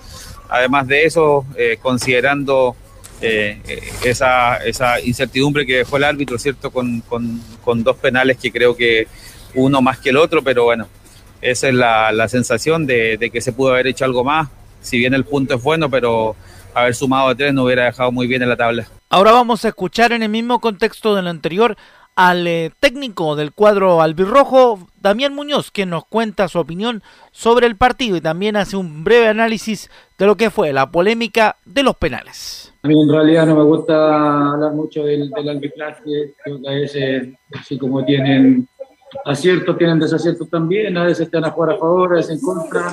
Además 0.48 0.86
de 0.86 1.04
eso, 1.04 1.46
eh, 1.56 1.78
considerando 1.80 2.76
eh, 3.22 3.62
esa, 4.04 4.56
esa, 4.58 5.00
incertidumbre 5.00 5.64
que 5.64 5.78
dejó 5.78 5.96
el 5.96 6.04
árbitro, 6.04 6.38
¿cierto? 6.38 6.70
Con, 6.70 7.00
con, 7.02 7.40
con 7.64 7.82
dos 7.82 7.96
penales 7.96 8.36
que 8.36 8.52
creo 8.52 8.76
que 8.76 9.06
uno 9.54 9.80
más 9.80 9.98
que 9.98 10.10
el 10.10 10.16
otro, 10.16 10.42
pero 10.42 10.64
bueno, 10.64 10.88
esa 11.42 11.68
es 11.68 11.74
la, 11.74 12.28
sensación 12.28 12.86
de, 12.86 13.30
que 13.32 13.40
se 13.40 13.52
pudo 13.52 13.72
haber 13.72 13.88
hecho 13.88 14.04
algo 14.04 14.24
más. 14.24 14.48
Si 14.80 14.98
bien 14.98 15.12
el 15.12 15.24
punto 15.24 15.54
es 15.54 15.62
bueno, 15.62 15.90
pero 15.90 16.34
haber 16.74 16.94
sumado 16.94 17.28
a 17.28 17.34
tres 17.34 17.52
no 17.52 17.64
hubiera 17.64 17.84
dejado 17.84 18.10
muy 18.10 18.26
bien 18.26 18.42
en 18.42 18.48
la 18.48 18.56
tabla. 18.56 18.86
Ahora 19.10 19.32
vamos 19.32 19.64
a 19.64 19.68
escuchar 19.68 20.12
en 20.12 20.22
el 20.22 20.28
mismo 20.28 20.60
contexto 20.60 21.14
del 21.14 21.26
anterior 21.26 21.76
al 22.14 22.46
eh, 22.46 22.70
técnico 22.78 23.36
del 23.36 23.52
cuadro 23.52 24.02
albirrojo, 24.02 24.86
Damián 25.00 25.34
Muñoz, 25.34 25.70
quien 25.70 25.90
nos 25.90 26.04
cuenta 26.04 26.48
su 26.48 26.58
opinión 26.58 27.02
sobre 27.30 27.66
el 27.66 27.76
partido 27.76 28.16
y 28.16 28.20
también 28.20 28.56
hace 28.56 28.76
un 28.76 29.02
breve 29.02 29.28
análisis 29.28 29.90
de 30.18 30.26
lo 30.26 30.36
que 30.36 30.50
fue 30.50 30.72
la 30.72 30.90
polémica 30.90 31.56
de 31.64 31.82
los 31.82 31.96
penales. 31.96 32.72
A 32.82 32.88
mí 32.88 33.00
en 33.00 33.08
realidad 33.08 33.46
no 33.46 33.56
me 33.56 33.64
gusta 33.64 34.52
hablar 34.52 34.72
mucho 34.72 35.04
del, 35.04 35.30
del 35.30 35.48
arbitraje, 35.48 36.34
creo 36.42 36.60
que 36.60 36.68
a 36.68 36.72
veces, 36.72 37.28
así 37.58 37.78
como 37.78 38.04
tienen 38.04 38.68
aciertos, 39.24 39.76
tienen 39.78 39.98
desaciertos 39.98 40.48
también, 40.48 40.96
a 40.96 41.04
veces 41.04 41.26
están 41.26 41.44
a 41.44 41.50
jugar 41.50 41.70
a 41.70 41.78
favor, 41.78 42.12
a 42.12 42.16
veces 42.16 42.38
en 42.38 42.40
contra. 42.40 42.90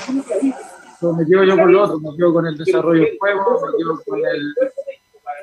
me 1.17 1.25
quedo 1.25 1.43
yo 1.43 1.55
con 1.55 1.71
lo 1.71 1.83
otro, 1.83 1.99
me 1.99 2.15
quedo 2.17 2.33
con 2.33 2.47
el 2.47 2.57
desarrollo 2.57 3.01
del 3.01 3.17
juego, 3.19 3.61
me 3.65 3.77
quedo 3.77 4.01
con 4.05 4.19
el, 4.19 4.55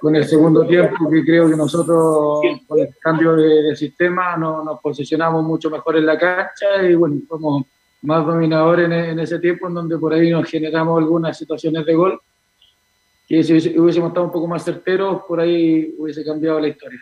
con 0.01 0.17
el 0.17 0.25
segundo 0.27 0.67
tiempo, 0.67 1.09
que 1.11 1.25
creo 1.25 1.49
que 1.49 1.57
nosotros 1.57 2.41
con 2.67 2.79
el 2.79 2.95
cambio 3.01 3.35
de, 3.37 3.75
sistema 3.77 4.37
no, 4.37 4.65
nos 4.65 4.81
posicionamos 4.81 5.45
mucho 5.45 5.71
mejor 5.71 5.97
en 5.97 6.07
la 6.07 6.19
cancha 6.19 6.83
y 6.83 6.95
bueno, 6.95 7.21
somos 7.29 7.65
más 8.03 8.27
dominadores 8.27 8.87
en, 8.87 8.93
en, 8.93 9.19
ese 9.19 9.39
tiempo 9.39 9.69
en 9.69 9.75
donde 9.75 9.99
por 9.99 10.13
ahí 10.13 10.31
nos 10.31 10.49
generamos 10.49 10.99
algunas 10.99 11.37
situaciones 11.37 11.85
de 11.85 11.95
gol 11.95 12.21
que 13.27 13.43
si 13.43 13.53
hubiésemos 13.79 14.09
estado 14.09 14.27
un 14.27 14.33
poco 14.33 14.47
más 14.47 14.65
certeros, 14.65 15.23
por 15.27 15.41
ahí 15.41 15.95
hubiese 15.99 16.25
cambiado 16.25 16.61
la 16.61 16.69
historia. 16.69 17.01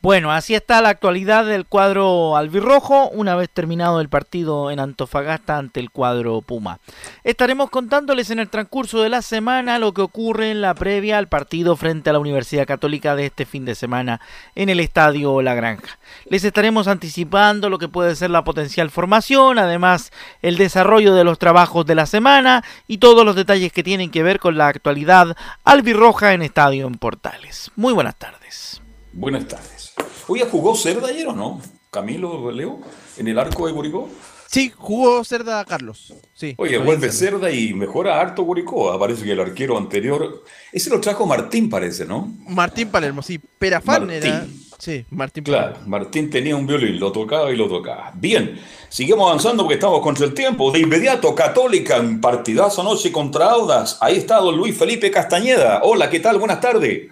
Bueno, 0.00 0.30
así 0.30 0.54
está 0.54 0.80
la 0.80 0.90
actualidad 0.90 1.44
del 1.44 1.66
cuadro 1.66 2.36
albirrojo 2.36 3.08
una 3.08 3.34
vez 3.34 3.50
terminado 3.50 4.00
el 4.00 4.08
partido 4.08 4.70
en 4.70 4.78
Antofagasta 4.78 5.58
ante 5.58 5.80
el 5.80 5.90
cuadro 5.90 6.40
Puma. 6.40 6.78
Estaremos 7.24 7.68
contándoles 7.68 8.30
en 8.30 8.38
el 8.38 8.48
transcurso 8.48 9.02
de 9.02 9.08
la 9.08 9.22
semana 9.22 9.80
lo 9.80 9.92
que 9.92 10.02
ocurre 10.02 10.52
en 10.52 10.60
la 10.60 10.72
previa 10.74 11.18
al 11.18 11.26
partido 11.26 11.74
frente 11.74 12.10
a 12.10 12.12
la 12.12 12.20
Universidad 12.20 12.64
Católica 12.64 13.16
de 13.16 13.26
este 13.26 13.44
fin 13.44 13.64
de 13.64 13.74
semana 13.74 14.20
en 14.54 14.68
el 14.68 14.78
Estadio 14.78 15.42
La 15.42 15.54
Granja. 15.54 15.98
Les 16.26 16.44
estaremos 16.44 16.86
anticipando 16.86 17.68
lo 17.68 17.78
que 17.78 17.88
puede 17.88 18.14
ser 18.14 18.30
la 18.30 18.44
potencial 18.44 18.90
formación, 18.90 19.58
además 19.58 20.12
el 20.42 20.58
desarrollo 20.58 21.12
de 21.12 21.24
los 21.24 21.40
trabajos 21.40 21.84
de 21.86 21.96
la 21.96 22.06
semana 22.06 22.62
y 22.86 22.98
todos 22.98 23.24
los 23.24 23.34
detalles 23.34 23.72
que 23.72 23.82
tienen 23.82 24.12
que 24.12 24.22
ver 24.22 24.38
con 24.38 24.56
la 24.56 24.68
actualidad 24.68 25.36
albirroja 25.64 26.34
en 26.34 26.42
Estadio 26.42 26.86
en 26.86 26.94
Portales. 26.94 27.72
Muy 27.74 27.92
buenas 27.92 28.14
tardes. 28.14 28.80
Buenas 29.12 29.48
tardes. 29.48 29.77
Oye, 30.28 30.44
¿jugó 30.44 30.74
Cerda 30.74 31.08
ayer 31.08 31.26
o 31.26 31.32
no? 31.32 31.60
Camilo 31.90 32.50
Leo, 32.50 32.80
en 33.16 33.28
el 33.28 33.38
arco 33.38 33.66
de 33.66 33.72
Curicó. 33.72 34.08
Sí, 34.46 34.72
jugó 34.76 35.24
Cerda 35.24 35.64
Carlos. 35.64 36.14
Sí, 36.34 36.54
Oye, 36.58 36.78
vuelve 36.78 37.10
Cerda 37.10 37.50
y 37.50 37.72
mejora 37.74 38.20
harto 38.20 38.44
Curicó. 38.44 38.98
Parece 38.98 39.24
que 39.24 39.32
el 39.32 39.40
arquero 39.40 39.76
anterior. 39.76 40.44
Ese 40.72 40.90
lo 40.90 41.00
trajo 41.00 41.26
Martín, 41.26 41.68
parece, 41.70 42.04
¿no? 42.04 42.32
Martín 42.46 42.88
Palermo, 42.88 43.22
sí. 43.22 43.38
Perafán 43.58 44.10
era. 44.10 44.46
Sí, 44.78 45.04
Martín 45.10 45.44
Palermo. 45.44 45.72
Claro, 45.72 45.88
Martín 45.88 46.30
tenía 46.30 46.56
un 46.56 46.66
violín, 46.66 47.00
lo 47.00 47.10
tocaba 47.10 47.50
y 47.50 47.56
lo 47.56 47.66
tocaba. 47.66 48.12
Bien, 48.14 48.60
seguimos 48.88 49.26
avanzando 49.28 49.64
porque 49.64 49.74
estamos 49.74 50.00
contra 50.02 50.26
el 50.26 50.34
tiempo. 50.34 50.70
De 50.70 50.80
inmediato, 50.80 51.34
Católica 51.34 51.96
en 51.96 52.20
partidazo 52.20 52.82
anoche 52.82 53.10
contra 53.10 53.50
Audas. 53.50 53.98
Ahí 54.00 54.16
está 54.16 54.36
don 54.36 54.56
Luis 54.56 54.76
Felipe 54.76 55.10
Castañeda. 55.10 55.80
Hola, 55.82 56.08
¿qué 56.08 56.20
tal? 56.20 56.38
Buenas 56.38 56.60
tardes. 56.60 57.08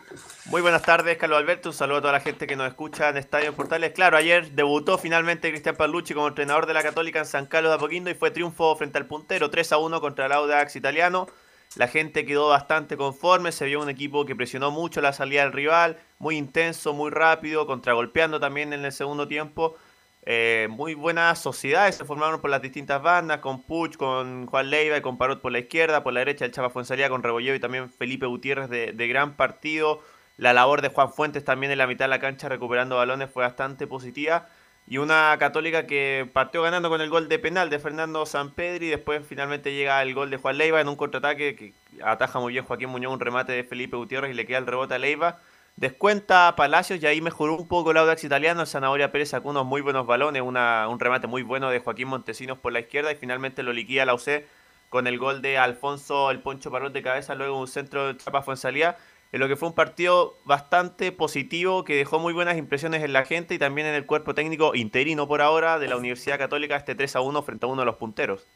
Muy 0.48 0.62
buenas 0.62 0.82
tardes, 0.82 1.18
Carlos 1.18 1.40
Alberto. 1.40 1.70
Un 1.70 1.74
saludo 1.74 1.98
a 1.98 2.00
toda 2.02 2.12
la 2.12 2.20
gente 2.20 2.46
que 2.46 2.54
nos 2.54 2.68
escucha 2.68 3.08
en 3.08 3.16
Estadio 3.16 3.52
Portales. 3.52 3.90
Claro, 3.90 4.16
ayer 4.16 4.52
debutó 4.52 4.96
finalmente 4.96 5.50
Cristian 5.50 5.74
Palucci 5.74 6.14
como 6.14 6.28
entrenador 6.28 6.66
de 6.66 6.74
la 6.74 6.84
Católica 6.84 7.18
en 7.18 7.26
San 7.26 7.46
Carlos 7.46 7.72
de 7.72 7.74
Apoquindo 7.74 8.10
y 8.10 8.14
fue 8.14 8.30
triunfo 8.30 8.76
frente 8.76 8.96
al 8.96 9.06
puntero 9.06 9.50
3 9.50 9.72
a 9.72 9.78
1 9.78 10.00
contra 10.00 10.26
el 10.26 10.32
Audax 10.32 10.76
italiano. 10.76 11.26
La 11.74 11.88
gente 11.88 12.24
quedó 12.24 12.48
bastante 12.48 12.96
conforme, 12.96 13.50
se 13.50 13.66
vio 13.66 13.82
un 13.82 13.90
equipo 13.90 14.24
que 14.24 14.36
presionó 14.36 14.70
mucho 14.70 15.00
la 15.00 15.12
salida 15.12 15.42
del 15.42 15.52
rival, 15.52 15.98
muy 16.20 16.36
intenso, 16.36 16.92
muy 16.94 17.10
rápido, 17.10 17.66
contragolpeando 17.66 18.38
también 18.38 18.72
en 18.72 18.84
el 18.84 18.92
segundo 18.92 19.26
tiempo. 19.26 19.76
Eh, 20.24 20.68
muy 20.70 20.94
buenas 20.94 21.40
sociedades 21.40 21.96
se 21.96 22.04
formaron 22.04 22.40
por 22.40 22.50
las 22.50 22.62
distintas 22.62 23.02
bandas, 23.02 23.38
con 23.38 23.62
Puch, 23.64 23.96
con 23.96 24.46
Juan 24.46 24.70
Leiva 24.70 24.96
y 24.96 25.00
con 25.00 25.18
Parot 25.18 25.40
por 25.40 25.50
la 25.50 25.58
izquierda, 25.58 26.04
por 26.04 26.12
la 26.12 26.20
derecha 26.20 26.44
el 26.44 26.52
Chapa 26.52 26.70
Fuensalía 26.70 27.08
con 27.08 27.24
Rebolledo 27.24 27.56
y 27.56 27.60
también 27.60 27.90
Felipe 27.90 28.26
Gutiérrez 28.26 28.70
de, 28.70 28.92
de 28.92 29.08
gran 29.08 29.34
partido 29.34 30.02
la 30.36 30.52
labor 30.52 30.82
de 30.82 30.88
Juan 30.88 31.12
Fuentes 31.12 31.44
también 31.44 31.72
en 31.72 31.78
la 31.78 31.86
mitad 31.86 32.04
de 32.04 32.10
la 32.10 32.18
cancha 32.18 32.48
recuperando 32.48 32.96
balones 32.96 33.30
fue 33.30 33.44
bastante 33.44 33.86
positiva. 33.86 34.48
Y 34.88 34.98
una 34.98 35.36
católica 35.38 35.86
que 35.86 36.28
partió 36.32 36.62
ganando 36.62 36.88
con 36.88 37.00
el 37.00 37.10
gol 37.10 37.28
de 37.28 37.40
penal 37.40 37.70
de 37.70 37.80
Fernando 37.80 38.24
Sampedri. 38.24 38.86
Y 38.86 38.90
después 38.90 39.26
finalmente 39.26 39.74
llega 39.74 40.00
el 40.02 40.14
gol 40.14 40.30
de 40.30 40.36
Juan 40.36 40.58
Leiva 40.58 40.80
en 40.80 40.88
un 40.88 40.96
contraataque 40.96 41.56
que 41.56 41.72
ataja 42.04 42.38
muy 42.38 42.52
bien 42.52 42.64
Joaquín 42.64 42.90
Muñoz, 42.90 43.12
un 43.12 43.20
remate 43.20 43.52
de 43.52 43.64
Felipe 43.64 43.96
Gutiérrez 43.96 44.30
y 44.30 44.34
le 44.34 44.46
queda 44.46 44.58
el 44.58 44.66
rebote 44.66 44.94
a 44.94 44.98
Leiva. 44.98 45.40
Descuenta 45.74 46.48
a 46.48 46.56
Palacios 46.56 47.02
y 47.02 47.06
ahí 47.06 47.20
mejoró 47.20 47.56
un 47.56 47.66
poco 47.66 47.90
el 47.90 47.96
Audax 47.96 48.22
italiano. 48.24 48.60
El 48.60 48.66
Zanahoria 48.66 49.10
Pérez 49.10 49.30
sacó 49.30 49.50
unos 49.50 49.66
muy 49.66 49.80
buenos 49.80 50.06
balones, 50.06 50.42
un 50.42 51.00
remate 51.00 51.26
muy 51.26 51.42
bueno 51.42 51.68
de 51.70 51.80
Joaquín 51.80 52.08
Montesinos 52.08 52.58
por 52.58 52.72
la 52.72 52.80
izquierda 52.80 53.10
y 53.10 53.16
finalmente 53.16 53.62
lo 53.62 53.72
liquida 53.72 54.04
la 54.04 54.14
UC 54.14 54.44
con 54.88 55.06
el 55.08 55.18
gol 55.18 55.42
de 55.42 55.58
Alfonso 55.58 56.30
el 56.30 56.38
Poncho 56.38 56.70
Parot 56.70 56.92
de 56.92 57.02
cabeza, 57.02 57.34
luego 57.34 57.58
un 57.58 57.66
centro 57.66 58.06
de 58.06 58.16
Chapa 58.16 58.42
Fuensalía 58.42 58.96
en 59.32 59.40
lo 59.40 59.48
que 59.48 59.56
fue 59.56 59.68
un 59.68 59.74
partido 59.74 60.38
bastante 60.44 61.12
positivo 61.12 61.84
que 61.84 61.96
dejó 61.96 62.18
muy 62.18 62.32
buenas 62.32 62.56
impresiones 62.56 63.02
en 63.02 63.12
la 63.12 63.24
gente 63.24 63.54
y 63.54 63.58
también 63.58 63.86
en 63.86 63.94
el 63.94 64.06
cuerpo 64.06 64.34
técnico 64.34 64.74
interino 64.74 65.26
por 65.28 65.42
ahora 65.42 65.78
de 65.78 65.88
la 65.88 65.96
Universidad 65.96 66.38
Católica 66.38 66.76
este 66.76 66.94
3 66.94 67.16
a 67.16 67.20
1 67.20 67.42
frente 67.42 67.66
a 67.66 67.68
uno 67.68 67.82
de 67.82 67.86
los 67.86 67.96
punteros. 67.96 68.46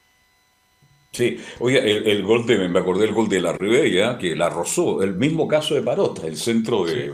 Sí, 1.13 1.39
oye, 1.59 1.81
el, 1.81 2.23
gol 2.23 2.47
de, 2.47 2.69
me 2.69 2.79
acordé 2.79 3.07
del 3.07 3.15
gol 3.15 3.29
de 3.29 3.41
la 3.41 3.53
Ribella, 3.53 4.17
que 4.17 4.37
la 4.37 4.49
rozó, 4.49 5.03
el 5.03 5.17
mismo 5.17 5.49
caso 5.49 5.75
de 5.75 5.83
Parota, 5.83 6.25
el 6.27 6.37
centro 6.37 6.85
de, 6.85 7.13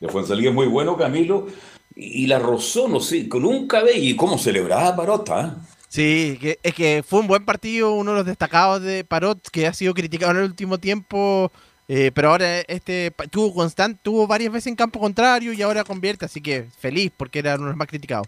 de 0.00 0.08
Fuensalía 0.08 0.48
es 0.48 0.54
muy 0.54 0.66
bueno, 0.66 0.96
Camilo, 0.96 1.46
y, 1.94 2.26
la 2.26 2.40
rozó, 2.40 2.88
no 2.88 2.98
sé, 2.98 3.28
con 3.28 3.44
un 3.44 3.68
cabello, 3.68 4.02
y 4.02 4.16
cómo 4.16 4.36
celebraba 4.36 4.96
Parota, 4.96 5.46
¿eh? 5.46 5.74
Sí, 5.94 6.38
que, 6.40 6.58
es 6.60 6.74
que 6.74 7.04
fue 7.06 7.20
un 7.20 7.28
buen 7.28 7.44
partido, 7.44 7.92
uno 7.92 8.10
de 8.10 8.16
los 8.16 8.26
destacados 8.26 8.82
de 8.82 9.04
Parot, 9.04 9.48
que 9.50 9.68
ha 9.68 9.72
sido 9.72 9.94
criticado 9.94 10.32
en 10.32 10.38
el 10.38 10.44
último 10.46 10.78
tiempo, 10.78 11.52
eh, 11.88 12.10
pero 12.14 12.30
ahora 12.30 12.60
este 12.60 13.12
tuvo 13.30 13.54
constante, 13.54 14.00
tuvo 14.02 14.26
varias 14.26 14.52
veces 14.52 14.68
en 14.68 14.76
campo 14.76 14.98
contrario 14.98 15.52
y 15.52 15.62
ahora 15.62 15.84
convierte, 15.84 16.24
así 16.24 16.40
que 16.40 16.66
feliz 16.78 17.12
porque 17.16 17.40
era 17.40 17.54
uno 17.56 17.64
de 17.64 17.70
los 17.70 17.76
más 17.76 17.88
criticados. 17.88 18.26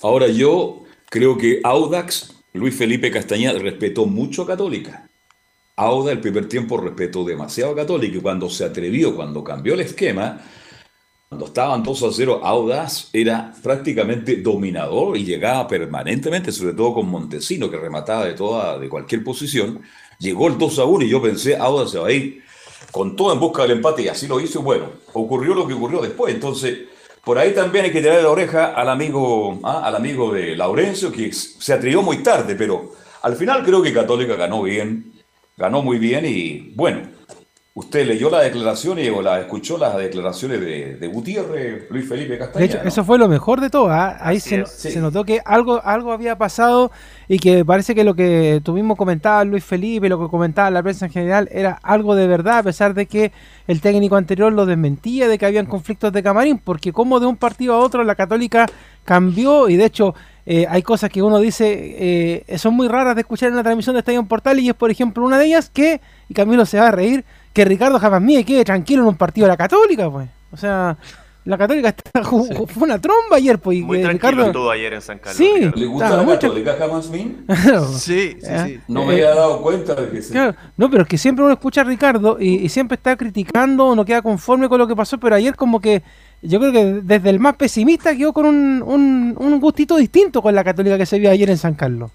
Ahora 0.00 0.28
yo 0.28 0.84
creo 1.10 1.36
que 1.38 1.60
Audax, 1.62 2.34
Luis 2.52 2.74
Felipe 2.74 3.10
Castañeda, 3.10 3.58
respetó 3.58 4.06
mucho 4.06 4.42
a 4.42 4.46
Católica. 4.46 5.08
Audax 5.76 6.12
el 6.12 6.20
primer 6.20 6.48
tiempo 6.48 6.76
respetó 6.76 7.24
demasiado 7.24 7.72
a 7.72 7.76
Católica 7.76 8.18
y 8.18 8.20
cuando 8.20 8.48
se 8.48 8.64
atrevió, 8.64 9.14
cuando 9.14 9.42
cambió 9.42 9.74
el 9.74 9.80
esquema, 9.80 10.40
cuando 11.34 11.46
estaban 11.46 11.82
2 11.82 12.02
a 12.04 12.12
0, 12.12 12.40
Audaz 12.44 13.08
era 13.12 13.52
prácticamente 13.60 14.36
dominador 14.36 15.16
y 15.16 15.24
llegaba 15.24 15.66
permanentemente, 15.66 16.52
sobre 16.52 16.74
todo 16.74 16.94
con 16.94 17.08
Montesino, 17.08 17.68
que 17.68 17.76
remataba 17.76 18.26
de 18.26 18.34
toda, 18.34 18.78
de 18.78 18.88
cualquier 18.88 19.24
posición. 19.24 19.82
Llegó 20.20 20.46
el 20.46 20.56
2 20.58 20.78
a 20.78 20.84
1 20.84 21.04
y 21.04 21.08
yo 21.08 21.20
pensé, 21.20 21.56
Audaz 21.56 21.90
se 21.90 21.98
va 21.98 22.06
a 22.06 22.12
ir 22.12 22.43
con 22.90 23.16
todo 23.16 23.32
en 23.32 23.40
busca 23.40 23.62
del 23.62 23.72
empate 23.72 24.02
y 24.02 24.08
así 24.08 24.26
lo 24.26 24.40
hizo. 24.40 24.62
Bueno, 24.62 24.86
ocurrió 25.12 25.54
lo 25.54 25.66
que 25.66 25.74
ocurrió 25.74 26.00
después. 26.00 26.34
Entonces, 26.34 26.78
por 27.24 27.38
ahí 27.38 27.52
también 27.54 27.86
hay 27.86 27.92
que 27.92 28.00
tirar 28.00 28.22
la 28.22 28.30
oreja 28.30 28.74
al 28.74 28.88
amigo, 28.88 29.58
¿ah? 29.64 29.82
al 29.84 29.96
amigo 29.96 30.32
de 30.32 30.56
Laurencio, 30.56 31.10
que 31.10 31.32
se 31.32 31.72
atrevió 31.72 32.02
muy 32.02 32.18
tarde, 32.18 32.54
pero 32.54 32.92
al 33.22 33.36
final 33.36 33.64
creo 33.64 33.82
que 33.82 33.94
Católica 33.94 34.36
ganó 34.36 34.62
bien, 34.62 35.12
ganó 35.56 35.82
muy 35.82 35.98
bien 35.98 36.26
y 36.26 36.72
bueno, 36.74 37.00
Usted 37.76 38.06
leyó 38.06 38.30
la 38.30 38.40
declaración 38.40 39.00
y 39.00 39.08
o 39.08 39.20
la 39.20 39.40
escuchó 39.40 39.76
las 39.76 39.96
declaraciones 39.96 40.60
de, 40.60 41.08
Gutiérrez, 41.08 41.90
Luis 41.90 42.08
Felipe 42.08 42.38
Castañeda. 42.38 42.60
De 42.60 42.78
hecho, 42.78 42.86
eso 42.86 43.02
fue 43.02 43.18
lo 43.18 43.26
mejor 43.26 43.60
de 43.60 43.68
todo. 43.68 43.90
¿ah? 43.90 44.16
Ahí 44.20 44.38
se, 44.38 44.64
notó 45.00 45.24
que 45.24 45.40
algo, 45.44 45.84
algo 45.84 46.12
había 46.12 46.38
pasado 46.38 46.92
y 47.26 47.40
que 47.40 47.64
parece 47.64 47.96
que 47.96 48.04
lo 48.04 48.14
que 48.14 48.60
tú 48.62 48.74
mismo 48.74 48.94
comentabas, 48.94 49.48
Luis 49.48 49.64
Felipe, 49.64 50.08
lo 50.08 50.20
que 50.20 50.28
comentaba 50.28 50.70
la 50.70 50.84
prensa 50.84 51.06
en 51.06 51.10
general, 51.10 51.48
era 51.50 51.80
algo 51.82 52.14
de 52.14 52.28
verdad, 52.28 52.58
a 52.58 52.62
pesar 52.62 52.94
de 52.94 53.06
que 53.06 53.32
el 53.66 53.80
técnico 53.80 54.14
anterior 54.14 54.52
lo 54.52 54.66
desmentía 54.66 55.26
de 55.26 55.36
que 55.36 55.46
habían 55.46 55.66
conflictos 55.66 56.12
de 56.12 56.22
camarín, 56.22 56.58
porque 56.58 56.92
como 56.92 57.18
de 57.18 57.26
un 57.26 57.36
partido 57.36 57.74
a 57.74 57.80
otro 57.80 58.04
la 58.04 58.14
Católica 58.14 58.66
cambió 59.04 59.68
y 59.68 59.74
de 59.76 59.86
hecho 59.86 60.14
eh, 60.46 60.66
hay 60.68 60.82
cosas 60.82 61.10
que 61.10 61.22
uno 61.22 61.40
dice 61.40 62.44
eh, 62.46 62.58
son 62.58 62.74
muy 62.74 62.86
raras 62.86 63.16
de 63.16 63.22
escuchar 63.22 63.48
en 63.48 63.56
la 63.56 63.62
transmisión 63.62 63.94
de 63.94 64.00
Estadio 64.00 64.22
Portal 64.26 64.60
y 64.60 64.68
es 64.68 64.74
por 64.74 64.90
ejemplo 64.90 65.24
una 65.24 65.38
de 65.38 65.46
ellas 65.46 65.70
que, 65.70 66.00
y 66.28 66.34
Camilo 66.34 66.66
se 66.66 66.78
va 66.78 66.88
a 66.88 66.90
reír, 66.92 67.24
que 67.54 67.64
Ricardo 67.64 67.98
jamás 67.98 68.20
mía 68.20 68.42
quede 68.42 68.64
tranquilo 68.64 69.02
en 69.02 69.08
un 69.08 69.16
partido 69.16 69.46
de 69.46 69.52
la 69.52 69.56
Católica, 69.56 70.10
pues. 70.10 70.28
O 70.50 70.56
sea, 70.56 70.96
la 71.44 71.56
Católica 71.56 71.90
está, 71.90 72.24
fue 72.24 72.82
una 72.82 73.00
tromba 73.00 73.36
ayer, 73.36 73.60
pues. 73.60 73.80
Muy 73.80 74.02
tranquilo 74.02 74.30
Ricardo... 74.30 74.46
estuvo 74.46 74.70
ayer 74.70 74.92
en 74.92 75.00
San 75.00 75.18
Carlos. 75.20 75.36
Sí, 75.36 75.70
¿Le 75.76 75.86
gusta 75.86 76.16
la 76.16 76.26
Católica 76.26 76.74
jamás 76.76 77.06
sí, 77.98 78.36
sí, 78.40 78.52
sí. 78.66 78.80
No 78.88 79.04
me 79.04 79.14
había 79.14 79.34
dado 79.34 79.62
cuenta 79.62 79.94
de 79.94 80.10
que 80.10 80.20
sí. 80.20 80.32
Claro, 80.32 80.56
no, 80.76 80.90
pero 80.90 81.02
es 81.02 81.08
que 81.08 81.16
siempre 81.16 81.44
uno 81.44 81.54
escucha 81.54 81.82
a 81.82 81.84
Ricardo 81.84 82.38
y, 82.40 82.68
siempre 82.68 82.96
está 82.96 83.16
criticando, 83.16 83.94
no 83.94 84.04
queda 84.04 84.20
conforme 84.20 84.68
con 84.68 84.78
lo 84.78 84.88
que 84.88 84.96
pasó, 84.96 85.18
pero 85.18 85.36
ayer 85.36 85.54
como 85.54 85.80
que 85.80 86.02
yo 86.42 86.58
creo 86.58 86.72
que 86.72 86.84
desde 87.04 87.30
el 87.30 87.38
más 87.38 87.54
pesimista 87.54 88.16
quedó 88.16 88.32
con 88.32 88.46
un, 88.46 88.82
un, 88.84 89.36
un 89.38 89.60
gustito 89.60 89.96
distinto 89.96 90.42
con 90.42 90.54
la 90.56 90.64
Católica 90.64 90.98
que 90.98 91.06
se 91.06 91.20
vio 91.20 91.30
ayer 91.30 91.50
en 91.50 91.58
San 91.58 91.74
Carlos. 91.74 92.10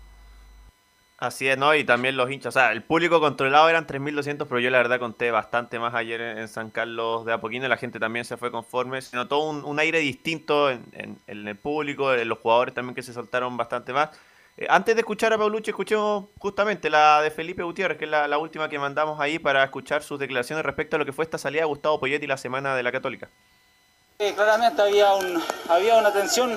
Así 1.20 1.50
es, 1.50 1.58
¿no? 1.58 1.76
Y 1.76 1.84
también 1.84 2.16
los 2.16 2.32
hinchas. 2.32 2.56
O 2.56 2.60
sea, 2.60 2.72
el 2.72 2.82
público 2.82 3.20
controlado 3.20 3.68
eran 3.68 3.86
3.200, 3.86 4.48
pero 4.48 4.60
yo 4.62 4.70
la 4.70 4.78
verdad 4.78 5.00
conté 5.00 5.32
bastante 5.32 5.78
más 5.78 5.94
ayer 5.94 6.22
en, 6.22 6.48
San 6.48 6.70
Carlos 6.70 7.26
de 7.26 7.34
Apoquindo. 7.34 7.68
La 7.68 7.76
gente 7.76 8.00
también 8.00 8.24
se 8.24 8.38
fue 8.38 8.52
conforme. 8.52 9.02
Se 9.02 9.18
notó 9.18 9.40
un, 9.40 9.80
aire 9.80 10.00
distinto 10.00 10.72
en, 10.72 11.20
el 11.28 11.56
público, 11.58 12.14
en 12.14 12.30
los 12.30 12.40
jugadores 12.40 12.74
también 12.74 12.96
que 12.96 13.04
se 13.04 13.12
soltaron 13.12 13.58
bastante 13.58 13.92
más. 13.92 14.12
Eh, 14.56 14.68
antes 14.70 14.96
de 14.96 15.02
escuchar 15.02 15.34
a 15.34 15.38
Paulucci, 15.38 15.72
escuchemos 15.72 16.26
justamente 16.38 16.90
la 16.90 17.22
de 17.22 17.32
Felipe 17.32 17.64
Gutiérrez, 17.64 17.98
que 17.98 18.06
es 18.06 18.12
la, 18.12 18.38
última 18.38 18.70
que 18.70 18.80
mandamos 18.80 19.20
ahí 19.20 19.40
para 19.40 19.62
escuchar 19.66 20.02
sus 20.04 20.20
declaraciones 20.20 20.64
respecto 20.64 20.96
a 20.96 21.00
lo 21.00 21.06
que 21.06 21.12
fue 21.12 21.26
esta 21.26 21.38
salida 21.38 21.64
de 21.64 21.68
Gustavo 21.68 22.00
Poyetti 22.00 22.28
la 22.28 22.38
semana 22.38 22.78
de 22.78 22.84
la 22.84 22.94
Católica. 22.94 23.28
Sí, 24.18 24.32
claramente 24.34 24.82
había, 24.82 25.14
un, 25.16 25.44
había 25.68 25.98
una 25.98 26.14
tensión 26.14 26.56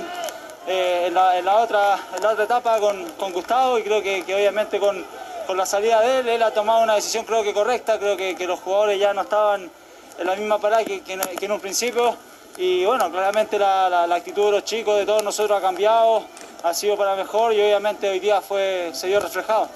eh, 0.66 1.04
en, 1.06 1.14
la, 1.14 1.56
otra, 1.56 1.98
en 2.16 2.22
la 2.22 2.30
otra 2.30 2.44
etapa 2.44 2.78
con, 2.78 3.04
con 3.12 3.32
Gustavo 3.32 3.78
y 3.78 3.82
creo 3.82 4.02
que, 4.02 4.22
obviamente 4.34 4.78
con, 4.78 5.04
con, 5.46 5.56
la 5.56 5.66
salida 5.66 6.00
de 6.00 6.20
él, 6.20 6.28
él 6.28 6.42
ha 6.42 6.52
tomado 6.52 6.82
una 6.82 6.94
decisión 6.94 7.24
creo 7.24 7.42
que 7.42 7.52
correcta, 7.52 7.98
creo 7.98 8.16
que, 8.16 8.36
que 8.36 8.46
los 8.46 8.60
jugadores 8.60 9.00
ya 9.00 9.12
no 9.12 9.22
estaban 9.22 9.70
en 10.18 10.26
la 10.26 10.36
misma 10.36 10.58
parada 10.58 10.84
que, 10.84 11.02
en 11.06 11.52
un 11.52 11.60
principio 11.60 12.16
y 12.56 12.84
bueno, 12.84 13.10
claramente 13.10 13.58
la, 13.58 14.06
la, 14.06 14.14
actitud 14.14 14.44
de 14.46 14.50
los 14.52 14.64
chicos, 14.64 14.98
de 14.98 15.06
todos 15.06 15.22
nosotros 15.22 15.58
ha 15.58 15.62
cambiado, 15.62 16.24
ha 16.62 16.74
sido 16.74 16.96
para 16.96 17.16
mejor 17.16 17.52
y 17.54 17.60
obviamente 17.60 18.08
hoy 18.08 18.20
día 18.20 18.40
fue, 18.40 18.90
se 18.92 19.08
vio 19.08 19.20
reflejado. 19.20 19.68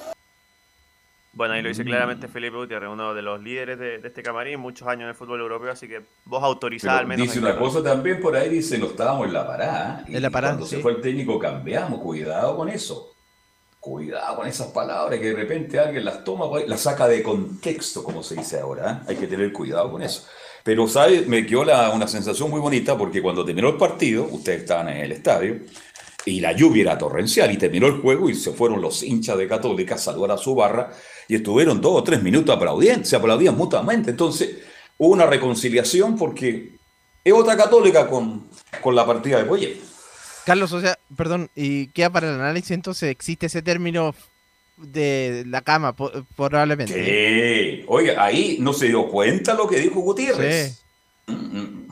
Bueno, 1.37 1.53
ahí 1.53 1.61
lo 1.61 1.69
dice 1.69 1.85
claramente 1.85 2.29
Felipe 2.29 2.57
Gutiérrez, 2.57 2.89
uno 2.89 3.13
de 3.13 3.21
los 3.21 3.43
líderes 3.43 3.79
de, 3.79 3.97
este 3.97 4.23
camarín, 4.23 4.59
muchos 4.59 4.89
años 4.89 5.03
en 5.03 5.09
el 5.11 5.15
fútbol 5.15 5.39
europeo, 5.39 5.71
así 5.71 5.87
que 5.87 6.01
vos 6.25 6.43
autorizás 6.43 6.99
al 6.99 7.07
menos. 7.07 7.27
Dice 7.27 7.39
una 7.41 7.59
cosa 7.59 7.83
también 7.83 8.21
por 8.21 8.35
ahí, 8.35 8.49
dice, 8.49 8.79
no 8.79 8.87
estábamos 8.87 9.27
en 9.27 9.35
la 9.35 9.47
parada. 9.47 10.03
En 10.09 10.23
la 10.23 10.31
parada. 10.31 10.55
Cuando 10.55 10.67
se 10.67 10.79
fue 10.79 10.93
el 10.93 11.03
técnico 11.03 11.39
cambiamos, 11.39 12.01
cuidado 12.01 12.57
con 12.57 12.71
eso. 12.71 13.13
Cuidado 13.79 14.37
con 14.37 14.47
esas 14.47 14.69
palabras 14.69 15.21
que 15.21 15.27
de 15.27 15.35
repente 15.35 15.79
alguien 15.79 16.07
las 16.07 16.25
toma, 16.25 16.47
las 16.67 16.81
saca 16.81 17.07
de 17.07 17.23
contexto, 17.23 18.03
como 18.03 18.23
se 18.23 18.37
dice 18.37 18.59
ahora. 18.59 19.03
¿eh? 19.03 19.11
Hay 19.11 19.17
que 19.17 19.27
tener 19.27 19.53
cuidado 19.53 19.93
con 19.93 20.03
eso. 20.03 20.27
Pero, 20.65 20.89
¿sabes? 20.89 21.29
Me 21.29 21.45
quedó 21.45 21.61
una 21.61 22.09
sensación 22.09 22.49
muy 22.49 22.61
bonita 22.61 22.97
porque 22.97 23.21
cuando 23.21 23.45
terminó 23.45 23.69
el 23.69 23.77
partido, 23.77 24.25
ustedes 24.25 24.63
estaban 24.63 24.89
en 24.89 24.97
el 24.97 25.13
estadio, 25.13 25.61
y 26.27 26.41
la 26.41 26.53
lluvia 26.53 26.83
era 26.83 26.99
torrencial 26.99 27.53
y 27.53 27.57
terminó 27.57 27.87
el 27.87 28.01
juego 28.01 28.29
y 28.29 28.35
se 28.35 28.51
fueron 28.51 28.83
los 28.83 29.03
hinchas 29.05 29.39
de 29.39 29.47
Católica 29.47 29.95
a 29.95 29.99
saludar 29.99 30.33
a 30.33 30.37
su 30.37 30.55
barra 30.57 30.93
y 31.29 31.37
estuvieron 31.37 31.81
dos 31.81 32.01
o 32.01 32.03
tres 32.03 32.21
minutos 32.21 32.55
aplaudiendo, 32.55 33.05
se 33.07 33.15
aplaudían 33.15 33.57
mutuamente. 33.57 34.11
Entonces 34.11 34.57
hubo 34.99 35.13
una 35.13 35.27
reconciliación 35.27 36.17
porque 36.17 36.73
es 37.25 37.33
otra 37.33 37.57
Católica 37.57 38.09
con, 38.09 38.49
con 38.81 38.97
la 38.97 39.07
partida 39.07 39.39
de 39.39 39.45
Boye. 39.45 39.77
Carlos, 40.45 40.73
o 40.73 40.81
sea, 40.81 40.99
perdón, 41.17 41.49
y 41.55 41.89
queda 41.89 42.11
para 42.11 42.29
el 42.29 42.35
análisis 42.35 42.73
entonces, 42.73 43.09
¿existe 43.11 43.47
ese 43.47 43.63
término 43.63 44.13
de 44.77 45.45
la 45.47 45.61
cama 45.61 45.95
probablemente? 46.37 46.93
Sí, 46.93 47.85
oye, 47.87 48.17
ahí 48.17 48.59
no 48.61 48.73
se 48.73 48.87
dio 48.89 49.07
cuenta 49.09 49.55
lo 49.55 49.69
que 49.69 49.79
dijo 49.79 50.01
Gutiérrez. 50.01 50.83
Sí. 51.27 51.33
Mm, 51.33 51.59
mm. 51.59 51.87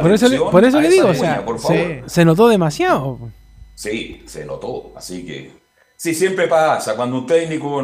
Por, 0.00 0.12
eso, 0.12 0.50
por 0.50 0.64
eso 0.64 0.80
le 0.80 0.88
digo, 0.90 1.08
o 1.08 1.14
sea, 1.14 1.44
se 2.06 2.24
notó 2.26 2.48
demasiado. 2.48 3.18
Sí, 3.74 4.22
se 4.26 4.44
notó. 4.44 4.92
Así 4.96 5.24
que. 5.24 5.52
Sí, 5.96 6.14
siempre 6.14 6.48
pasa. 6.48 6.96
Cuando 6.96 7.18
un 7.18 7.26
técnico 7.26 7.82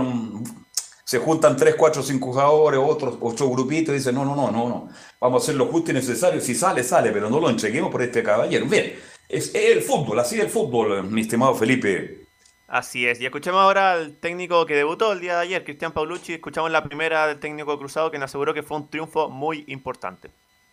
se 1.05 1.19
juntan 1.19 1.57
tres, 1.57 1.75
cuatro, 1.77 2.03
cinco 2.03 2.27
jugadores, 2.27 2.81
otros 2.83 3.19
ocho 3.21 3.49
grupitos, 3.51 3.95
y 3.95 3.99
dicen: 3.99 4.15
No, 4.15 4.25
no, 4.25 4.35
no, 4.35 4.51
no, 4.51 4.69
no. 4.69 4.89
Vamos 5.21 5.43
a 5.43 5.45
hacer 5.45 5.57
lo 5.57 5.67
justo 5.67 5.91
y 5.91 5.95
necesario. 5.95 6.41
Si 6.41 6.55
sale, 6.55 6.83
sale, 6.85 7.11
pero 7.13 7.29
no 7.29 7.41
lo 7.41 7.51
entreguemos 7.51 7.91
por 7.91 8.03
este 8.03 8.23
caballero. 8.23 8.67
Bien, 8.67 8.95
es 9.29 9.55
el 9.55 9.83
fútbol, 9.83 10.19
así 10.19 10.37
es 10.37 10.45
el 10.45 10.51
fútbol, 10.51 11.05
mi 11.05 11.21
estimado 11.23 11.55
Felipe. 11.55 12.21
Así 12.67 13.05
es, 13.05 13.21
y 13.21 13.27
escuchamos 13.27 13.61
ahora 13.61 13.93
al 13.93 14.17
técnico 14.19 14.65
que 14.65 14.77
debutó 14.77 15.13
el 15.13 15.21
día 15.21 15.35
de 15.35 15.43
ayer, 15.43 15.65
Cristian 15.65 15.91
Paulucci. 15.91 16.35
Escuchamos 16.35 16.71
la 16.71 16.85
primera 16.85 17.27
del 17.27 17.41
técnico 17.41 17.77
cruzado 17.77 18.13
que 18.13 18.19
nos 18.19 18.31
aseguró 18.31 18.55
que 18.55 18.63
fue 18.63 18.77
un 18.77 18.89
triunfo 18.89 19.29
muy 19.29 19.65
importante. 19.67 20.31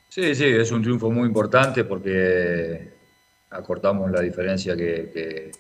Sí, 0.10 0.36
sí, 0.36 0.46
es 0.46 0.72
un 0.72 0.84
triunfo 0.84 1.10
muy 1.10 1.28
importante 1.28 1.84
porque 1.84 2.97
acortamos 3.50 4.12
la 4.12 4.22
diferencia 4.22 4.76
que, 4.76 5.52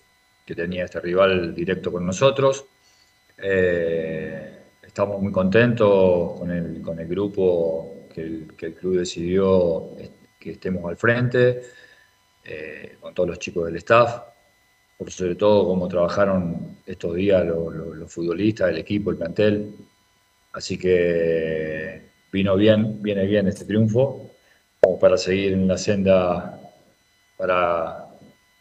tenía 0.56 0.86
este 0.86 1.00
rival 1.02 1.54
directo 1.54 1.92
con 1.92 2.06
nosotros. 2.06 2.66
Eh, 3.38 4.60
estamos 4.82 5.22
muy 5.22 5.32
contentos 5.32 6.40
con 6.40 6.50
el, 6.50 6.82
con 6.82 7.00
el 7.00 7.08
grupo 7.08 8.08
que 8.14 8.22
el, 8.22 8.76
club 8.76 8.98
decidió 8.98 9.90
que 10.40 10.52
estemos 10.52 10.90
al 10.90 10.98
frente, 10.98 11.62
eh, 12.46 12.96
con 13.00 13.14
todos 13.14 13.30
los 13.30 13.40
chicos 13.40 13.66
del 13.66 13.76
staff, 13.76 14.22
por 14.98 15.12
sobre 15.12 15.36
todo 15.36 15.68
cómo 15.68 15.88
trabajaron 15.88 16.78
estos 16.86 17.16
días 17.16 17.46
los, 17.46 18.12
futbolistas, 18.12 18.70
el 18.70 18.78
equipo, 18.78 19.12
el 19.12 19.18
plantel. 19.18 19.76
Así 20.54 20.78
que 20.78 22.02
vino 22.32 22.56
bien, 22.56 23.02
viene 23.04 23.26
bien 23.26 23.48
este 23.48 23.66
triunfo, 23.66 24.32
para 25.00 25.18
seguir 25.18 25.54
en 25.54 25.68
la 25.68 25.78
senda 25.78 26.67
para 27.38 28.08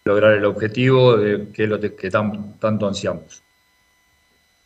lograr 0.05 0.35
el 0.35 0.45
objetivo 0.45 1.17
que 1.17 1.65
es 1.65 1.69
lo 1.69 1.81
que 1.81 2.11
tanto 2.11 2.87
ansiamos. 2.87 3.43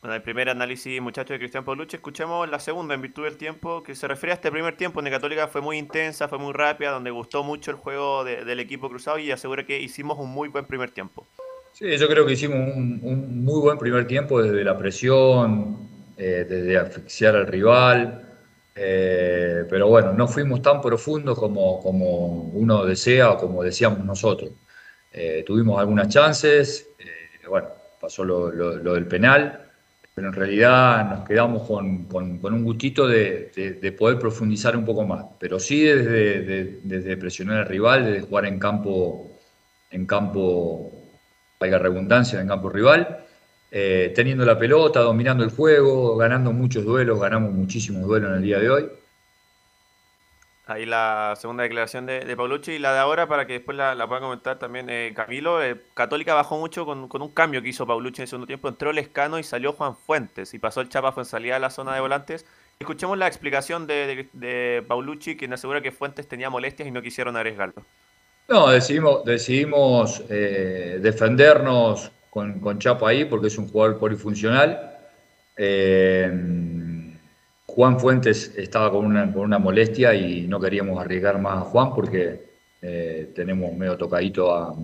Bueno, 0.02 0.16
el 0.16 0.22
primer 0.22 0.48
análisis, 0.48 0.98
muchachos, 1.02 1.34
de 1.34 1.38
Cristian 1.38 1.62
Paulucci. 1.62 1.96
Escuchemos 1.96 2.48
la 2.48 2.58
segunda, 2.58 2.94
en 2.94 3.02
virtud 3.02 3.24
del 3.24 3.36
tiempo, 3.36 3.82
que 3.82 3.94
se 3.94 4.08
refiere 4.08 4.32
a 4.32 4.34
este 4.36 4.50
primer 4.50 4.74
tiempo, 4.74 4.96
donde 4.96 5.10
Católica 5.10 5.46
fue 5.48 5.60
muy 5.60 5.76
intensa, 5.76 6.26
fue 6.26 6.38
muy 6.38 6.54
rápida, 6.54 6.90
donde 6.90 7.10
gustó 7.10 7.44
mucho 7.44 7.70
el 7.70 7.76
juego 7.76 8.24
del 8.24 8.60
equipo 8.60 8.88
cruzado 8.88 9.18
y 9.18 9.30
asegura 9.30 9.66
que 9.66 9.78
hicimos 9.78 10.18
un 10.18 10.30
muy 10.30 10.48
buen 10.48 10.64
primer 10.64 10.90
tiempo. 10.90 11.26
Sí, 11.74 11.98
yo 11.98 12.08
creo 12.08 12.24
que 12.24 12.32
hicimos 12.32 12.74
un, 12.74 13.44
muy 13.44 13.60
buen 13.60 13.76
primer 13.76 14.06
tiempo 14.06 14.42
desde 14.42 14.64
la 14.64 14.76
presión, 14.78 15.76
eh, 16.16 16.46
desde 16.48 16.78
asfixiar 16.78 17.36
al 17.36 17.46
rival, 17.46 18.29
eh, 18.74 19.64
pero 19.68 19.88
bueno, 19.88 20.12
no 20.12 20.28
fuimos 20.28 20.62
tan 20.62 20.80
profundos 20.80 21.38
como, 21.38 21.80
como 21.80 22.44
uno 22.52 22.84
desea 22.84 23.32
o 23.32 23.36
como 23.38 23.62
decíamos 23.62 24.04
nosotros. 24.04 24.50
Eh, 25.12 25.42
tuvimos 25.46 25.78
algunas 25.80 26.08
chances, 26.08 26.88
eh, 26.98 27.46
bueno, 27.48 27.68
pasó 28.00 28.24
lo, 28.24 28.50
del 28.94 29.06
penal, 29.06 29.66
pero 30.14 30.28
en 30.28 30.34
realidad 30.34 31.10
nos 31.10 31.28
quedamos 31.28 31.66
con, 31.66 32.08
un 32.42 32.64
gustito 32.64 33.08
de, 33.08 33.94
poder 33.98 34.18
profundizar 34.18 34.76
un 34.76 34.84
poco 34.84 35.04
más. 35.04 35.24
Pero 35.38 35.58
sí 35.58 35.82
desde, 35.82 36.80
desde 36.82 37.16
presionar 37.16 37.58
al 37.58 37.66
rival, 37.66 38.04
desde 38.04 38.26
jugar 38.26 38.46
en 38.46 38.58
campo, 38.58 39.30
en 39.90 40.06
campo, 40.06 40.92
vaya 41.58 41.78
redundancia, 41.78 42.40
en 42.40 42.48
campo 42.48 42.70
rival. 42.70 43.26
Eh, 43.72 44.12
teniendo 44.16 44.44
la 44.44 44.58
pelota, 44.58 45.00
dominando 45.00 45.44
el 45.44 45.50
juego, 45.50 46.16
ganando 46.16 46.52
muchos 46.52 46.84
duelos, 46.84 47.20
ganamos 47.20 47.52
muchísimos 47.52 48.02
duelos 48.02 48.30
en 48.30 48.36
el 48.36 48.42
día 48.42 48.58
de 48.58 48.70
hoy. 48.70 48.90
Ahí 50.70 50.86
la 50.86 51.34
segunda 51.36 51.64
declaración 51.64 52.06
de, 52.06 52.20
de, 52.20 52.36
Paulucci 52.36 52.72
y 52.72 52.78
la 52.78 52.92
de 52.92 53.00
ahora 53.00 53.26
para 53.26 53.44
que 53.44 53.54
después 53.54 53.76
la, 53.76 54.06
pueda 54.06 54.20
comentar 54.20 54.56
también 54.58 54.88
eh, 54.88 55.12
Camilo. 55.16 55.60
Eh, 55.62 55.76
Católica 55.94 56.34
bajó 56.34 56.58
mucho 56.58 56.86
con, 56.86 57.08
un 57.10 57.30
cambio 57.30 57.60
que 57.60 57.70
hizo 57.70 57.88
Paulucci 57.88 58.20
en 58.20 58.22
el 58.22 58.28
segundo 58.28 58.46
tiempo. 58.46 58.68
Entró 58.68 58.92
Lescano 58.92 59.40
y 59.40 59.42
salió 59.42 59.72
Juan 59.72 59.96
Fuentes 59.96 60.54
y 60.54 60.60
pasó 60.60 60.80
el 60.80 60.88
Chapa 60.88 61.24
salida 61.24 61.56
a 61.56 61.58
la 61.58 61.70
zona 61.70 61.94
de 61.94 62.00
volantes. 62.00 62.46
Escuchemos 62.78 63.18
la 63.18 63.26
explicación 63.26 63.88
de, 63.88 64.28
de, 64.32 64.84
Paulucci, 64.86 65.36
quien 65.36 65.52
asegura 65.52 65.80
que 65.80 65.90
Fuentes 65.90 66.28
tenía 66.28 66.50
molestias 66.50 66.86
y 66.86 66.92
no 66.92 67.02
quisieron 67.02 67.36
arriesgarlo. 67.36 67.84
No, 68.48 68.68
decidimos, 68.68 69.24
decidimos 69.24 70.22
eh, 70.28 70.98
defendernos 71.02 72.12
con, 72.30 72.60
con 72.60 72.78
Chapo 72.78 73.06
ahí 73.06 73.24
porque 73.24 73.48
es 73.48 73.58
un 73.58 73.68
jugador 73.68 73.98
polifuncional. 73.98 74.98
Eh, 75.56 76.32
Juan 77.66 78.00
Fuentes 78.00 78.54
estaba 78.56 78.90
con 78.90 79.04
una, 79.04 79.32
con 79.32 79.42
una 79.42 79.58
molestia 79.58 80.14
y 80.14 80.46
no 80.46 80.60
queríamos 80.60 80.98
arriesgar 81.00 81.38
más 81.40 81.58
a 81.58 81.60
Juan 81.62 81.94
porque 81.94 82.40
eh, 82.80 83.30
tenemos 83.34 83.72
medio 83.76 83.96
tocadito 83.96 84.54
a, 84.54 84.74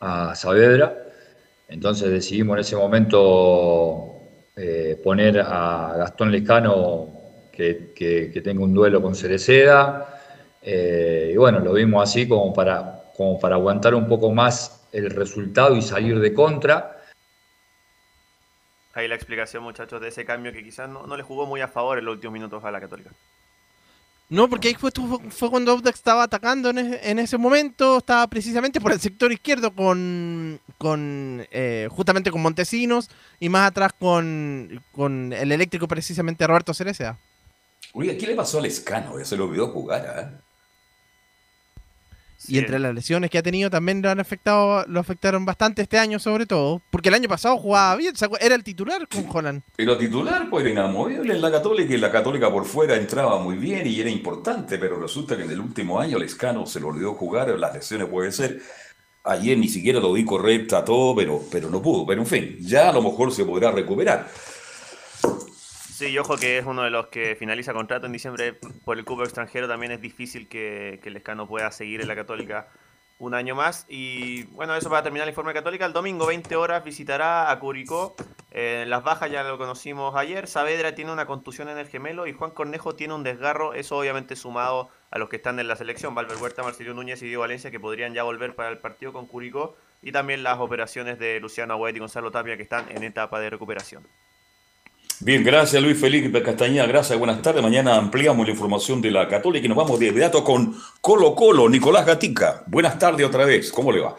a 0.00 0.34
Saavedra. 0.34 0.94
Entonces 1.68 2.10
decidimos 2.10 2.56
en 2.56 2.60
ese 2.60 2.76
momento 2.76 4.20
eh, 4.56 5.00
poner 5.02 5.40
a 5.40 5.94
Gastón 5.98 6.30
Lescano 6.30 7.08
que, 7.50 7.92
que, 7.94 8.40
tenga 8.42 8.62
un 8.62 8.74
duelo 8.74 9.00
con 9.00 9.14
Cereceda. 9.14 10.10
Y 10.62 11.36
bueno, 11.36 11.60
lo 11.60 11.74
vimos 11.74 12.02
así 12.02 12.26
como 12.26 12.52
para, 12.54 13.04
como 13.16 13.38
para 13.38 13.56
aguantar 13.56 13.94
un 13.94 14.08
poco 14.08 14.32
más 14.32 14.83
el 14.94 15.10
resultado 15.10 15.76
y 15.76 15.82
salir 15.82 16.18
de 16.20 16.32
contra 16.32 16.94
ahí 18.94 19.08
la 19.08 19.14
explicación, 19.14 19.62
muchachos, 19.62 20.00
de 20.00 20.08
ese 20.08 20.24
cambio 20.24 20.52
que 20.52 20.62
quizás 20.62 20.88
no, 20.88 21.16
le 21.16 21.22
jugó 21.22 21.46
muy 21.46 21.60
a 21.60 21.68
favor 21.68 21.98
en 21.98 22.04
los 22.04 22.14
últimos 22.14 22.32
minutos 22.32 22.64
a 22.64 22.70
la 22.70 22.80
Católica. 22.80 23.10
No, 24.30 24.48
porque 24.48 24.68
ahí 24.68 24.74
fue, 24.74 24.90
fue 25.30 25.50
cuando 25.50 25.72
Audax 25.72 25.98
estaba 25.98 26.22
atacando 26.22 26.70
en, 26.70 27.18
ese 27.18 27.36
momento, 27.36 27.98
estaba 27.98 28.26
precisamente 28.26 28.80
por 28.80 28.92
el 28.92 29.00
sector 29.00 29.30
izquierdo 29.30 29.74
con, 29.74 30.58
con 30.78 31.46
eh, 31.50 31.88
justamente 31.90 32.30
con 32.30 32.40
Montesinos 32.40 33.10
y 33.38 33.50
más 33.50 33.68
atrás 33.68 33.92
con, 33.98 34.82
con 34.92 35.32
el 35.32 35.52
eléctrico 35.52 35.86
precisamente 35.86 36.46
Roberto 36.46 36.72
Cerecea. 36.72 37.18
Uy, 37.92 38.16
¿qué 38.16 38.26
le 38.26 38.34
pasó 38.34 38.58
al 38.58 38.66
Escano? 38.66 39.18
Ya 39.18 39.26
se 39.26 39.36
lo 39.36 39.44
olvidó 39.44 39.68
jugar, 39.68 40.04
¿eh? 40.18 40.43
Y 42.48 42.58
entre 42.58 42.78
las 42.78 42.94
lesiones 42.94 43.30
que 43.30 43.38
ha 43.38 43.42
tenido 43.42 43.70
también 43.70 44.02
lo 44.02 44.10
han 44.10 44.20
afectado, 44.20 44.84
lo 44.86 45.00
afectaron 45.00 45.44
bastante 45.44 45.82
este 45.82 45.98
año 45.98 46.18
sobre 46.18 46.46
todo, 46.46 46.82
porque 46.90 47.08
el 47.08 47.14
año 47.14 47.28
pasado 47.28 47.56
jugaba 47.56 47.96
bien, 47.96 48.14
era 48.40 48.54
el 48.54 48.64
titular 48.64 49.06
con 49.08 49.26
Holland. 49.30 49.62
Pero 49.76 49.96
titular 49.96 50.48
pues 50.50 50.64
era 50.64 50.72
inamovible 50.72 51.34
en 51.34 51.40
la 51.40 51.50
Católica 51.50 51.94
y 51.94 51.98
la 51.98 52.10
Católica 52.10 52.50
por 52.50 52.64
fuera 52.64 52.96
entraba 52.96 53.38
muy 53.38 53.56
bien 53.56 53.86
y 53.86 54.00
era 54.00 54.10
importante, 54.10 54.78
pero 54.78 54.98
resulta 55.00 55.36
que 55.36 55.44
en 55.44 55.50
el 55.50 55.60
último 55.60 56.00
año 56.00 56.18
Lescano 56.18 56.66
se 56.66 56.80
lo 56.80 56.88
olvidó 56.88 57.14
jugar, 57.14 57.48
las 57.58 57.74
lesiones 57.74 58.08
puede 58.08 58.32
ser. 58.32 58.60
Ayer 59.26 59.56
ni 59.56 59.68
siquiera 59.68 60.00
lo 60.00 60.12
vi 60.12 60.24
correcta 60.24 60.84
todo, 60.84 61.14
pero, 61.16 61.40
pero 61.50 61.70
no 61.70 61.80
pudo. 61.80 62.04
Pero 62.04 62.20
en 62.20 62.26
fin, 62.26 62.56
ya 62.60 62.90
a 62.90 62.92
lo 62.92 63.00
mejor 63.00 63.32
se 63.32 63.44
podrá 63.44 63.70
recuperar. 63.70 64.28
Sí, 65.94 66.06
y 66.06 66.18
ojo 66.18 66.36
que 66.36 66.58
es 66.58 66.66
uno 66.66 66.82
de 66.82 66.90
los 66.90 67.06
que 67.06 67.36
finaliza 67.36 67.72
contrato 67.72 68.06
en 68.06 68.12
diciembre 68.12 68.58
por 68.84 68.98
el 68.98 69.04
cupo 69.04 69.22
extranjero. 69.22 69.68
También 69.68 69.92
es 69.92 70.00
difícil 70.00 70.48
que, 70.48 70.98
que 71.00 71.08
el 71.08 71.16
Escano 71.16 71.46
pueda 71.46 71.70
seguir 71.70 72.00
en 72.00 72.08
la 72.08 72.16
Católica 72.16 72.66
un 73.20 73.32
año 73.32 73.54
más. 73.54 73.86
Y 73.88 74.42
bueno, 74.46 74.74
eso 74.74 74.90
para 74.90 75.04
terminar 75.04 75.28
el 75.28 75.30
informe 75.30 75.52
Católica. 75.52 75.86
El 75.86 75.92
domingo, 75.92 76.26
20 76.26 76.56
horas, 76.56 76.82
visitará 76.82 77.48
a 77.48 77.60
Curicó. 77.60 78.16
Eh, 78.50 78.84
las 78.88 79.04
bajas 79.04 79.30
ya 79.30 79.44
lo 79.44 79.56
conocimos 79.56 80.16
ayer. 80.16 80.48
Saavedra 80.48 80.96
tiene 80.96 81.12
una 81.12 81.26
contusión 81.26 81.68
en 81.68 81.78
el 81.78 81.86
gemelo 81.86 82.26
y 82.26 82.32
Juan 82.32 82.50
Cornejo 82.50 82.96
tiene 82.96 83.14
un 83.14 83.22
desgarro. 83.22 83.72
Eso 83.72 83.96
obviamente 83.96 84.34
sumado 84.34 84.90
a 85.12 85.18
los 85.20 85.28
que 85.28 85.36
están 85.36 85.60
en 85.60 85.68
la 85.68 85.76
selección, 85.76 86.12
Valver 86.12 86.38
Huerta, 86.38 86.64
Marcelo 86.64 86.92
Núñez 86.94 87.22
y 87.22 87.26
Diego 87.26 87.42
Valencia, 87.42 87.70
que 87.70 87.78
podrían 87.78 88.14
ya 88.14 88.24
volver 88.24 88.56
para 88.56 88.70
el 88.70 88.78
partido 88.78 89.12
con 89.12 89.26
Curicó. 89.26 89.76
Y 90.02 90.10
también 90.10 90.42
las 90.42 90.58
operaciones 90.58 91.20
de 91.20 91.38
Luciano 91.38 91.74
Agüet 91.74 91.94
y 91.94 92.00
Gonzalo 92.00 92.32
Tapia, 92.32 92.56
que 92.56 92.64
están 92.64 92.90
en 92.90 93.04
etapa 93.04 93.38
de 93.38 93.48
recuperación. 93.48 94.04
Bien, 95.20 95.44
gracias 95.44 95.82
Luis 95.82 95.98
Felipe 95.98 96.42
Castañeda, 96.42 96.86
gracias, 96.86 97.18
buenas 97.18 97.40
tardes. 97.40 97.62
Mañana 97.62 97.96
ampliamos 97.96 98.44
la 98.46 98.52
información 98.52 99.00
de 99.00 99.10
la 99.10 99.28
Católica 99.28 99.64
y 99.64 99.68
nos 99.68 99.78
vamos 99.78 99.98
de 99.98 100.06
inmediato 100.08 100.42
con 100.42 100.74
Colo 101.00 101.34
Colo, 101.34 101.68
Nicolás 101.68 102.04
Gatica. 102.04 102.64
Buenas 102.66 102.98
tardes 102.98 103.26
otra 103.26 103.44
vez, 103.44 103.70
¿cómo 103.70 103.92
le 103.92 104.00
va? 104.00 104.16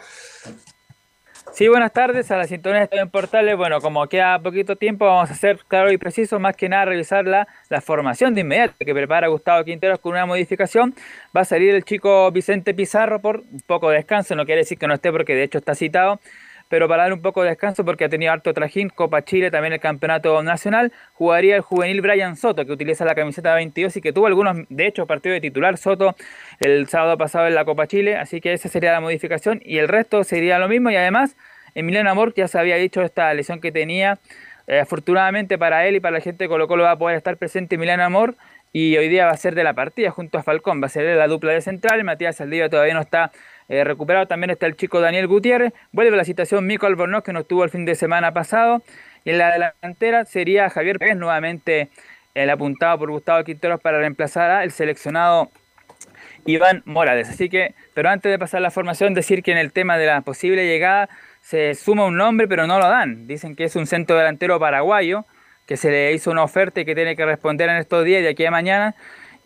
Sí, 1.52 1.68
buenas 1.68 1.92
tardes 1.92 2.30
a 2.30 2.36
la 2.36 2.46
sintonía 2.46 2.86
de 2.86 2.98
en 2.98 3.08
Portales. 3.08 3.56
Bueno, 3.56 3.80
como 3.80 4.06
queda 4.08 4.38
poquito 4.38 4.76
tiempo, 4.76 5.06
vamos 5.06 5.30
a 5.30 5.32
hacer 5.32 5.60
claro 5.68 5.90
y 5.90 5.96
preciso, 5.96 6.38
más 6.38 6.54
que 6.54 6.68
nada 6.68 6.86
revisar 6.86 7.24
la, 7.26 7.48
la 7.70 7.80
formación 7.80 8.34
de 8.34 8.42
inmediato 8.42 8.74
que 8.78 8.92
prepara 8.92 9.28
Gustavo 9.28 9.64
Quinteros 9.64 9.98
con 10.00 10.12
una 10.12 10.26
modificación. 10.26 10.94
Va 11.34 11.42
a 11.42 11.44
salir 11.46 11.74
el 11.74 11.84
chico 11.84 12.30
Vicente 12.30 12.74
Pizarro 12.74 13.20
por 13.20 13.38
un 13.50 13.62
poco 13.66 13.88
de 13.88 13.96
descanso, 13.96 14.34
no 14.34 14.44
quiere 14.44 14.62
decir 14.62 14.76
que 14.76 14.86
no 14.86 14.94
esté 14.94 15.10
porque 15.10 15.34
de 15.34 15.44
hecho 15.44 15.58
está 15.58 15.74
citado 15.74 16.20
pero 16.68 16.88
para 16.88 17.04
dar 17.04 17.12
un 17.12 17.22
poco 17.22 17.42
de 17.42 17.50
descanso 17.50 17.84
porque 17.84 18.04
ha 18.04 18.08
tenido 18.08 18.32
harto 18.32 18.52
trajín, 18.52 18.88
Copa 18.88 19.22
Chile, 19.22 19.50
también 19.50 19.72
el 19.72 19.80
Campeonato 19.80 20.42
Nacional, 20.42 20.92
jugaría 21.14 21.56
el 21.56 21.62
juvenil 21.62 22.00
Brian 22.00 22.36
Soto, 22.36 22.64
que 22.66 22.72
utiliza 22.72 23.04
la 23.04 23.14
camiseta 23.14 23.54
22 23.54 23.96
y 23.96 24.00
que 24.00 24.12
tuvo 24.12 24.26
algunos, 24.26 24.56
de 24.68 24.86
hecho, 24.86 25.06
partidos 25.06 25.36
de 25.36 25.40
titular 25.40 25.76
Soto 25.78 26.16
el 26.60 26.88
sábado 26.88 27.16
pasado 27.16 27.46
en 27.46 27.54
la 27.54 27.64
Copa 27.64 27.86
Chile, 27.86 28.16
así 28.16 28.40
que 28.40 28.52
esa 28.52 28.68
sería 28.68 28.92
la 28.92 29.00
modificación 29.00 29.60
y 29.64 29.78
el 29.78 29.88
resto 29.88 30.24
sería 30.24 30.58
lo 30.58 30.68
mismo 30.68 30.90
y 30.90 30.96
además 30.96 31.36
Emiliano 31.74 32.10
Amor 32.10 32.32
ya 32.34 32.48
se 32.48 32.58
había 32.58 32.76
dicho 32.76 33.02
esta 33.02 33.32
lesión 33.34 33.60
que 33.60 33.70
tenía, 33.70 34.18
eh, 34.66 34.80
afortunadamente 34.80 35.58
para 35.58 35.86
él 35.86 35.96
y 35.96 36.00
para 36.00 36.14
la 36.14 36.20
gente 36.20 36.44
de 36.44 36.48
Colo 36.48 36.66
Colo 36.66 36.84
va 36.84 36.92
a 36.92 36.98
poder 36.98 37.16
estar 37.16 37.36
presente 37.36 37.74
Emiliano 37.74 38.02
Amor 38.02 38.34
y 38.72 38.96
hoy 38.96 39.08
día 39.08 39.26
va 39.26 39.32
a 39.32 39.36
ser 39.36 39.54
de 39.54 39.62
la 39.62 39.74
partida 39.74 40.10
junto 40.10 40.38
a 40.38 40.42
Falcón, 40.42 40.82
va 40.82 40.86
a 40.86 40.90
ser 40.90 41.04
de 41.04 41.14
la 41.14 41.28
dupla 41.28 41.52
de 41.52 41.60
central, 41.60 42.02
Matías 42.02 42.36
Saldivia 42.36 42.68
todavía 42.68 42.94
no 42.94 43.00
está 43.00 43.30
eh, 43.68 43.84
recuperado 43.84 44.26
también 44.26 44.50
está 44.50 44.66
el 44.66 44.76
chico 44.76 45.00
Daniel 45.00 45.26
Gutiérrez. 45.26 45.72
Vuelve 45.92 46.16
la 46.16 46.24
citación 46.24 46.66
Mico 46.66 46.86
Albornoz, 46.86 47.24
que 47.24 47.32
no 47.32 47.40
estuvo 47.40 47.64
el 47.64 47.70
fin 47.70 47.84
de 47.84 47.94
semana 47.94 48.32
pasado. 48.32 48.82
Y 49.24 49.30
en 49.30 49.38
la 49.38 49.52
delantera 49.52 50.24
sería 50.24 50.70
Javier 50.70 50.98
Pérez, 50.98 51.16
nuevamente 51.16 51.90
el 52.34 52.50
apuntado 52.50 52.98
por 52.98 53.10
Gustavo 53.10 53.42
Quinteros 53.44 53.80
para 53.80 53.98
reemplazar 53.98 54.50
al 54.50 54.70
seleccionado 54.70 55.50
Iván 56.44 56.82
Morales. 56.84 57.28
Así 57.28 57.48
que, 57.48 57.74
pero 57.94 58.08
antes 58.08 58.30
de 58.30 58.38
pasar 58.38 58.60
la 58.60 58.70
formación, 58.70 59.14
decir 59.14 59.42
que 59.42 59.52
en 59.52 59.58
el 59.58 59.72
tema 59.72 59.98
de 59.98 60.06
la 60.06 60.20
posible 60.20 60.66
llegada 60.66 61.08
se 61.40 61.74
suma 61.74 62.04
un 62.04 62.16
nombre, 62.16 62.46
pero 62.46 62.66
no 62.66 62.78
lo 62.78 62.88
dan. 62.88 63.26
Dicen 63.26 63.56
que 63.56 63.64
es 63.64 63.74
un 63.74 63.86
centro 63.86 64.16
delantero 64.16 64.60
paraguayo, 64.60 65.24
que 65.66 65.76
se 65.76 65.90
le 65.90 66.12
hizo 66.12 66.30
una 66.30 66.44
oferta 66.44 66.80
y 66.80 66.84
que 66.84 66.94
tiene 66.94 67.16
que 67.16 67.24
responder 67.24 67.68
en 67.68 67.76
estos 67.76 68.04
días 68.04 68.22
de 68.22 68.28
aquí 68.28 68.44
a 68.44 68.50
mañana 68.50 68.94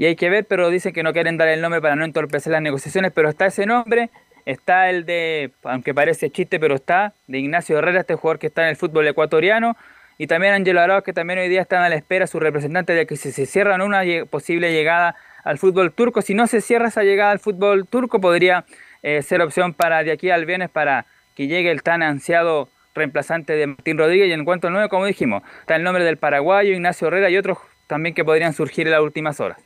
y 0.00 0.06
hay 0.06 0.16
que 0.16 0.30
ver, 0.30 0.46
pero 0.46 0.70
dicen 0.70 0.94
que 0.94 1.02
no 1.02 1.12
quieren 1.12 1.36
dar 1.36 1.48
el 1.48 1.60
nombre 1.60 1.82
para 1.82 1.94
no 1.94 2.06
entorpecer 2.06 2.50
las 2.50 2.62
negociaciones, 2.62 3.12
pero 3.14 3.28
está 3.28 3.44
ese 3.44 3.66
nombre, 3.66 4.08
está 4.46 4.88
el 4.88 5.04
de, 5.04 5.50
aunque 5.62 5.92
parece 5.92 6.30
chiste, 6.30 6.58
pero 6.58 6.76
está, 6.76 7.12
de 7.26 7.38
Ignacio 7.38 7.76
Herrera, 7.76 8.00
este 8.00 8.14
jugador 8.14 8.38
que 8.38 8.46
está 8.46 8.62
en 8.62 8.68
el 8.68 8.76
fútbol 8.76 9.06
ecuatoriano, 9.06 9.76
y 10.16 10.26
también 10.26 10.54
Angelo 10.54 10.80
Arauz, 10.80 11.04
que 11.04 11.12
también 11.12 11.38
hoy 11.38 11.50
día 11.50 11.60
están 11.60 11.82
a 11.82 11.90
la 11.90 11.96
espera, 11.96 12.26
su 12.26 12.40
representante, 12.40 12.94
de 12.94 13.04
que 13.04 13.16
si 13.16 13.30
se 13.30 13.44
cierra 13.44 13.76
una 13.84 14.00
posible 14.30 14.72
llegada 14.72 15.16
al 15.44 15.58
fútbol 15.58 15.92
turco, 15.92 16.22
si 16.22 16.32
no 16.32 16.46
se 16.46 16.62
cierra 16.62 16.88
esa 16.88 17.02
llegada 17.02 17.32
al 17.32 17.38
fútbol 17.38 17.86
turco, 17.86 18.22
podría 18.22 18.64
eh, 19.02 19.20
ser 19.20 19.42
opción 19.42 19.74
para 19.74 20.02
de 20.02 20.12
aquí 20.12 20.30
al 20.30 20.46
viernes 20.46 20.70
para 20.70 21.04
que 21.36 21.46
llegue 21.46 21.70
el 21.70 21.82
tan 21.82 22.02
ansiado 22.02 22.70
reemplazante 22.94 23.52
de 23.52 23.66
Martín 23.66 23.98
Rodríguez, 23.98 24.30
y 24.30 24.32
en 24.32 24.46
cuanto 24.46 24.68
al 24.68 24.72
nuevo, 24.72 24.88
como 24.88 25.04
dijimos, 25.04 25.42
está 25.60 25.76
el 25.76 25.82
nombre 25.82 26.04
del 26.04 26.16
paraguayo, 26.16 26.72
Ignacio 26.72 27.08
Herrera 27.08 27.28
y 27.28 27.36
otros 27.36 27.58
también 27.86 28.14
que 28.14 28.24
podrían 28.24 28.54
surgir 28.54 28.86
en 28.86 28.92
las 28.92 29.02
últimas 29.02 29.40
horas. 29.40 29.58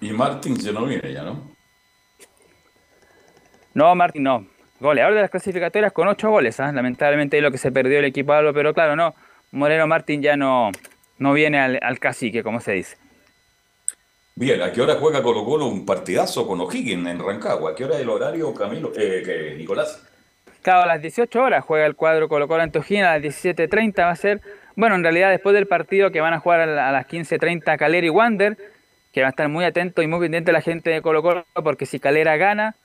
Y 0.00 0.12
Martín 0.12 0.56
ya 0.56 0.72
no 0.72 0.84
viene 0.84 1.12
ya, 1.12 1.22
¿no? 1.22 1.54
No, 3.74 3.94
Martín 3.94 4.22
no. 4.22 4.46
Goleador 4.80 5.14
de 5.14 5.22
las 5.22 5.30
clasificatorias 5.30 5.92
con 5.92 6.08
ocho 6.08 6.30
goles. 6.30 6.60
¿ah? 6.60 6.70
Lamentablemente 6.72 7.36
es 7.36 7.42
lo 7.42 7.50
que 7.50 7.58
se 7.58 7.72
perdió 7.72 7.98
el 7.98 8.04
equipo 8.04 8.32
algo, 8.32 8.52
pero 8.52 8.72
claro, 8.72 8.94
no. 8.96 9.14
Moreno 9.50 9.86
Martín 9.86 10.22
ya 10.22 10.36
no, 10.36 10.70
no 11.18 11.32
viene 11.32 11.58
al, 11.60 11.98
cacique, 11.98 12.42
como 12.42 12.60
se 12.60 12.72
dice. 12.72 12.96
Bien, 14.36 14.62
¿a 14.62 14.72
qué 14.72 14.80
hora 14.80 14.94
juega 14.96 15.22
Colo 15.22 15.44
Colo 15.44 15.66
un 15.66 15.84
partidazo 15.84 16.46
con 16.46 16.60
O'Higgins 16.60 17.08
en 17.08 17.18
Rancagua? 17.18 17.72
¿A 17.72 17.74
qué 17.74 17.84
hora 17.84 17.96
es 17.96 18.02
el 18.02 18.08
horario, 18.08 18.54
Camilo? 18.54 18.92
Eh, 18.94 19.22
que 19.24 19.54
Nicolás. 19.56 20.04
Claro, 20.62 20.82
a 20.82 20.86
las 20.86 21.02
18 21.02 21.42
horas 21.42 21.64
juega 21.64 21.86
el 21.86 21.96
cuadro 21.96 22.28
Colo 22.28 22.46
Colo 22.46 22.62
en 22.62 22.70
Tojín, 22.70 23.02
a 23.02 23.18
las 23.18 23.22
17.30 23.22 23.98
va 23.98 24.10
a 24.10 24.16
ser, 24.16 24.40
bueno, 24.76 24.94
en 24.94 25.02
realidad 25.02 25.30
después 25.30 25.54
del 25.54 25.66
partido 25.66 26.10
que 26.10 26.20
van 26.20 26.34
a 26.34 26.40
jugar 26.40 26.60
a 26.60 26.92
las 26.92 27.06
15.30 27.06 27.78
Caleri 27.78 28.08
y 28.08 28.10
Wander, 28.10 28.56
que 29.12 29.22
va 29.22 29.28
a 29.28 29.30
estar 29.30 29.48
muy 29.48 29.64
atento 29.64 30.02
y 30.02 30.06
muy 30.06 30.20
pendiente 30.20 30.52
la 30.52 30.60
gente 30.60 30.90
de 30.90 31.02
Colo 31.02 31.22
Colo, 31.22 31.44
porque 31.54 31.86
si 31.86 31.98
Calera 31.98 32.36
gana, 32.36 32.76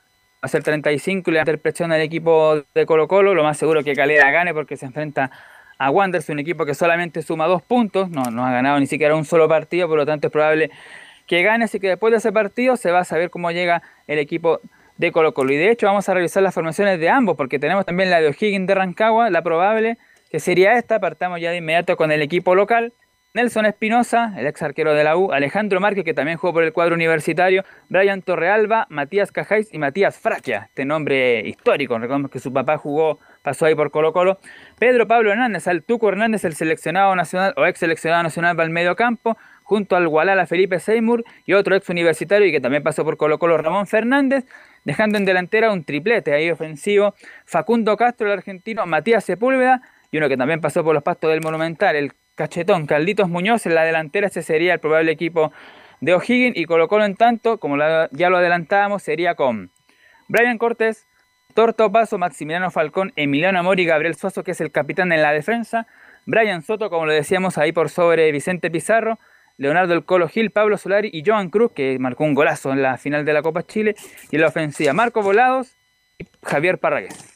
hacer 0.42 0.62
35 0.64 1.30
y 1.30 1.34
le 1.34 1.40
hacer 1.40 1.60
presión 1.60 1.92
al 1.92 2.02
equipo 2.02 2.64
de 2.76 2.86
Colo 2.86 3.08
Colo. 3.08 3.34
Lo 3.34 3.44
más 3.44 3.58
seguro 3.58 3.84
que 3.84 3.94
Calera 3.94 4.30
gane 4.32 4.54
porque 4.54 4.78
se 4.78 4.86
enfrenta 4.86 5.32
a 5.78 5.90
Wanderers, 5.90 6.30
un 6.30 6.40
equipo 6.40 6.66
que 6.66 6.76
solamente 6.76 7.22
suma 7.22 7.48
dos 7.48 7.62
puntos, 7.62 8.10
no, 8.10 8.24
no 8.26 8.46
ha 8.46 8.52
ganado 8.52 8.80
ni 8.80 8.88
siquiera 8.88 9.16
un 9.16 9.26
solo 9.26 9.48
partido, 9.48 9.88
por 9.88 9.98
lo 9.98 10.06
tanto 10.06 10.28
es 10.28 10.34
probable 10.34 10.70
que 11.28 11.42
gane, 11.42 11.66
así 11.66 11.80
que 11.80 11.88
después 11.88 12.12
de 12.12 12.18
ese 12.18 12.32
partido 12.32 12.76
se 12.76 12.92
va 12.92 13.00
a 13.00 13.04
saber 13.04 13.30
cómo 13.30 13.52
llega 13.52 13.82
el 14.08 14.20
equipo 14.20 14.60
de 14.98 15.12
Colo 15.12 15.34
Colo. 15.34 15.54
Y 15.54 15.58
de 15.58 15.72
hecho 15.72 15.88
vamos 15.88 16.08
a 16.10 16.14
revisar 16.14 16.44
las 16.44 16.54
formaciones 16.54 17.00
de 17.00 17.10
ambos, 17.10 17.36
porque 17.36 17.60
tenemos 17.60 17.86
también 17.86 18.10
la 18.10 18.22
de 18.22 18.28
O'Higgins 18.28 18.68
de 18.68 18.76
Rancagua, 18.76 19.30
la 19.30 19.42
probable, 19.42 19.98
que 20.30 20.40
sería 20.40 20.78
esta, 20.78 21.00
partamos 21.00 21.40
ya 21.40 21.52
de 21.52 21.58
inmediato 21.58 21.96
con 21.96 22.12
el 22.12 22.22
equipo 22.22 22.56
local. 22.56 22.94
Nelson 23.36 23.66
Espinosa, 23.66 24.32
el 24.38 24.46
ex 24.46 24.62
arquero 24.62 24.94
de 24.94 25.04
la 25.04 25.18
U, 25.18 25.32
Alejandro 25.32 25.80
Márquez, 25.80 26.04
que 26.04 26.14
también 26.14 26.38
jugó 26.38 26.54
por 26.54 26.64
el 26.64 26.72
cuadro 26.72 26.94
universitario, 26.94 27.64
Brian 27.90 28.22
Torrealba, 28.22 28.86
Matías 28.92 29.32
Cajáis 29.32 29.74
y 29.74 29.80
Matías 29.80 30.20
Fraquia, 30.20 30.66
este 30.68 30.86
nombre 30.86 31.40
histórico, 31.40 31.98
recordemos 31.98 32.30
que 32.30 32.38
su 32.38 32.54
papá 32.54 32.78
jugó, 32.78 33.18
pasó 33.42 33.66
ahí 33.66 33.74
por 33.74 33.90
Colo 33.90 34.14
Colo, 34.14 34.38
Pedro 34.78 35.08
Pablo 35.08 35.32
Hernández, 35.32 35.68
al 35.68 35.82
Tuco 35.82 36.10
Hernández, 36.10 36.46
el 36.46 36.54
seleccionado 36.54 37.16
nacional 37.16 37.56
o 37.58 37.66
ex 37.66 37.80
seleccionado 37.80 38.22
nacional 38.22 38.56
para 38.56 38.68
el 38.68 38.72
medio 38.72 38.96
campo, 38.96 39.36
junto 39.64 39.96
al 39.96 40.08
Gualala 40.08 40.46
Felipe 40.46 40.80
Seymour 40.80 41.24
y 41.48 41.54
otro 41.54 41.76
ex 41.76 41.90
universitario 41.90 42.46
y 42.46 42.52
que 42.52 42.62
también 42.62 42.84
pasó 42.84 43.04
por 43.04 43.18
Colo 43.18 43.40
Colo 43.40 43.58
Ramón 43.58 43.88
Fernández, 43.88 44.46
dejando 44.84 45.18
en 45.18 45.26
delantera 45.26 45.72
un 45.72 45.84
triplete 45.84 46.36
ahí 46.36 46.52
ofensivo, 46.52 47.16
Facundo 47.48 47.98
Castro 47.98 48.28
el 48.28 48.34
argentino, 48.34 48.86
Matías 48.86 49.24
Sepúlveda 49.24 49.82
y 50.12 50.18
uno 50.18 50.30
que 50.30 50.38
también 50.38 50.62
pasó 50.62 50.84
por 50.84 50.94
los 50.94 51.02
pastos 51.02 51.32
del 51.32 51.42
Monumental, 51.42 51.96
el 51.96 52.14
cachetón 52.36 52.88
Calditos 52.88 53.30
Muñoz 53.30 53.66
en 53.66 53.76
la 53.76 53.84
delantera, 53.84 54.28
ese 54.28 54.44
sería 54.44 54.74
el 54.74 54.80
probable 54.80 55.12
equipo 55.12 55.52
de 56.02 56.14
O'Higgins 56.14 56.58
y 56.58 56.66
Colo 56.66 56.88
Colo 56.88 57.06
en 57.06 57.16
tanto, 57.16 57.60
como 57.60 57.78
ya 57.78 58.30
lo 58.30 58.38
adelantábamos, 58.38 59.04
sería 59.04 59.36
con 59.36 59.72
Brian 60.28 60.58
Cortés, 60.58 61.08
Torto 61.54 61.92
Paso, 61.92 62.18
Maximiliano 62.18 62.72
Falcón, 62.72 63.14
Emiliano 63.16 63.60
Amor 63.60 63.80
y 63.80 63.86
Gabriel 63.86 64.16
Suazo, 64.16 64.44
que 64.44 64.52
es 64.52 64.62
el 64.62 64.72
capitán 64.72 65.12
en 65.12 65.22
la 65.22 65.32
defensa, 65.32 65.88
Brian 66.26 66.64
Soto, 66.64 66.90
como 66.90 67.06
lo 67.06 67.14
decíamos 67.14 67.58
ahí 67.58 67.72
por 67.72 67.90
sobre 67.90 68.32
Vicente 68.32 68.72
Pizarro, 68.72 69.20
Leonardo 69.58 69.94
El 69.94 70.04
Colo 70.04 70.28
Gil, 70.28 70.52
Pablo 70.52 70.78
Solari 70.78 71.10
y 71.14 71.24
Joan 71.26 71.50
Cruz, 71.50 71.72
que 71.74 72.00
marcó 72.00 72.24
un 72.24 72.34
golazo 72.34 72.72
en 72.74 72.82
la 72.82 72.98
final 72.98 73.24
de 73.24 73.34
la 73.34 73.42
Copa 73.42 73.64
Chile, 73.64 73.96
y 74.32 74.36
en 74.36 74.42
la 74.42 74.48
ofensiva 74.48 74.94
Marco 74.94 75.22
Volados 75.22 75.76
y 76.18 76.26
Javier 76.44 76.80
Parragués. 76.80 77.33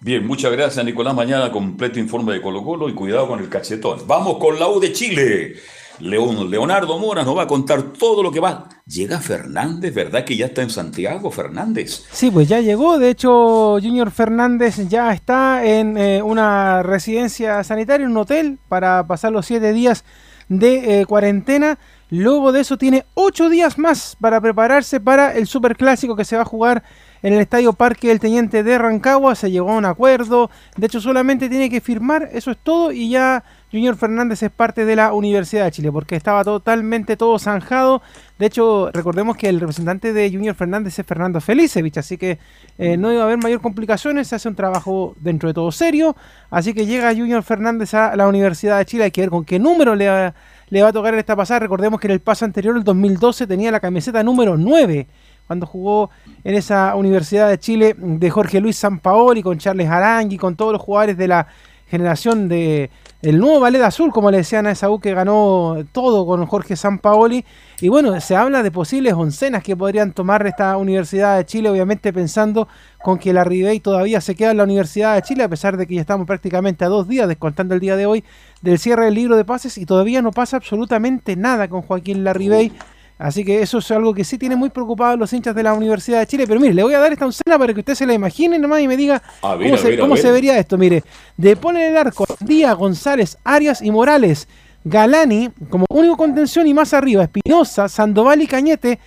Bien, 0.00 0.26
muchas 0.26 0.52
gracias 0.52 0.84
Nicolás. 0.84 1.14
Mañana 1.14 1.50
completo 1.50 1.98
informe 1.98 2.34
de 2.34 2.42
Colo 2.42 2.62
Colo 2.62 2.88
y 2.88 2.94
cuidado 2.94 3.28
con 3.28 3.40
el 3.40 3.48
cachetón. 3.48 4.06
Vamos 4.06 4.38
con 4.38 4.58
la 4.58 4.68
U 4.68 4.78
de 4.78 4.92
Chile. 4.92 5.56
León, 6.00 6.50
Leonardo 6.50 6.98
Mora 6.98 7.22
nos 7.24 7.36
va 7.36 7.44
a 7.44 7.46
contar 7.46 7.82
todo 7.82 8.22
lo 8.22 8.30
que 8.30 8.40
va. 8.40 8.68
Llega 8.86 9.18
Fernández, 9.18 9.94
¿verdad 9.94 10.24
que 10.24 10.36
ya 10.36 10.46
está 10.46 10.62
en 10.62 10.70
Santiago, 10.70 11.30
Fernández? 11.30 12.04
Sí, 12.12 12.30
pues 12.30 12.48
ya 12.48 12.60
llegó. 12.60 12.98
De 12.98 13.10
hecho, 13.10 13.78
Junior 13.80 14.10
Fernández 14.10 14.76
ya 14.88 15.12
está 15.12 15.64
en 15.64 15.96
eh, 15.96 16.22
una 16.22 16.82
residencia 16.82 17.64
sanitaria, 17.64 18.06
un 18.06 18.16
hotel, 18.16 18.58
para 18.68 19.06
pasar 19.06 19.32
los 19.32 19.46
siete 19.46 19.72
días 19.72 20.04
de 20.48 21.00
eh, 21.00 21.06
cuarentena. 21.06 21.78
Luego 22.10 22.52
de 22.52 22.60
eso 22.60 22.78
tiene 22.78 23.04
ocho 23.14 23.48
días 23.48 23.78
más 23.78 24.16
para 24.20 24.40
prepararse 24.40 25.00
para 25.00 25.32
el 25.32 25.46
superclásico 25.46 26.14
que 26.14 26.24
se 26.24 26.36
va 26.36 26.42
a 26.42 26.46
jugar 26.46 26.84
en 27.22 27.32
el 27.32 27.40
Estadio 27.40 27.72
Parque 27.72 28.08
del 28.08 28.20
Teniente 28.20 28.62
de 28.62 28.78
Rancagua. 28.78 29.34
Se 29.34 29.50
llegó 29.50 29.70
a 29.70 29.76
un 29.76 29.84
acuerdo. 29.84 30.50
De 30.76 30.86
hecho, 30.86 31.00
solamente 31.00 31.48
tiene 31.48 31.70
que 31.70 31.80
firmar. 31.80 32.28
Eso 32.32 32.50
es 32.50 32.58
todo. 32.58 32.92
Y 32.92 33.10
ya 33.10 33.44
Junior 33.72 33.96
Fernández 33.96 34.42
es 34.42 34.50
parte 34.50 34.84
de 34.84 34.96
la 34.96 35.12
Universidad 35.12 35.64
de 35.64 35.72
Chile. 35.72 35.92
Porque 35.92 36.16
estaba 36.16 36.44
totalmente 36.44 37.16
todo 37.16 37.38
zanjado. 37.38 38.02
De 38.38 38.46
hecho, 38.46 38.90
recordemos 38.92 39.36
que 39.36 39.48
el 39.48 39.60
representante 39.60 40.12
de 40.12 40.30
Junior 40.30 40.54
Fernández 40.54 40.98
es 40.98 41.06
Fernando 41.06 41.40
Felicevich. 41.40 41.98
Así 41.98 42.18
que 42.18 42.38
eh, 42.78 42.96
no 42.96 43.12
iba 43.12 43.22
a 43.22 43.24
haber 43.24 43.38
mayor 43.38 43.60
complicaciones. 43.60 44.28
Se 44.28 44.36
hace 44.36 44.48
un 44.48 44.54
trabajo 44.54 45.14
dentro 45.20 45.48
de 45.48 45.54
todo 45.54 45.72
serio. 45.72 46.16
Así 46.50 46.74
que 46.74 46.86
llega 46.86 47.14
Junior 47.14 47.42
Fernández 47.42 47.94
a 47.94 48.14
la 48.16 48.28
Universidad 48.28 48.78
de 48.78 48.84
Chile. 48.84 49.04
Hay 49.04 49.10
que 49.10 49.22
ver 49.22 49.30
con 49.30 49.44
qué 49.44 49.58
número 49.58 49.94
le 49.94 50.08
va, 50.08 50.88
a 50.88 50.92
tocar 50.92 51.14
esta 51.14 51.34
pasada. 51.34 51.60
Recordemos 51.60 51.98
que 51.98 52.08
en 52.08 52.12
el 52.12 52.20
paso 52.20 52.44
anterior, 52.44 52.76
el 52.76 52.84
2012, 52.84 53.46
tenía 53.46 53.70
la 53.70 53.80
camiseta 53.80 54.22
número 54.22 54.56
9 54.56 55.06
cuando 55.46 55.66
jugó 55.66 56.10
en 56.44 56.54
esa 56.54 56.94
Universidad 56.96 57.48
de 57.48 57.58
Chile 57.58 57.94
de 57.98 58.30
Jorge 58.30 58.60
Luis 58.60 58.76
Sampaoli, 58.76 59.42
con 59.42 59.58
Charles 59.58 59.88
Arangui, 59.88 60.36
con 60.38 60.56
todos 60.56 60.72
los 60.72 60.82
jugadores 60.82 61.16
de 61.16 61.28
la 61.28 61.46
generación 61.86 62.48
de 62.48 62.90
el 63.22 63.38
nuevo 63.38 63.60
ballet 63.60 63.82
azul, 63.82 64.12
como 64.12 64.30
le 64.30 64.38
decían 64.38 64.66
a 64.66 64.72
esa 64.72 64.90
U 64.90 65.00
que 65.00 65.14
ganó 65.14 65.78
todo 65.92 66.26
con 66.26 66.44
Jorge 66.46 66.76
Sampaoli. 66.76 67.44
Y 67.80 67.88
bueno, 67.88 68.20
se 68.20 68.36
habla 68.36 68.62
de 68.62 68.70
posibles 68.70 69.14
oncenas 69.14 69.62
que 69.62 69.76
podrían 69.76 70.12
tomar 70.12 70.46
esta 70.46 70.76
Universidad 70.76 71.36
de 71.36 71.46
Chile, 71.46 71.70
obviamente 71.70 72.12
pensando 72.12 72.68
con 73.02 73.18
que 73.18 73.32
la 73.32 73.42
Ribey 73.44 73.80
todavía 73.80 74.20
se 74.20 74.34
queda 74.34 74.50
en 74.50 74.58
la 74.58 74.64
Universidad 74.64 75.14
de 75.14 75.22
Chile, 75.22 75.44
a 75.44 75.48
pesar 75.48 75.76
de 75.76 75.86
que 75.86 75.94
ya 75.94 76.00
estamos 76.02 76.26
prácticamente 76.26 76.84
a 76.84 76.88
dos 76.88 77.08
días, 77.08 77.26
descontando 77.26 77.74
el 77.74 77.80
día 77.80 77.96
de 77.96 78.06
hoy, 78.06 78.22
del 78.62 78.78
cierre 78.78 79.06
del 79.06 79.14
libro 79.14 79.36
de 79.36 79.44
pases, 79.44 79.78
y 79.78 79.86
todavía 79.86 80.22
no 80.22 80.30
pasa 80.30 80.58
absolutamente 80.58 81.36
nada 81.36 81.68
con 81.68 81.82
Joaquín 81.82 82.22
Larribey. 82.22 82.72
Así 83.18 83.44
que 83.44 83.62
eso 83.62 83.78
es 83.78 83.90
algo 83.90 84.12
que 84.12 84.24
sí 84.24 84.36
tiene 84.36 84.56
muy 84.56 84.68
preocupados 84.68 85.18
los 85.18 85.32
hinchas 85.32 85.54
de 85.54 85.62
la 85.62 85.72
Universidad 85.72 86.18
de 86.20 86.26
Chile. 86.26 86.44
Pero 86.46 86.60
mire, 86.60 86.74
le 86.74 86.82
voy 86.82 86.92
a 86.92 86.98
dar 86.98 87.12
esta 87.12 87.24
oncena 87.24 87.58
para 87.58 87.72
que 87.72 87.80
usted 87.80 87.94
se 87.94 88.06
la 88.06 88.12
imagine 88.12 88.58
nomás 88.58 88.80
y 88.82 88.88
me 88.88 88.96
diga 88.96 89.22
cómo, 89.40 90.16
se, 90.16 90.30
vería 90.30 90.58
esto. 90.58 90.76
Mire, 90.76 91.02
de 91.36 91.56
poner 91.56 91.90
el 91.90 91.96
arco, 91.96 92.26
Díaz, 92.40 92.76
González, 92.76 93.38
Arias 93.42 93.80
y 93.80 93.90
Morales, 93.90 94.48
Galani 94.84 95.50
como 95.70 95.86
único 95.88 96.16
contención 96.16 96.66
y 96.66 96.74
más 96.74 96.92
arriba, 96.92 97.22
Espinosa, 97.22 97.88
Sandoval 97.88 98.42
y 98.42 98.46
Cañete, 98.46 98.98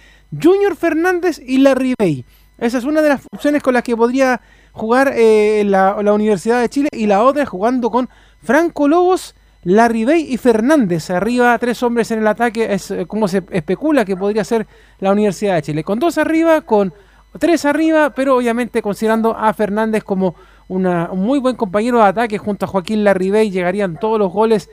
Junior 0.41 0.75
Fernández 0.75 1.39
y 1.45 1.59
Larribey. 1.59 2.25
Esa 2.57 2.79
es 2.79 2.85
una 2.85 3.01
de 3.01 3.09
las 3.09 3.21
opciones 3.31 3.61
con 3.61 3.75
las 3.75 3.83
que 3.83 3.95
podría 3.95 4.41
jugar 4.71 5.13
eh, 5.15 5.63
la, 5.65 6.01
la 6.01 6.13
Universidad 6.13 6.61
de 6.61 6.69
Chile 6.69 6.89
y 6.91 7.05
la 7.05 7.23
otra 7.23 7.45
jugando 7.45 7.91
con 7.91 8.09
Franco 8.41 8.87
Lobos 8.87 9.35
Larribey 9.63 10.33
y 10.33 10.37
Fernández, 10.37 11.09
arriba 11.09 11.57
tres 11.57 11.83
hombres 11.83 12.11
en 12.11 12.19
el 12.19 12.27
ataque, 12.27 12.73
es 12.73 12.91
eh, 12.91 13.05
como 13.05 13.27
se 13.27 13.43
especula 13.51 14.05
que 14.05 14.15
podría 14.15 14.43
ser 14.43 14.67
la 14.99 15.11
Universidad 15.11 15.55
de 15.55 15.61
Chile. 15.61 15.83
Con 15.83 15.99
dos 15.99 16.17
arriba, 16.17 16.61
con 16.61 16.93
tres 17.37 17.65
arriba, 17.65 18.11
pero 18.11 18.37
obviamente 18.37 18.81
considerando 18.81 19.35
a 19.37 19.53
Fernández 19.53 20.03
como 20.03 20.35
un 20.69 20.83
muy 21.15 21.39
buen 21.39 21.55
compañero 21.55 21.97
de 21.97 22.03
ataque 22.05 22.37
junto 22.37 22.65
a 22.65 22.69
Joaquín 22.69 23.03
Larribey, 23.03 23.49
llegarían 23.49 23.99
todos 23.99 24.19
los 24.19 24.31
goles 24.31 24.69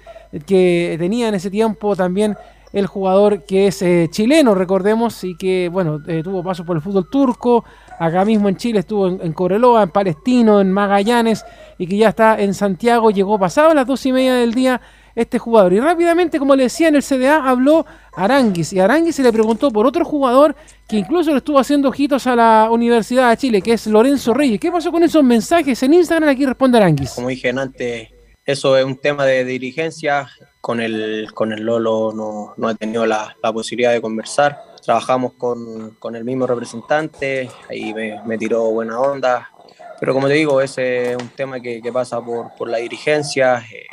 que 0.46 0.96
tenía 0.98 1.28
en 1.28 1.34
ese 1.34 1.50
tiempo 1.50 1.96
también 1.96 2.36
el 2.72 2.86
jugador 2.86 3.44
que 3.44 3.68
es 3.68 3.80
eh, 3.80 4.08
chileno, 4.10 4.54
recordemos, 4.54 5.24
y 5.24 5.36
que 5.36 5.70
bueno, 5.72 6.00
eh, 6.06 6.22
tuvo 6.22 6.42
paso 6.42 6.64
por 6.64 6.76
el 6.76 6.82
fútbol 6.82 7.08
turco, 7.08 7.64
acá 7.98 8.24
mismo 8.24 8.48
en 8.48 8.56
Chile 8.56 8.80
estuvo 8.80 9.08
en, 9.08 9.20
en 9.20 9.34
en 9.36 9.90
Palestino, 9.90 10.60
en 10.60 10.72
Magallanes, 10.72 11.44
y 11.78 11.86
que 11.86 11.96
ya 11.96 12.10
está 12.10 12.40
en 12.40 12.54
Santiago, 12.54 13.10
llegó 13.10 13.38
pasado 13.38 13.70
a 13.70 13.74
las 13.74 13.86
dos 13.86 14.04
y 14.06 14.12
media 14.12 14.34
del 14.34 14.54
día 14.54 14.80
este 15.14 15.38
jugador. 15.38 15.72
Y 15.72 15.80
rápidamente, 15.80 16.38
como 16.38 16.54
le 16.54 16.64
decía 16.64 16.88
en 16.88 16.96
el 16.96 17.02
CDA, 17.02 17.48
habló 17.48 17.86
Aranguis, 18.14 18.72
y 18.72 18.80
Aranguis 18.80 19.16
se 19.16 19.22
le 19.22 19.32
preguntó 19.32 19.70
por 19.70 19.86
otro 19.86 20.04
jugador 20.04 20.54
que 20.86 20.96
incluso 20.96 21.30
le 21.32 21.38
estuvo 21.38 21.58
haciendo 21.58 21.88
ojitos 21.88 22.26
a 22.26 22.36
la 22.36 22.68
Universidad 22.70 23.30
de 23.30 23.36
Chile, 23.36 23.62
que 23.62 23.72
es 23.72 23.86
Lorenzo 23.86 24.34
Reyes. 24.34 24.60
¿Qué 24.60 24.70
pasó 24.70 24.92
con 24.92 25.02
esos 25.02 25.24
mensajes 25.24 25.82
en 25.82 25.94
Instagram? 25.94 26.28
Aquí 26.28 26.44
responde 26.46 26.78
Aranguis. 26.78 27.12
Como 27.12 27.28
dije 27.28 27.48
antes, 27.48 28.08
eso 28.44 28.76
es 28.76 28.84
un 28.84 28.96
tema 28.96 29.24
de 29.24 29.44
dirigencia. 29.44 30.28
Con 30.60 30.80
el, 30.80 31.28
con 31.32 31.52
el 31.52 31.62
Lolo 31.62 32.12
no, 32.12 32.54
no 32.56 32.70
he 32.70 32.74
tenido 32.74 33.06
la, 33.06 33.36
la 33.40 33.52
posibilidad 33.52 33.92
de 33.92 34.00
conversar 34.00 34.60
trabajamos 34.86 35.32
con, 35.32 35.96
con 35.98 36.14
el 36.14 36.24
mismo 36.24 36.46
representante, 36.46 37.50
ahí 37.68 37.92
me, 37.92 38.38
tiró 38.38 38.70
buena 38.70 39.00
onda, 39.00 39.50
pero 39.98 40.14
como 40.14 40.28
te 40.28 40.34
digo, 40.34 40.60
ese 40.60 41.10
es 41.10 41.16
un 41.16 41.28
tema 41.30 41.58
que, 41.58 41.82
que 41.82 41.92
pasa 41.92 42.24
por, 42.24 42.54
por, 42.54 42.68
la 42.68 42.78
dirigencia, 42.78 43.58
eh, 43.58 43.84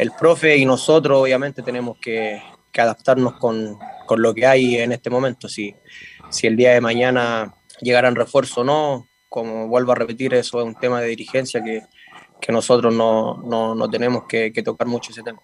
el 0.00 0.10
profe 0.10 0.56
y 0.56 0.64
nosotros 0.64 1.22
obviamente 1.22 1.62
tenemos 1.62 1.98
que, 1.98 2.42
que 2.72 2.80
adaptarnos 2.80 3.34
con, 3.34 3.78
con, 4.06 4.20
lo 4.20 4.34
que 4.34 4.44
hay 4.44 4.78
en 4.78 4.90
este 4.90 5.08
momento, 5.08 5.48
si, 5.48 5.72
si 6.30 6.48
el 6.48 6.56
día 6.56 6.72
de 6.72 6.80
mañana 6.80 7.54
llegarán 7.80 8.16
refuerzo 8.16 8.62
o 8.62 8.64
no, 8.64 9.08
como 9.28 9.68
vuelvo 9.68 9.92
a 9.92 9.94
repetir, 9.94 10.34
eso 10.34 10.58
es 10.58 10.66
un 10.66 10.74
tema 10.74 11.00
de 11.00 11.06
dirigencia 11.06 11.62
que, 11.62 11.82
que 12.40 12.50
nosotros 12.50 12.92
no, 12.92 13.36
no, 13.44 13.76
no 13.76 13.88
tenemos 13.88 14.24
que, 14.24 14.52
que 14.52 14.64
tocar 14.64 14.88
mucho 14.88 15.12
ese 15.12 15.22
tema. 15.22 15.40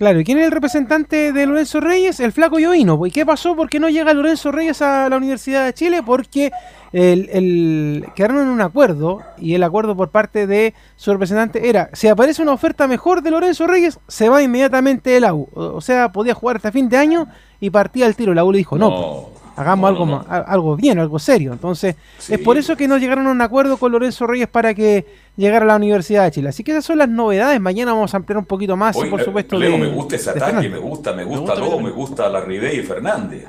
Claro, 0.00 0.18
¿y 0.18 0.24
quién 0.24 0.38
es 0.38 0.46
el 0.46 0.50
representante 0.50 1.30
de 1.30 1.44
Lorenzo 1.44 1.78
Reyes? 1.78 2.20
El 2.20 2.32
flaco 2.32 2.58
Llovino. 2.58 2.98
¿Y 3.04 3.10
qué 3.10 3.26
pasó? 3.26 3.54
¿Por 3.54 3.68
qué 3.68 3.78
no 3.78 3.90
llega 3.90 4.14
Lorenzo 4.14 4.50
Reyes 4.50 4.80
a 4.80 5.10
la 5.10 5.18
Universidad 5.18 5.66
de 5.66 5.74
Chile? 5.74 6.02
Porque 6.02 6.50
el, 6.94 7.28
el, 7.30 8.06
quedaron 8.14 8.38
en 8.38 8.48
un 8.48 8.62
acuerdo 8.62 9.20
y 9.36 9.52
el 9.52 9.62
acuerdo 9.62 9.94
por 9.94 10.08
parte 10.08 10.46
de 10.46 10.72
su 10.96 11.12
representante 11.12 11.68
era, 11.68 11.90
si 11.92 12.08
aparece 12.08 12.40
una 12.40 12.52
oferta 12.52 12.88
mejor 12.88 13.20
de 13.20 13.30
Lorenzo 13.30 13.66
Reyes, 13.66 14.00
se 14.08 14.30
va 14.30 14.42
inmediatamente 14.42 15.18
el 15.18 15.24
AU. 15.24 15.48
O 15.52 15.82
sea, 15.82 16.10
podía 16.12 16.32
jugar 16.32 16.56
hasta 16.56 16.72
fin 16.72 16.88
de 16.88 16.96
año 16.96 17.26
y 17.60 17.68
partía 17.68 18.06
el 18.06 18.16
tiro. 18.16 18.32
La 18.32 18.42
U 18.42 18.52
le 18.52 18.56
dijo, 18.56 18.78
no, 18.78 18.88
no 18.88 19.40
hagamos 19.60 19.90
algo, 19.90 20.24
algo 20.28 20.76
bien, 20.76 20.98
algo 20.98 21.18
serio. 21.18 21.52
Entonces, 21.52 21.96
es 22.28 22.38
por 22.38 22.56
eso 22.56 22.76
que 22.76 22.88
no 22.88 22.98
llegaron 22.98 23.26
a 23.26 23.30
un 23.30 23.40
acuerdo 23.42 23.76
con 23.76 23.92
Lorenzo 23.92 24.26
Reyes 24.26 24.48
para 24.48 24.74
que 24.74 25.06
llegara 25.40 25.64
a 25.64 25.68
la 25.68 25.76
Universidad 25.76 26.24
de 26.24 26.30
Chile. 26.30 26.48
Así 26.50 26.62
que 26.62 26.70
esas 26.70 26.84
son 26.84 26.98
las 26.98 27.08
novedades. 27.08 27.60
Mañana 27.60 27.92
vamos 27.92 28.14
a 28.14 28.18
ampliar 28.18 28.38
un 28.38 28.44
poquito 28.44 28.76
más, 28.76 28.96
por 28.96 29.22
supuesto. 29.22 29.58
Leo, 29.58 29.76
me 29.78 29.88
gusta 29.88 30.16
ese 30.16 30.30
ataque, 30.30 30.68
me 30.68 30.78
gusta, 30.78 31.12
me 31.12 31.24
gusta, 31.24 31.54
todo, 31.54 31.80
me 31.80 31.90
gusta 31.90 32.28
la 32.28 32.40
Ribey 32.40 32.78
y 32.78 32.82
Fernández. 32.82 33.46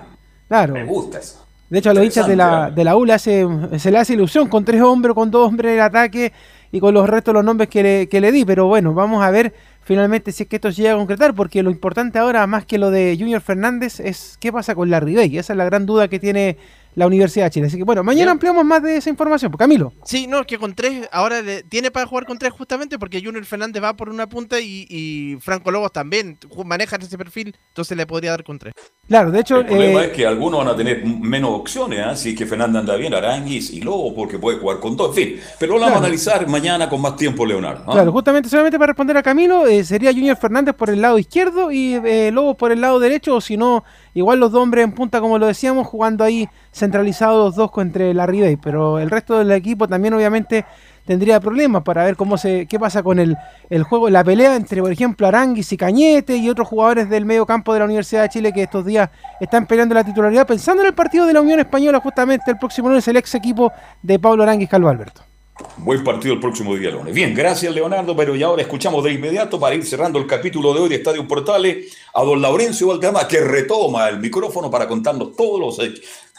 Claro. 0.47 0.73
Me 0.73 0.85
gusta 0.85 1.19
eso. 1.19 1.45
De 1.69 1.80
hecho, 1.80 1.91
a 1.91 1.93
los 1.93 2.03
hinchas 2.03 2.27
de 2.27 2.35
la, 2.35 2.69
de 2.69 2.84
la 2.84 2.97
U 2.97 3.09
hace, 3.09 3.47
se 3.77 3.91
le 3.91 3.97
hace 3.97 4.13
ilusión 4.13 4.49
con 4.49 4.65
tres 4.65 4.81
hombres, 4.81 5.15
con 5.15 5.31
dos 5.31 5.47
hombres 5.47 5.72
en 5.72 5.77
el 5.77 5.84
ataque 5.84 6.34
y 6.69 6.81
con 6.81 6.93
los 6.93 7.09
restos 7.09 7.34
de 7.34 7.38
los 7.38 7.45
nombres 7.45 7.69
que 7.69 7.81
le, 7.81 8.09
que 8.09 8.19
le 8.19 8.31
di. 8.34 8.43
Pero 8.43 8.68
bueno, 8.68 8.93
vamos 8.93 9.23
a 9.23 9.31
ver 9.31 9.53
finalmente 9.81 10.34
si 10.34 10.43
es 10.43 10.49
que 10.49 10.57
esto 10.57 10.69
se 10.72 10.81
llega 10.81 10.95
a 10.95 10.97
concretar, 10.97 11.34
porque 11.34 11.63
lo 11.63 11.72
importante 11.72 12.19
ahora, 12.19 12.45
más 12.45 12.65
que 12.65 12.77
lo 12.77 12.91
de 12.91 13.15
Junior 13.18 13.39
Fernández, 13.39 14.01
es 14.01 14.38
qué 14.41 14.51
pasa 14.51 14.76
con 14.76 14.89
la 14.89 14.99
Ribey. 14.99 15.38
Esa 15.38 15.53
es 15.53 15.57
la 15.57 15.63
gran 15.63 15.85
duda 15.85 16.09
que 16.09 16.19
tiene 16.19 16.57
la 16.95 17.07
Universidad 17.07 17.45
de 17.45 17.51
Chile. 17.51 17.68
Así 17.68 17.77
que 17.77 17.84
bueno, 17.84 18.03
mañana 18.03 18.31
ampliamos 18.31 18.65
más 18.65 18.84
de 18.84 18.97
esa 18.97 19.09
información. 19.09 19.51
Camilo. 19.51 19.93
Sí, 20.03 20.27
no, 20.27 20.43
que 20.45 20.57
con 20.57 20.73
tres, 20.73 21.07
ahora 21.11 21.41
tiene 21.69 21.91
para 21.91 22.05
jugar 22.05 22.26
con 22.26 22.38
tres 22.38 22.51
justamente 22.51 22.97
porque 22.97 23.22
Junior 23.23 23.45
Fernández 23.45 23.84
va 23.84 23.95
por 23.95 24.09
una 24.09 24.27
punta 24.27 24.59
y, 24.59 25.38
Franco 25.41 25.72
Lobos 25.72 25.91
también 25.91 26.38
maneja 26.65 26.97
ese 26.97 27.18
perfil, 27.18 27.55
entonces 27.69 27.97
le 27.97 28.05
podría 28.05 28.31
dar 28.31 28.43
con 28.43 28.59
tres. 28.59 28.73
Claro, 29.07 29.31
de 29.31 29.39
hecho... 29.39 29.59
El 29.59 29.65
problema 29.65 30.01
eh, 30.01 30.05
es 30.05 30.11
que 30.11 30.26
algunos 30.26 30.59
van 30.59 30.73
a 30.73 30.76
tener 30.76 31.05
menos 31.05 31.51
opciones, 31.51 31.99
así 32.05 32.30
¿eh? 32.30 32.35
que 32.35 32.45
Fernando 32.45 32.80
anda 32.80 32.95
bien, 32.95 33.13
Aranguis 33.13 33.72
y 33.72 33.81
Lobo, 33.81 34.15
porque 34.15 34.39
puede 34.39 34.57
jugar 34.57 34.80
con 34.80 34.95
dos, 34.95 35.09
en 35.09 35.13
fin. 35.13 35.39
Pero 35.59 35.73
lo 35.73 35.81
vamos 35.81 35.95
a 35.95 35.99
analizar 35.99 36.47
mañana 36.47 36.89
con 36.89 37.01
más 37.01 37.15
tiempo, 37.15 37.45
Leonardo. 37.45 37.84
¿ah? 37.88 37.91
Claro, 37.91 38.11
justamente 38.11 38.49
solamente 38.49 38.77
para 38.77 38.93
responder 38.93 39.18
a 39.18 39.23
Camilo, 39.23 39.68
eh, 39.68 39.84
sería 39.84 40.11
Junior 40.11 40.38
Fernández 40.38 40.76
por 40.76 40.89
el 40.89 41.01
lado 41.01 41.19
izquierdo 41.19 41.72
y 41.72 41.99
Lobos 42.31 42.55
por 42.55 42.72
el 42.72 42.81
lado 42.81 42.99
derecho, 42.99 43.35
o 43.35 43.41
si 43.41 43.57
no, 43.57 43.84
igual 44.14 44.40
los 44.40 44.52
dos 44.52 44.62
hombres 44.62 44.84
en 44.84 44.92
punta, 44.92 45.22
como 45.22 45.38
lo 45.38 45.48
decíamos, 45.48 45.88
jugando 45.88 46.24
ahí 46.24 46.48
centralizados 46.74 47.46
los 47.46 47.56
dos 47.56 47.72
entre 47.78 48.14
la 48.14 48.26
Ribey, 48.26 48.58
pero 48.58 49.00
el 49.00 49.10
resto 49.10 49.38
del 49.38 49.52
equipo 49.52 49.88
también 49.88 50.14
obviamente 50.14 50.66
tendría 51.06 51.40
problemas 51.40 51.84
para 51.84 52.04
ver 52.04 52.16
cómo 52.16 52.38
se 52.38 52.68
qué 52.68 52.80
pasa 52.80 53.02
con 53.04 53.20
el, 53.20 53.36
el 53.70 53.84
juego, 53.84 54.10
la 54.10 54.24
pelea 54.24 54.56
entre, 54.56 54.82
por 54.82 54.92
ejemplo, 54.92 55.28
Aranguis 55.28 55.72
y 55.72 55.78
Cañete 55.78 56.38
y 56.38 56.50
otros 56.50 56.68
jugadores 56.68 57.10
del 57.10 57.26
medio 57.26 57.46
campo 57.46 57.74
de 57.74 57.80
la 57.80 57.86
Universidad 57.86 58.24
de 58.24 58.30
Chile 58.30 58.54
que 58.54 58.64
estos 58.64 58.86
días 58.86 59.10
están 59.40 59.66
peleando 59.66 59.96
la 59.96 60.04
titularidad, 60.04 60.46
pensando 60.46 60.84
en 60.84 60.90
el 60.90 60.94
partido 60.94 61.26
de 61.26 61.34
la 61.34 61.42
Unión 61.42 61.60
Española 61.60 62.00
justamente 62.00 62.52
el 62.52 62.58
próximo 62.58 62.90
lunes, 62.90 63.08
el 63.08 63.18
ex 63.18 63.36
equipo 63.36 63.72
de 64.02 64.20
Pablo 64.20 64.44
Aranguis 64.44 64.70
Calvo 64.70 64.90
Alberto. 64.90 65.31
Buen 65.78 66.03
partido 66.03 66.34
el 66.34 66.40
próximo 66.40 66.76
día 66.76 66.91
lunes. 66.91 67.14
Bien, 67.14 67.34
gracias 67.34 67.73
Leonardo, 67.73 68.15
pero 68.15 68.36
ya 68.36 68.48
ahora 68.48 68.61
escuchamos 68.61 69.03
de 69.03 69.14
inmediato 69.14 69.60
para 69.60 69.76
ir 69.76 69.86
cerrando 69.86 70.19
el 70.19 70.28
capítulo 70.28 70.73
de 70.73 70.80
hoy 70.80 70.90
de 70.90 70.95
Estadio 70.95 71.28
Portales 71.28 71.95
a 72.14 72.23
don 72.23 72.41
Laurencio 72.41 72.88
Valdama 72.88 73.28
que 73.28 73.40
retoma 73.41 74.10
el 74.10 74.19
micrófono 74.19 74.69
para 74.72 74.88
contarnos 74.88 75.36
todos 75.36 75.60
los 75.60 75.90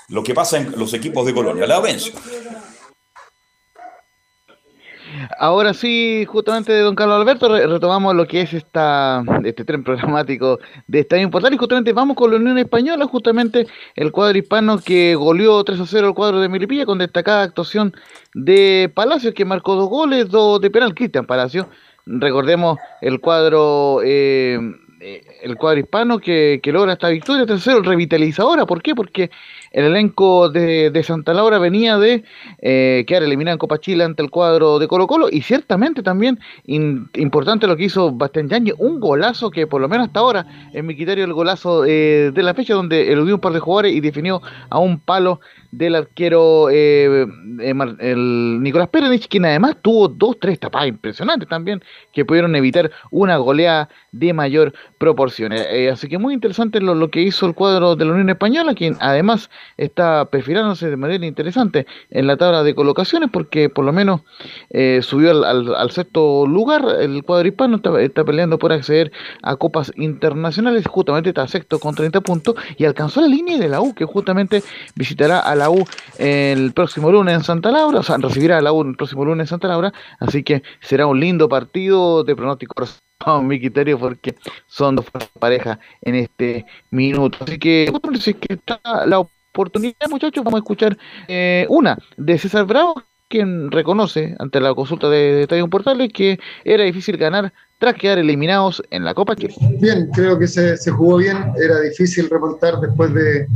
lo 0.09 0.23
que 0.23 0.35
pasa 0.35 0.59
en 0.59 0.73
los 0.77 0.93
equipos 0.95 1.25
de 1.25 1.33
Colonia. 1.33 1.67
Laurencio. 1.67 2.13
Ahora 5.39 5.75
sí, 5.75 6.25
justamente 6.27 6.73
de 6.73 6.81
don 6.81 6.95
Carlos 6.95 7.21
Alberto, 7.21 7.49
retomamos 7.49 8.15
lo 8.15 8.27
que 8.27 8.43
es 8.43 8.53
esta, 8.53 9.23
este 9.45 9.65
tren 9.65 9.85
programático 9.85 10.59
de 10.87 11.01
Estadio 11.01 11.31
Portal 11.31 11.55
y 11.55 11.57
justamente 11.57 11.93
vamos 11.93 12.17
con 12.17 12.31
la 12.31 12.37
Unión 12.37 12.59
Española, 12.59 13.07
justamente 13.07 13.67
el 13.95 14.13
cuadro 14.13 14.39
hispano 14.39 14.79
que 14.79 15.15
goleó 15.15 15.63
3 15.65 15.81
a 15.81 15.87
0 15.87 16.09
el 16.09 16.15
cuadro 16.15 16.41
de 16.41 16.49
Milipilla 16.49 16.87
con 16.87 16.99
destacada 16.99 17.43
actuación 17.43 17.95
de 18.35 18.91
Palacios 18.95 19.35
que 19.35 19.45
marcó 19.45 19.75
dos 19.75 19.89
goles, 19.89 20.29
dos 20.29 20.61
de 20.61 20.71
penal, 20.71 20.95
Cristian 20.95 21.27
Palacio. 21.27 21.69
Recordemos 22.07 22.79
el 23.01 23.21
cuadro 23.21 24.01
eh, 24.05 24.59
eh, 25.05 25.25
el 25.43 25.57
cuadro 25.57 25.81
hispano 25.81 26.21
que, 26.21 26.61
que, 26.63 26.71
logra 26.71 26.93
esta 26.93 27.09
victoria 27.09 27.45
3 27.45 27.61
a 27.61 27.65
0, 27.65 27.83
revitalizadora. 27.83 28.67
¿Por 28.67 28.83
qué? 28.83 28.95
Porque 28.95 29.33
el 29.73 29.87
elenco 29.87 30.49
de, 30.49 31.03
Santa 31.03 31.35
Laura 31.35 31.59
venía 31.59 31.99
de 31.99 32.25
eh, 32.61 33.05
quedar 33.07 33.25
eliminado 33.25 33.55
en 33.55 33.59
Copa 33.59 33.79
Chile 33.79 34.05
ante 34.05 34.23
el 34.23 34.31
cuadro 34.31 34.79
de 34.79 34.87
Colo 34.87 35.07
Colo 35.07 35.29
y 35.31 35.43
ciertamente 35.43 36.03
también 36.03 36.39
importante 36.67 37.67
lo 37.67 37.77
que 37.77 37.85
hizo 37.85 38.13
Bastián 38.13 38.49
Yañez, 38.49 38.75
un 38.79 39.01
golazo 39.01 39.51
que 39.51 39.67
por 39.67 39.81
lo 39.81 39.89
menos 39.89 40.07
hasta 40.07 40.21
ahora 40.21 40.47
en 40.73 40.87
mi 40.87 40.95
criterio 40.95 41.25
el 41.25 41.33
golazo 41.33 41.85
eh, 41.85 42.31
de 42.33 42.43
la 42.43 42.55
fecha 42.55 42.75
donde 42.75 43.13
eludió 43.13 43.35
un 43.35 43.41
par 43.41 43.53
de 43.53 43.61
jugadores 43.61 43.95
y 43.95 44.01
definió 44.01 44.43
a 44.71 44.79
un 44.79 45.01
palo 45.01 45.41
del 45.73 45.97
arquero 45.97 46.69
eh, 46.71 47.27
el 47.61 48.63
Nicolás 48.63 48.89
Pérez, 48.89 49.27
quien 49.27 49.45
además 49.45 49.77
tuvo 49.83 50.07
dos, 50.07 50.39
tres 50.41 50.61
tapadas 50.61 50.89
impresionantes 50.89 51.49
también, 51.49 51.83
que 52.13 52.25
pudieron 52.25 52.55
evitar 52.55 52.91
una 53.11 53.37
goleada 53.39 53.89
de 54.13 54.33
mayor 54.33 54.73
proporción. 54.99 55.53
así 55.53 56.09
que 56.09 56.19
muy 56.19 56.35
interesante 56.35 56.81
lo, 56.81 56.95
lo, 56.95 57.11
que 57.11 57.23
hizo 57.23 57.47
el 57.47 57.55
cuadro 57.55 57.97
de 57.97 58.05
la 58.05 58.13
Unión 58.13 58.31
Española, 58.31 58.75
quien 58.75 58.97
además 59.01 59.51
está 59.77 60.27
perfilándose 60.27 60.89
de 60.89 60.97
manera 60.97 61.27
interesante 61.27 61.87
en 62.11 62.27
la 62.27 62.37
tabla 62.37 62.63
de 62.63 62.75
colocaciones 62.75 63.31
porque 63.33 63.69
por 63.69 63.85
lo 63.85 63.93
menos 63.93 64.21
eh, 64.71 65.01
subió 65.03 65.45
al, 65.45 65.91
sexto 65.91 66.47
lugar. 66.47 66.85
El 67.01 67.23
cuadro 67.25 67.49
hispano 67.49 67.81
está, 67.99 68.25
peleando 68.25 68.59
por 68.59 68.73
acceder 68.73 69.13
a 69.43 69.57
copas 69.57 69.93
internacionales. 69.97 70.87
Justamente 70.87 71.31
está 71.31 71.47
sexto 71.49 71.79
con 71.79 71.95
30 71.95 72.21
puntos 72.21 72.55
y 72.77 72.85
alcanzó 72.85 73.21
la 73.21 73.29
línea 73.29 73.59
de 73.59 73.69
la 73.69 73.81
U 73.81 73.95
que 73.95 74.05
justamente 74.05 74.63
visitará 74.95 75.41
a 75.41 75.55
la 75.55 75.62
U 75.71 75.85
el 76.19 76.73
próximo 76.73 77.11
lunes 77.11 77.35
en 77.35 77.45
Santa 77.45 77.71
Laura. 77.71 78.01
O 78.01 78.03
sea, 78.03 78.17
recibirá 78.19 78.59
a 78.59 78.63
la 78.63 78.73
U 78.73 78.83
el 78.83 78.97
próximo 78.97 79.25
lunes 79.25 79.45
en 79.45 79.49
Santa 79.49 79.69
Laura. 79.69 79.93
Así 80.21 80.43
que 80.43 80.63
será 80.81 81.07
un 81.07 81.21
lindo 81.21 81.49
partido 81.49 82.25
de 82.25 82.37
pronóstico 82.37 82.85
a 83.21 83.41
mi 83.43 83.59
criterio 83.59 83.99
porque 83.99 84.35
son 84.67 84.97
dos 84.97 85.07
parejas 85.39 85.79
en 86.03 86.15
este 86.17 86.67
minuto. 86.91 87.39
Así 87.41 87.59
que, 87.59 87.93
que 88.41 88.55
está 88.55 88.81
la 89.07 89.21
oportunidad, 89.21 90.09
muchachos, 90.09 90.43
vamos 90.43 90.59
a 90.59 90.63
escuchar 90.63 90.97
eh, 91.29 91.67
una 91.69 91.99
de 92.17 92.39
César 92.39 92.65
Bravo, 92.65 93.03
quien 93.33 93.71
reconoce 93.71 94.37
ante 94.39 94.61
la 94.61 94.75
consulta 94.75 95.09
de, 95.09 95.17
de 95.17 95.43
Estadio 95.43 95.69
Portales 95.69 96.13
que 96.13 96.39
era 96.65 96.85
difícil 96.85 97.17
ganar 97.17 97.53
tras 97.83 97.97
quedar 97.97 98.19
eliminados 98.19 98.81
en 98.91 99.05
la 99.05 99.13
Copa 99.13 99.35
Chile. 99.35 99.55
Bien, 99.81 100.09
creo 100.15 100.39
que 100.39 100.47
se, 100.47 100.77
se 100.77 100.93
jugó 100.93 101.17
bien, 101.17 101.37
era 101.61 101.81
difícil 101.81 102.31
remontar 102.31 102.79
después 102.79 103.13
de, 103.13 103.23
de 103.25 103.49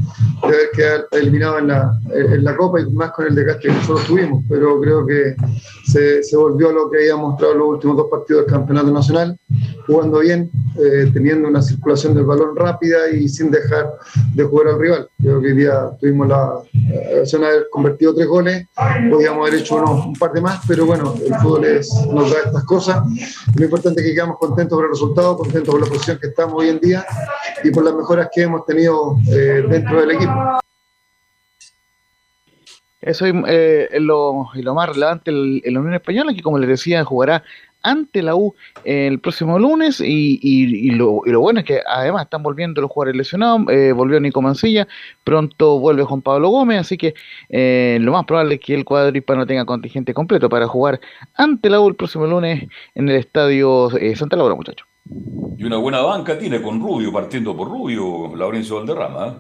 haber 0.42 0.70
quedado 0.74 1.06
eliminado 1.12 1.58
en 1.60 1.68
la, 1.68 1.92
en 2.12 2.42
la, 2.42 2.56
Copa 2.56 2.80
y 2.80 2.86
más 2.90 3.12
con 3.12 3.28
el 3.28 3.36
desgaste 3.36 3.68
que 3.68 3.74
nosotros 3.74 4.04
tuvimos, 4.06 4.42
pero 4.48 4.80
creo 4.80 5.06
que 5.06 5.36
se, 5.84 6.24
se 6.24 6.36
volvió 6.36 6.70
a 6.70 6.72
lo 6.72 6.90
que 6.90 6.98
había 6.98 7.14
mostrado 7.14 7.54
los 7.54 7.68
últimos 7.68 7.98
dos 7.98 8.08
partidos 8.10 8.46
del 8.46 8.52
Campeonato 8.52 8.90
Nacional, 8.90 9.38
jugando 9.86 10.20
bien, 10.20 10.50
eh, 10.78 11.10
teniendo 11.12 11.48
una 11.48 11.62
circulación 11.62 12.14
del 12.14 12.24
balón 12.24 12.56
rápida 12.56 13.08
y 13.10 13.28
sin 13.28 13.50
dejar 13.50 13.92
de 14.34 14.44
jugar 14.44 14.68
al 14.68 14.78
rival. 14.78 15.08
Creo 15.20 15.40
que 15.40 15.48
hoy 15.48 15.56
día 15.56 15.90
tuvimos 16.00 16.28
la 16.28 16.54
ocasión 17.16 17.42
de 17.42 17.48
haber 17.48 17.66
convertido 17.70 18.14
tres 18.14 18.26
goles, 18.26 18.66
podíamos 19.10 19.48
haber 19.48 19.60
hecho 19.60 19.76
unos, 19.76 20.06
un 20.06 20.14
par 20.14 20.32
de 20.32 20.40
más, 20.40 20.60
pero 20.66 20.86
bueno, 20.86 21.14
el 21.24 21.34
fútbol 21.36 21.64
es, 21.64 21.92
nos 22.12 22.30
da 22.30 22.38
estas 22.46 22.64
cosas. 22.64 23.02
Lo 23.54 23.64
importante 23.64 24.00
es 24.00 24.06
que 24.06 24.14
quedamos 24.14 24.38
contentos 24.38 24.76
por 24.76 24.84
el 24.84 24.90
resultado, 24.90 25.36
contentos 25.36 25.72
por 25.72 25.80
la 25.80 25.86
posición 25.86 26.18
que 26.20 26.28
estamos 26.28 26.54
hoy 26.56 26.68
en 26.68 26.80
día 26.80 27.04
y 27.62 27.70
por 27.70 27.84
las 27.84 27.94
mejoras 27.94 28.28
que 28.34 28.42
hemos 28.42 28.64
tenido 28.66 29.18
eh, 29.28 29.64
dentro 29.68 30.00
del 30.00 30.12
equipo. 30.12 30.32
Eso 33.06 33.24
eh, 33.24 33.88
es 33.92 34.00
lo, 34.00 34.48
lo, 34.52 34.74
más 34.74 34.88
relevante 34.88 35.30
en 35.30 35.74
la 35.74 35.78
Unión 35.78 35.94
Española, 35.94 36.34
que 36.34 36.42
como 36.42 36.58
les 36.58 36.68
decía, 36.68 37.04
jugará 37.04 37.44
ante 37.86 38.22
la 38.22 38.34
U 38.34 38.54
el 38.84 39.20
próximo 39.20 39.58
lunes 39.58 40.00
y, 40.00 40.38
y, 40.42 40.90
lo, 40.90 41.22
y, 41.24 41.30
lo, 41.30 41.40
bueno 41.40 41.60
es 41.60 41.66
que 41.66 41.80
además 41.86 42.24
están 42.24 42.42
volviendo 42.42 42.80
los 42.80 42.90
jugadores 42.90 43.16
lesionados, 43.16 43.62
eh, 43.70 43.92
volvió 43.92 44.20
Nico 44.20 44.42
Mancilla, 44.42 44.88
pronto 45.24 45.78
vuelve 45.78 46.02
Juan 46.04 46.20
Pablo 46.20 46.48
Gómez, 46.48 46.80
así 46.80 46.98
que 46.98 47.14
eh, 47.48 47.98
lo 48.00 48.12
más 48.12 48.26
probable 48.26 48.56
es 48.56 48.60
que 48.60 48.74
el 48.74 48.84
cuadro 48.84 49.16
hispano 49.16 49.46
tenga 49.46 49.64
contingente 49.64 50.12
completo 50.12 50.48
para 50.48 50.66
jugar 50.66 51.00
ante 51.34 51.70
la 51.70 51.80
U 51.80 51.88
el 51.88 51.94
próximo 51.94 52.26
lunes 52.26 52.68
en 52.94 53.08
el 53.08 53.16
estadio 53.16 53.96
eh, 53.96 54.16
Santa 54.16 54.36
Laura, 54.36 54.54
muchachos. 54.54 54.86
Y 55.56 55.64
una 55.64 55.76
buena 55.76 56.00
banca 56.00 56.36
tiene 56.36 56.60
con 56.60 56.80
Rubio, 56.80 57.12
partiendo 57.12 57.56
por 57.56 57.68
Rubio, 57.68 58.34
Laurencio 58.34 58.76
Valderrama. 58.76 59.38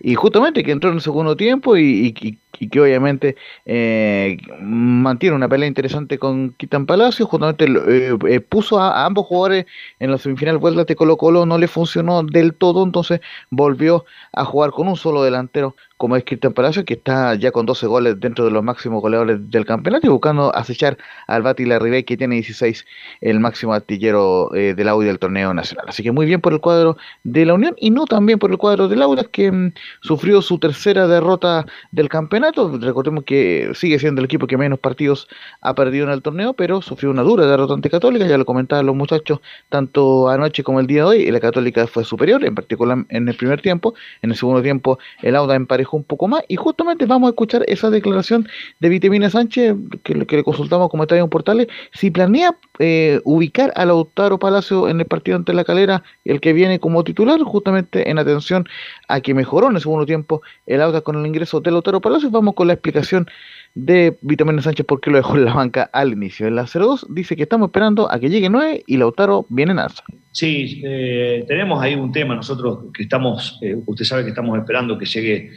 Y 0.00 0.14
justamente 0.14 0.64
que 0.64 0.72
entró 0.72 0.88
en 0.88 0.96
el 0.96 1.02
segundo 1.02 1.36
tiempo 1.36 1.76
y, 1.76 2.14
y 2.22 2.38
que 2.50 2.80
obviamente 2.80 3.36
eh, 3.64 4.36
mantiene 4.60 5.36
una 5.36 5.48
pelea 5.48 5.68
interesante 5.68 6.18
con 6.18 6.50
Quitan 6.52 6.86
Palacio, 6.86 7.26
justamente 7.26 7.64
eh, 7.64 8.16
eh, 8.28 8.40
puso 8.40 8.78
a, 8.78 9.04
ambos 9.06 9.26
jugadores 9.26 9.66
en 9.98 10.10
la 10.10 10.18
semifinal 10.18 10.58
vuelta 10.58 10.84
de 10.84 10.96
Colo 10.96 11.16
Colo, 11.16 11.46
no 11.46 11.58
le 11.58 11.68
funcionó 11.68 12.22
del 12.22 12.54
todo, 12.54 12.84
entonces 12.84 13.20
volvió 13.50 14.04
a 14.32 14.44
jugar 14.44 14.70
con 14.70 14.88
un 14.88 14.96
solo 14.96 15.22
delantero 15.22 15.74
como 16.00 16.16
es 16.16 16.24
Cristian 16.24 16.54
Palacio, 16.54 16.82
que 16.86 16.94
está 16.94 17.34
ya 17.34 17.52
con 17.52 17.66
12 17.66 17.86
goles 17.86 18.18
dentro 18.18 18.46
de 18.46 18.50
los 18.50 18.64
máximos 18.64 19.02
goleadores 19.02 19.50
del 19.50 19.66
campeonato 19.66 20.06
y 20.06 20.08
buscando 20.08 20.50
acechar 20.56 20.96
al 21.26 21.42
Bati 21.42 21.66
Larribey, 21.66 22.04
que 22.04 22.16
tiene 22.16 22.36
16, 22.36 22.86
el 23.20 23.38
máximo 23.38 23.74
artillero 23.74 24.50
eh, 24.54 24.72
del 24.72 24.88
Audi 24.88 25.04
del 25.04 25.18
torneo 25.18 25.52
nacional. 25.52 25.84
Así 25.88 26.02
que 26.02 26.10
muy 26.10 26.24
bien 26.24 26.40
por 26.40 26.54
el 26.54 26.60
cuadro 26.62 26.96
de 27.22 27.44
la 27.44 27.52
Unión 27.52 27.74
y 27.76 27.90
no 27.90 28.06
también 28.06 28.38
por 28.38 28.50
el 28.50 28.56
cuadro 28.56 28.88
del 28.88 29.02
Audas, 29.02 29.28
que 29.30 29.52
mm, 29.52 29.74
sufrió 30.00 30.40
su 30.40 30.58
tercera 30.58 31.06
derrota 31.06 31.66
del 31.92 32.08
campeonato. 32.08 32.39
Recordemos 32.80 33.24
que 33.24 33.70
sigue 33.74 33.98
siendo 33.98 34.20
el 34.20 34.24
equipo 34.24 34.46
que 34.46 34.56
menos 34.56 34.78
partidos 34.78 35.28
ha 35.60 35.74
perdido 35.74 36.06
en 36.06 36.12
el 36.12 36.22
torneo, 36.22 36.54
pero 36.54 36.82
sufrió 36.82 37.10
una 37.10 37.22
dura 37.22 37.46
derrota 37.46 37.74
ante 37.74 37.90
Católica, 37.90 38.26
ya 38.26 38.38
lo 38.38 38.44
comentaban 38.44 38.86
los 38.86 38.96
muchachos 38.96 39.40
tanto 39.68 40.28
anoche 40.28 40.62
como 40.62 40.80
el 40.80 40.86
día 40.86 41.02
de 41.02 41.08
hoy, 41.08 41.30
la 41.30 41.40
Católica 41.40 41.86
fue 41.86 42.04
superior, 42.04 42.44
en 42.44 42.54
particular 42.54 43.04
en 43.08 43.28
el 43.28 43.36
primer 43.36 43.60
tiempo. 43.60 43.94
En 44.22 44.30
el 44.30 44.36
segundo 44.36 44.62
tiempo, 44.62 44.98
el 45.22 45.36
Auda 45.36 45.54
emparejó 45.54 45.96
un 45.96 46.04
poco 46.04 46.28
más. 46.28 46.42
Y 46.48 46.56
justamente 46.56 47.06
vamos 47.06 47.28
a 47.28 47.30
escuchar 47.30 47.64
esa 47.68 47.90
declaración 47.90 48.48
de 48.80 48.88
Vitamina 48.88 49.30
Sánchez, 49.30 49.74
que, 50.02 50.14
le 50.14 50.44
consultamos 50.44 50.90
como 50.90 51.04
estadio 51.04 51.24
en 51.24 51.30
Portales, 51.30 51.68
si 51.92 52.10
planea 52.10 52.56
eh, 52.78 53.20
ubicar 53.24 53.72
a 53.76 53.84
Lautaro 53.84 54.38
Palacio 54.38 54.88
en 54.88 55.00
el 55.00 55.06
partido 55.06 55.36
ante 55.36 55.52
la 55.52 55.64
calera, 55.64 56.02
el 56.24 56.40
que 56.40 56.52
viene 56.52 56.80
como 56.80 57.04
titular, 57.04 57.40
justamente 57.40 58.10
en 58.10 58.18
atención 58.18 58.66
a 59.08 59.20
que 59.20 59.34
mejoró 59.34 59.68
en 59.68 59.76
el 59.76 59.82
segundo 59.82 60.06
tiempo 60.06 60.42
el 60.66 60.80
Audax 60.80 61.04
con 61.04 61.16
el 61.16 61.26
ingreso 61.26 61.60
de 61.60 61.70
Lautaro 61.70 62.00
Palacio. 62.00 62.29
Vamos 62.30 62.54
con 62.54 62.66
la 62.66 62.74
explicación 62.74 63.26
de 63.74 64.16
Vitamina 64.22 64.60
Sánchez 64.62 64.84
por 64.84 65.00
qué 65.00 65.10
lo 65.10 65.16
dejó 65.18 65.36
en 65.36 65.44
la 65.44 65.54
banca 65.54 65.90
al 65.92 66.12
inicio. 66.12 66.46
En 66.46 66.56
la 66.56 66.64
02 66.64 67.06
dice 67.10 67.36
que 67.36 67.44
estamos 67.44 67.68
esperando 67.68 68.10
a 68.10 68.18
que 68.18 68.28
llegue 68.28 68.50
9 68.50 68.84
y 68.86 68.96
Lautaro 68.96 69.46
viene 69.48 69.72
en 69.72 69.78
alza. 69.78 70.02
Sí, 70.32 70.82
eh, 70.84 71.44
tenemos 71.46 71.82
ahí 71.82 71.94
un 71.94 72.12
tema 72.12 72.34
nosotros 72.34 72.92
que 72.94 73.04
estamos, 73.04 73.58
eh, 73.62 73.76
usted 73.86 74.04
sabe 74.04 74.22
que 74.24 74.30
estamos 74.30 74.58
esperando 74.58 74.98
que 74.98 75.06
llegue 75.06 75.50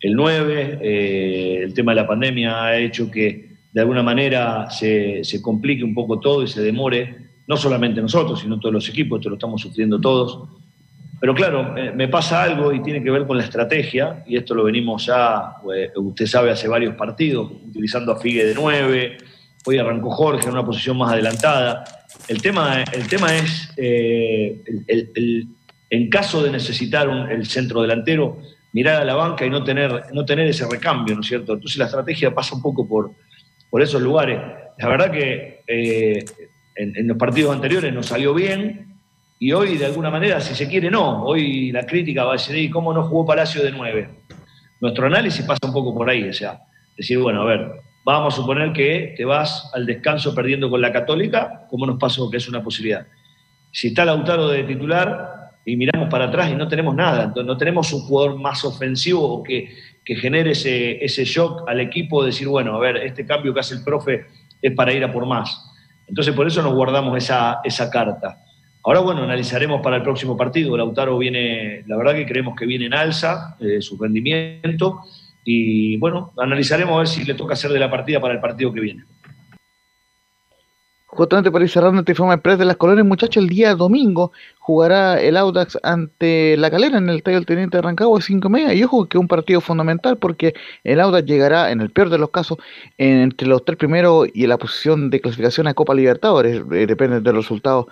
el 0.00 0.14
9, 0.14 0.78
eh, 0.82 1.60
el 1.62 1.74
tema 1.74 1.92
de 1.92 1.96
la 1.96 2.06
pandemia 2.06 2.64
ha 2.64 2.78
hecho 2.78 3.10
que 3.10 3.50
de 3.72 3.80
alguna 3.80 4.02
manera 4.02 4.70
se, 4.70 5.22
se, 5.22 5.40
complique 5.40 5.84
un 5.84 5.94
poco 5.94 6.18
todo 6.18 6.42
y 6.42 6.48
se 6.48 6.62
demore, 6.62 7.16
no 7.46 7.56
solamente 7.56 8.00
nosotros, 8.00 8.40
sino 8.40 8.58
todos 8.58 8.72
los 8.72 8.88
equipos, 8.88 9.20
esto 9.20 9.28
lo 9.28 9.36
estamos 9.36 9.60
sufriendo 9.60 10.00
todos. 10.00 10.48
Pero 11.20 11.34
claro, 11.34 11.74
me 11.94 12.08
pasa 12.08 12.42
algo 12.42 12.72
y 12.72 12.82
tiene 12.82 13.02
que 13.02 13.10
ver 13.10 13.26
con 13.26 13.36
la 13.36 13.44
estrategia, 13.44 14.24
y 14.26 14.36
esto 14.38 14.54
lo 14.54 14.64
venimos 14.64 15.04
ya, 15.04 15.56
usted 15.96 16.26
sabe, 16.26 16.50
hace 16.50 16.66
varios 16.66 16.94
partidos, 16.94 17.50
utilizando 17.68 18.12
a 18.12 18.18
Figue 18.18 18.46
de 18.46 18.54
9, 18.54 19.18
hoy 19.66 19.78
arrancó 19.78 20.10
Jorge 20.10 20.46
en 20.46 20.52
una 20.52 20.64
posición 20.64 20.96
más 20.96 21.12
adelantada. 21.12 21.84
El 22.26 22.40
tema, 22.40 22.82
el 22.92 23.06
tema 23.06 23.36
es, 23.36 23.70
eh, 23.76 24.62
en 25.90 26.08
caso 26.08 26.42
de 26.42 26.50
necesitar 26.50 27.08
el 27.30 27.44
centro 27.44 27.82
delantero, 27.82 28.38
mirar 28.72 29.02
a 29.02 29.04
la 29.04 29.14
banca 29.14 29.44
y 29.44 29.50
no 29.50 29.62
tener, 29.64 30.04
no 30.12 30.24
tener 30.24 30.46
ese 30.46 30.66
recambio, 30.68 31.14
¿no 31.14 31.20
es 31.20 31.26
cierto? 31.26 31.52
Entonces 31.54 31.76
la 31.78 31.86
estrategia 31.86 32.34
pasa 32.34 32.54
un 32.54 32.62
poco 32.62 32.86
por, 32.86 33.12
por 33.68 33.82
esos 33.82 34.00
lugares. 34.00 34.40
La 34.78 34.88
verdad 34.88 35.10
que 35.10 35.62
eh, 35.66 36.24
en, 36.76 37.06
los 37.06 37.16
partidos 37.16 37.54
anteriores 37.54 37.92
nos 37.92 38.06
salió 38.06 38.32
bien 38.34 38.89
y 39.40 39.50
hoy 39.50 39.76
de 39.76 39.86
alguna 39.86 40.10
manera, 40.10 40.40
si 40.40 40.54
se 40.54 40.68
quiere, 40.68 40.88
no. 40.88 41.24
Hoy 41.24 41.72
la 41.72 41.84
crítica 41.84 42.22
va 42.22 42.34
a 42.34 42.36
decir, 42.36 42.70
¿cómo 42.70 42.92
no 42.92 43.02
jugó 43.02 43.26
Palacio 43.26 43.64
de 43.64 43.72
9? 43.72 44.08
Nuestro 44.80 45.06
análisis 45.06 45.44
pasa 45.44 45.66
un 45.66 45.72
poco 45.72 45.92
por 45.92 46.08
ahí, 46.08 46.28
o 46.28 46.32
sea, 46.32 46.60
decir, 46.96 47.18
bueno, 47.18 47.42
a 47.42 47.44
ver, 47.46 47.82
Vamos 48.02 48.32
a 48.32 48.36
suponer 48.36 48.72
que 48.72 49.14
te 49.16 49.24
vas 49.24 49.70
al 49.74 49.84
descanso 49.84 50.34
perdiendo 50.34 50.70
con 50.70 50.80
la 50.80 50.90
Católica, 50.90 51.66
como 51.68 51.86
nos 51.86 51.98
pasó, 51.98 52.30
que 52.30 52.38
es 52.38 52.48
una 52.48 52.62
posibilidad. 52.62 53.06
Si 53.70 53.88
está 53.88 54.06
Lautaro 54.06 54.48
de 54.48 54.64
titular 54.64 55.50
y 55.66 55.76
miramos 55.76 56.08
para 56.08 56.24
atrás 56.24 56.50
y 56.50 56.54
no 56.54 56.66
tenemos 56.66 56.94
nada, 56.94 57.32
no 57.44 57.56
tenemos 57.58 57.92
un 57.92 58.00
jugador 58.00 58.40
más 58.40 58.64
ofensivo 58.64 59.42
que, 59.42 59.68
que 60.02 60.16
genere 60.16 60.52
ese, 60.52 61.04
ese 61.04 61.24
shock 61.24 61.68
al 61.68 61.80
equipo, 61.80 62.22
de 62.22 62.28
decir, 62.28 62.48
bueno, 62.48 62.74
a 62.74 62.80
ver, 62.80 62.96
este 62.96 63.26
cambio 63.26 63.52
que 63.52 63.60
hace 63.60 63.74
el 63.74 63.84
profe 63.84 64.26
es 64.62 64.72
para 64.74 64.92
ir 64.94 65.04
a 65.04 65.12
por 65.12 65.26
más. 65.26 65.70
Entonces, 66.08 66.34
por 66.34 66.46
eso 66.46 66.62
nos 66.62 66.72
guardamos 66.72 67.16
esa, 67.18 67.60
esa 67.62 67.90
carta. 67.90 68.42
Ahora, 68.82 69.00
bueno, 69.00 69.22
analizaremos 69.22 69.82
para 69.82 69.96
el 69.96 70.02
próximo 70.02 70.36
partido. 70.36 70.76
Lautaro 70.76 71.18
viene, 71.18 71.84
la 71.86 71.96
verdad 71.96 72.14
que 72.14 72.26
creemos 72.26 72.56
que 72.56 72.66
viene 72.66 72.86
en 72.86 72.94
alza 72.94 73.56
eh, 73.60 73.82
su 73.82 73.98
rendimiento 73.98 75.00
y 75.44 75.96
bueno, 75.98 76.32
analizaremos 76.38 76.94
a 76.94 76.98
ver 76.98 77.08
si 77.08 77.24
le 77.24 77.34
toca 77.34 77.54
hacer 77.54 77.72
de 77.72 77.78
la 77.78 77.90
partida 77.90 78.20
para 78.20 78.34
el 78.34 78.40
partido 78.40 78.72
que 78.72 78.80
viene. 78.80 79.04
Justamente 81.06 81.50
para 81.50 81.64
ir 81.64 81.70
cerrando 81.70 82.00
este 82.00 82.12
informe 82.12 82.34
Express 82.34 82.58
de 82.58 82.64
las 82.64 82.76
colores, 82.76 83.04
muchachos, 83.04 83.42
el 83.42 83.48
día 83.48 83.74
domingo 83.74 84.32
jugará 84.70 85.20
el 85.20 85.36
Audax 85.36 85.78
ante 85.82 86.56
la 86.56 86.70
Calera 86.70 86.98
en 86.98 87.08
el 87.08 87.16
Estadio 87.16 87.38
del 87.38 87.46
Teniente 87.46 87.76
de 87.76 87.82
Rancagua 87.82 88.20
a 88.20 88.22
5 88.22 88.48
media. 88.48 88.72
Y 88.72 88.84
ojo 88.84 89.08
que 89.08 89.18
un 89.18 89.26
partido 89.26 89.60
fundamental 89.60 90.16
porque 90.16 90.54
el 90.84 91.00
Audax 91.00 91.26
llegará, 91.26 91.72
en 91.72 91.80
el 91.80 91.90
peor 91.90 92.08
de 92.08 92.18
los 92.18 92.30
casos, 92.30 92.58
entre 92.98 93.48
los 93.48 93.64
tres 93.64 93.76
primeros 93.76 94.28
y 94.32 94.44
en 94.44 94.48
la 94.50 94.58
posición 94.58 95.10
de 95.10 95.20
clasificación 95.20 95.66
a 95.66 95.74
Copa 95.74 95.92
Libertadores. 95.92 96.62
Eh, 96.70 96.86
depende 96.86 97.20
de 97.20 97.32
los 97.32 97.44
resultados, 97.44 97.86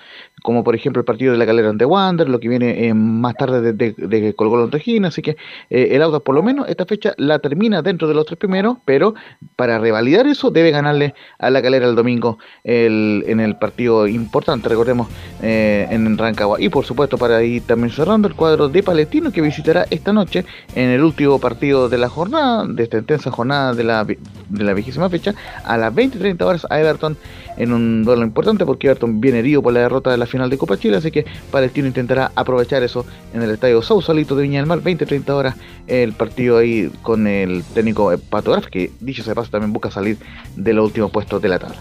como 0.44 0.62
por 0.62 0.76
ejemplo 0.76 1.00
el 1.00 1.04
partido 1.04 1.32
de 1.32 1.38
la 1.38 1.46
Calera 1.46 1.68
ante 1.68 1.84
Wander, 1.84 2.28
lo 2.28 2.38
que 2.38 2.48
viene 2.48 2.86
eh, 2.86 2.94
más 2.94 3.34
tarde 3.34 3.72
de, 3.72 3.94
de, 3.96 4.34
Colgolo 4.34 4.64
ante 4.64 4.78
Así 5.04 5.20
que 5.20 5.36
eh, 5.70 5.88
el 5.90 6.02
Audax, 6.02 6.22
por 6.22 6.36
lo 6.36 6.44
menos, 6.44 6.68
esta 6.68 6.86
fecha 6.86 7.12
la 7.16 7.40
termina 7.40 7.82
dentro 7.82 8.06
de 8.06 8.14
los 8.14 8.24
tres 8.24 8.38
primeros, 8.38 8.76
pero 8.84 9.14
para 9.56 9.80
revalidar 9.80 10.28
eso 10.28 10.52
debe 10.52 10.70
ganarle 10.70 11.14
a 11.40 11.50
la 11.50 11.60
Calera 11.60 11.88
el 11.88 11.96
domingo 11.96 12.38
en 12.62 13.40
el 13.40 13.56
partido 13.56 14.06
importante, 14.06 14.68
recordemos, 14.68 15.08
en 15.42 16.16
Rancagua 16.16 16.60
y 16.60 16.67
por 16.70 16.84
supuesto 16.84 17.18
para 17.18 17.42
ir 17.42 17.62
también 17.62 17.90
cerrando 17.90 18.28
el 18.28 18.34
cuadro 18.34 18.68
de 18.68 18.82
Palestino 18.82 19.32
que 19.32 19.40
visitará 19.40 19.86
esta 19.90 20.12
noche 20.12 20.44
en 20.74 20.90
el 20.90 21.02
último 21.02 21.38
partido 21.38 21.88
de 21.88 21.98
la 21.98 22.08
jornada, 22.08 22.66
de 22.66 22.82
esta 22.82 22.98
intensa 22.98 23.30
jornada 23.30 23.74
de 23.74 23.84
la, 23.84 24.04
de 24.04 24.64
la 24.64 24.74
vigésima 24.74 25.08
fecha, 25.08 25.34
a 25.64 25.76
las 25.76 25.92
20-30 25.94 26.42
horas 26.42 26.66
a 26.70 26.80
Everton 26.80 27.16
en 27.56 27.72
un 27.72 28.04
duelo 28.04 28.22
importante 28.22 28.64
porque 28.64 28.86
Everton 28.86 29.20
viene 29.20 29.40
herido 29.40 29.62
por 29.62 29.72
la 29.72 29.80
derrota 29.80 30.10
de 30.10 30.16
la 30.16 30.26
final 30.26 30.50
de 30.50 30.58
Copa 30.58 30.78
Chile, 30.78 30.96
así 30.96 31.10
que 31.10 31.26
Palestino 31.50 31.88
intentará 31.88 32.32
aprovechar 32.34 32.82
eso 32.82 33.04
en 33.34 33.42
el 33.42 33.50
estadio 33.50 33.82
Sausalito 33.82 34.36
de 34.36 34.42
Viña 34.42 34.60
del 34.60 34.66
Mar, 34.66 34.80
20-30 34.80 35.30
horas 35.30 35.56
el 35.86 36.12
partido 36.12 36.58
ahí 36.58 36.90
con 37.02 37.26
el 37.26 37.64
técnico 37.74 38.12
Pato 38.30 38.58
que 38.70 38.90
dicho 39.00 39.22
sea 39.22 39.34
paso 39.34 39.50
también 39.50 39.72
busca 39.72 39.90
salir 39.90 40.18
de 40.56 40.72
los 40.72 40.86
últimos 40.86 41.10
puestos 41.10 41.40
de 41.42 41.48
la 41.48 41.58
tabla. 41.58 41.78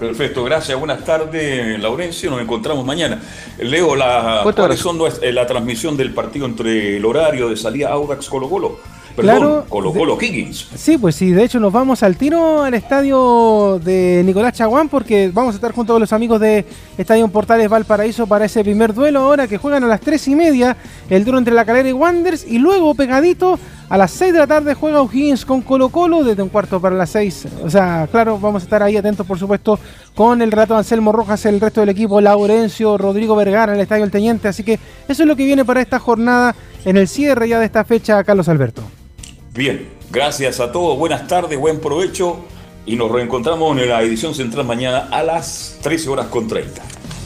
Perfecto, 0.00 0.42
gracias. 0.44 0.78
Buenas 0.78 1.04
tardes, 1.04 1.78
Laurencio. 1.78 2.30
Nos 2.30 2.40
encontramos 2.40 2.86
mañana. 2.86 3.20
Leo, 3.58 3.94
la, 3.94 4.40
¿cuáles 4.42 4.80
son 4.80 4.98
eh, 5.20 5.30
la 5.30 5.46
transmisión 5.46 5.94
del 5.94 6.14
partido 6.14 6.46
entre 6.46 6.96
el 6.96 7.04
horario 7.04 7.50
de 7.50 7.56
salida 7.58 7.90
Audax 7.90 8.30
Colo 8.30 8.48
Colo? 8.48 8.80
Perdón, 9.20 9.38
claro, 9.38 9.66
Colo 9.68 9.92
Colo 9.92 10.18
Higgins. 10.20 10.68
Sí, 10.74 10.98
pues 10.98 11.14
sí, 11.16 11.30
de 11.30 11.44
hecho 11.44 11.60
nos 11.60 11.72
vamos 11.72 12.02
al 12.02 12.16
tiro 12.16 12.62
al 12.62 12.74
estadio 12.74 13.80
de 13.82 14.22
Nicolás 14.24 14.54
Chaguán 14.54 14.88
porque 14.88 15.30
vamos 15.32 15.54
a 15.54 15.56
estar 15.56 15.72
junto 15.72 15.92
con 15.92 16.00
los 16.00 16.12
amigos 16.12 16.40
de 16.40 16.64
Estadio 16.96 17.28
Portales 17.28 17.68
Valparaíso 17.68 18.26
para 18.26 18.44
ese 18.44 18.62
primer 18.62 18.94
duelo 18.94 19.20
ahora 19.20 19.46
que 19.46 19.58
juegan 19.58 19.84
a 19.84 19.86
las 19.86 20.00
tres 20.00 20.26
y 20.28 20.34
media 20.34 20.76
el 21.08 21.24
duro 21.24 21.38
entre 21.38 21.54
la 21.54 21.64
calera 21.64 21.88
y 21.88 21.92
Wanders 21.92 22.46
y 22.46 22.58
luego 22.58 22.94
pegadito 22.94 23.58
a 23.90 23.98
las 23.98 24.12
6 24.12 24.32
de 24.32 24.38
la 24.38 24.46
tarde 24.46 24.74
juega 24.74 25.02
O'Higgins 25.02 25.44
con 25.44 25.62
Colo 25.62 25.88
Colo 25.88 26.22
desde 26.22 26.42
un 26.42 26.48
cuarto 26.48 26.80
para 26.80 26.94
las 26.94 27.10
6. 27.10 27.48
O 27.64 27.68
sea, 27.68 28.08
claro, 28.08 28.38
vamos 28.38 28.62
a 28.62 28.64
estar 28.64 28.84
ahí 28.84 28.96
atentos, 28.96 29.26
por 29.26 29.36
supuesto, 29.36 29.80
con 30.14 30.40
el 30.42 30.52
rato 30.52 30.76
Anselmo 30.76 31.10
Rojas, 31.10 31.44
el 31.46 31.60
resto 31.60 31.80
del 31.80 31.88
equipo, 31.88 32.20
Laurencio, 32.20 32.96
Rodrigo 32.96 33.34
Vergara, 33.34 33.74
el 33.74 33.80
Estadio 33.80 34.04
El 34.04 34.12
Teniente. 34.12 34.46
Así 34.46 34.62
que 34.62 34.74
eso 35.08 35.24
es 35.24 35.28
lo 35.28 35.34
que 35.34 35.44
viene 35.44 35.64
para 35.64 35.80
esta 35.80 35.98
jornada 35.98 36.54
en 36.84 36.96
el 36.96 37.08
cierre 37.08 37.48
ya 37.48 37.58
de 37.58 37.66
esta 37.66 37.84
fecha, 37.84 38.22
Carlos 38.22 38.48
Alberto. 38.48 38.82
Bien, 39.52 39.88
gracias 40.12 40.60
a 40.60 40.70
todos, 40.70 40.96
buenas 40.96 41.26
tardes, 41.26 41.58
buen 41.58 41.80
provecho 41.80 42.36
y 42.86 42.94
nos 42.94 43.10
reencontramos 43.10 43.76
en 43.76 43.88
la 43.88 44.00
edición 44.00 44.32
central 44.32 44.64
mañana 44.64 45.08
a 45.10 45.24
las 45.24 45.76
13 45.82 46.08
horas 46.08 46.26
con 46.26 46.46
30. 46.46 46.80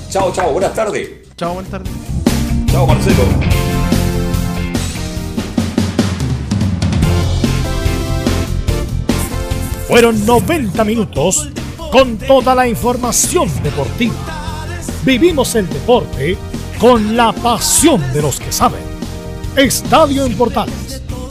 Chao, 0.09 0.33
chao, 0.33 0.51
buenas 0.53 0.73
tardes. 0.73 1.11
Chao, 1.37 1.53
buenas 1.53 1.71
tardes. 1.71 1.93
Chao, 2.67 2.87
Marcelo. 2.87 3.25
Fueron 9.87 10.25
90 10.25 10.83
minutos 10.85 11.51
con 11.93 12.17
toda 12.17 12.55
la 12.55 12.67
información 12.67 13.51
deportiva. 13.63 14.15
Vivimos 15.05 15.55
el 15.57 15.69
deporte 15.69 16.39
con 16.81 17.19
la 17.19 17.33
pasión 17.33 18.01
de 18.15 18.23
los 18.23 18.41
que 18.41 18.51
saben. 18.51 18.81
Estadio 19.57 20.25
en 20.25 20.35
Portales 20.39 21.05